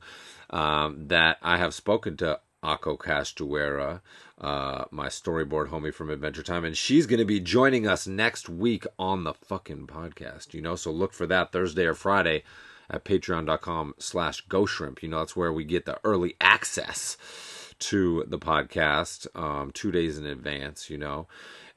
um, 0.49 1.07
that 1.07 1.37
I 1.41 1.57
have 1.57 1.73
spoken 1.73 2.17
to 2.17 2.39
Ako 2.63 2.97
Castuera 2.97 4.01
uh, 4.39 4.85
my 4.91 5.07
storyboard 5.07 5.69
homie 5.69 5.93
from 5.93 6.09
Adventure 6.09 6.43
Time, 6.43 6.65
and 6.65 6.77
she's 6.77 7.05
going 7.05 7.19
to 7.19 7.25
be 7.25 7.39
joining 7.39 7.87
us 7.87 8.05
next 8.05 8.49
week 8.49 8.85
on 8.99 9.23
the 9.23 9.33
fucking 9.33 9.87
podcast. 9.87 10.53
You 10.53 10.61
know, 10.61 10.75
so 10.75 10.91
look 10.91 11.13
for 11.13 11.25
that 11.27 11.51
Thursday 11.51 11.85
or 11.85 11.93
Friday 11.93 12.43
at 12.89 13.05
patreon.com 13.05 13.95
slash 13.97 14.41
Ghost 14.41 14.73
Shrimp 14.73 15.01
you 15.01 15.09
know 15.09 15.19
that's 15.19 15.35
where 15.35 15.53
we 15.53 15.63
get 15.63 15.85
the 15.85 15.99
early 16.03 16.35
access 16.39 17.17
to 17.77 18.23
the 18.27 18.39
podcast 18.39 19.27
um, 19.35 19.71
two 19.71 19.91
days 19.91 20.17
in 20.17 20.25
advance 20.25 20.89
you 20.89 20.97
know? 20.97 21.27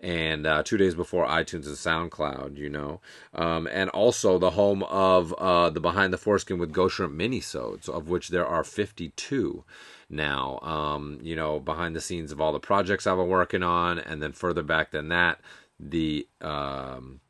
And 0.00 0.46
uh, 0.46 0.62
two 0.62 0.76
days 0.76 0.94
before 0.94 1.26
itunes 1.26 1.66
and 1.66 2.10
soundcloud 2.10 2.56
you 2.56 2.68
know? 2.68 3.00
Um, 3.34 3.66
and 3.66 3.90
also 3.90 4.38
the 4.38 4.50
home 4.50 4.82
of 4.84 5.32
uh, 5.34 5.70
the 5.70 5.80
behind 5.80 6.12
the 6.12 6.18
foreskin 6.18 6.58
with 6.58 6.72
Ghost 6.72 6.96
Shrimp 6.96 7.14
minisodes 7.14 7.88
of 7.88 8.08
which 8.08 8.28
there 8.28 8.46
are 8.46 8.64
52 8.64 9.64
now. 10.10 10.58
Um, 10.62 11.18
you 11.22 11.36
know, 11.36 11.60
behind 11.60 11.94
the 11.94 12.00
scenes 12.00 12.32
of 12.32 12.40
all 12.40 12.52
the 12.52 12.60
projects 12.60 13.06
I've 13.06 13.16
been 13.16 13.28
working 13.28 13.62
on, 13.62 13.98
and 13.98 14.22
then 14.22 14.32
further 14.32 14.62
back 14.62 14.90
than 14.90 15.08
that, 15.08 15.40
the 15.78 16.26
um, 16.40 17.20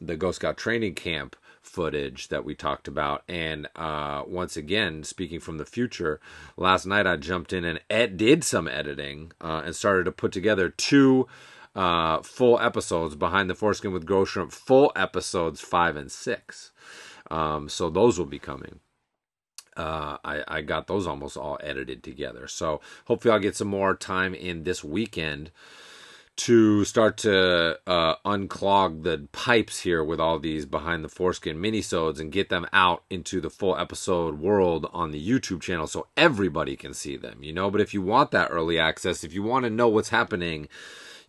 the 0.00 0.16
Ghost 0.16 0.36
Scout 0.36 0.56
training 0.56 0.94
camp 0.94 1.36
footage 1.60 2.28
that 2.28 2.44
we 2.44 2.54
talked 2.54 2.86
about. 2.86 3.22
And 3.28 3.68
uh, 3.74 4.22
once 4.26 4.56
again, 4.56 5.02
speaking 5.02 5.40
from 5.40 5.58
the 5.58 5.64
future, 5.64 6.20
last 6.56 6.86
night 6.86 7.06
I 7.06 7.16
jumped 7.16 7.52
in 7.52 7.64
and 7.64 7.80
ed- 7.88 8.16
did 8.16 8.44
some 8.44 8.68
editing 8.68 9.32
uh, 9.40 9.62
and 9.64 9.74
started 9.74 10.04
to 10.04 10.12
put 10.12 10.32
together 10.32 10.68
two 10.68 11.26
uh, 11.74 12.22
full 12.22 12.60
episodes 12.60 13.16
behind 13.16 13.50
the 13.50 13.54
foreskin 13.54 13.92
with 13.92 14.06
Ghost 14.06 14.32
Shrimp, 14.32 14.52
full 14.52 14.92
episodes 14.94 15.60
five 15.60 15.96
and 15.96 16.12
six. 16.12 16.70
Um, 17.30 17.68
so 17.68 17.88
those 17.90 18.18
will 18.18 18.26
be 18.26 18.38
coming. 18.38 18.80
Uh, 19.76 20.18
I, 20.24 20.44
I 20.46 20.60
got 20.62 20.86
those 20.86 21.06
almost 21.06 21.36
all 21.36 21.58
edited 21.62 22.02
together. 22.02 22.46
So 22.48 22.80
hopefully 23.06 23.32
I'll 23.32 23.40
get 23.40 23.56
some 23.56 23.68
more 23.68 23.94
time 23.94 24.34
in 24.34 24.64
this 24.64 24.82
weekend 24.84 25.50
to 26.36 26.84
start 26.84 27.16
to 27.16 27.78
uh, 27.86 28.16
unclog 28.24 29.04
the 29.04 29.28
pipes 29.30 29.80
here 29.80 30.02
with 30.02 30.18
all 30.18 30.38
these 30.40 30.66
behind 30.66 31.04
the 31.04 31.08
foreskin 31.08 31.58
minisodes 31.58 32.18
and 32.18 32.32
get 32.32 32.48
them 32.48 32.66
out 32.72 33.04
into 33.08 33.40
the 33.40 33.50
full 33.50 33.76
episode 33.78 34.40
world 34.40 34.88
on 34.92 35.12
the 35.12 35.28
YouTube 35.28 35.60
channel 35.60 35.86
so 35.86 36.08
everybody 36.16 36.76
can 36.76 36.92
see 36.92 37.16
them, 37.16 37.42
you 37.42 37.52
know. 37.52 37.70
But 37.70 37.80
if 37.80 37.94
you 37.94 38.02
want 38.02 38.32
that 38.32 38.48
early 38.50 38.78
access, 38.78 39.22
if 39.22 39.32
you 39.32 39.44
want 39.44 39.64
to 39.64 39.70
know 39.70 39.86
what's 39.86 40.08
happening, 40.08 40.68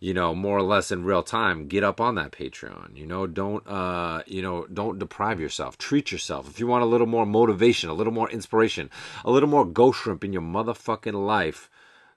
you 0.00 0.14
know, 0.14 0.34
more 0.34 0.58
or 0.58 0.62
less 0.62 0.90
in 0.90 1.04
real 1.04 1.22
time, 1.22 1.68
get 1.68 1.84
up 1.84 2.00
on 2.00 2.14
that 2.16 2.32
Patreon. 2.32 2.96
You 2.96 3.06
know, 3.06 3.26
don't 3.26 3.66
uh, 3.66 4.22
you 4.26 4.42
know, 4.42 4.66
don't 4.66 4.98
deprive 4.98 5.40
yourself. 5.40 5.78
Treat 5.78 6.12
yourself. 6.12 6.48
If 6.48 6.60
you 6.60 6.66
want 6.66 6.84
a 6.84 6.86
little 6.86 7.06
more 7.06 7.26
motivation, 7.26 7.90
a 7.90 7.94
little 7.94 8.12
more 8.12 8.30
inspiration, 8.30 8.90
a 9.24 9.30
little 9.30 9.48
more 9.48 9.64
ghost 9.64 10.00
shrimp 10.00 10.24
in 10.24 10.32
your 10.32 10.42
motherfucking 10.42 11.26
life 11.26 11.70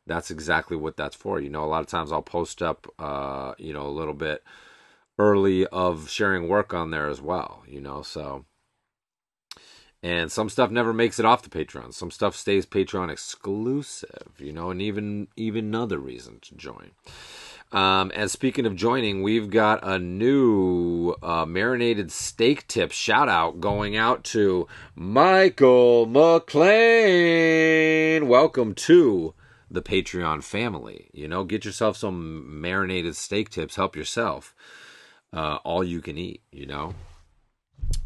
that's 0.09 0.31
exactly 0.31 0.75
what 0.75 0.97
that's 0.97 1.15
for. 1.15 1.39
You 1.39 1.49
know, 1.49 1.63
a 1.63 1.67
lot 1.67 1.81
of 1.81 1.87
times 1.87 2.11
I'll 2.11 2.21
post 2.21 2.61
up, 2.61 2.87
uh, 2.99 3.53
you 3.57 3.71
know, 3.71 3.85
a 3.85 3.89
little 3.89 4.13
bit 4.13 4.43
early 5.17 5.65
of 5.67 6.09
sharing 6.09 6.49
work 6.49 6.73
on 6.73 6.91
there 6.91 7.07
as 7.07 7.21
well, 7.21 7.63
you 7.67 7.79
know, 7.79 8.01
so. 8.01 8.45
And 10.01 10.31
some 10.31 10.49
stuff 10.49 10.71
never 10.71 10.93
makes 10.93 11.19
it 11.19 11.25
off 11.25 11.43
the 11.43 11.49
Patreon. 11.49 11.93
Some 11.93 12.09
stuff 12.09 12.33
stays 12.33 12.65
Patreon 12.65 13.11
exclusive, 13.11 14.31
you 14.37 14.53
know, 14.53 14.71
and 14.71 14.81
even 14.81 15.27
even 15.35 15.65
another 15.65 15.99
reason 15.99 16.39
to 16.43 16.55
join. 16.55 16.91
Um, 17.71 18.11
and 18.15 18.31
speaking 18.31 18.65
of 18.65 18.75
joining, 18.75 19.21
we've 19.21 19.51
got 19.51 19.79
a 19.83 19.99
new 19.99 21.13
uh, 21.21 21.45
marinated 21.45 22.11
steak 22.11 22.67
tip 22.67 22.91
shout 22.91 23.29
out 23.29 23.61
going 23.61 23.95
out 23.95 24.23
to 24.25 24.67
Michael 24.95 26.07
McLean. 26.07 26.67
Welcome 28.27 28.73
to 28.73 29.35
the 29.69 29.83
Patreon 29.83 30.43
family. 30.43 31.11
You 31.13 31.27
know, 31.27 31.43
get 31.43 31.63
yourself 31.63 31.95
some 31.95 32.59
marinated 32.59 33.15
steak 33.15 33.51
tips, 33.51 33.75
help 33.75 33.95
yourself. 33.95 34.55
Uh, 35.31 35.57
all 35.57 35.83
you 35.83 36.01
can 36.01 36.17
eat, 36.17 36.41
you 36.51 36.65
know. 36.65 36.95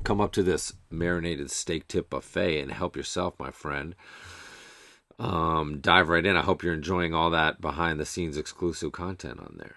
Come 0.03 0.19
up 0.19 0.34
to 0.34 0.44
this 0.44 0.73
marinated 0.91 1.49
steak 1.49 1.88
tip 1.88 2.10
buffet 2.10 2.60
and 2.60 2.69
help 2.69 2.98
yourself, 2.98 3.40
my 3.40 3.49
friend. 3.49 3.95
Um, 5.19 5.80
dive 5.80 6.10
right 6.10 6.26
in. 6.26 6.35
I 6.35 6.41
hope 6.41 6.64
you're 6.64 6.73
enjoying 6.73 7.14
all 7.14 7.30
that 7.31 7.61
behind 7.61 7.99
the 7.99 8.06
scenes 8.06 8.38
exclusive 8.38 8.91
content 8.91 9.40
on 9.40 9.56
there. 9.57 9.76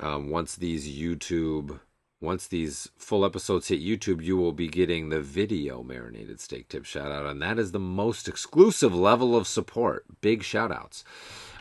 Um, 0.00 0.30
once 0.30 0.54
these 0.54 0.88
YouTube 0.88 1.80
once 2.20 2.48
these 2.48 2.90
full 2.96 3.24
episodes 3.24 3.68
hit 3.68 3.80
YouTube, 3.80 4.22
you 4.22 4.36
will 4.36 4.52
be 4.52 4.66
getting 4.66 5.08
the 5.08 5.20
video 5.20 5.82
marinated 5.82 6.40
steak 6.40 6.68
tip 6.68 6.84
shout 6.84 7.12
out, 7.12 7.26
and 7.26 7.40
that 7.40 7.58
is 7.58 7.70
the 7.70 7.78
most 7.78 8.26
exclusive 8.26 8.94
level 8.94 9.36
of 9.36 9.46
support. 9.46 10.04
Big 10.20 10.42
shout 10.42 10.72
outs. 10.72 11.04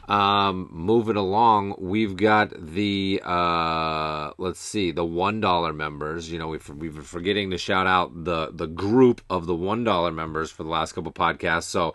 Um, 0.08 0.70
moving 0.72 1.18
along, 1.18 1.76
we've 1.78 2.16
got 2.16 2.54
the 2.58 3.22
uh, 3.24 4.32
let's 4.38 4.60
see, 4.60 4.92
the 4.92 5.06
one 5.06 5.42
dollar 5.42 5.74
members. 5.74 6.32
You 6.32 6.40
know, 6.40 6.48
we've 6.48 6.68
we've 6.70 6.96
been 6.96 7.04
forgetting 7.04 7.52
to 7.52 7.58
shout 7.58 7.86
out 7.86 8.24
the 8.24 8.50
the 8.52 8.68
group 8.68 9.22
of 9.30 9.46
the 9.46 9.56
one 9.56 9.84
dollar 9.84 10.12
members 10.12 10.50
for 10.50 10.64
the 10.64 10.70
last 10.70 10.94
couple 10.94 11.12
podcasts. 11.12 11.64
So 11.64 11.94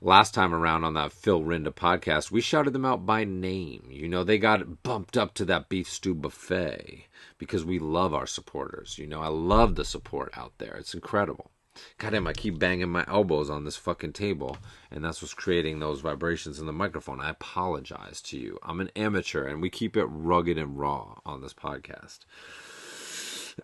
last 0.00 0.34
time 0.34 0.54
around 0.54 0.84
on 0.84 0.94
that 0.94 1.12
Phil 1.12 1.40
Rynda 1.40 1.72
podcast, 1.72 2.30
we 2.30 2.40
shouted 2.40 2.72
them 2.72 2.84
out 2.84 3.06
by 3.06 3.24
name. 3.24 3.86
You 3.90 4.08
know, 4.08 4.24
they 4.24 4.38
got 4.38 4.82
bumped 4.82 5.16
up 5.16 5.34
to 5.34 5.44
that 5.46 5.68
beef 5.68 5.88
stew 5.88 6.14
buffet 6.14 7.06
because 7.38 7.64
we 7.64 7.78
love 7.78 8.14
our 8.14 8.26
supporters. 8.26 8.98
You 8.98 9.06
know, 9.06 9.20
I 9.20 9.28
love 9.28 9.74
the 9.74 9.84
support 9.84 10.36
out 10.36 10.52
there. 10.58 10.74
It's 10.76 10.94
incredible. 10.94 11.50
Goddamn, 11.98 12.26
I 12.26 12.32
keep 12.32 12.58
banging 12.58 12.88
my 12.88 13.04
elbows 13.06 13.50
on 13.50 13.64
this 13.64 13.76
fucking 13.76 14.14
table, 14.14 14.56
and 14.90 15.04
that's 15.04 15.20
what's 15.20 15.34
creating 15.34 15.78
those 15.78 16.00
vibrations 16.00 16.58
in 16.58 16.66
the 16.66 16.72
microphone. 16.72 17.20
I 17.20 17.30
apologize 17.30 18.22
to 18.22 18.38
you. 18.38 18.58
I'm 18.62 18.80
an 18.80 18.90
amateur, 18.96 19.46
and 19.46 19.60
we 19.60 19.68
keep 19.68 19.96
it 19.96 20.06
rugged 20.06 20.56
and 20.56 20.78
raw 20.78 21.18
on 21.26 21.42
this 21.42 21.52
podcast. 21.52 22.20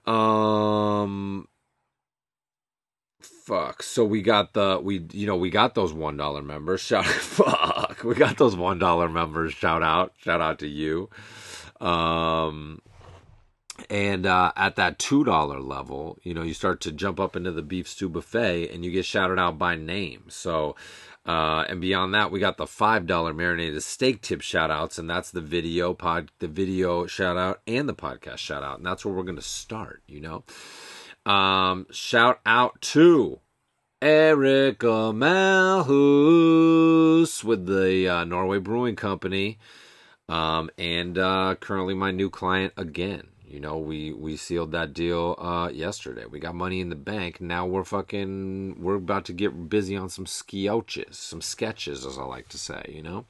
Um, 0.06 1.48
fuck. 3.42 3.82
So 3.82 4.04
we 4.04 4.22
got 4.22 4.52
the 4.52 4.80
we 4.82 5.06
you 5.12 5.26
know 5.26 5.36
we 5.36 5.50
got 5.50 5.74
those 5.74 5.92
one 5.92 6.16
dollar 6.16 6.42
members. 6.42 6.80
Shout 6.82 7.06
out. 7.06 7.12
fuck. 7.12 8.04
We 8.04 8.14
got 8.14 8.38
those 8.38 8.56
one 8.56 8.78
dollar 8.78 9.08
members. 9.08 9.52
Shout 9.52 9.82
out. 9.82 10.12
Shout 10.18 10.40
out 10.40 10.58
to 10.60 10.68
you. 10.68 11.10
Um 11.80 12.80
and 13.90 14.26
uh, 14.26 14.52
at 14.56 14.76
that 14.76 14.98
two 14.98 15.24
dollar 15.24 15.60
level, 15.60 16.18
you 16.22 16.34
know, 16.34 16.42
you 16.42 16.54
start 16.54 16.80
to 16.82 16.92
jump 16.92 17.18
up 17.18 17.36
into 17.36 17.50
the 17.52 17.62
beef 17.62 17.88
stew 17.88 18.08
buffet, 18.08 18.68
and 18.68 18.84
you 18.84 18.90
get 18.90 19.04
shouted 19.04 19.38
out 19.38 19.58
by 19.58 19.76
name. 19.76 20.24
So, 20.28 20.76
uh, 21.24 21.64
and 21.68 21.80
beyond 21.80 22.14
that, 22.14 22.30
we 22.30 22.38
got 22.38 22.58
the 22.58 22.66
five 22.66 23.06
dollar 23.06 23.32
marinated 23.32 23.82
steak 23.82 24.20
tip 24.20 24.40
shout 24.40 24.70
outs, 24.70 24.98
and 24.98 25.08
that's 25.08 25.30
the 25.30 25.40
video 25.40 25.94
pod, 25.94 26.30
the 26.38 26.48
video 26.48 27.06
shout 27.06 27.36
out, 27.36 27.60
and 27.66 27.88
the 27.88 27.94
podcast 27.94 28.38
shout 28.38 28.62
out, 28.62 28.78
and 28.78 28.86
that's 28.86 29.04
where 29.04 29.14
we're 29.14 29.22
going 29.22 29.36
to 29.36 29.42
start. 29.42 30.02
You 30.06 30.20
know, 30.20 30.44
um, 31.26 31.86
shout 31.90 32.40
out 32.44 32.80
to 32.82 33.40
Erica 34.00 35.12
Malhus 35.12 35.92
with 37.44 37.66
the 37.66 38.08
uh, 38.08 38.24
Norway 38.24 38.58
Brewing 38.58 38.96
Company. 38.96 39.58
Um, 40.28 40.70
and 40.78 41.18
uh, 41.18 41.56
currently 41.60 41.94
my 41.94 42.10
new 42.10 42.30
client 42.30 42.72
again. 42.76 43.28
You 43.46 43.60
know, 43.60 43.76
we 43.76 44.12
we 44.14 44.38
sealed 44.38 44.72
that 44.72 44.94
deal 44.94 45.36
uh, 45.38 45.68
yesterday. 45.68 46.24
We 46.24 46.40
got 46.40 46.54
money 46.54 46.80
in 46.80 46.88
the 46.88 46.96
bank. 46.96 47.38
Now 47.38 47.66
we're 47.66 47.84
fucking 47.84 48.80
we're 48.80 48.94
about 48.94 49.26
to 49.26 49.34
get 49.34 49.68
busy 49.68 49.94
on 49.94 50.08
some 50.08 50.24
sketches, 50.24 51.18
some 51.18 51.42
sketches, 51.42 52.06
as 52.06 52.16
I 52.16 52.22
like 52.22 52.48
to 52.48 52.58
say. 52.58 52.82
You 52.88 53.02
know, 53.02 53.26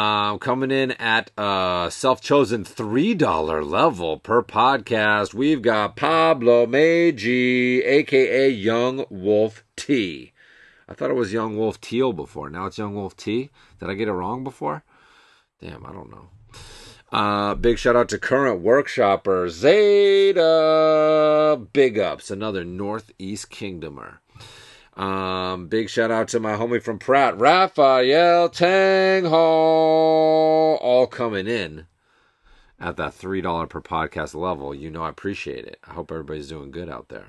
um, 0.00 0.38
coming 0.38 0.70
in 0.70 0.92
at 0.92 1.30
uh 1.36 1.90
self 1.90 2.22
chosen 2.22 2.64
three 2.64 3.12
dollar 3.14 3.62
level 3.62 4.18
per 4.18 4.42
podcast. 4.42 5.34
We've 5.34 5.60
got 5.60 5.96
Pablo 5.96 6.66
Meiji, 6.66 7.82
aka 7.82 8.48
Young 8.48 9.04
Wolf 9.10 9.62
T. 9.76 10.32
I 10.88 10.94
thought 10.94 11.10
it 11.10 11.16
was 11.16 11.34
Young 11.34 11.58
Wolf 11.58 11.80
Teal 11.80 12.12
before. 12.14 12.48
Now 12.48 12.64
it's 12.66 12.78
Young 12.78 12.94
Wolf 12.94 13.14
T. 13.16 13.50
Did 13.78 13.90
I 13.90 13.94
get 13.94 14.08
it 14.08 14.12
wrong 14.12 14.42
before? 14.42 14.84
Damn, 15.60 15.84
I 15.84 15.92
don't 15.92 16.10
know. 16.10 16.30
Uh, 17.12 17.54
big 17.54 17.76
shout 17.76 17.96
out 17.96 18.08
to 18.08 18.18
current 18.18 18.64
workshopper 18.64 19.50
Zeta. 19.50 20.40
Big 21.72 21.98
ups, 21.98 22.30
another 22.30 22.64
Northeast 22.64 23.50
Kingdomer. 23.50 24.20
Um, 24.96 25.68
big 25.68 25.88
shout 25.88 26.10
out 26.10 26.28
to 26.28 26.40
my 26.40 26.52
homie 26.54 26.82
from 26.82 26.98
Pratt, 26.98 27.38
Raphael 27.38 28.48
Tanghall, 28.50 29.30
all 30.80 31.06
coming 31.06 31.46
in 31.46 31.86
at 32.78 32.96
that 32.96 33.12
$3 33.12 33.68
per 33.68 33.80
podcast 33.80 34.34
level. 34.34 34.74
You 34.74 34.90
know, 34.90 35.02
I 35.02 35.08
appreciate 35.08 35.64
it. 35.64 35.78
I 35.84 35.92
hope 35.92 36.10
everybody's 36.10 36.48
doing 36.48 36.70
good 36.70 36.88
out 36.88 37.08
there. 37.08 37.28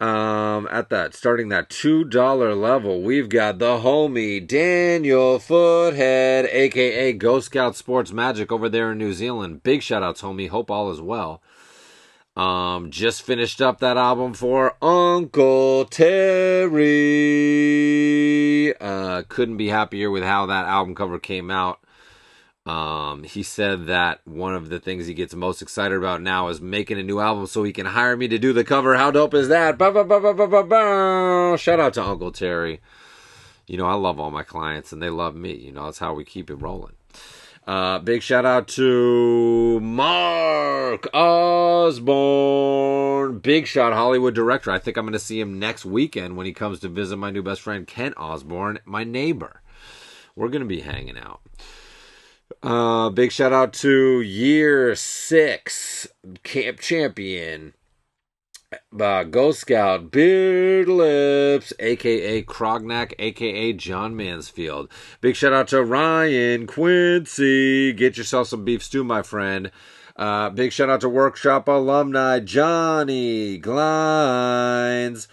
Um, 0.00 0.66
at 0.72 0.90
that 0.90 1.14
starting 1.14 1.48
that 1.50 1.70
two 1.70 2.02
dollar 2.02 2.56
level, 2.56 3.02
we've 3.02 3.28
got 3.28 3.60
the 3.60 3.78
homie 3.78 4.44
Daniel 4.44 5.38
Foothead, 5.38 6.52
aka 6.52 7.12
Ghost 7.12 7.46
Scout 7.46 7.76
Sports 7.76 8.10
Magic 8.10 8.50
over 8.50 8.68
there 8.68 8.90
in 8.90 8.98
New 8.98 9.12
Zealand. 9.12 9.62
Big 9.62 9.80
shout 9.80 10.02
outs, 10.02 10.22
homie. 10.22 10.48
Hope 10.48 10.72
all 10.72 10.90
is 10.90 11.00
well. 11.00 11.40
Um, 12.34 12.90
just 12.90 13.22
finished 13.22 13.60
up 13.60 13.80
that 13.80 13.98
album 13.98 14.32
for 14.32 14.76
Uncle 14.80 15.84
Terry. 15.84 16.80
Uh, 18.78 19.22
couldn't 19.28 19.58
be 19.58 19.68
happier 19.68 20.10
with 20.10 20.22
how 20.22 20.46
that 20.46 20.64
album 20.64 20.94
cover 20.94 21.18
came 21.18 21.50
out. 21.50 21.80
Um, 22.64 23.24
he 23.24 23.42
said 23.42 23.86
that 23.86 24.20
one 24.24 24.54
of 24.54 24.68
the 24.70 24.78
things 24.78 25.06
he 25.06 25.14
gets 25.14 25.34
most 25.34 25.60
excited 25.62 25.98
about 25.98 26.22
now 26.22 26.48
is 26.48 26.60
making 26.60 26.98
a 26.98 27.02
new 27.02 27.18
album 27.18 27.46
so 27.46 27.64
he 27.64 27.72
can 27.72 27.86
hire 27.86 28.16
me 28.16 28.28
to 28.28 28.38
do 28.38 28.52
the 28.52 28.64
cover. 28.64 28.94
How 28.96 29.10
dope 29.10 29.34
is 29.34 29.48
that? 29.48 29.76
Ba, 29.76 29.90
ba, 29.90 30.04
ba, 30.04 31.58
Shout 31.58 31.80
out 31.80 31.94
to 31.94 32.02
Uncle 32.02 32.30
Terry. 32.32 32.80
You 33.66 33.76
know, 33.78 33.86
I 33.86 33.94
love 33.94 34.20
all 34.20 34.30
my 34.30 34.44
clients 34.44 34.92
and 34.92 35.02
they 35.02 35.10
love 35.10 35.34
me. 35.34 35.54
You 35.54 35.72
know, 35.72 35.86
that's 35.86 35.98
how 35.98 36.14
we 36.14 36.24
keep 36.24 36.50
it 36.50 36.54
rolling. 36.56 36.94
Uh, 37.66 37.98
big 38.00 38.22
shout 38.22 38.44
out 38.44 38.66
to 38.66 39.78
Mark 39.80 41.08
Osborne. 41.14 42.08
Big 43.38 43.68
shot 43.68 43.92
Hollywood 43.92 44.34
director. 44.34 44.72
I 44.72 44.78
think 44.80 44.96
I'm 44.96 45.04
going 45.04 45.12
to 45.12 45.18
see 45.18 45.38
him 45.38 45.60
next 45.60 45.84
weekend 45.84 46.36
when 46.36 46.46
he 46.46 46.52
comes 46.52 46.80
to 46.80 46.88
visit 46.88 47.18
my 47.18 47.30
new 47.30 47.42
best 47.42 47.60
friend, 47.60 47.86
Kent 47.86 48.14
Osborne, 48.16 48.80
my 48.84 49.04
neighbor. 49.04 49.62
We're 50.34 50.48
going 50.48 50.62
to 50.62 50.66
be 50.66 50.80
hanging 50.80 51.16
out. 51.16 51.40
Uh, 52.62 53.10
big 53.10 53.30
shout 53.30 53.52
out 53.52 53.72
to 53.72 54.20
year 54.20 54.94
six 54.96 56.08
camp 56.42 56.80
champion, 56.80 57.74
uh, 58.98 59.24
Ghost 59.24 59.60
Scout 59.60 60.10
Beard 60.10 60.88
Lips, 60.88 61.72
aka 61.78 62.42
Krognack, 62.42 63.14
aka 63.18 63.72
John 63.72 64.16
Mansfield. 64.16 64.90
Big 65.20 65.36
shout 65.36 65.52
out 65.52 65.68
to 65.68 65.82
Ryan 65.82 66.66
Quincy. 66.66 67.92
Get 67.92 68.16
yourself 68.16 68.48
some 68.48 68.64
beef 68.64 68.82
stew, 68.82 69.04
my 69.04 69.22
friend. 69.22 69.70
Uh, 70.16 70.50
big 70.50 70.72
shout 70.72 70.90
out 70.90 71.00
to 71.00 71.08
workshop 71.08 71.68
alumni 71.68 72.38
Johnny 72.40 73.58
Glines. 73.58 75.26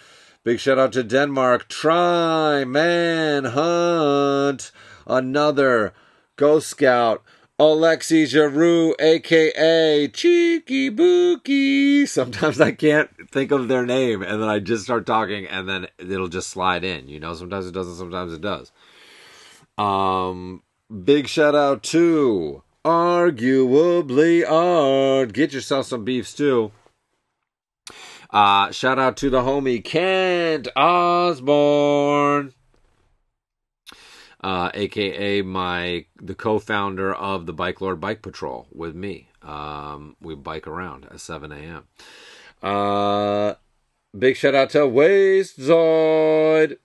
Big 0.44 0.60
shout 0.60 0.80
out 0.80 0.94
to 0.94 1.04
Denmark. 1.04 1.68
Try 1.68 2.64
Manhunt. 2.66 3.52
Another 5.06 5.94
Ghost 6.38 6.70
Scout. 6.70 7.22
Alexi 7.60 8.26
Giroux, 8.26 8.96
aka 9.00 10.08
Cheeky 10.08 10.88
Bookie. 10.88 12.06
Sometimes 12.06 12.62
I 12.62 12.72
can't 12.72 13.10
think 13.32 13.52
of 13.52 13.68
their 13.68 13.86
name 13.86 14.22
and 14.22 14.42
then 14.42 14.48
I 14.48 14.60
just 14.60 14.86
start 14.86 15.06
talking 15.06 15.46
and 15.46 15.68
then 15.68 15.88
it'll 15.98 16.30
just 16.30 16.50
slide 16.50 16.86
in. 16.86 17.10
You 17.10 17.20
know, 17.20 17.34
sometimes 17.34 17.68
it 17.68 17.74
doesn't, 17.74 17.96
sometimes 17.96 18.32
it 18.32 18.40
does. 18.40 18.72
Um, 19.78 20.64
big 21.04 21.28
shout 21.28 21.54
out 21.54 21.84
to 21.84 22.64
Arguably 22.86 24.50
Art. 24.50 25.34
Get 25.34 25.52
yourself 25.52 25.88
some 25.88 26.06
beef 26.06 26.30
stew. 26.30 26.72
Uh, 28.30 28.72
shout 28.72 29.00
out 29.00 29.18
to 29.18 29.30
the 29.30 29.42
homie 29.42 29.84
Kent 29.84 30.70
Osborne 30.78 32.54
uh, 34.42 34.72
aka 34.74 35.42
my 35.42 36.06
the 36.22 36.36
co-founder 36.36 37.14
of 37.14 37.46
the 37.46 37.54
Bike 37.54 37.82
Lord 37.82 38.00
Bike 38.00 38.22
Patrol 38.22 38.68
with 38.72 38.96
me. 38.96 39.30
Um, 39.42 40.16
we 40.22 40.36
bike 40.36 40.68
around 40.68 41.06
at 41.06 41.20
7 41.20 41.52
a.m. 41.52 41.88
Uh, 42.62 43.56
big 44.18 44.36
shout 44.36 44.56
out 44.56 44.70
to 44.72 44.86
Waste 44.86 45.60
Zoid. 45.60 46.78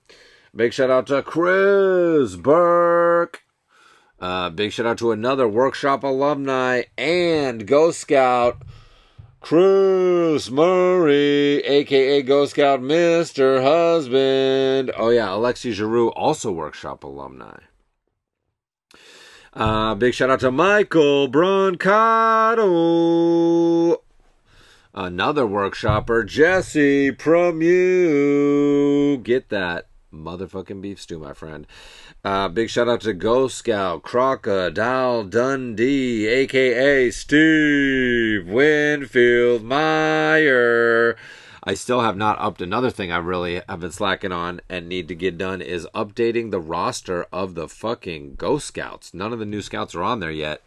Big 0.55 0.73
shout 0.73 0.91
out 0.91 1.09
to 1.09 1.23
Chris 1.23 2.37
Burke. 2.37 3.43
Uh, 4.21 4.51
big 4.51 4.73
shout 4.73 4.87
out 4.87 4.99
to 4.99 5.11
another 5.11 5.49
workshop 5.49 6.05
alumni 6.05 6.83
and 6.97 7.67
Ghost 7.67 8.01
Scout 8.01 8.63
Chris 9.45 10.51
Murray, 10.51 11.59
aka 11.59 12.23
Ghost 12.23 12.53
Scout 12.53 12.81
Mr. 12.81 13.63
Husband. 13.63 14.91
Oh, 14.97 15.11
yeah, 15.11 15.27
Alexi 15.27 15.73
Giroux, 15.73 16.09
also 16.13 16.51
workshop 16.51 17.05
alumni. 17.05 17.59
Uh, 19.53 19.95
big 19.97 20.15
shout 20.15 20.31
out 20.31 20.41
to 20.41 20.51
Michael 20.51 21.29
Broncato. 21.29 22.65
Another 24.95 25.45
workshopper, 25.45 26.27
Jesse 26.27 27.13
Promu. 27.13 29.23
Get 29.23 29.51
that 29.51 29.89
motherfucking 30.11 30.81
beef 30.81 30.99
stew, 30.99 31.19
my 31.19 31.35
friend. 31.35 31.67
Uh, 32.25 32.49
big 32.49 32.71
shout 32.71 32.89
out 32.89 33.03
to 33.03 33.13
Ghost 33.13 33.59
Scout, 33.59 34.03
Crocodile 34.03 35.25
Dundee, 35.25 36.27
aka 36.27 37.11
Steve 37.11 38.49
Winfield 38.49 39.63
Meyer. 39.63 41.17
I 41.63 41.75
still 41.75 42.01
have 42.01 42.17
not 42.17 42.39
upped. 42.41 42.63
Another 42.63 42.91
thing 42.91 43.13
I 43.13 43.19
really 43.19 43.61
have 43.69 43.81
been 43.81 43.91
slacking 43.91 44.33
on 44.33 44.63
and 44.71 44.89
need 44.89 45.07
to 45.09 45.15
get 45.15 45.37
done 45.37 45.61
is 45.61 45.87
updating 45.95 46.51
the 46.51 46.61
roster 46.61 47.27
of 47.31 47.55
the 47.55 47.69
fucking 47.69 48.37
Ghost 48.37 48.69
Scouts. 48.69 49.13
None 49.13 49.35
of 49.35 49.39
the 49.39 49.45
new 49.45 49.61
scouts 49.61 49.95
are 49.95 50.03
on 50.03 50.21
there 50.21 50.31
yet. 50.31 50.63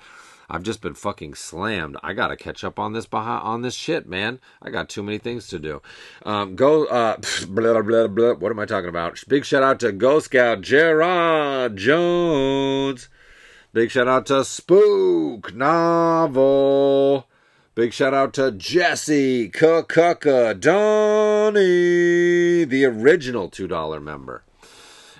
I've 0.49 0.63
just 0.63 0.81
been 0.81 0.93
fucking 0.93 1.35
slammed. 1.35 1.97
I 2.01 2.13
gotta 2.13 2.37
catch 2.37 2.63
up 2.63 2.79
on 2.79 2.93
this 2.93 3.05
behind, 3.05 3.43
on 3.43 3.61
this 3.63 3.75
shit, 3.75 4.07
man. 4.07 4.39
I 4.61 4.69
got 4.69 4.87
too 4.87 5.03
many 5.03 5.17
things 5.17 5.47
to 5.49 5.59
do. 5.59 5.81
Um, 6.25 6.55
go, 6.55 6.85
uh, 6.85 7.17
blah, 7.49 7.81
blah, 7.81 8.07
blah, 8.07 8.33
What 8.33 8.51
am 8.51 8.59
I 8.59 8.65
talking 8.65 8.89
about? 8.89 9.21
Big 9.27 9.43
shout 9.43 9.63
out 9.63 9.79
to 9.81 9.91
Ghost 9.91 10.27
Scout 10.27 10.61
Gerard 10.61 11.75
Jones. 11.75 13.09
Big 13.73 13.91
shout 13.91 14.07
out 14.07 14.25
to 14.27 14.45
Spook 14.45 15.53
Novel. 15.53 17.27
Big 17.75 17.93
shout 17.93 18.13
out 18.13 18.33
to 18.33 18.51
Jesse 18.51 19.51
Kakuka 19.51 20.59
Donnie, 20.59 22.63
the 22.63 22.85
original 22.85 23.51
$2 23.51 24.01
member. 24.01 24.43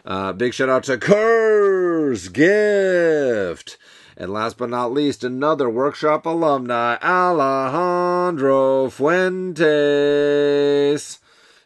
Uh, 0.05 0.31
big 0.31 0.53
shout 0.53 0.69
out 0.69 0.85
to 0.85 0.97
Kurz 0.97 2.29
Gift. 2.29 3.77
And 4.19 4.33
last 4.33 4.57
but 4.57 4.71
not 4.71 4.91
least, 4.91 5.23
another 5.23 5.69
workshop 5.69 6.25
alumni, 6.25 6.97
Alejandro 7.03 8.89
Fuentes, 8.89 9.59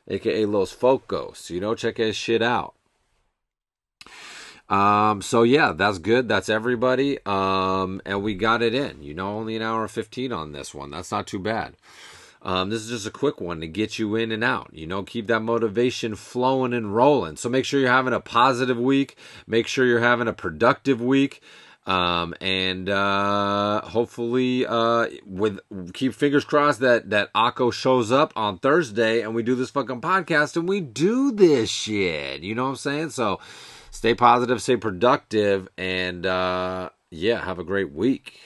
aka 0.09 0.45
Los 0.45 0.75
Focos. 0.75 1.49
You 1.49 1.61
know, 1.61 1.75
check 1.75 1.95
his 1.95 2.17
shit 2.17 2.41
out. 2.41 2.75
Um, 4.67 5.21
so 5.21 5.43
yeah, 5.43 5.71
that's 5.71 5.97
good. 5.97 6.27
That's 6.27 6.49
everybody. 6.49 7.19
Um, 7.25 8.01
and 8.05 8.21
we 8.21 8.35
got 8.35 8.61
it 8.61 8.75
in. 8.75 9.01
You 9.01 9.13
know, 9.13 9.37
only 9.37 9.55
an 9.55 9.61
hour 9.61 9.83
and 9.83 9.91
15 9.91 10.33
on 10.33 10.51
this 10.51 10.73
one. 10.73 10.91
That's 10.91 11.11
not 11.11 11.27
too 11.27 11.39
bad. 11.39 11.75
Um, 12.41 12.69
this 12.69 12.81
is 12.81 12.89
just 12.89 13.07
a 13.07 13.11
quick 13.11 13.39
one 13.39 13.61
to 13.61 13.67
get 13.67 13.97
you 13.97 14.15
in 14.15 14.31
and 14.31 14.43
out. 14.43 14.71
You 14.73 14.87
know, 14.87 15.03
keep 15.03 15.27
that 15.27 15.41
motivation 15.41 16.15
flowing 16.15 16.73
and 16.73 16.93
rolling. 16.93 17.37
So 17.37 17.47
make 17.49 17.63
sure 17.63 17.79
you're 17.79 17.89
having 17.89 18.13
a 18.13 18.19
positive 18.19 18.79
week. 18.79 19.15
Make 19.47 19.67
sure 19.67 19.85
you're 19.85 19.99
having 19.99 20.27
a 20.27 20.33
productive 20.33 21.01
week. 21.01 21.41
Um, 21.87 22.35
and 22.39 22.89
uh, 22.89 23.81
hopefully, 23.81 24.65
uh, 24.67 25.07
with 25.25 25.59
keep 25.93 26.13
fingers 26.13 26.45
crossed 26.45 26.79
that 26.81 27.09
that 27.09 27.29
Ako 27.33 27.71
shows 27.71 28.11
up 28.11 28.33
on 28.35 28.59
Thursday 28.59 29.21
and 29.21 29.33
we 29.33 29.41
do 29.41 29.55
this 29.55 29.71
fucking 29.71 30.01
podcast 30.01 30.55
and 30.55 30.69
we 30.69 30.79
do 30.79 31.31
this 31.31 31.69
shit. 31.71 32.43
You 32.43 32.53
know 32.53 32.65
what 32.65 32.69
I'm 32.69 32.75
saying? 32.75 33.09
So 33.09 33.39
stay 33.89 34.13
positive, 34.13 34.61
stay 34.61 34.77
productive, 34.77 35.69
and 35.75 36.25
uh, 36.25 36.89
yeah, 37.09 37.43
have 37.43 37.57
a 37.57 37.63
great 37.63 37.91
week. 37.91 38.39